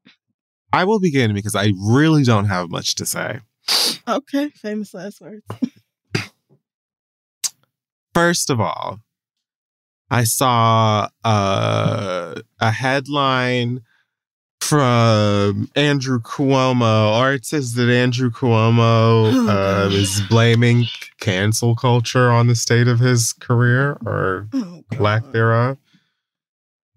I 0.73 0.83
will 0.83 0.99
begin 0.99 1.33
because 1.33 1.55
I 1.55 1.71
really 1.79 2.23
don't 2.23 2.45
have 2.45 2.69
much 2.69 2.95
to 2.95 3.05
say. 3.05 3.39
Okay, 4.07 4.49
famous 4.49 4.93
last 4.93 5.19
words. 5.21 5.41
First 8.13 8.49
of 8.49 8.59
all, 8.61 8.99
I 10.09 10.23
saw 10.23 11.09
uh, 11.23 12.35
a 12.59 12.71
headline 12.71 13.81
from 14.61 15.69
Andrew 15.75 16.19
Cuomo, 16.19 17.13
artist 17.13 17.75
that 17.75 17.89
Andrew 17.89 18.31
Cuomo 18.31 19.31
Oh, 19.33 19.45
God. 19.45 19.91
is 19.91 20.21
blaming 20.29 20.85
cancel 21.19 21.75
culture 21.75 22.29
on 22.31 22.47
the 22.47 22.55
state 22.55 22.87
of 22.87 22.99
his 22.99 23.33
career 23.33 23.97
or 24.05 24.47
Oh, 24.53 24.83
lack 24.97 25.31
thereof. 25.31 25.77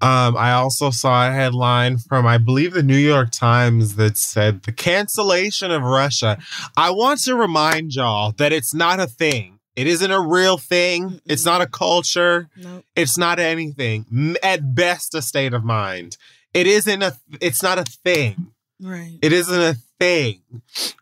Um, 0.01 0.37
I 0.37 0.53
also 0.53 0.91
saw 0.91 1.29
a 1.29 1.33
headline 1.33 1.99
from, 1.99 2.27
I 2.27 2.39
believe, 2.39 2.73
the 2.73 2.83
New 2.83 2.97
York 2.97 3.31
Times 3.31 3.97
that 3.97 4.17
said 4.17 4.63
the 4.63 4.73
cancellation 4.73 5.71
of 5.71 5.83
Russia. 5.83 6.39
I 6.77 6.91
want 6.91 7.21
to 7.25 7.35
remind 7.35 7.95
y'all 7.95 8.33
that 8.33 8.53
it's 8.53 8.73
not 8.73 9.01
a 9.01 9.07
thing. 9.07 9.59
It 9.77 9.87
isn't 9.87 10.11
a 10.11 10.21
real 10.21 10.59
thing. 10.59 11.21
It's 11.25 11.43
Mm-mm. 11.43 11.47
not 11.47 11.61
a 11.63 11.67
culture. 11.67 12.49
Nope. 12.57 12.85
It's 12.97 13.17
not 13.17 13.39
anything. 13.39 14.37
At 14.43 14.75
best, 14.75 15.15
a 15.15 15.23
state 15.23 15.55
of 15.55 15.65
mind. 15.65 16.17
It 16.53 16.67
isn't 16.67 17.03
a. 17.03 17.17
It's 17.41 17.63
not 17.63 17.79
a 17.79 17.85
thing. 17.85 18.49
Right. 18.81 19.19
It 19.23 19.33
isn't 19.33 19.61
a 19.61 19.77
thing. 20.01 20.41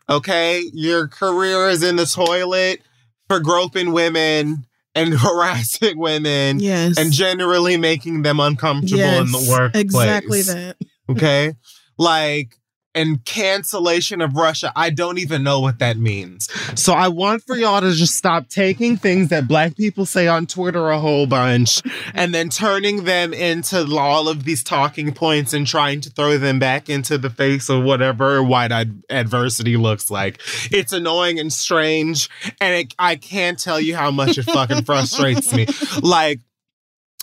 Okay, 0.07 0.61
your 0.73 1.07
career 1.07 1.69
is 1.69 1.81
in 1.81 1.95
the 1.95 2.05
toilet 2.05 2.81
for 3.27 3.39
groping 3.39 3.93
women 3.93 4.66
and 4.97 5.13
harassing 5.19 5.97
women 5.97 6.59
Yes. 6.59 6.97
and 6.97 7.11
generally 7.11 7.77
making 7.77 8.21
them 8.23 8.39
uncomfortable 8.39 9.01
in 9.01 9.31
the 9.31 9.37
Yes, 9.39 9.49
workplace. 9.49 9.83
Exactly 9.83 10.41
that. 10.43 10.77
Okay? 11.09 11.53
like, 11.97 12.55
and 12.97 13.23
cancellation 13.25 14.21
of 14.21 14.35
Russia, 14.35 14.73
I 14.75 14.89
don't 14.89 15.19
even 15.19 15.43
know 15.43 15.59
what 15.59 15.77
that 15.77 15.97
means. 15.97 16.49
So 16.79 16.93
I 16.93 17.09
want 17.09 17.43
for 17.43 17.55
y'all 17.55 17.79
to 17.79 17.91
just 17.91 18.15
stop 18.15 18.49
taking 18.49 18.97
things 18.97 19.29
that 19.29 19.47
black 19.47 19.77
people 19.77 20.07
say 20.07 20.27
on 20.27 20.47
Twitter 20.47 20.89
a 20.89 20.99
whole 20.99 21.27
bunch 21.27 21.83
and 22.15 22.33
then 22.33 22.49
turning 22.49 23.03
them 23.03 23.33
into 23.33 23.85
all 23.95 24.27
of 24.27 24.45
these 24.45 24.63
talking 24.63 25.13
points 25.13 25.53
and 25.53 25.67
trying 25.67 26.01
to 26.01 26.09
throw 26.09 26.39
them 26.39 26.57
back 26.57 26.89
into 26.89 27.19
the 27.19 27.29
face 27.29 27.69
of 27.69 27.83
whatever 27.83 28.41
white 28.41 28.71
ad- 28.71 29.03
adversity 29.11 29.77
looks 29.77 30.09
like. 30.09 30.41
It's 30.71 30.91
annoying 30.91 31.39
and 31.39 31.53
strange, 31.53 32.29
and 32.59 32.73
it, 32.73 32.95
I 32.97 33.15
can't 33.15 33.59
tell 33.59 33.79
you 33.79 33.95
how 33.95 34.09
much 34.09 34.39
it 34.39 34.43
fucking 34.43 34.83
frustrates 34.85 35.53
me. 35.53 35.67
Like, 36.01 36.39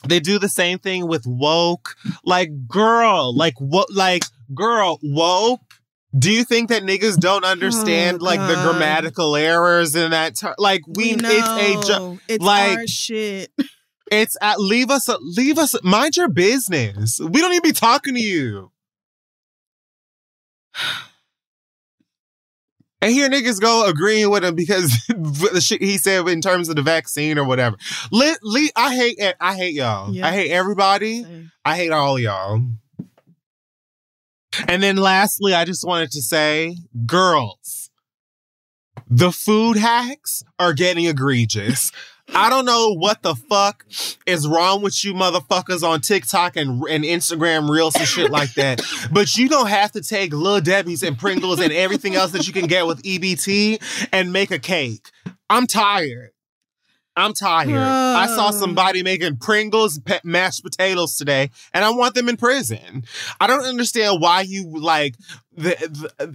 they 0.06 0.20
do 0.20 0.38
the 0.38 0.48
same 0.48 0.78
thing 0.78 1.08
with 1.08 1.26
woke. 1.26 1.96
Like, 2.24 2.68
girl, 2.68 3.34
like 3.34 3.54
what? 3.58 3.90
Like, 3.92 4.24
girl, 4.54 4.98
woke. 5.02 5.63
Do 6.16 6.30
you 6.30 6.44
think 6.44 6.68
that 6.68 6.82
niggas 6.82 7.18
don't 7.18 7.44
understand 7.44 8.18
Oh, 8.20 8.24
like 8.24 8.38
the 8.40 8.54
grammatical 8.62 9.34
errors 9.34 9.96
in 9.96 10.12
that? 10.12 10.36
Ter- 10.36 10.54
like, 10.58 10.82
we, 10.86 11.16
it's 11.18 11.22
a 11.24 11.88
jo- 11.88 12.18
It's 12.28 12.44
like- 12.44 12.88
shit. 12.88 13.50
it's 14.12 14.36
at 14.40 14.60
leave 14.60 14.90
us 14.90 15.08
leave 15.20 15.58
us 15.58 15.74
mind 15.82 16.16
your 16.16 16.28
business. 16.28 17.18
We 17.20 17.40
don't 17.40 17.52
even 17.52 17.62
be 17.62 17.72
talking 17.72 18.14
to 18.14 18.20
you. 18.20 18.70
And 23.02 23.12
here 23.12 23.28
niggas 23.28 23.60
go 23.60 23.86
agreeing 23.86 24.30
with 24.30 24.42
him 24.42 24.54
because 24.54 24.90
the 25.08 25.60
shit 25.62 25.82
he 25.82 25.98
said 25.98 26.26
in 26.26 26.40
terms 26.40 26.70
of 26.70 26.76
the 26.76 26.80
vaccine 26.80 27.38
or 27.38 27.44
whatever. 27.44 27.76
Lit, 28.10 28.38
lit, 28.42 28.72
I 28.76 28.94
hate 28.94 29.18
it. 29.18 29.36
I 29.38 29.54
hate 29.56 29.74
y'all. 29.74 30.10
Yeah. 30.10 30.26
I 30.26 30.32
hate 30.32 30.50
everybody. 30.50 31.22
Same. 31.22 31.52
I 31.66 31.76
hate 31.76 31.90
all 31.90 32.18
y'all. 32.18 32.62
And 34.68 34.82
then 34.82 34.96
lastly, 34.96 35.54
I 35.54 35.64
just 35.64 35.86
wanted 35.86 36.10
to 36.12 36.22
say, 36.22 36.76
girls, 37.06 37.90
the 39.08 39.32
food 39.32 39.76
hacks 39.76 40.42
are 40.58 40.72
getting 40.72 41.06
egregious. 41.06 41.92
I 42.34 42.48
don't 42.48 42.64
know 42.64 42.94
what 42.94 43.22
the 43.22 43.34
fuck 43.34 43.84
is 44.26 44.48
wrong 44.48 44.80
with 44.80 45.04
you 45.04 45.12
motherfuckers 45.12 45.86
on 45.86 46.00
TikTok 46.00 46.56
and, 46.56 46.82
and 46.88 47.04
Instagram 47.04 47.68
Reels 47.68 47.94
and 47.96 48.06
shit 48.06 48.30
like 48.30 48.54
that. 48.54 48.80
But 49.12 49.36
you 49.36 49.48
don't 49.48 49.68
have 49.68 49.92
to 49.92 50.00
take 50.00 50.32
Lil 50.32 50.60
Debbie's 50.60 51.02
and 51.02 51.18
Pringles 51.18 51.60
and 51.60 51.72
everything 51.72 52.14
else 52.14 52.32
that 52.32 52.46
you 52.46 52.52
can 52.52 52.66
get 52.66 52.86
with 52.86 53.02
EBT 53.02 54.08
and 54.12 54.32
make 54.32 54.50
a 54.50 54.58
cake. 54.58 55.10
I'm 55.50 55.66
tired. 55.66 56.30
I'm 57.16 57.32
tired. 57.32 57.70
I 57.70 58.26
saw 58.26 58.50
somebody 58.50 59.02
making 59.02 59.36
Pringles 59.36 59.98
pe- 60.00 60.20
mashed 60.24 60.64
potatoes 60.64 61.16
today, 61.16 61.50
and 61.72 61.84
I 61.84 61.90
want 61.90 62.14
them 62.14 62.28
in 62.28 62.36
prison. 62.36 63.04
I 63.40 63.46
don't 63.46 63.64
understand 63.64 64.20
why 64.20 64.40
you 64.42 64.66
like 64.80 65.14
the, 65.56 66.10
the 66.18 66.24
uh, 66.24 66.32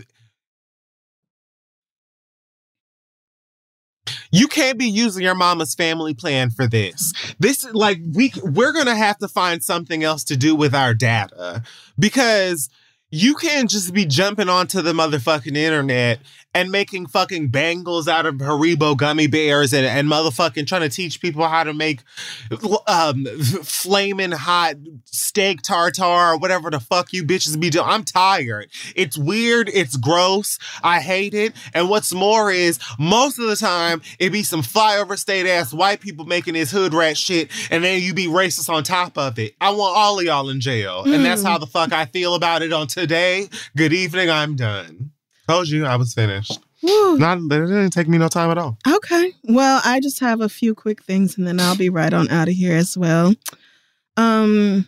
you 4.32 4.48
can't 4.48 4.78
be 4.78 4.90
using 4.90 5.24
your 5.24 5.36
mama's 5.36 5.76
family 5.76 6.14
plan 6.14 6.50
for 6.50 6.68
this. 6.68 7.14
This 7.40 7.66
like 7.74 8.00
we 8.14 8.32
we're 8.44 8.74
gonna 8.74 8.96
have 8.96 9.18
to 9.20 9.28
find 9.28 9.64
something 9.64 10.04
else 10.04 10.24
to 10.26 10.38
do 10.38 10.56
with 10.56 10.74
our 10.74 10.94
data 10.94 11.64
because 11.98 12.70
you 13.12 13.36
can't 13.36 13.70
just 13.70 13.94
be 13.94 14.06
jumping 14.06 14.50
onto 14.50 14.82
the 14.82 14.94
motherfucking 14.94 15.58
internet 15.58 16.20
and 16.54 16.72
making 16.72 17.06
fucking 17.08 17.50
bangles 17.50 18.08
out 18.08 18.26
of 18.26 18.36
Haribo 18.36 18.98
gummy 18.98 19.28
bears 19.28 19.72
and, 19.74 19.86
and 19.86 20.08
motherfucking 20.08 20.66
trying 20.68 20.82
to 20.82 20.90
teach 20.90 21.22
people 21.22 21.48
how 21.48 21.64
to 21.64 21.74
make 21.74 22.02
um 22.88 23.26
flaming 23.64 24.32
hot 24.32 24.76
steak 25.06 25.62
tartare 25.62 26.34
or 26.34 26.38
whatever 26.38 26.70
the 26.70 26.80
fuck 26.80 27.14
you 27.14 27.24
bitches 27.24 27.60
be 27.60 27.70
doing. 27.70 27.86
I'm 27.88 28.04
tired. 28.04 28.70
It's 28.96 29.18
weird. 29.18 29.70
It's 29.74 29.96
gross. 29.98 30.58
I 30.84 31.00
hate 31.02 31.34
it. 31.34 31.54
And 31.74 31.90
what's 31.90 32.14
more 32.14 32.52
is 32.52 32.80
most 32.98 33.38
of 33.40 33.48
the 33.48 33.56
time 33.56 34.02
it 34.20 34.32
be 34.32 34.44
some 34.44 34.62
flyover 34.62 35.18
state 35.18 35.46
ass 35.46 35.74
white 35.74 36.00
people 36.02 36.26
making 36.26 36.56
this 36.56 36.72
hood 36.72 36.94
rat 36.94 37.18
shit 37.18 37.52
and 37.70 37.84
then 37.84 38.02
you 38.02 38.14
be 38.14 38.26
racist 38.28 38.70
on 38.74 38.84
top 38.84 39.18
of 39.18 39.38
it. 39.40 39.56
I 39.62 39.70
want 39.70 39.96
all 39.96 40.20
of 40.20 40.26
y'all 40.26 40.50
in 40.50 40.60
jail. 40.60 41.04
And 41.06 41.24
that's 41.24 41.42
Hmm. 41.42 41.48
how 41.48 41.58
the 41.58 41.68
fuck 41.68 41.94
I 41.94 42.06
feel 42.06 42.34
about 42.36 42.62
it 42.62 42.74
on 42.74 42.88
today. 42.88 43.50
Good 43.76 43.94
evening. 43.94 44.30
I'm 44.30 44.56
done. 44.56 45.12
Told 45.50 45.68
you 45.68 45.86
I 45.86 45.96
was 45.96 46.14
finished. 46.14 46.60
Woo. 46.84 47.18
Not 47.18 47.40
it 47.40 47.50
didn't 47.50 47.90
take 47.90 48.08
me 48.08 48.20
no 48.20 48.28
time 48.28 48.52
at 48.52 48.58
all. 48.60 48.78
Okay. 48.88 49.34
Well, 49.46 49.82
I 49.84 50.00
just 50.00 50.20
have 50.20 50.42
a 50.42 50.48
few 50.48 50.76
quick 50.76 51.02
things 51.04 51.38
and 51.38 51.48
then 51.48 51.60
I'll 51.60 51.76
be 51.76 51.90
right 51.90 52.14
on 52.14 52.30
out 52.30 52.48
of 52.48 52.54
here 52.54 52.76
as 52.76 52.98
well. 52.98 53.34
Um 54.16 54.88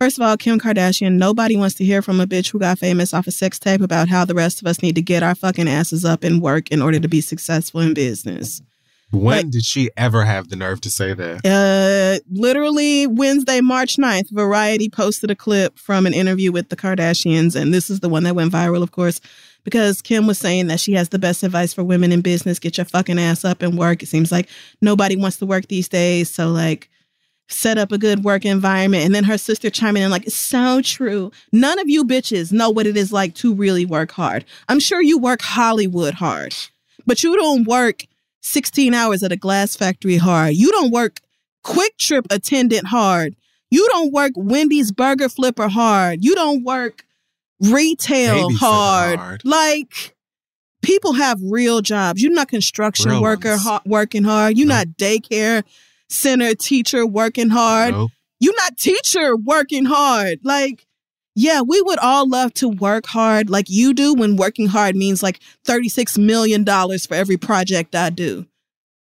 First 0.00 0.18
of 0.18 0.22
all, 0.22 0.36
Kim 0.36 0.58
Kardashian, 0.58 1.12
nobody 1.12 1.56
wants 1.56 1.76
to 1.76 1.84
hear 1.84 2.02
from 2.02 2.18
a 2.18 2.26
bitch 2.26 2.50
who 2.50 2.58
got 2.58 2.80
famous 2.80 3.14
off 3.14 3.28
a 3.28 3.30
sex 3.30 3.60
tape 3.60 3.80
about 3.80 4.08
how 4.08 4.24
the 4.24 4.34
rest 4.34 4.60
of 4.60 4.66
us 4.66 4.82
need 4.82 4.96
to 4.96 5.02
get 5.02 5.22
our 5.22 5.36
fucking 5.36 5.68
asses 5.68 6.04
up 6.04 6.24
and 6.24 6.42
work 6.42 6.68
in 6.72 6.82
order 6.82 6.98
to 6.98 7.06
be 7.06 7.20
successful 7.20 7.80
in 7.80 7.94
business. 7.94 8.60
When 9.12 9.22
Like- 9.36 9.50
did 9.50 9.64
she 9.64 9.90
ever 9.96 10.24
have 10.24 10.48
the 10.48 10.56
nerve 10.56 10.80
to 10.80 10.90
say 10.90 11.14
that? 11.14 11.46
Uh, 11.46 12.18
literally 12.28 13.06
Wednesday, 13.06 13.60
March 13.60 13.96
9th, 13.96 14.30
Variety 14.32 14.88
posted 14.88 15.30
a 15.30 15.36
clip 15.36 15.78
from 15.78 16.04
an 16.04 16.14
interview 16.14 16.50
with 16.50 16.68
the 16.70 16.76
Kardashians. 16.76 17.54
And 17.54 17.72
this 17.72 17.88
is 17.88 18.00
the 18.00 18.08
one 18.08 18.24
that 18.24 18.34
went 18.34 18.52
viral, 18.52 18.82
of 18.82 18.90
course, 18.90 19.20
because 19.64 20.02
Kim 20.02 20.26
was 20.26 20.38
saying 20.38 20.66
that 20.68 20.80
she 20.80 20.92
has 20.94 21.10
the 21.10 21.18
best 21.18 21.42
advice 21.42 21.72
for 21.72 21.84
women 21.84 22.12
in 22.12 22.20
business 22.20 22.58
get 22.58 22.78
your 22.78 22.84
fucking 22.84 23.18
ass 23.18 23.44
up 23.44 23.62
and 23.62 23.78
work. 23.78 24.02
It 24.02 24.06
seems 24.06 24.32
like 24.32 24.48
nobody 24.80 25.16
wants 25.16 25.36
to 25.38 25.46
work 25.46 25.68
these 25.68 25.88
days. 25.88 26.30
So, 26.30 26.48
like, 26.50 26.88
set 27.48 27.78
up 27.78 27.92
a 27.92 27.98
good 27.98 28.24
work 28.24 28.44
environment. 28.44 29.04
And 29.04 29.14
then 29.14 29.24
her 29.24 29.38
sister 29.38 29.70
chiming 29.70 30.02
in, 30.02 30.10
like, 30.10 30.26
it's 30.26 30.34
so 30.34 30.82
true. 30.82 31.30
None 31.52 31.78
of 31.78 31.88
you 31.88 32.04
bitches 32.04 32.52
know 32.52 32.70
what 32.70 32.86
it 32.86 32.96
is 32.96 33.12
like 33.12 33.34
to 33.36 33.54
really 33.54 33.84
work 33.84 34.10
hard. 34.12 34.44
I'm 34.68 34.80
sure 34.80 35.02
you 35.02 35.18
work 35.18 35.42
Hollywood 35.42 36.14
hard, 36.14 36.54
but 37.06 37.22
you 37.22 37.36
don't 37.36 37.66
work 37.66 38.04
16 38.42 38.94
hours 38.94 39.22
at 39.22 39.32
a 39.32 39.36
glass 39.36 39.76
factory 39.76 40.16
hard. 40.16 40.54
You 40.54 40.70
don't 40.72 40.90
work 40.90 41.20
QuikTrip 41.64 42.26
attendant 42.30 42.86
hard. 42.86 43.36
You 43.70 43.88
don't 43.92 44.12
work 44.12 44.32
Wendy's 44.36 44.92
burger 44.92 45.28
flipper 45.28 45.68
hard. 45.68 46.24
You 46.24 46.34
don't 46.34 46.64
work 46.64 47.04
retail 47.62 48.50
Babysitter 48.50 48.56
hard. 48.58 49.18
hard. 49.18 49.42
Like 49.44 50.16
people 50.82 51.12
have 51.14 51.38
real 51.42 51.80
jobs. 51.80 52.22
You're 52.22 52.32
not 52.32 52.48
construction 52.48 53.10
Real 53.12 53.22
worker 53.22 53.56
ha- 53.56 53.82
working 53.86 54.24
hard. 54.24 54.58
You're 54.58 54.66
Nope. 54.68 54.76
not 54.78 54.86
daycare 54.98 55.62
center 56.08 56.54
teacher 56.54 57.06
working 57.06 57.50
hard. 57.50 57.92
Nope. 57.94 58.10
You're 58.40 58.56
not 58.56 58.76
teacher 58.76 59.36
working 59.36 59.84
hard. 59.84 60.40
Like 60.42 60.86
yeah, 61.34 61.62
we 61.62 61.80
would 61.80 61.98
all 62.00 62.28
love 62.28 62.52
to 62.54 62.68
work 62.68 63.06
hard 63.06 63.48
like 63.48 63.70
you 63.70 63.94
do 63.94 64.12
when 64.12 64.36
working 64.36 64.66
hard 64.66 64.94
means 64.94 65.22
like 65.22 65.40
$36 65.66 66.18
million 66.18 66.62
for 66.66 67.14
every 67.14 67.38
project 67.38 67.94
I 67.94 68.10
do. 68.10 68.44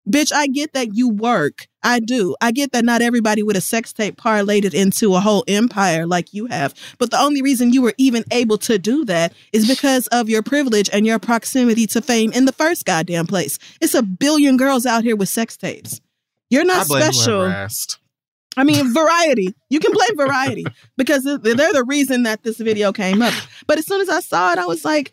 Bitch, 0.08 0.32
I 0.32 0.48
get 0.48 0.72
that 0.72 0.94
you 0.94 1.08
work. 1.08 1.68
I 1.84 2.00
do. 2.00 2.34
I 2.40 2.50
get 2.50 2.72
that 2.72 2.84
not 2.84 3.02
everybody 3.02 3.42
with 3.42 3.56
a 3.56 3.60
sex 3.60 3.92
tape 3.92 4.16
parlayed 4.16 4.64
it 4.64 4.74
into 4.74 5.14
a 5.14 5.20
whole 5.20 5.44
empire 5.46 6.06
like 6.06 6.34
you 6.34 6.46
have. 6.46 6.74
But 6.98 7.10
the 7.10 7.20
only 7.20 7.40
reason 7.40 7.72
you 7.72 7.82
were 7.82 7.94
even 7.98 8.24
able 8.32 8.58
to 8.58 8.78
do 8.78 9.04
that 9.04 9.32
is 9.52 9.66
because 9.66 10.08
of 10.08 10.28
your 10.28 10.42
privilege 10.42 10.90
and 10.92 11.06
your 11.06 11.18
proximity 11.18 11.86
to 11.88 12.02
fame 12.02 12.32
in 12.32 12.46
the 12.46 12.52
first 12.52 12.84
goddamn 12.84 13.26
place. 13.26 13.58
It's 13.80 13.94
a 13.94 14.02
billion 14.02 14.56
girls 14.56 14.86
out 14.86 15.04
here 15.04 15.16
with 15.16 15.28
sex 15.28 15.56
tapes. 15.56 16.00
You're 16.50 16.64
not 16.64 16.88
blame 16.88 17.02
special. 17.12 17.66
I 18.56 18.64
mean, 18.64 18.92
variety. 18.92 19.54
You 19.70 19.80
can 19.80 19.92
blame 19.92 20.16
variety 20.16 20.66
because 20.96 21.24
they're 21.24 21.38
the 21.38 21.84
reason 21.86 22.24
that 22.24 22.42
this 22.42 22.58
video 22.58 22.92
came 22.92 23.22
up. 23.22 23.34
But 23.66 23.78
as 23.78 23.86
soon 23.86 24.00
as 24.00 24.08
I 24.08 24.20
saw 24.20 24.52
it, 24.52 24.58
I 24.58 24.66
was 24.66 24.84
like, 24.84 25.12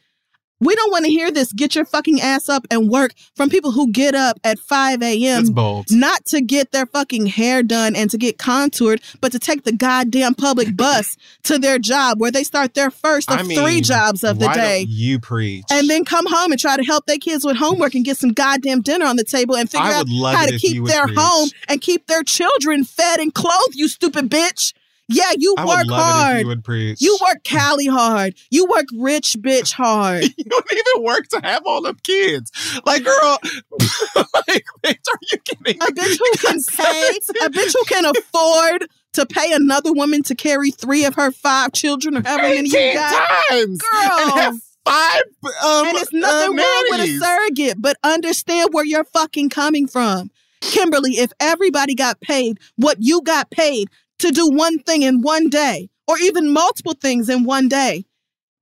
we 0.60 0.76
don't 0.76 0.91
want 0.91 1.06
to 1.06 1.11
hear 1.11 1.31
this. 1.31 1.53
Get 1.53 1.76
your 1.76 1.86
fucking 1.86 2.22
ass 2.22 2.49
up 2.49 2.65
and 2.69 2.90
work 2.90 3.14
from 3.36 3.49
people 3.49 3.72
who 3.72 3.91
get 3.91 4.15
up 4.15 4.40
at 4.44 4.60
5 4.60 5.02
a.m. 5.02 5.44
Not 5.91 6.26
to 6.27 6.41
get 6.41 6.72
their 6.72 6.86
fucking 6.86 7.27
hair 7.27 7.64
done 7.64 7.95
and 7.95 8.10
to 8.10 8.18
get 8.18 8.38
contoured, 8.38 9.02
but 9.22 9.31
to 9.31 9.40
take 9.40 9.64
the 9.64 9.72
goddamn 9.72 10.36
public 10.36 10.76
bus 10.76 11.15
to 11.44 11.57
their 11.57 11.80
job 11.80 12.19
where 12.19 12.31
they 12.31 12.44
start 12.44 12.73
their 12.73 12.91
first 12.91 13.31
of 13.31 13.40
I 13.40 13.44
mean, 13.44 13.60
three 13.60 13.81
jobs 13.81 14.23
of 14.23 14.40
the 14.40 14.49
day. 14.49 14.86
You 14.88 15.19
preach. 15.19 15.65
And 15.72 15.90
then 15.90 16.06
come 16.06 16.26
home 16.27 16.52
and 16.52 16.60
try 16.60 16.77
to 16.77 16.84
help 16.84 17.06
their 17.06 17.18
kids 17.18 17.45
with 17.45 17.57
homework 17.57 17.95
and 17.95 18.03
get 18.03 18.18
some 18.18 18.34
goddamn 18.34 18.81
dinner 18.81 19.06
on 19.06 19.15
the 19.15 19.23
table 19.23 19.56
and 19.56 19.69
figure 19.69 19.86
out 19.86 20.07
how 20.10 20.45
to 20.45 20.57
keep 20.57 20.86
their 20.86 21.06
preach. 21.06 21.18
home 21.18 21.49
and 21.68 21.81
keep 21.81 22.07
their 22.07 22.23
children 22.23 22.84
fed 22.84 23.19
and 23.19 23.34
clothed, 23.34 23.76
you 23.76 23.88
stupid 23.88 24.30
bitch. 24.30 24.73
Yeah, 25.10 25.31
you 25.38 25.56
I 25.57 25.65
work 25.65 25.77
would 25.80 25.88
love 25.88 25.99
it 25.99 26.10
if 26.10 26.26
hard. 26.26 26.41
you 26.41 26.48
would 26.48 26.64
preach. 26.64 27.02
You 27.02 27.18
work 27.22 27.44
Cali 27.44 27.88
hard. 27.88 28.36
You 28.52 28.65
work 28.68 28.86
rich 28.95 29.36
bitch 29.40 29.73
hard. 29.73 30.23
you 30.38 30.44
don't 30.45 30.72
even 30.72 31.03
work 31.03 31.27
to 31.30 31.41
have 31.44 31.64
all 31.65 31.81
them 31.81 31.98
kids. 32.03 32.52
Like, 32.86 33.03
girl, 33.03 33.40
like, 34.15 34.65
bitch, 34.84 34.98
are 35.11 35.19
you 35.31 35.38
kidding? 35.45 35.81
A 35.81 35.88
bitch 35.88 36.19
who 36.19 36.48
can 36.48 36.64
pay, 36.77 37.19
a 37.45 37.49
bitch 37.49 37.73
who 37.73 37.84
can 37.86 38.06
afford 38.06 38.88
to 39.14 39.26
pay 39.26 39.52
another 39.52 39.91
woman 39.91 40.22
to 40.23 40.36
carry 40.36 40.69
three 40.69 41.06
of 41.06 41.15
her 41.15 41.31
five 41.31 41.73
children 41.73 42.15
or 42.18 42.22
however 42.22 42.44
many 42.44 42.69
you 42.69 42.94
got. 42.94 43.27
times. 43.49 43.81
Girl. 43.81 44.19
And 44.19 44.31
have 44.40 44.56
five 44.86 45.22
um, 45.64 45.88
and 45.88 45.98
it's 45.98 46.14
nothing 46.14 46.60
uh, 46.60 46.61
wrong 46.61 46.86
with 46.90 47.02
a 47.02 47.19
surrogate, 47.19 47.81
but 47.81 47.98
understand 48.03 48.69
where 48.73 48.86
you're 48.86 49.03
fucking 49.06 49.49
coming 49.49 49.88
from. 49.88 50.30
Kimberly, 50.61 51.14
if 51.14 51.31
everybody 51.40 51.95
got 51.95 52.19
paid 52.22 52.60
what 52.76 52.98
you 52.99 53.22
got 53.22 53.49
paid 53.49 53.90
to 54.20 54.32
do 54.32 54.50
one 54.50 54.80
thing 54.80 55.02
in 55.02 55.22
one 55.22 55.50
day, 55.50 55.90
or 56.08 56.18
even 56.20 56.52
multiple 56.54 56.94
things 56.94 57.30
in 57.30 57.44
one 57.44 57.68
day, 57.68 58.06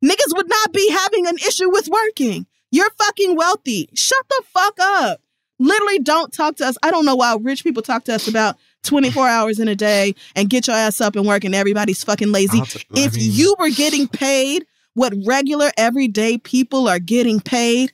niggas 0.03 0.35
would 0.35 0.49
not 0.49 0.73
be 0.73 0.89
having 0.89 1.27
an 1.27 1.37
issue 1.37 1.69
with 1.71 1.87
working. 1.87 2.45
You're 2.71 2.89
fucking 2.91 3.35
wealthy. 3.35 3.89
Shut 3.93 4.25
the 4.29 4.43
fuck 4.53 4.75
up. 4.79 5.21
Literally, 5.59 5.99
don't 5.99 6.31
talk 6.31 6.57
to 6.57 6.65
us. 6.67 6.77
I 6.83 6.91
don't 6.91 7.05
know 7.05 7.15
why 7.15 7.35
rich 7.41 7.63
people 7.63 7.81
talk 7.81 8.03
to 8.05 8.13
us 8.13 8.27
about 8.27 8.57
24 8.83 9.27
hours 9.27 9.59
in 9.59 9.67
a 9.67 9.75
day 9.75 10.13
and 10.35 10.49
get 10.49 10.67
your 10.67 10.75
ass 10.75 11.01
up 11.01 11.15
and 11.15 11.25
work, 11.25 11.43
and 11.43 11.55
everybody's 11.55 12.03
fucking 12.03 12.31
lazy 12.31 12.61
t- 12.61 12.85
I 12.95 12.99
if 13.05 13.15
mean, 13.15 13.31
you 13.31 13.55
were 13.57 13.69
getting 13.69 14.07
paid 14.07 14.65
what 14.93 15.13
regular 15.25 15.71
everyday 15.77 16.37
people 16.37 16.87
are 16.87 16.99
getting 16.99 17.39
paid 17.39 17.93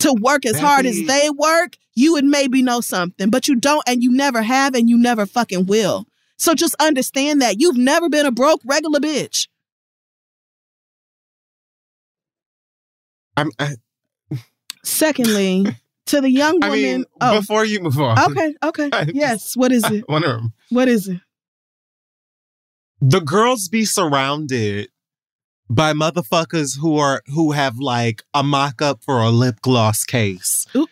to 0.00 0.12
work 0.14 0.46
as 0.46 0.58
hard 0.58 0.86
as 0.86 1.02
they 1.06 1.28
work, 1.30 1.76
you 1.94 2.14
would 2.14 2.24
maybe 2.24 2.62
know 2.62 2.80
something, 2.80 3.28
but 3.28 3.46
you 3.46 3.54
don't, 3.56 3.82
and 3.86 4.02
you 4.02 4.10
never 4.10 4.40
have, 4.40 4.74
and 4.74 4.88
you 4.88 4.96
never 4.96 5.26
fucking 5.26 5.66
will. 5.66 6.06
So 6.40 6.54
just 6.54 6.74
understand 6.80 7.42
that 7.42 7.60
you've 7.60 7.76
never 7.76 8.08
been 8.08 8.24
a 8.24 8.32
broke 8.32 8.62
regular 8.64 8.98
bitch. 8.98 9.46
I'm, 13.36 13.50
I, 13.58 13.74
Secondly, 14.82 15.66
to 16.06 16.20
the 16.22 16.30
young 16.30 16.58
I 16.64 16.68
woman. 16.70 16.82
mean, 16.82 17.04
oh, 17.20 17.40
before 17.40 17.66
you 17.66 17.80
move 17.82 18.00
on, 18.00 18.18
okay, 18.30 18.54
okay. 18.62 18.88
I- 18.92 19.10
Yes. 19.12 19.54
What 19.54 19.70
is 19.70 19.84
it? 19.90 20.04
one 20.08 20.24
of 20.24 20.30
them. 20.30 20.52
What 20.70 20.88
is 20.88 21.08
it? 21.08 21.20
the 23.02 23.20
girls 23.20 23.68
be 23.68 23.84
surrounded 23.86 24.88
by 25.70 25.92
motherfuckers 25.94 26.78
who 26.80 26.98
are 26.98 27.22
who 27.28 27.52
have 27.52 27.78
like 27.78 28.22
a 28.34 28.42
mock-up 28.42 29.02
for 29.04 29.20
a 29.22 29.30
lip 29.30 29.60
gloss 29.62 30.04
case. 30.04 30.66
Ooh. 30.74 30.86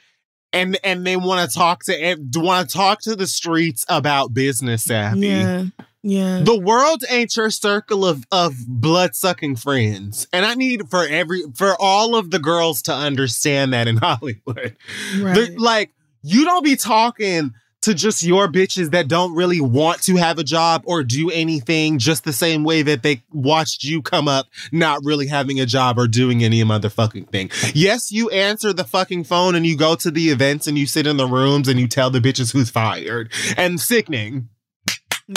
And 0.53 0.79
and 0.83 1.07
they 1.07 1.17
want 1.17 1.51
to 1.51 1.57
talk 1.57 1.85
to 1.85 2.17
want 2.35 2.69
to 2.69 2.75
talk 2.75 3.01
to 3.03 3.15
the 3.15 3.27
streets 3.27 3.85
about 3.89 4.33
business 4.33 4.85
savvy. 4.85 5.27
Yeah. 5.27 5.65
Yeah. 6.03 6.41
The 6.43 6.59
world 6.59 7.03
ain't 7.11 7.37
your 7.37 7.51
circle 7.51 8.07
of 8.07 8.25
of 8.31 8.55
blood 8.67 9.15
sucking 9.15 9.57
friends, 9.57 10.27
and 10.33 10.47
I 10.47 10.55
need 10.55 10.89
for 10.89 11.07
every 11.07 11.43
for 11.55 11.77
all 11.79 12.15
of 12.15 12.31
the 12.31 12.39
girls 12.39 12.83
to 12.83 12.95
understand 12.95 13.73
that 13.73 13.89
in 13.89 13.97
Hollywood. 14.03 14.77
Right. 15.21 15.59
like 15.59 15.93
you 16.23 16.45
don't 16.45 16.65
be 16.65 16.77
talking 16.77 17.53
to 17.83 17.95
just 17.95 18.23
your 18.23 18.49
bitches 18.49 18.91
that 18.91 19.09
don't 19.09 19.35
really 19.35 19.61
want 19.61 20.03
to 20.03 20.17
have 20.17 20.39
a 20.39 20.45
job 20.45 20.83
or 20.85 21.05
do 21.05 21.31
anything 21.31 21.99
just 21.99 22.25
the 22.25 22.33
same 22.33 22.65
way 22.65 22.83
that 22.83 23.03
they 23.03 23.23
watched 23.33 23.85
you 23.85 24.03
come 24.03 24.27
up 24.27 24.47
not 24.73 25.01
really 25.05 25.27
having 25.27 25.61
a 25.61 25.67
job 25.67 25.99
or 25.99 26.09
doing 26.09 26.43
any 26.43 26.63
motherfucking 26.63 27.29
thing. 27.31 27.51
Yes, 27.75 28.11
you 28.11 28.31
answer 28.31 28.73
the 28.73 28.85
fucking 28.85 29.25
phone 29.25 29.55
and 29.55 29.67
you 29.67 29.77
go 29.77 29.95
to 29.97 30.11
the 30.11 30.31
events 30.31 30.67
and 30.67 30.77
you 30.77 30.87
sit 30.87 31.07
in 31.07 31.17
the 31.17 31.27
rooms 31.27 31.69
and 31.69 31.79
you 31.79 31.87
tell 31.87 32.11
the 32.11 32.21
bitches 32.21 32.53
who's 32.53 32.71
fired. 32.71 33.33
And 33.57 33.81
sickening. 33.81 34.49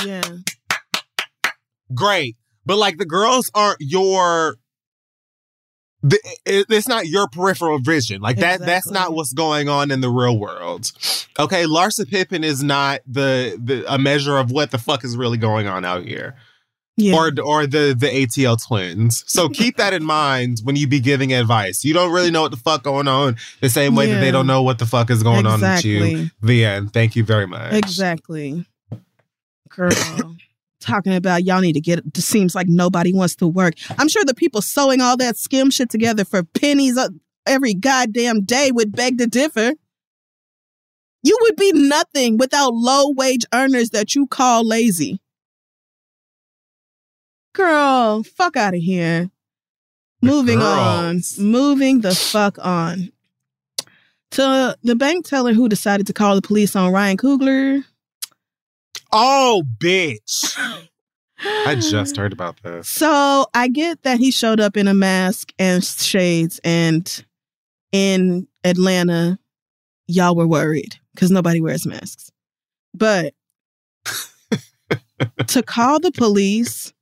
Yeah. 0.04 0.24
Great. 1.94 2.38
But 2.66 2.78
like 2.78 2.98
the 2.98 3.06
girls 3.06 3.52
aren't 3.54 3.78
your 3.80 4.56
the, 6.04 6.20
it, 6.46 6.66
it's 6.70 6.88
not 6.88 7.08
your 7.08 7.28
peripheral 7.28 7.80
vision. 7.80 8.22
Like 8.22 8.38
that 8.38 8.62
that's 8.62 8.90
not 8.90 9.14
what's 9.14 9.34
going 9.34 9.70
on 9.70 9.92
in 9.92 10.02
the 10.02 10.10
real 10.10 10.38
world. 10.38 10.92
Okay, 11.40 11.64
Larsa 11.66 12.10
Pippen 12.10 12.44
is 12.44 12.64
not 12.64 13.02
the, 13.06 13.58
the 13.62 13.86
a 13.92 13.98
measure 13.98 14.38
of 14.38 14.52
what 14.52 14.72
the 14.72 14.78
fuck 14.78 15.04
is 15.04 15.16
really 15.16 15.38
going 15.38 15.68
on 15.68 15.86
out 15.86 16.04
here. 16.06 16.36
Yeah. 16.98 17.16
Or 17.16 17.32
or 17.44 17.68
the 17.68 17.96
the 17.98 18.08
ATL 18.08 18.64
twins. 18.66 19.24
So 19.28 19.48
keep 19.50 19.78
that 19.78 19.94
in 19.94 20.04
mind 20.04 20.60
when 20.64 20.76
you 20.76 20.88
be 20.88 21.00
giving 21.00 21.34
advice. 21.34 21.86
You 21.86 21.94
don't 21.94 22.12
really 22.12 22.32
know 22.32 22.42
what 22.42 22.52
the 22.52 22.58
fuck 22.58 22.84
going 22.84 23.08
on 23.08 23.38
the 23.62 23.70
same 23.70 23.96
way 23.96 24.12
that 24.12 24.20
they 24.20 24.32
don't 24.32 24.48
know 24.48 24.64
what 24.64 24.78
the 24.80 24.86
fuck 24.86 25.10
is 25.10 25.24
going 25.24 25.46
on 25.46 25.62
with 25.62 25.86
you. 25.86 26.30
The 26.42 26.66
end. 26.66 26.94
Thank 26.94 27.16
you 27.16 27.24
very 27.24 27.48
much. 27.48 27.74
Exactly. 27.74 28.66
Girl. 29.70 29.92
Talking 30.82 31.14
about 31.14 31.44
y'all 31.46 31.62
need 31.62 31.74
to 31.74 31.80
get 31.80 32.00
it 32.00 32.18
seems 32.18 32.56
like 32.56 32.68
nobody 32.68 33.14
wants 33.14 33.36
to 33.38 33.48
work. 33.48 33.76
I'm 33.98 34.10
sure 34.10 34.26
the 34.26 34.34
people 34.34 34.62
sewing 34.62 35.00
all 35.00 35.16
that 35.18 35.38
skim 35.38 35.70
shit 35.70 35.90
together 35.90 36.26
for 36.26 36.44
pennies 36.44 36.98
uh, 36.98 37.10
every 37.46 37.74
goddamn 37.74 38.44
day 38.44 38.72
would 38.72 38.92
beg 38.92 39.18
to 39.20 39.28
differ. 39.28 39.74
You 41.24 41.38
would 41.42 41.56
be 41.56 41.72
nothing 41.74 42.38
without 42.38 42.74
low 42.74 43.12
wage 43.12 43.46
earners 43.54 43.92
that 43.92 44.16
you 44.16 44.26
call 44.26 44.68
lazy. 44.68 45.22
Girl, 47.54 48.24
fuck 48.24 48.58
out 48.58 48.74
of 48.74 48.82
here. 48.82 49.30
Moving 50.22 50.60
Girls. 50.60 51.38
on. 51.40 51.46
Moving 51.46 52.02
the 52.02 52.16
fuck 52.16 52.58
on. 52.60 53.12
To 54.32 54.78
the 54.82 54.96
bank 54.96 55.26
teller 55.28 55.54
who 55.54 55.68
decided 55.68 56.08
to 56.08 56.14
call 56.14 56.36
the 56.36 56.42
police 56.42 56.76
on 56.76 56.92
Ryan 56.94 57.18
Coogler. 57.18 57.84
Oh, 59.12 59.64
bitch. 59.78 60.58
I 61.44 61.76
just 61.76 62.18
heard 62.18 62.34
about 62.34 62.62
this. 62.62 62.88
So 62.88 63.48
I 63.54 63.68
get 63.68 64.04
that 64.04 64.20
he 64.20 64.32
showed 64.32 64.60
up 64.60 64.78
in 64.78 64.88
a 64.88 64.94
mask 64.94 65.52
and 65.58 65.84
shades, 65.84 66.60
and 66.64 67.26
in 67.92 68.48
Atlanta, 68.64 69.40
y'all 70.08 70.36
were 70.36 70.48
worried 70.48 71.00
because 71.16 71.32
nobody 71.32 71.60
wears 71.60 71.86
masks. 71.86 72.32
But 72.94 73.34
to 75.48 75.64
call 75.64 76.00
the 76.00 76.12
police 76.12 76.94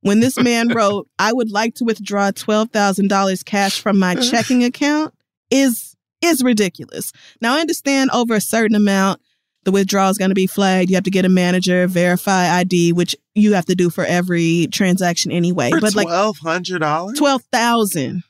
when 0.00 0.20
this 0.20 0.38
man 0.38 0.68
wrote, 0.68 1.08
I 1.18 1.32
would 1.32 1.50
like 1.50 1.74
to 1.76 1.84
withdraw 1.84 2.30
$12,000 2.30 3.44
cash 3.44 3.80
from 3.80 3.98
my 3.98 4.14
checking 4.30 4.64
account 4.64 5.14
is 5.50 5.96
is 6.22 6.42
ridiculous. 6.42 7.12
Now 7.42 7.56
I 7.56 7.60
understand 7.60 8.10
over 8.10 8.34
a 8.34 8.40
certain 8.40 8.76
amount 8.76 9.20
the 9.64 9.72
withdrawal 9.72 10.10
is 10.10 10.18
going 10.18 10.30
to 10.30 10.34
be 10.34 10.46
flagged. 10.46 10.90
You 10.90 10.96
have 10.96 11.04
to 11.04 11.10
get 11.10 11.24
a 11.24 11.28
manager, 11.28 11.86
verify 11.86 12.48
ID, 12.58 12.92
which 12.92 13.16
you 13.34 13.54
have 13.54 13.66
to 13.66 13.74
do 13.74 13.90
for 13.90 14.04
every 14.04 14.68
transaction 14.70 15.32
anyway. 15.32 15.70
For 15.70 15.80
but 15.80 15.94
like 15.94 16.06
twelve 16.06 16.38
hundred 16.38 16.80
dollars. 16.80 17.18
twelve 17.18 17.42
thousand. 17.52 18.22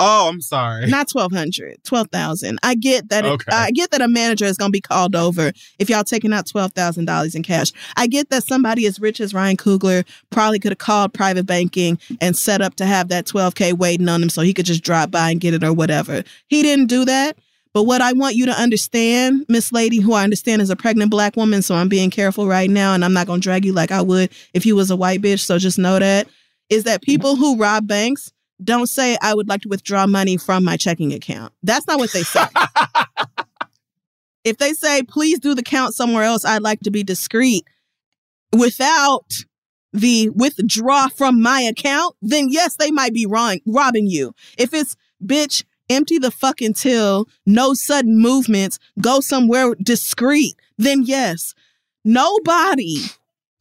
Oh, 0.00 0.28
I'm 0.28 0.40
sorry. 0.40 0.86
not 0.88 1.08
twelve 1.08 1.30
hundred, 1.32 1.76
twelve 1.84 2.08
thousand. 2.10 2.58
I 2.64 2.74
get 2.74 3.10
that. 3.10 3.24
It, 3.24 3.28
Okay. 3.34 3.52
I 3.52 3.70
get 3.70 3.92
that 3.92 4.00
a 4.02 4.08
manager 4.08 4.44
is 4.44 4.56
going 4.56 4.70
to 4.70 4.76
be 4.76 4.80
called 4.80 5.14
over 5.14 5.52
if 5.78 5.88
y'all 5.88 6.02
taking 6.02 6.32
out 6.32 6.48
twelve 6.48 6.72
thousand 6.72 7.04
dollars 7.04 7.36
in 7.36 7.44
cash. 7.44 7.72
I 7.96 8.08
get 8.08 8.28
that 8.30 8.42
somebody 8.42 8.86
as 8.86 8.98
rich 8.98 9.20
as 9.20 9.32
Ryan 9.32 9.56
Coogler 9.56 10.04
probably 10.30 10.58
could 10.58 10.72
have 10.72 10.78
called 10.78 11.14
private 11.14 11.46
banking 11.46 11.98
and 12.20 12.36
set 12.36 12.60
up 12.60 12.74
to 12.76 12.86
have 12.86 13.08
that 13.08 13.26
twelve 13.26 13.54
k 13.54 13.72
waiting 13.72 14.08
on 14.08 14.20
him 14.20 14.30
so 14.30 14.42
he 14.42 14.52
could 14.52 14.66
just 14.66 14.82
drop 14.82 15.12
by 15.12 15.30
and 15.30 15.40
get 15.40 15.54
it 15.54 15.62
or 15.62 15.72
whatever. 15.72 16.24
He 16.48 16.62
didn't 16.62 16.86
do 16.86 17.04
that. 17.04 17.38
But 17.74 17.82
what 17.82 18.00
I 18.00 18.12
want 18.12 18.36
you 18.36 18.46
to 18.46 18.52
understand, 18.52 19.46
Miss 19.48 19.72
Lady, 19.72 19.98
who 19.98 20.12
I 20.12 20.22
understand 20.22 20.62
is 20.62 20.70
a 20.70 20.76
pregnant 20.76 21.10
black 21.10 21.36
woman, 21.36 21.60
so 21.60 21.74
I'm 21.74 21.88
being 21.88 22.08
careful 22.08 22.46
right 22.46 22.70
now, 22.70 22.94
and 22.94 23.04
I'm 23.04 23.12
not 23.12 23.26
gonna 23.26 23.40
drag 23.40 23.64
you 23.64 23.72
like 23.72 23.90
I 23.90 24.00
would 24.00 24.30
if 24.54 24.64
you 24.64 24.76
was 24.76 24.92
a 24.92 24.96
white 24.96 25.20
bitch. 25.20 25.40
So 25.40 25.58
just 25.58 25.78
know 25.78 25.98
that 25.98 26.28
is 26.70 26.84
that 26.84 27.02
people 27.02 27.34
who 27.34 27.58
rob 27.58 27.88
banks 27.88 28.32
don't 28.62 28.86
say 28.86 29.18
I 29.20 29.34
would 29.34 29.48
like 29.48 29.62
to 29.62 29.68
withdraw 29.68 30.06
money 30.06 30.36
from 30.36 30.62
my 30.62 30.76
checking 30.76 31.12
account. 31.12 31.52
That's 31.64 31.86
not 31.88 31.98
what 31.98 32.12
they 32.12 32.22
say. 32.22 32.46
if 34.44 34.56
they 34.58 34.72
say 34.72 35.02
please 35.02 35.40
do 35.40 35.56
the 35.56 35.62
count 35.62 35.94
somewhere 35.94 36.22
else, 36.22 36.44
I'd 36.44 36.62
like 36.62 36.80
to 36.80 36.92
be 36.92 37.02
discreet 37.02 37.64
without 38.52 39.26
the 39.92 40.28
withdraw 40.30 41.08
from 41.08 41.40
my 41.40 41.60
account, 41.60 42.16
then 42.22 42.48
yes, 42.50 42.76
they 42.76 42.90
might 42.90 43.14
be 43.14 43.26
wrong, 43.26 43.58
robbing 43.66 44.06
you. 44.06 44.34
If 44.58 44.74
it's 44.74 44.96
bitch, 45.24 45.64
empty 45.90 46.18
the 46.18 46.30
fucking 46.30 46.74
till, 46.74 47.26
no 47.46 47.74
sudden 47.74 48.18
movements, 48.18 48.78
go 49.00 49.20
somewhere 49.20 49.74
discreet, 49.76 50.56
then 50.78 51.02
yes. 51.04 51.54
Nobody 52.04 52.98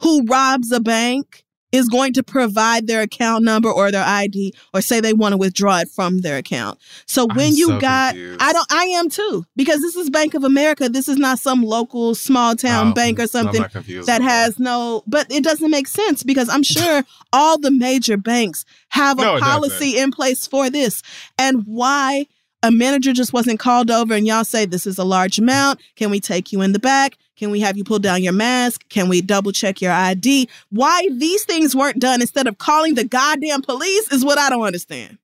who 0.02 0.26
robs 0.26 0.72
a 0.72 0.80
bank 0.80 1.46
is 1.74 1.90
going 1.90 2.14
to 2.14 2.24
provide 2.24 2.88
their 2.88 3.02
account 3.02 3.44
number 3.44 3.70
or 3.70 3.92
their 3.92 4.06
ID 4.06 4.54
or 4.74 4.80
say 4.80 5.02
they 5.02 5.12
want 5.12 5.34
to 5.34 5.38
withdraw 5.38 5.80
it 5.80 5.90
from 5.90 6.22
their 6.22 6.38
account. 6.38 6.80
So 7.06 7.26
when 7.26 7.48
I'm 7.48 7.54
you 7.54 7.68
so 7.68 7.80
got 7.80 8.14
confused. 8.14 8.42
I 8.42 8.54
don't 8.54 8.72
I 8.72 8.84
am 8.86 9.10
too 9.10 9.46
because 9.58 9.82
this 9.82 9.96
is 9.98 10.10
Bank 10.10 10.34
of 10.36 10.44
America. 10.46 10.88
This 10.88 11.10
is 11.10 11.18
not 11.18 11.40
some 11.40 11.64
local 11.64 12.16
small 12.16 12.56
town 12.56 12.90
Oh, 12.90 12.94
bank 12.94 13.20
or 13.20 13.28
something 13.28 13.62
that 14.06 14.22
has 14.22 14.60
no 14.60 15.04
but 15.08 15.30
it 15.32 15.44
doesn't 15.44 15.72
make 15.72 15.88
sense 15.88 16.22
because 16.24 16.48
i'm 16.50 16.62
sure 16.64 17.04
all 17.34 17.58
the 17.58 17.72
major 17.72 18.18
banks 18.18 18.64
have 18.90 19.18
a 19.18 19.24
No, 19.24 19.40
policy 19.40 19.98
in 19.98 20.12
place 20.12 20.46
for 20.46 20.70
this 20.70 21.02
and 21.40 21.64
why 21.66 22.28
a 22.62 22.72
manager 22.72 23.14
just 23.14 23.34
wasn't 23.34 23.60
called 23.60 23.90
over 23.90 24.14
and 24.14 24.28
y'all 24.28 24.44
say 24.44 24.66
this 24.66 24.86
is 24.86 24.98
a 25.00 25.04
large 25.04 25.40
amount 25.40 25.80
can 25.96 26.12
we 26.12 26.20
take 26.20 26.52
you 26.52 26.62
in 26.62 26.72
the 26.74 26.80
back 26.80 27.18
can 27.36 27.52
we 27.52 27.60
have 27.60 27.78
you 27.78 27.84
pull 27.84 28.00
down 28.00 28.24
your 28.24 28.34
mask 28.34 28.88
can 28.90 29.10
we 29.10 29.22
double 29.22 29.52
check 29.52 29.82
your 29.82 29.92
id 29.92 30.50
why 30.70 31.08
these 31.12 31.44
things 31.46 31.76
weren't 31.76 32.00
done 32.00 32.22
instead 32.22 32.48
of 32.48 32.58
calling 32.58 32.96
the 32.96 33.04
goddamn 33.04 33.62
police 33.62 34.12
is 34.12 34.24
what 34.26 34.38
i 34.38 34.50
don't 34.50 34.66
understand 34.66 35.18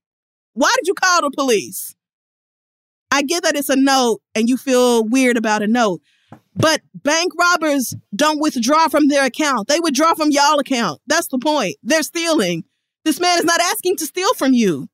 why 0.53 0.73
did 0.77 0.87
you 0.87 0.93
call 0.93 1.21
the 1.21 1.31
police 1.31 1.95
i 3.11 3.21
get 3.21 3.43
that 3.43 3.55
it's 3.55 3.69
a 3.69 3.75
note 3.75 4.21
and 4.35 4.49
you 4.49 4.57
feel 4.57 5.03
weird 5.03 5.37
about 5.37 5.61
a 5.61 5.67
note 5.67 6.01
but 6.55 6.81
bank 6.93 7.31
robbers 7.39 7.95
don't 8.15 8.41
withdraw 8.41 8.87
from 8.89 9.07
their 9.07 9.25
account. 9.25 9.67
They 9.67 9.79
withdraw 9.79 10.13
from 10.13 10.31
y'all 10.31 10.59
account. 10.59 11.01
That's 11.07 11.27
the 11.27 11.39
point. 11.39 11.77
They're 11.83 12.03
stealing. 12.03 12.65
This 13.05 13.19
man 13.19 13.39
is 13.39 13.45
not 13.45 13.61
asking 13.61 13.95
to 13.97 14.05
steal 14.05 14.33
from 14.33 14.53
you. 14.53 14.89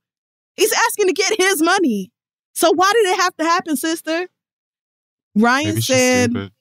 He's 0.56 0.72
asking 0.72 1.08
to 1.08 1.14
get 1.14 1.34
his 1.40 1.62
money. 1.62 2.12
So 2.54 2.72
why 2.72 2.92
did 2.94 3.06
it 3.08 3.20
have 3.20 3.36
to 3.38 3.44
happen, 3.44 3.76
sister? 3.76 4.28
Ryan 5.36 5.82
said 5.82 6.32
stupid. 6.32 6.52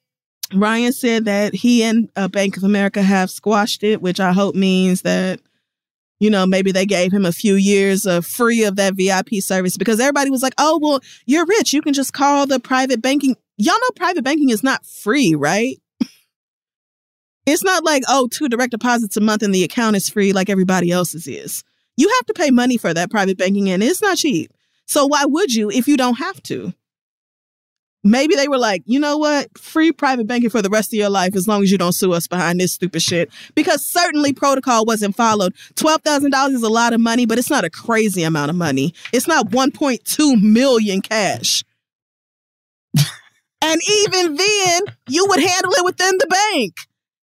Ryan 0.52 0.92
said 0.92 1.24
that 1.24 1.54
he 1.54 1.82
and 1.82 2.10
uh, 2.16 2.28
Bank 2.28 2.56
of 2.56 2.64
America 2.64 3.02
have 3.02 3.30
squashed 3.30 3.82
it, 3.82 4.02
which 4.02 4.20
I 4.20 4.32
hope 4.32 4.54
means 4.54 5.02
that, 5.02 5.40
you 6.20 6.30
know, 6.30 6.46
maybe 6.46 6.72
they 6.72 6.86
gave 6.86 7.12
him 7.12 7.24
a 7.24 7.32
few 7.32 7.54
years 7.54 8.06
of 8.06 8.26
free 8.26 8.64
of 8.64 8.76
that 8.76 8.94
VIP 8.94 9.40
service 9.40 9.76
because 9.76 10.00
everybody 10.00 10.30
was 10.30 10.42
like, 10.42 10.54
oh, 10.58 10.78
well, 10.82 11.00
you're 11.26 11.46
rich. 11.46 11.72
You 11.72 11.82
can 11.82 11.94
just 11.94 12.12
call 12.12 12.46
the 12.46 12.60
private 12.60 13.00
banking. 13.00 13.36
Y'all 13.56 13.74
know 13.74 13.90
private 13.96 14.24
banking 14.24 14.50
is 14.50 14.62
not 14.62 14.84
free, 14.84 15.34
right? 15.34 15.76
It's 17.46 17.62
not 17.62 17.84
like, 17.84 18.02
oh, 18.08 18.26
two 18.28 18.48
direct 18.48 18.70
deposits 18.70 19.18
a 19.18 19.20
month 19.20 19.42
and 19.42 19.54
the 19.54 19.64
account 19.64 19.96
is 19.96 20.08
free 20.08 20.32
like 20.32 20.48
everybody 20.48 20.90
else's 20.90 21.26
is. 21.26 21.62
You 21.98 22.08
have 22.08 22.24
to 22.28 22.32
pay 22.32 22.50
money 22.50 22.78
for 22.78 22.94
that 22.94 23.10
private 23.10 23.36
banking 23.36 23.68
and 23.68 23.82
it's 23.82 24.00
not 24.00 24.16
cheap. 24.16 24.50
So 24.86 25.06
why 25.06 25.26
would 25.26 25.52
you 25.52 25.70
if 25.70 25.86
you 25.86 25.98
don't 25.98 26.16
have 26.16 26.42
to? 26.44 26.72
Maybe 28.06 28.36
they 28.36 28.48
were 28.48 28.58
like, 28.58 28.82
you 28.84 29.00
know 29.00 29.16
what? 29.16 29.56
Free 29.58 29.90
private 29.90 30.26
banking 30.26 30.50
for 30.50 30.60
the 30.60 30.68
rest 30.68 30.92
of 30.92 30.98
your 30.98 31.08
life 31.08 31.34
as 31.34 31.48
long 31.48 31.62
as 31.62 31.72
you 31.72 31.78
don't 31.78 31.94
sue 31.94 32.12
us 32.12 32.26
behind 32.26 32.60
this 32.60 32.72
stupid 32.72 33.00
shit. 33.00 33.30
Because 33.54 33.84
certainly 33.84 34.34
protocol 34.34 34.84
wasn't 34.84 35.16
followed. 35.16 35.54
$12,000 35.76 36.54
is 36.54 36.62
a 36.62 36.68
lot 36.68 36.92
of 36.92 37.00
money, 37.00 37.24
but 37.24 37.38
it's 37.38 37.48
not 37.48 37.64
a 37.64 37.70
crazy 37.70 38.22
amount 38.22 38.50
of 38.50 38.56
money. 38.56 38.92
It's 39.12 39.26
not 39.26 39.48
1.2 39.48 40.42
million 40.42 41.00
cash. 41.00 41.64
and 43.62 43.80
even 43.88 44.36
then, 44.36 44.82
you 45.08 45.26
would 45.26 45.40
handle 45.40 45.72
it 45.72 45.84
within 45.86 46.18
the 46.18 46.26
bank. 46.26 46.74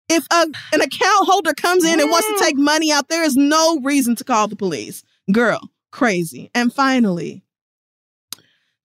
If 0.09 0.27
a, 0.31 0.47
an 0.74 0.82
account 0.82 1.27
holder 1.27 1.55
comes 1.55 1.85
in 1.85 2.01
and 2.01 2.11
wants 2.11 2.28
to 2.28 2.44
take 2.44 2.57
money 2.57 2.93
out, 2.93 3.09
there 3.09 3.24
is 3.24 3.35
no 3.35 3.81
reason 3.81 4.15
to 4.16 4.24
call 4.24 4.47
the 4.47 4.55
police. 4.55 5.03
Girl, 5.32 5.70
crazy. 5.90 6.51
And 6.55 6.73
finally, 6.73 7.43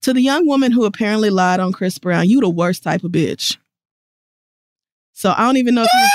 to 0.01 0.13
the 0.13 0.21
young 0.21 0.47
woman 0.47 0.71
who 0.71 0.85
apparently 0.85 1.29
lied 1.29 1.59
on 1.59 1.71
Chris 1.73 1.97
Brown, 1.97 2.27
you 2.29 2.41
the 2.41 2.49
worst 2.49 2.83
type 2.83 3.03
of 3.03 3.11
bitch. 3.11 3.57
So 5.13 5.33
I 5.35 5.45
don't 5.45 5.57
even 5.57 5.75
know 5.75 5.83
if 5.83 5.89
you 5.93 6.09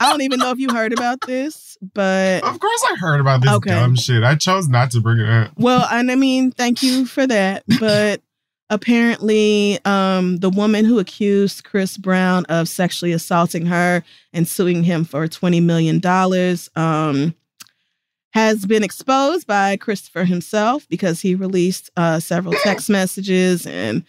I 0.00 0.10
don't 0.10 0.22
even 0.22 0.38
know 0.38 0.50
if 0.52 0.58
you 0.58 0.72
heard 0.72 0.92
about 0.92 1.20
this, 1.26 1.76
but 1.94 2.44
Of 2.44 2.60
course, 2.60 2.84
I 2.92 2.96
heard 3.00 3.20
about 3.20 3.42
this 3.42 3.50
Okay. 3.52 3.70
dumb 3.70 3.96
shit. 3.96 4.22
I 4.22 4.36
chose 4.36 4.68
not 4.68 4.90
to 4.92 5.00
bring 5.00 5.18
it 5.18 5.28
up. 5.28 5.50
well, 5.56 5.86
and 5.90 6.10
I 6.10 6.14
mean, 6.14 6.52
thank 6.52 6.82
you 6.82 7.04
for 7.04 7.26
that. 7.26 7.64
But 7.80 8.22
apparently, 8.70 9.78
um, 9.84 10.36
the 10.38 10.50
woman 10.50 10.84
who 10.84 10.98
accused 11.00 11.64
Chris 11.64 11.96
Brown 11.96 12.44
of 12.46 12.68
sexually 12.68 13.12
assaulting 13.12 13.66
her 13.66 14.04
and 14.32 14.46
suing 14.46 14.84
him 14.84 15.04
for 15.04 15.26
$20 15.26 15.62
million 15.62 16.00
um, 16.76 17.34
has 18.38 18.66
been 18.66 18.84
exposed 18.84 19.48
by 19.48 19.76
Christopher 19.76 20.24
himself 20.24 20.88
because 20.88 21.20
he 21.20 21.34
released 21.34 21.90
uh, 21.96 22.20
several 22.20 22.54
text 22.62 22.88
messages 22.88 23.66
and 23.66 24.04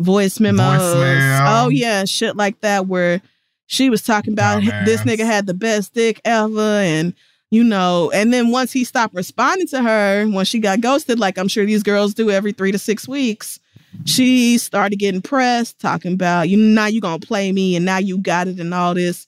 voice 0.00 0.40
memos. 0.40 0.80
Voicemail. 0.80 1.64
Oh, 1.64 1.68
yeah, 1.68 2.04
shit 2.04 2.36
like 2.36 2.60
that, 2.60 2.86
where 2.88 3.22
she 3.66 3.88
was 3.88 4.02
talking 4.02 4.32
about 4.32 4.62
Dumbass. 4.62 4.84
this 4.84 5.02
nigga 5.02 5.24
had 5.24 5.46
the 5.46 5.54
best 5.54 5.94
dick 5.94 6.20
ever 6.24 6.60
and 6.60 7.14
you 7.50 7.64
know, 7.64 8.10
and 8.12 8.30
then 8.30 8.50
once 8.50 8.72
he 8.72 8.84
stopped 8.84 9.14
responding 9.14 9.66
to 9.68 9.82
her, 9.82 10.26
when 10.26 10.44
she 10.44 10.58
got 10.58 10.82
ghosted, 10.82 11.18
like 11.18 11.38
I'm 11.38 11.48
sure 11.48 11.64
these 11.64 11.82
girls 11.82 12.12
do 12.12 12.30
every 12.30 12.52
three 12.52 12.72
to 12.72 12.78
six 12.78 13.08
weeks, 13.08 13.58
she 14.04 14.58
started 14.58 14.98
getting 14.98 15.22
pressed, 15.22 15.78
talking 15.78 16.12
about, 16.12 16.50
you 16.50 16.58
know, 16.58 16.82
now 16.82 16.88
you 16.88 17.00
gonna 17.00 17.18
play 17.18 17.50
me 17.52 17.74
and 17.74 17.86
now 17.86 17.96
you 17.96 18.18
got 18.18 18.48
it 18.48 18.60
and 18.60 18.74
all 18.74 18.92
this. 18.92 19.26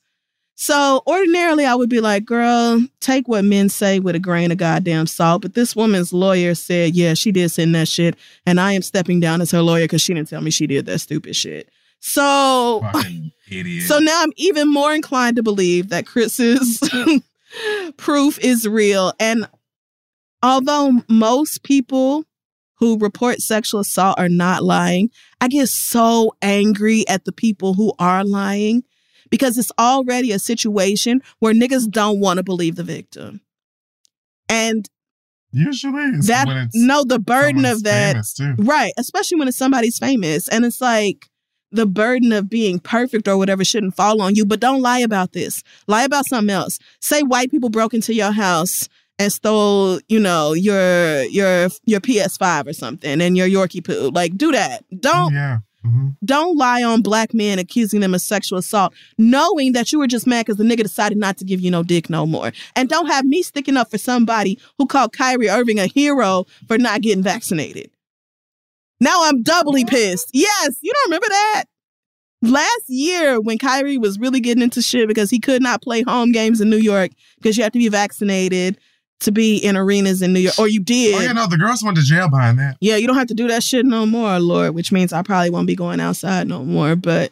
So 0.62 1.02
ordinarily 1.06 1.64
I 1.64 1.74
would 1.74 1.88
be 1.88 2.02
like, 2.02 2.26
girl, 2.26 2.84
take 3.00 3.26
what 3.28 3.46
men 3.46 3.70
say 3.70 3.98
with 3.98 4.14
a 4.14 4.18
grain 4.18 4.52
of 4.52 4.58
goddamn 4.58 5.06
salt. 5.06 5.40
But 5.40 5.54
this 5.54 5.74
woman's 5.74 6.12
lawyer 6.12 6.54
said, 6.54 6.94
yeah, 6.94 7.14
she 7.14 7.32
did 7.32 7.48
send 7.50 7.74
that 7.74 7.88
shit. 7.88 8.14
And 8.44 8.60
I 8.60 8.74
am 8.74 8.82
stepping 8.82 9.20
down 9.20 9.40
as 9.40 9.50
her 9.52 9.62
lawyer 9.62 9.84
because 9.84 10.02
she 10.02 10.12
didn't 10.12 10.28
tell 10.28 10.42
me 10.42 10.50
she 10.50 10.66
did 10.66 10.84
that 10.84 10.98
stupid 10.98 11.34
shit. 11.34 11.70
So 12.00 12.82
so 13.86 13.98
now 14.00 14.22
I'm 14.22 14.32
even 14.36 14.70
more 14.70 14.92
inclined 14.92 15.36
to 15.36 15.42
believe 15.42 15.88
that 15.88 16.04
Chris's 16.04 16.78
proof 17.96 18.38
is 18.40 18.68
real. 18.68 19.14
And 19.18 19.48
although 20.42 21.00
most 21.08 21.62
people 21.62 22.26
who 22.74 22.98
report 22.98 23.40
sexual 23.40 23.80
assault 23.80 24.20
are 24.20 24.28
not 24.28 24.62
lying, 24.62 25.08
I 25.40 25.48
get 25.48 25.70
so 25.70 26.34
angry 26.42 27.08
at 27.08 27.24
the 27.24 27.32
people 27.32 27.72
who 27.72 27.94
are 27.98 28.24
lying 28.24 28.84
because 29.30 29.56
it's 29.58 29.72
already 29.78 30.32
a 30.32 30.38
situation 30.38 31.22
where 31.38 31.54
niggas 31.54 31.90
don't 31.90 32.20
want 32.20 32.38
to 32.38 32.42
believe 32.42 32.76
the 32.76 32.84
victim. 32.84 33.40
And 34.48 34.88
Usually, 35.52 36.02
it's 36.04 36.28
that 36.28 36.46
when 36.46 36.56
it's 36.58 36.76
no, 36.76 37.02
the 37.02 37.18
burden 37.18 37.64
of 37.64 37.82
that. 37.82 38.24
Right, 38.58 38.92
especially 38.96 39.38
when 39.38 39.48
it's 39.48 39.56
somebody's 39.56 39.98
famous. 39.98 40.48
And 40.48 40.64
it's 40.64 40.80
like, 40.80 41.30
the 41.72 41.86
burden 41.86 42.32
of 42.32 42.48
being 42.48 42.78
perfect 42.78 43.28
or 43.28 43.36
whatever 43.36 43.64
shouldn't 43.64 43.94
fall 43.94 44.20
on 44.20 44.34
you, 44.34 44.44
but 44.44 44.60
don't 44.60 44.82
lie 44.82 44.98
about 44.98 45.32
this. 45.32 45.62
Lie 45.86 46.04
about 46.04 46.26
something 46.26 46.50
else. 46.52 46.78
Say 47.00 47.22
white 47.22 47.50
people 47.50 47.68
broke 47.68 47.94
into 47.94 48.14
your 48.14 48.32
house 48.32 48.88
and 49.18 49.32
stole, 49.32 50.00
you 50.08 50.18
know, 50.18 50.52
your 50.52 51.22
your 51.24 51.68
your 51.84 52.00
PS5 52.00 52.66
or 52.66 52.72
something 52.72 53.20
and 53.20 53.36
your 53.36 53.46
Yorkie 53.46 53.84
poo. 53.84 54.10
Like 54.10 54.36
do 54.36 54.52
that. 54.52 54.84
Don't 54.98 55.32
yeah. 55.32 55.58
Mm-hmm. 55.84 56.08
don't 56.22 56.58
lie 56.58 56.82
on 56.82 57.00
black 57.00 57.32
men 57.32 57.58
accusing 57.58 58.00
them 58.00 58.12
of 58.12 58.20
sexual 58.20 58.58
assault, 58.58 58.92
knowing 59.16 59.72
that 59.72 59.90
you 59.92 59.98
were 59.98 60.06
just 60.06 60.26
mad 60.26 60.44
because 60.44 60.58
the 60.58 60.64
nigga 60.64 60.82
decided 60.82 61.16
not 61.16 61.38
to 61.38 61.44
give 61.44 61.60
you 61.60 61.70
no 61.70 61.82
dick 61.82 62.10
no 62.10 62.26
more. 62.26 62.52
And 62.76 62.86
don't 62.86 63.06
have 63.06 63.24
me 63.24 63.42
sticking 63.42 63.78
up 63.78 63.90
for 63.90 63.96
somebody 63.96 64.58
who 64.76 64.84
called 64.84 65.14
Kyrie 65.14 65.48
Irving 65.48 65.78
a 65.78 65.86
hero 65.86 66.44
for 66.68 66.76
not 66.76 67.00
getting 67.00 67.22
vaccinated. 67.22 67.90
Now 69.00 69.24
I'm 69.24 69.42
doubly 69.42 69.86
pissed. 69.86 70.28
Yes, 70.34 70.76
you 70.82 70.92
don't 70.92 71.06
remember 71.06 71.28
that? 71.28 71.64
Last 72.42 72.84
year, 72.88 73.40
when 73.40 73.56
Kyrie 73.56 73.96
was 73.96 74.18
really 74.18 74.40
getting 74.40 74.62
into 74.62 74.82
shit 74.82 75.08
because 75.08 75.30
he 75.30 75.38
could 75.38 75.62
not 75.62 75.82
play 75.82 76.02
home 76.02 76.32
games 76.32 76.60
in 76.60 76.68
New 76.68 76.76
York 76.76 77.10
because 77.36 77.56
you 77.56 77.62
have 77.62 77.72
to 77.72 77.78
be 77.78 77.88
vaccinated 77.88 78.78
to 79.20 79.32
be 79.32 79.58
in 79.58 79.76
arenas 79.76 80.22
in 80.22 80.32
New 80.32 80.40
York, 80.40 80.58
or 80.58 80.68
you 80.68 80.80
did. 80.80 81.14
Oh, 81.14 81.20
yeah, 81.20 81.32
no, 81.32 81.46
the 81.46 81.58
girls 81.58 81.82
went 81.82 81.96
to 81.96 82.02
jail 82.02 82.28
behind 82.28 82.58
that. 82.58 82.76
Yeah, 82.80 82.96
you 82.96 83.06
don't 83.06 83.16
have 83.16 83.28
to 83.28 83.34
do 83.34 83.48
that 83.48 83.62
shit 83.62 83.86
no 83.86 84.06
more, 84.06 84.38
Lord, 84.40 84.74
which 84.74 84.92
means 84.92 85.12
I 85.12 85.22
probably 85.22 85.50
won't 85.50 85.66
be 85.66 85.76
going 85.76 86.00
outside 86.00 86.48
no 86.48 86.64
more. 86.64 86.96
But 86.96 87.30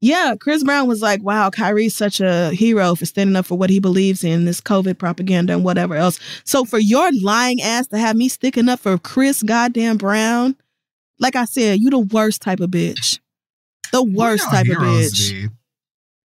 yeah, 0.00 0.34
Chris 0.40 0.64
Brown 0.64 0.88
was 0.88 1.02
like, 1.02 1.22
wow, 1.22 1.50
Kyrie's 1.50 1.94
such 1.94 2.20
a 2.20 2.50
hero 2.50 2.94
for 2.94 3.04
standing 3.04 3.36
up 3.36 3.46
for 3.46 3.58
what 3.58 3.68
he 3.70 3.80
believes 3.80 4.24
in, 4.24 4.46
this 4.46 4.60
COVID 4.60 4.98
propaganda 4.98 5.52
and 5.52 5.62
whatever 5.64 5.94
else. 5.94 6.18
So 6.44 6.64
for 6.64 6.78
your 6.78 7.10
lying 7.22 7.60
ass 7.60 7.86
to 7.88 7.98
have 7.98 8.16
me 8.16 8.28
sticking 8.28 8.68
up 8.68 8.80
for 8.80 8.96
Chris 8.96 9.42
goddamn 9.42 9.98
Brown, 9.98 10.56
like 11.18 11.36
I 11.36 11.44
said, 11.44 11.80
you 11.80 11.90
the 11.90 11.98
worst 11.98 12.40
type 12.40 12.60
of 12.60 12.70
bitch. 12.70 13.18
The 13.92 14.02
worst 14.02 14.44
type 14.44 14.68
of 14.68 14.76
bitch. 14.76 15.50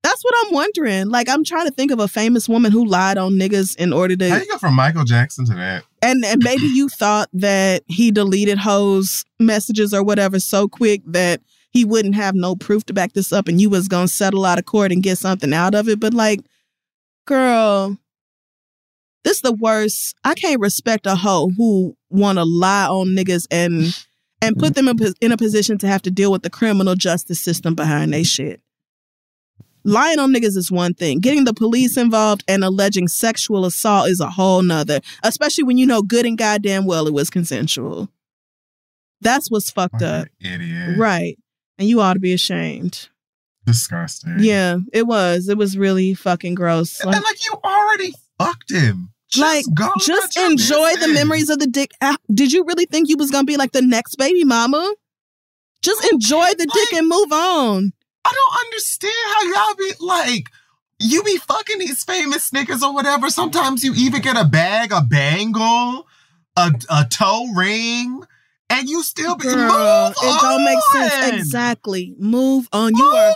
That's 0.04 0.22
what 0.22 0.34
I'm 0.38 0.54
wondering. 0.54 1.08
Like 1.08 1.28
I'm 1.28 1.42
trying 1.42 1.66
to 1.66 1.72
think 1.72 1.90
of 1.90 1.98
a 1.98 2.06
famous 2.06 2.48
woman 2.48 2.70
who 2.70 2.84
lied 2.84 3.18
on 3.18 3.32
niggas 3.32 3.74
in 3.76 3.92
order 3.92 4.14
to. 4.14 4.28
How 4.28 4.38
to 4.38 4.44
you 4.44 4.52
go 4.52 4.58
from 4.58 4.74
Michael 4.74 5.04
Jackson 5.04 5.44
to 5.46 5.54
that? 5.54 5.84
and, 6.04 6.24
and 6.24 6.42
maybe 6.44 6.66
you 6.66 6.88
thought 6.90 7.28
that 7.32 7.82
he 7.88 8.10
deleted 8.10 8.58
hoes 8.58 9.24
messages 9.40 9.92
or 9.94 10.02
whatever 10.02 10.38
so 10.38 10.68
quick 10.68 11.02
that 11.06 11.40
he 11.70 11.84
wouldn't 11.84 12.14
have 12.14 12.34
no 12.34 12.54
proof 12.54 12.84
to 12.84 12.92
back 12.92 13.14
this 13.14 13.32
up 13.32 13.48
and 13.48 13.60
you 13.60 13.68
was 13.68 13.88
gonna 13.88 14.06
settle 14.06 14.44
out 14.44 14.58
of 14.58 14.66
court 14.66 14.92
and 14.92 15.02
get 15.02 15.18
something 15.18 15.52
out 15.52 15.74
of 15.74 15.88
it. 15.88 15.98
But 15.98 16.14
like, 16.14 16.40
girl, 17.26 17.96
this 19.24 19.36
is 19.38 19.42
the 19.42 19.52
worst. 19.52 20.14
I 20.22 20.34
can't 20.34 20.60
respect 20.60 21.06
a 21.06 21.16
hoe 21.16 21.50
who 21.56 21.96
wanna 22.10 22.44
lie 22.44 22.86
on 22.86 23.08
niggas 23.08 23.46
and 23.50 23.98
and 24.42 24.58
put 24.58 24.72
mm. 24.72 24.74
them 24.74 24.88
in, 24.88 25.14
in 25.22 25.32
a 25.32 25.36
position 25.38 25.78
to 25.78 25.88
have 25.88 26.02
to 26.02 26.10
deal 26.10 26.30
with 26.30 26.42
the 26.42 26.50
criminal 26.50 26.94
justice 26.94 27.40
system 27.40 27.74
behind 27.74 28.12
they 28.12 28.22
shit. 28.22 28.60
Lying 29.84 30.18
on 30.18 30.32
niggas 30.32 30.56
is 30.56 30.72
one 30.72 30.94
thing. 30.94 31.20
Getting 31.20 31.44
the 31.44 31.52
police 31.54 31.96
involved 31.96 32.42
and 32.48 32.64
alleging 32.64 33.06
sexual 33.08 33.64
assault 33.66 34.08
is 34.08 34.20
a 34.20 34.30
whole 34.30 34.62
nother, 34.62 35.00
especially 35.22 35.64
when 35.64 35.76
you 35.76 35.84
know 35.86 36.00
good 36.02 36.24
and 36.24 36.38
goddamn 36.38 36.86
well 36.86 37.06
it 37.06 37.12
was 37.12 37.28
consensual. 37.30 38.08
That's 39.20 39.50
what's 39.50 39.70
fucked 39.70 40.02
up. 40.02 40.28
idiot. 40.40 40.96
Right. 40.98 41.38
And 41.78 41.88
you 41.88 42.00
ought 42.00 42.14
to 42.14 42.20
be 42.20 42.32
ashamed. 42.32 43.08
Disgusting. 43.66 44.36
Yeah, 44.40 44.78
it 44.92 45.06
was. 45.06 45.48
It 45.48 45.56
was 45.56 45.76
really 45.78 46.14
fucking 46.14 46.54
gross. 46.54 47.00
And 47.00 47.10
Like, 47.12 47.22
like 47.24 47.44
you 47.46 47.52
already 47.64 48.12
fucked 48.38 48.70
him. 48.70 49.10
Just 49.30 49.40
like 49.68 49.74
go 49.74 49.90
just 50.00 50.36
enjoy 50.36 50.90
the 50.92 50.96
business. 51.00 51.14
memories 51.14 51.50
of 51.50 51.58
the 51.58 51.66
dick. 51.66 51.90
Did 52.32 52.52
you 52.52 52.64
really 52.64 52.84
think 52.86 53.08
you 53.08 53.16
was 53.16 53.30
gonna 53.30 53.44
be 53.44 53.56
like 53.56 53.72
the 53.72 53.82
next 53.82 54.16
baby 54.16 54.44
mama? 54.44 54.94
Just 55.82 56.04
enjoy 56.12 56.50
the 56.50 56.66
dick 56.66 56.92
Like- 56.92 57.00
and 57.00 57.08
move 57.08 57.32
on. 57.32 57.92
I 58.24 58.32
don't 58.32 58.66
understand 58.66 59.14
how 59.34 59.66
y'all 59.66 59.74
be 59.76 59.92
like. 60.00 60.48
You 61.00 61.22
be 61.24 61.36
fucking 61.38 61.80
these 61.80 62.04
famous 62.04 62.50
niggas 62.50 62.80
or 62.82 62.94
whatever. 62.94 63.28
Sometimes 63.28 63.82
you 63.82 63.92
even 63.96 64.22
get 64.22 64.36
a 64.36 64.44
bag, 64.44 64.92
a 64.92 65.00
bangle, 65.02 66.06
a, 66.56 66.70
a 66.88 67.04
toe 67.10 67.46
ring, 67.54 68.22
and 68.70 68.88
you 68.88 69.02
still 69.02 69.36
be 69.36 69.44
Girl, 69.44 69.56
move 70.08 70.14
it 70.16 70.40
don't 70.40 70.64
make 70.64 70.78
sense. 70.92 71.34
Exactly. 71.40 72.14
Move 72.18 72.68
on. 72.72 72.94
You 72.94 73.04
are 73.04 73.34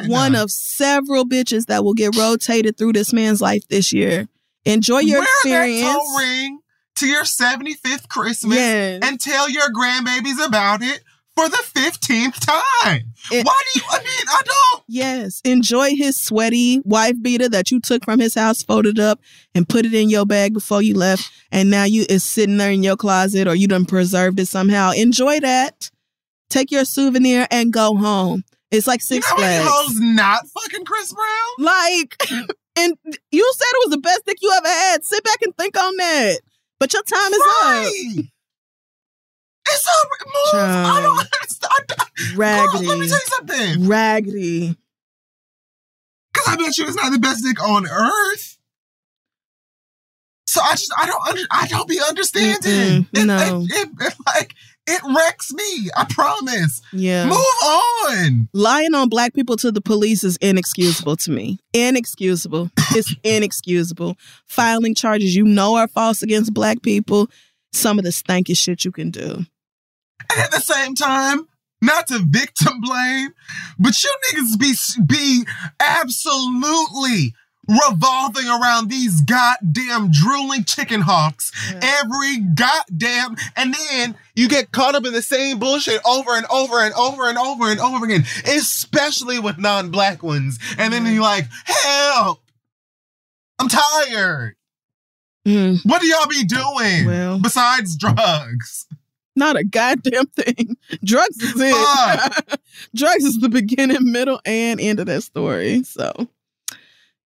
on. 0.00 0.08
one 0.08 0.34
of 0.34 0.50
several 0.50 1.26
bitches 1.26 1.66
that 1.66 1.84
will 1.84 1.94
get 1.94 2.16
rotated 2.16 2.78
through 2.78 2.94
this 2.94 3.12
man's 3.12 3.40
life 3.42 3.68
this 3.68 3.92
year. 3.92 4.26
Enjoy 4.64 4.98
your 5.00 5.20
Wear 5.20 5.28
experience. 5.36 5.86
that 5.86 5.92
toe 5.98 6.18
ring 6.18 6.60
to 6.96 7.06
your 7.06 7.24
75th 7.24 8.08
Christmas 8.08 8.56
Yes. 8.56 9.00
and 9.02 9.20
tell 9.20 9.48
your 9.50 9.70
grandbabies 9.70 10.44
about 10.44 10.82
it 10.82 11.02
for 11.40 11.48
the 11.48 11.80
15th 11.80 12.40
time. 12.46 13.02
It- 13.32 13.46
Why 13.46 13.56
do 13.74 13.80
you, 13.80 13.86
I 13.90 13.98
mean, 13.98 14.26
I 14.28 14.40
don't. 14.44 14.82
Yes. 14.88 15.40
Enjoy 15.44 15.90
his 15.90 16.16
sweaty 16.16 16.80
wife 16.84 17.14
beater 17.22 17.48
that 17.48 17.70
you 17.70 17.80
took 17.80 18.04
from 18.04 18.18
his 18.20 18.34
house, 18.34 18.62
folded 18.62 18.98
up, 18.98 19.20
and 19.54 19.68
put 19.68 19.86
it 19.86 19.94
in 19.94 20.10
your 20.10 20.26
bag 20.26 20.52
before 20.54 20.82
you 20.82 20.94
left. 20.94 21.30
And 21.52 21.70
now 21.70 21.84
you 21.84 22.04
is 22.08 22.24
sitting 22.24 22.56
there 22.56 22.70
in 22.72 22.82
your 22.82 22.96
closet 22.96 23.46
or 23.48 23.54
you 23.54 23.68
done 23.68 23.84
preserved 23.86 24.40
it 24.40 24.46
somehow. 24.46 24.90
Enjoy 24.92 25.40
that. 25.40 25.90
Take 26.48 26.70
your 26.72 26.84
souvenir 26.84 27.46
and 27.50 27.72
go 27.72 27.96
home. 27.96 28.42
It's 28.72 28.86
like 28.86 29.00
Six 29.02 29.28
you 29.28 29.36
know 29.36 29.40
Flags. 29.42 29.68
hoes 29.68 30.00
not 30.00 30.46
fucking 30.48 30.84
Chris 30.84 31.12
Brown? 31.12 31.66
Like, 31.66 32.16
and 32.76 32.94
you 33.30 33.52
said 33.56 33.66
it 33.72 33.86
was 33.86 33.90
the 33.90 33.98
best 33.98 34.22
dick 34.26 34.38
you 34.40 34.52
ever 34.56 34.68
had. 34.68 35.04
Sit 35.04 35.22
back 35.24 35.38
and 35.42 35.56
think 35.56 35.76
on 35.78 35.96
that. 35.96 36.40
But 36.78 36.92
your 36.92 37.02
time 37.02 37.32
is 37.32 37.42
up. 37.64 38.24
It's 39.68 39.86
a 39.86 39.90
move. 40.26 40.62
I 40.64 41.00
don't 41.02 41.18
understand. 41.18 41.92
I, 41.98 42.34
Girl, 42.36 42.82
let 42.88 42.98
me 42.98 43.08
tell 43.08 43.18
you 43.18 43.24
something. 43.26 43.86
Raggedy. 43.88 44.76
Because 46.32 46.48
I 46.48 46.56
bet 46.56 46.78
you 46.78 46.86
it's 46.86 46.96
not 46.96 47.12
the 47.12 47.18
best 47.18 47.44
dick 47.44 47.62
on 47.62 47.86
earth. 47.88 48.58
So 50.46 50.60
I 50.60 50.72
just 50.72 50.92
I 50.98 51.06
don't 51.06 51.28
under, 51.28 51.42
I 51.52 51.66
don't 51.68 51.88
be 51.88 52.00
understanding. 52.08 53.06
It- 53.12 53.24
no. 53.26 53.62
it, 53.68 53.70
it, 53.72 53.88
it, 54.00 54.14
like 54.26 54.54
it 54.88 55.00
wrecks 55.14 55.52
me. 55.52 55.88
I 55.96 56.04
promise. 56.10 56.82
Yeah. 56.92 57.26
Move 57.26 57.36
on. 57.36 58.48
Lying 58.52 58.94
on 58.94 59.08
black 59.08 59.32
people 59.34 59.56
to 59.58 59.70
the 59.70 59.80
police 59.80 60.24
is 60.24 60.36
inexcusable 60.40 61.16
to 61.18 61.30
me. 61.30 61.58
Inexcusable. 61.72 62.70
It's 62.92 63.14
inexcusable. 63.22 64.16
Filing 64.46 64.96
charges 64.96 65.36
you 65.36 65.44
know 65.44 65.76
are 65.76 65.86
false 65.86 66.22
against 66.24 66.52
black 66.52 66.82
people, 66.82 67.30
some 67.72 67.98
of 67.98 68.04
the 68.04 68.10
stankiest 68.10 68.58
shit 68.58 68.84
you 68.84 68.92
can 68.92 69.10
do. 69.10 69.46
And 70.30 70.40
at 70.40 70.50
the 70.50 70.60
same 70.60 70.94
time, 70.94 71.46
not 71.82 72.08
to 72.08 72.18
victim 72.18 72.80
blame, 72.80 73.30
but 73.78 74.02
you 74.02 74.10
niggas 74.32 74.58
be 74.58 74.74
be 75.06 75.44
absolutely 75.80 77.34
revolving 77.68 78.48
around 78.48 78.88
these 78.88 79.20
goddamn 79.20 80.10
drooling 80.10 80.64
chicken 80.64 81.00
hawks 81.00 81.52
every 81.80 82.38
goddamn 82.38 83.36
and 83.54 83.72
then 83.74 84.16
you 84.34 84.48
get 84.48 84.72
caught 84.72 84.96
up 84.96 85.06
in 85.06 85.12
the 85.12 85.22
same 85.22 85.58
bullshit 85.60 86.00
over 86.04 86.32
and 86.32 86.46
over 86.50 86.80
and 86.80 86.92
over 86.94 87.28
and 87.28 87.38
over 87.38 87.70
and 87.70 87.78
over 87.78 88.04
again 88.04 88.24
especially 88.46 89.38
with 89.38 89.56
non-black 89.56 90.22
ones. 90.22 90.58
And 90.78 90.92
then 90.92 91.06
you're 91.06 91.22
like 91.22 91.46
help! 91.64 92.40
I'm 93.60 93.68
tired 93.68 94.56
Mm, 95.46 95.80
what 95.84 96.02
do 96.02 96.06
y'all 96.06 96.26
be 96.26 96.44
doing 96.44 97.06
Well. 97.06 97.40
besides 97.40 97.96
drugs 97.96 98.86
not 99.36 99.56
a 99.56 99.64
goddamn 99.64 100.26
thing. 100.26 100.76
Drugs 101.04 101.42
is 101.42 101.54
it. 101.56 102.60
Drugs 102.94 103.24
is 103.24 103.40
the 103.40 103.48
beginning, 103.48 104.12
middle, 104.12 104.40
and 104.44 104.80
end 104.80 105.00
of 105.00 105.06
that 105.06 105.22
story. 105.22 105.82
So, 105.82 106.12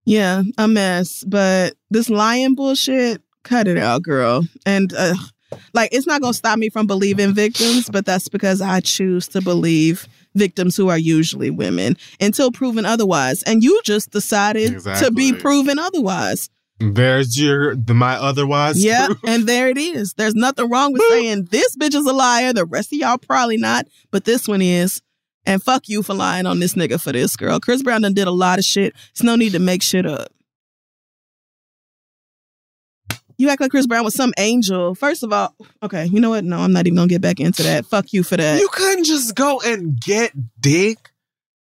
yeah, 0.05 0.43
a 0.57 0.69
mess. 0.69 1.25
But 1.25 1.75
this 1.91 2.09
lying 2.09 2.55
bullshit, 2.55 3.23
cut 3.43 3.69
it 3.69 3.79
out, 3.79 4.03
girl. 4.03 4.47
And 4.65 4.93
uh, 4.95 5.15
like, 5.73 5.91
it's 5.93 6.07
not 6.07 6.21
gonna 6.21 6.35
stop 6.35 6.59
me 6.59 6.71
from 6.71 6.87
believing 6.87 7.35
victims, 7.35 7.91
but 7.91 8.07
that's 8.07 8.29
because 8.29 8.61
I 8.61 8.81
choose 8.81 9.29
to 9.29 9.41
believe 9.41 10.07
victims 10.35 10.77
who 10.77 10.89
are 10.89 10.99
usually 10.99 11.51
women 11.51 11.97
until 12.21 12.51
proven 12.51 12.85
otherwise. 12.85 13.43
And 13.45 13.63
you 13.63 13.81
just 13.85 14.11
decided 14.11 14.81
to 14.83 15.11
be 15.11 15.33
proven 15.33 15.79
otherwise. 15.79 16.49
There's 16.93 17.41
your 17.41 17.75
the 17.75 17.95
my 17.95 18.15
otherwise. 18.17 18.85
Yeah, 18.85 19.09
and 19.27 19.47
there 19.47 19.69
it 19.69 19.79
is. 19.79 20.13
There's 20.15 20.35
nothing 20.35 20.69
wrong 20.69 20.93
with 20.93 21.03
saying 21.09 21.49
this 21.51 21.77
bitch 21.77 21.95
is 21.95 22.07
a 22.07 22.13
liar. 22.13 22.53
The 22.53 22.65
rest 22.67 22.93
of 22.93 22.99
y'all 22.99 23.17
probably 23.19 23.57
not, 23.57 23.87
but 24.11 24.25
this 24.25 24.47
one 24.47 24.61
is. 24.61 25.01
And 25.47 25.63
fuck 25.63 25.89
you 25.91 26.03
for 26.03 26.15
lying 26.15 26.47
on 26.47 26.59
this 26.59 26.75
nigga 26.75 26.99
for 27.01 27.13
this 27.13 27.37
girl. 27.37 27.61
Chris 27.61 27.83
Brown 27.83 28.01
done 28.01 28.15
did 28.15 28.27
a 28.27 28.31
lot 28.33 28.59
of 28.59 28.65
shit. 28.65 28.95
There's 29.15 29.25
no 29.25 29.37
need 29.37 29.53
to 29.53 29.59
make 29.59 29.83
shit 29.83 30.07
up. 30.07 30.29
You 33.37 33.49
act 33.49 33.61
like 33.61 33.71
Chris 33.71 33.87
Brown 33.87 34.05
was 34.05 34.15
some 34.15 34.33
angel. 34.39 34.95
First 34.95 35.23
of 35.23 35.33
all, 35.33 35.55
okay, 35.83 36.07
you 36.07 36.21
know 36.21 36.31
what? 36.31 36.45
No, 36.45 36.59
I'm 36.61 36.73
not 36.73 36.87
even 36.87 36.97
gonna 36.97 37.09
get 37.09 37.21
back 37.21 37.41
into 37.41 37.63
that. 37.65 37.85
Fuck 37.85 38.13
you 38.13 38.23
for 38.23 38.37
that. 38.37 38.61
You 38.61 38.69
couldn't 38.69 39.05
just 39.05 39.35
go 39.35 39.61
and 39.61 40.01
get 40.01 40.33
dick. 40.61 41.11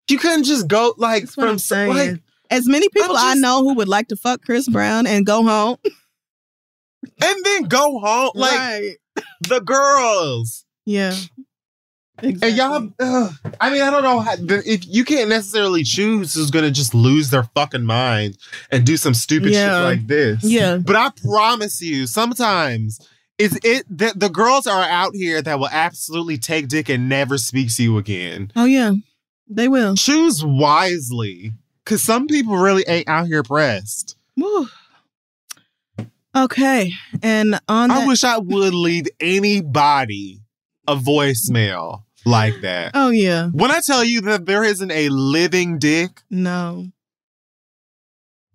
You 0.08 0.18
couldn't 0.18 0.44
just 0.44 0.68
go 0.68 0.94
like 0.96 1.24
That's 1.24 1.36
what 1.36 1.44
from 1.44 1.50
I'm 1.52 1.58
saying. 1.58 1.94
like 1.94 2.20
as 2.54 2.68
many 2.68 2.88
people 2.88 3.16
I 3.16 3.34
know 3.34 3.62
who 3.62 3.74
would 3.74 3.88
like 3.88 4.08
to 4.08 4.16
fuck 4.16 4.42
Chris 4.42 4.68
Brown 4.68 5.06
and 5.06 5.26
go 5.26 5.44
home. 5.44 5.76
and 7.22 7.44
then 7.44 7.64
go 7.64 7.98
home 7.98 8.30
like 8.34 8.58
right. 8.58 8.96
the 9.48 9.60
girls. 9.60 10.64
Yeah. 10.86 11.14
Exactly. 12.22 12.48
And 12.48 12.56
y'all, 12.56 12.88
ugh, 13.00 13.32
I 13.60 13.70
mean, 13.70 13.82
I 13.82 13.90
don't 13.90 14.04
know 14.04 14.20
how, 14.20 14.34
if 14.38 14.86
you 14.86 15.04
can't 15.04 15.28
necessarily 15.28 15.82
choose 15.82 16.32
who's 16.34 16.50
gonna 16.50 16.70
just 16.70 16.94
lose 16.94 17.30
their 17.30 17.42
fucking 17.42 17.84
mind 17.84 18.38
and 18.70 18.86
do 18.86 18.96
some 18.96 19.14
stupid 19.14 19.50
Yeah. 19.50 19.78
shit 19.78 19.84
like 19.84 20.06
this. 20.06 20.44
Yeah. 20.44 20.76
But 20.76 20.94
I 20.94 21.10
promise 21.24 21.82
you, 21.82 22.06
sometimes 22.06 23.00
is 23.38 23.58
it 23.64 23.84
that 23.98 24.18
the 24.18 24.28
girls 24.28 24.66
are 24.66 24.84
out 24.84 25.14
here 25.14 25.42
that 25.42 25.58
will 25.58 25.68
absolutely 25.68 26.38
take 26.38 26.68
dick 26.68 26.88
and 26.88 27.08
never 27.08 27.36
speak 27.36 27.74
to 27.76 27.82
you 27.82 27.98
again. 27.98 28.52
Oh 28.54 28.64
yeah, 28.64 28.92
they 29.48 29.66
will. 29.66 29.96
Choose 29.96 30.44
wisely, 30.44 31.52
because 31.84 32.02
some 32.02 32.26
people 32.26 32.56
really 32.56 32.84
ain't 32.88 33.08
out 33.08 33.26
here 33.26 33.42
pressed. 33.42 34.16
Woo. 34.36 34.68
Okay, 36.36 36.90
and 37.22 37.60
on 37.68 37.90
I 37.92 38.00
that, 38.00 38.08
wish 38.08 38.24
I 38.24 38.38
would 38.38 38.74
leave 38.74 39.06
anybody 39.20 40.40
a 40.88 40.96
voicemail 40.96 42.02
like 42.26 42.60
that. 42.62 42.90
oh 42.94 43.10
yeah, 43.10 43.48
When 43.50 43.70
I 43.70 43.78
tell 43.80 44.02
you 44.02 44.20
that 44.22 44.44
there 44.46 44.64
isn't 44.64 44.90
a 44.90 45.08
living 45.10 45.78
dick, 45.78 46.22
no. 46.30 46.88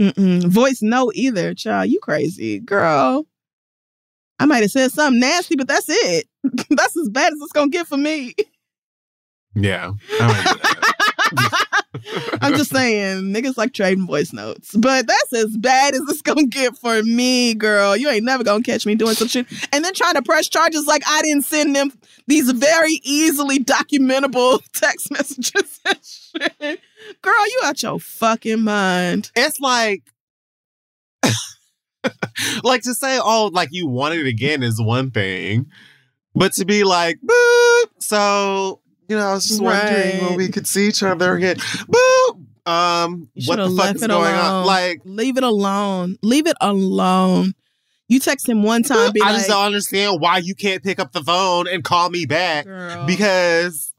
Mm-mm. 0.01 0.45
Voice 0.45 0.81
no 0.81 1.11
either, 1.14 1.53
child. 1.53 1.89
You 1.89 1.99
crazy, 2.01 2.60
girl. 2.60 3.26
I 4.39 4.45
might 4.45 4.61
have 4.61 4.72
said 4.72 4.91
something 4.91 5.19
nasty, 5.19 5.56
but 5.57 5.68
that's 5.68 5.88
it. 5.89 6.27
that's 6.69 6.97
as 6.97 7.10
bad 7.10 7.31
as 7.34 7.39
it's 7.41 7.51
gonna 7.53 7.69
get 7.69 7.88
for 7.88 7.97
me. 7.97 8.34
yeah, 9.56 9.91
I'm 12.41 12.56
just 12.56 12.72
saying, 12.72 13.34
niggas 13.34 13.57
like 13.57 13.74
trading 13.74 14.06
voice 14.06 14.32
notes, 14.32 14.76
but 14.76 15.07
that's 15.07 15.34
as 15.34 15.57
bad 15.57 15.95
as 15.95 16.02
it's 16.02 16.22
gonna 16.22 16.45
get 16.45 16.78
for 16.78 17.02
me, 17.02 17.56
girl. 17.56 17.98
You 17.98 18.10
ain't 18.10 18.26
never 18.26 18.44
gonna 18.44 18.64
catch 18.64 18.86
me 18.86 18.95
doing 18.95 19.16
some 19.16 19.28
shit, 19.28 19.48
and 19.74 19.84
then 19.84 19.94
trying 19.94 20.14
to 20.14 20.22
press 20.22 20.48
charges 20.48 20.86
like 20.86 21.02
I 21.07 21.22
didn't 21.24 21.45
send 21.45 21.76
them 21.76 21.91
these 22.28 22.52
very 22.52 22.99
easily 23.03 23.60
documentable 23.60 24.60
text 24.74 25.11
messages 25.11 25.80
and 25.86 25.99
shit. 26.03 26.80
Girl, 27.22 27.48
you 27.48 27.61
out 27.66 27.82
your 27.82 27.99
fucking 27.99 28.61
mind. 28.61 29.32
it's 29.36 29.60
like 29.60 30.03
like 32.64 32.84
to 32.84 32.94
say 32.94 33.20
oh 33.22 33.49
like 33.52 33.70
you 33.72 33.88
want 33.88 34.14
it 34.14 34.26
again 34.26 34.64
is 34.64 34.82
one 34.82 35.11
thing 35.11 35.66
but 36.34 36.53
to 36.53 36.66
be 36.66 36.84
like 36.84 37.18
boop 37.22 37.86
so 37.99 38.80
you 39.10 39.18
know 39.18 39.27
i 39.27 39.34
was 39.34 39.45
just 39.48 39.61
wondering 39.61 40.23
when 40.23 40.36
we 40.38 40.48
could 40.48 40.65
see 40.65 40.88
each 40.88 41.03
other 41.03 41.36
again 41.36 41.57
boop 41.57 42.45
um 42.65 43.27
what 43.45 43.57
the 43.57 43.69
fuck 43.76 43.95
is 43.95 44.06
going 44.06 44.36
on 44.36 44.65
like 44.65 45.02
Leave 45.19 45.38
it 45.38 45.44
alone. 45.44 46.18
Leave 46.22 46.48
it 46.48 46.56
alone. 46.61 47.53
You 48.07 48.19
text 48.19 48.48
him 48.48 48.64
one 48.64 48.84
time, 48.84 48.98
i 48.98 49.06
like, 49.06 49.36
just 49.36 49.49
don't 49.49 49.65
understand 49.65 50.22
why 50.22 50.38
you 50.38 50.56
can't 50.56 50.81
pick 50.84 50.99
up 50.99 51.11
the 51.11 51.22
phone 51.22 51.68
and 51.68 51.84
call 51.84 52.10
me 52.10 52.26
back 52.26 52.65
girl, 52.65 53.06
because 53.06 53.94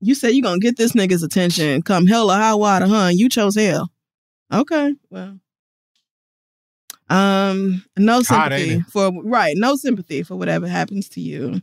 you 0.00 0.14
said 0.14 0.30
you're 0.30 0.42
gonna 0.42 0.58
get 0.58 0.76
this 0.76 0.92
nigga's 0.92 1.22
attention. 1.22 1.82
Come 1.82 2.06
hell 2.06 2.30
or 2.30 2.34
high 2.34 2.54
water, 2.54 2.86
huh? 2.86 3.10
You 3.12 3.28
chose 3.28 3.54
hell. 3.56 3.90
Okay, 4.52 4.94
well. 5.10 5.38
Um, 7.10 7.84
no 7.96 8.14
Hot, 8.22 8.52
sympathy 8.52 8.80
for 8.90 9.12
right, 9.22 9.56
no 9.56 9.76
sympathy 9.76 10.22
for 10.22 10.36
whatever 10.36 10.68
happens 10.68 11.08
to 11.10 11.20
you 11.20 11.62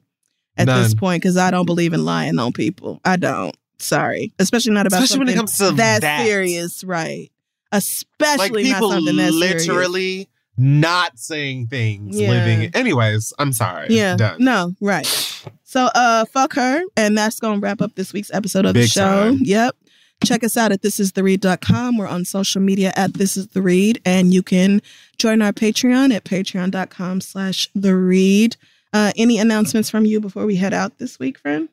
at 0.58 0.68
this 0.68 0.94
point 0.94 1.22
because 1.22 1.38
I 1.38 1.52
don't 1.52 1.66
believe 1.66 1.94
in 1.94 2.06
lying 2.06 2.40
on 2.40 2.52
people. 2.54 3.00
I 3.06 3.16
don't. 3.18 3.56
Sorry, 3.78 4.32
especially 4.40 4.74
not 4.74 4.88
about 4.88 5.04
especially 5.04 5.20
when 5.20 5.30
it 5.30 5.36
comes 5.36 5.58
to 5.58 5.72
that, 5.72 6.02
that 6.02 6.26
serious, 6.26 6.84
right? 6.84 7.30
like 7.72 7.80
Especially 7.84 8.64
people 8.64 8.90
not 8.90 9.04
something 9.04 9.16
serious. 9.18 9.68
literally 9.68 10.30
not 10.58 11.20
saying 11.20 11.68
things 11.68 12.18
Yeah. 12.18 12.30
living 12.30 12.72
anyways 12.74 13.34
i'm 13.38 13.52
sorry 13.52 13.88
Yeah. 13.90 14.16
Done. 14.16 14.38
No, 14.40 14.74
right. 14.80 15.06
So 15.66 15.90
uh 15.94 16.24
fuck 16.26 16.54
her. 16.54 16.82
And 16.96 17.18
that's 17.18 17.42
gonna 17.42 17.60
wrap 17.60 17.82
up 17.82 17.96
this 17.96 18.14
week's 18.14 18.32
episode 18.34 18.66
of 18.66 18.74
the 18.76 18.88
show. 18.88 19.02
time. 19.32 19.40
Yep. 19.42 19.76
Check 20.24 20.46
us 20.46 20.56
out 20.56 20.72
at 20.72 20.82
thisistheread.com. 20.82 21.98
We're 21.98 22.08
on 22.08 22.24
social 22.24 22.62
media 22.62 22.94
at 22.96 23.16
this 23.16 23.36
is 23.36 23.48
the 23.48 23.62
read. 23.62 24.02
And 24.06 24.34
you 24.34 24.42
can 24.42 24.82
join 25.18 25.42
our 25.42 25.52
Patreon 25.52 26.14
at 26.14 26.24
patreon.com 26.24 27.20
slash 27.20 27.70
the 27.76 27.94
read. 27.96 28.56
Uh 28.96 29.12
any 29.18 29.38
announcements 29.40 29.90
from 29.90 30.06
you 30.06 30.22
before 30.22 30.46
we 30.46 30.56
head 30.56 30.74
out 30.74 31.00
this 31.00 31.20
week, 31.20 31.38
friend? 31.38 31.68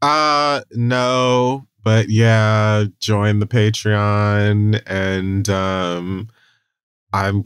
Uh 0.00 0.60
no, 0.70 1.66
but 1.82 2.08
yeah, 2.08 2.84
join 3.00 3.40
the 3.40 3.46
Patreon 3.46 4.80
and 4.86 5.48
um 5.48 6.28
I'm 7.12 7.42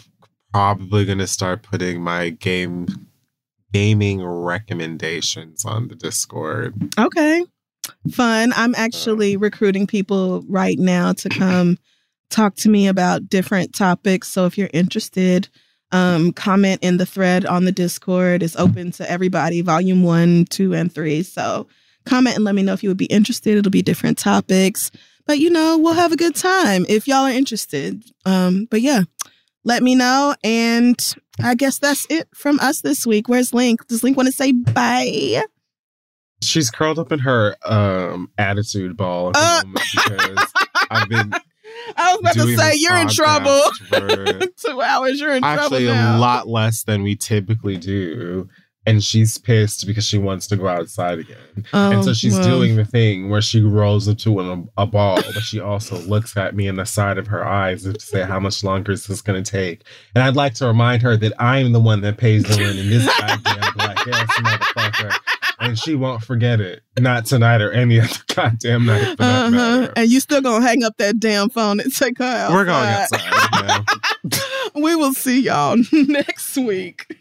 probably 0.53 1.07
going 1.07 1.19
to 1.19 1.27
start 1.27 1.63
putting 1.63 2.03
my 2.03 2.31
game 2.31 2.87
gaming 3.73 4.23
recommendations 4.23 5.65
on 5.65 5.89
the 5.89 5.95
Discord. 5.95 6.75
Okay. 6.99 7.47
Fun. 8.13 8.53
I'm 8.57 8.75
actually 8.75 9.39
recruiting 9.39 9.87
people 9.87 10.43
right 10.49 10.79
now 10.79 11.15
to 11.15 11.31
come 11.31 11.79
talk 12.29 12.57
to 12.57 12.69
me 12.69 12.89
about 12.89 13.31
different 13.31 13.75
topics. 13.75 14.29
So 14.29 14.45
if 14.45 14.59
you're 14.59 14.71
interested, 14.75 15.49
um, 15.93 16.33
comment 16.33 16.81
in 16.83 16.97
the 16.99 17.07
thread 17.07 17.45
on 17.47 17.65
the 17.65 17.73
Discord. 17.73 18.43
It's 18.43 18.57
open 18.57 18.93
to 18.93 19.11
everybody, 19.11 19.61
volume 19.61 20.03
one, 20.03 20.45
two, 20.47 20.75
and 20.75 20.93
three. 20.93 21.23
So 21.23 21.67
comment 22.07 22.37
and 22.37 22.45
let 22.45 22.55
me 22.55 22.63
know 22.63 22.73
if 22.73 22.83
you 22.83 22.89
would 22.91 22.97
be 22.97 23.07
interested. 23.07 23.57
It'll 23.59 23.71
be 23.71 23.83
different 23.83 24.19
topics. 24.19 24.91
But 25.27 25.39
you 25.39 25.51
know, 25.51 25.79
we'll 25.79 25.95
have 25.95 26.13
a 26.13 26.17
good 26.17 26.35
time 26.35 26.87
if 26.89 27.07
y'all 27.07 27.25
are 27.27 27.31
interested. 27.31 28.03
Um, 28.25 28.67
but 28.71 28.81
yeah, 28.81 29.03
let 29.65 29.83
me 29.83 29.95
know. 29.95 30.35
And 30.43 30.99
I 31.43 31.55
guess 31.55 31.79
that's 31.79 32.07
it 32.11 32.29
from 32.35 32.59
us 32.61 32.81
this 32.81 33.07
week. 33.07 33.29
Where's 33.29 33.53
Link? 33.55 33.87
Does 33.87 34.03
Link 34.03 34.17
want 34.17 34.27
to 34.29 34.33
say 34.33 34.53
bye? 34.53 35.43
She's 36.43 36.71
curled 36.71 36.99
up 36.99 37.13
in 37.13 37.19
her 37.21 37.55
um 37.67 38.31
attitude 38.39 38.97
ball 38.97 39.33
Uh. 39.35 39.63
because 39.95 40.53
I've 40.91 41.09
been 41.09 41.33
I 41.97 42.13
was 42.13 42.21
about 42.21 42.35
to 42.47 42.57
say 42.57 42.75
you're 42.77 42.97
in 42.97 43.09
trouble. 43.09 43.63
for 43.89 44.47
Two 44.69 44.81
hours, 44.81 45.21
you're 45.21 45.35
in 45.35 45.45
actually 45.45 45.85
trouble 45.87 46.01
now. 46.01 46.17
a 46.17 46.19
lot 46.19 46.49
less 46.49 46.83
than 46.85 47.03
we 47.03 47.17
typically 47.17 47.77
do. 47.77 48.49
And 48.87 49.05
she's 49.05 49.37
pissed 49.37 49.87
because 49.87 50.07
she 50.07 50.17
wants 50.17 50.47
to 50.49 50.57
go 50.57 50.67
outside 50.67 51.19
again. 51.19 51.37
and 51.75 52.03
so 52.03 52.11
Oh, 52.11 52.15
she's 52.15 52.39
well. 52.39 52.49
doing 52.49 52.77
the 52.77 52.85
thing 52.85 53.29
where 53.29 53.43
she 53.43 53.61
rolls 53.61 54.09
into 54.09 54.41
a, 54.41 54.65
a 54.79 54.87
ball, 54.87 55.17
but 55.17 55.43
she 55.43 55.61
also 55.61 55.99
looks 55.99 56.35
at 56.39 56.57
me 56.57 56.67
in 56.67 56.77
the 56.77 56.87
side 56.87 57.19
of 57.19 57.27
her 57.27 57.47
eyes 57.47 57.83
to 57.83 58.01
say, 58.01 58.23
How 58.23 58.41
much 58.41 58.65
longer 58.65 58.93
is 58.93 59.07
this 59.07 59.21
going 59.21 59.43
to 59.45 59.49
take? 59.51 59.83
And 60.15 60.25
I'd 60.25 60.35
like 60.35 60.55
to 60.55 60.67
remind 60.67 61.03
her 61.03 61.15
that 61.19 61.35
I'm 61.39 61.73
the 61.73 61.79
one 61.81 62.01
that 62.01 62.17
pays 62.17 62.45
the 62.45 62.57
rent 62.63 62.79
in 62.79 62.89
this 62.89 63.05
goddamn 63.21 63.73
black 63.75 64.09
ass 64.09 64.39
motherfucker. 64.39 65.15
And 65.61 65.79
she 65.79 65.95
won't 65.95 66.23
forget 66.23 66.61
it. 66.61 66.83
Not 66.99 67.27
tonight 67.27 67.61
or 67.61 67.71
any 67.71 68.01
other 68.01 68.11
goddamn 68.35 68.87
night 68.87 69.11
for 69.11 69.17
that 69.17 69.21
Uh-huh. 69.47 69.51
matter. 69.51 69.93
And 69.97 70.11
you 70.11 70.21
still 70.21 70.41
gonna 70.41 70.65
hang 70.67 70.83
up 70.85 70.97
that 70.99 71.21
damn 71.21 71.51
phone 71.51 71.81
and 71.81 71.95
take 71.95 72.19
her 72.19 72.25
out. 72.25 72.53
We're 72.53 72.65
going 72.65 72.89
outside 72.89 73.85
we 74.75 74.95
will 74.97 75.13
see 75.13 75.41
y'all 75.43 75.77
next 75.93 76.57
week. 76.57 77.15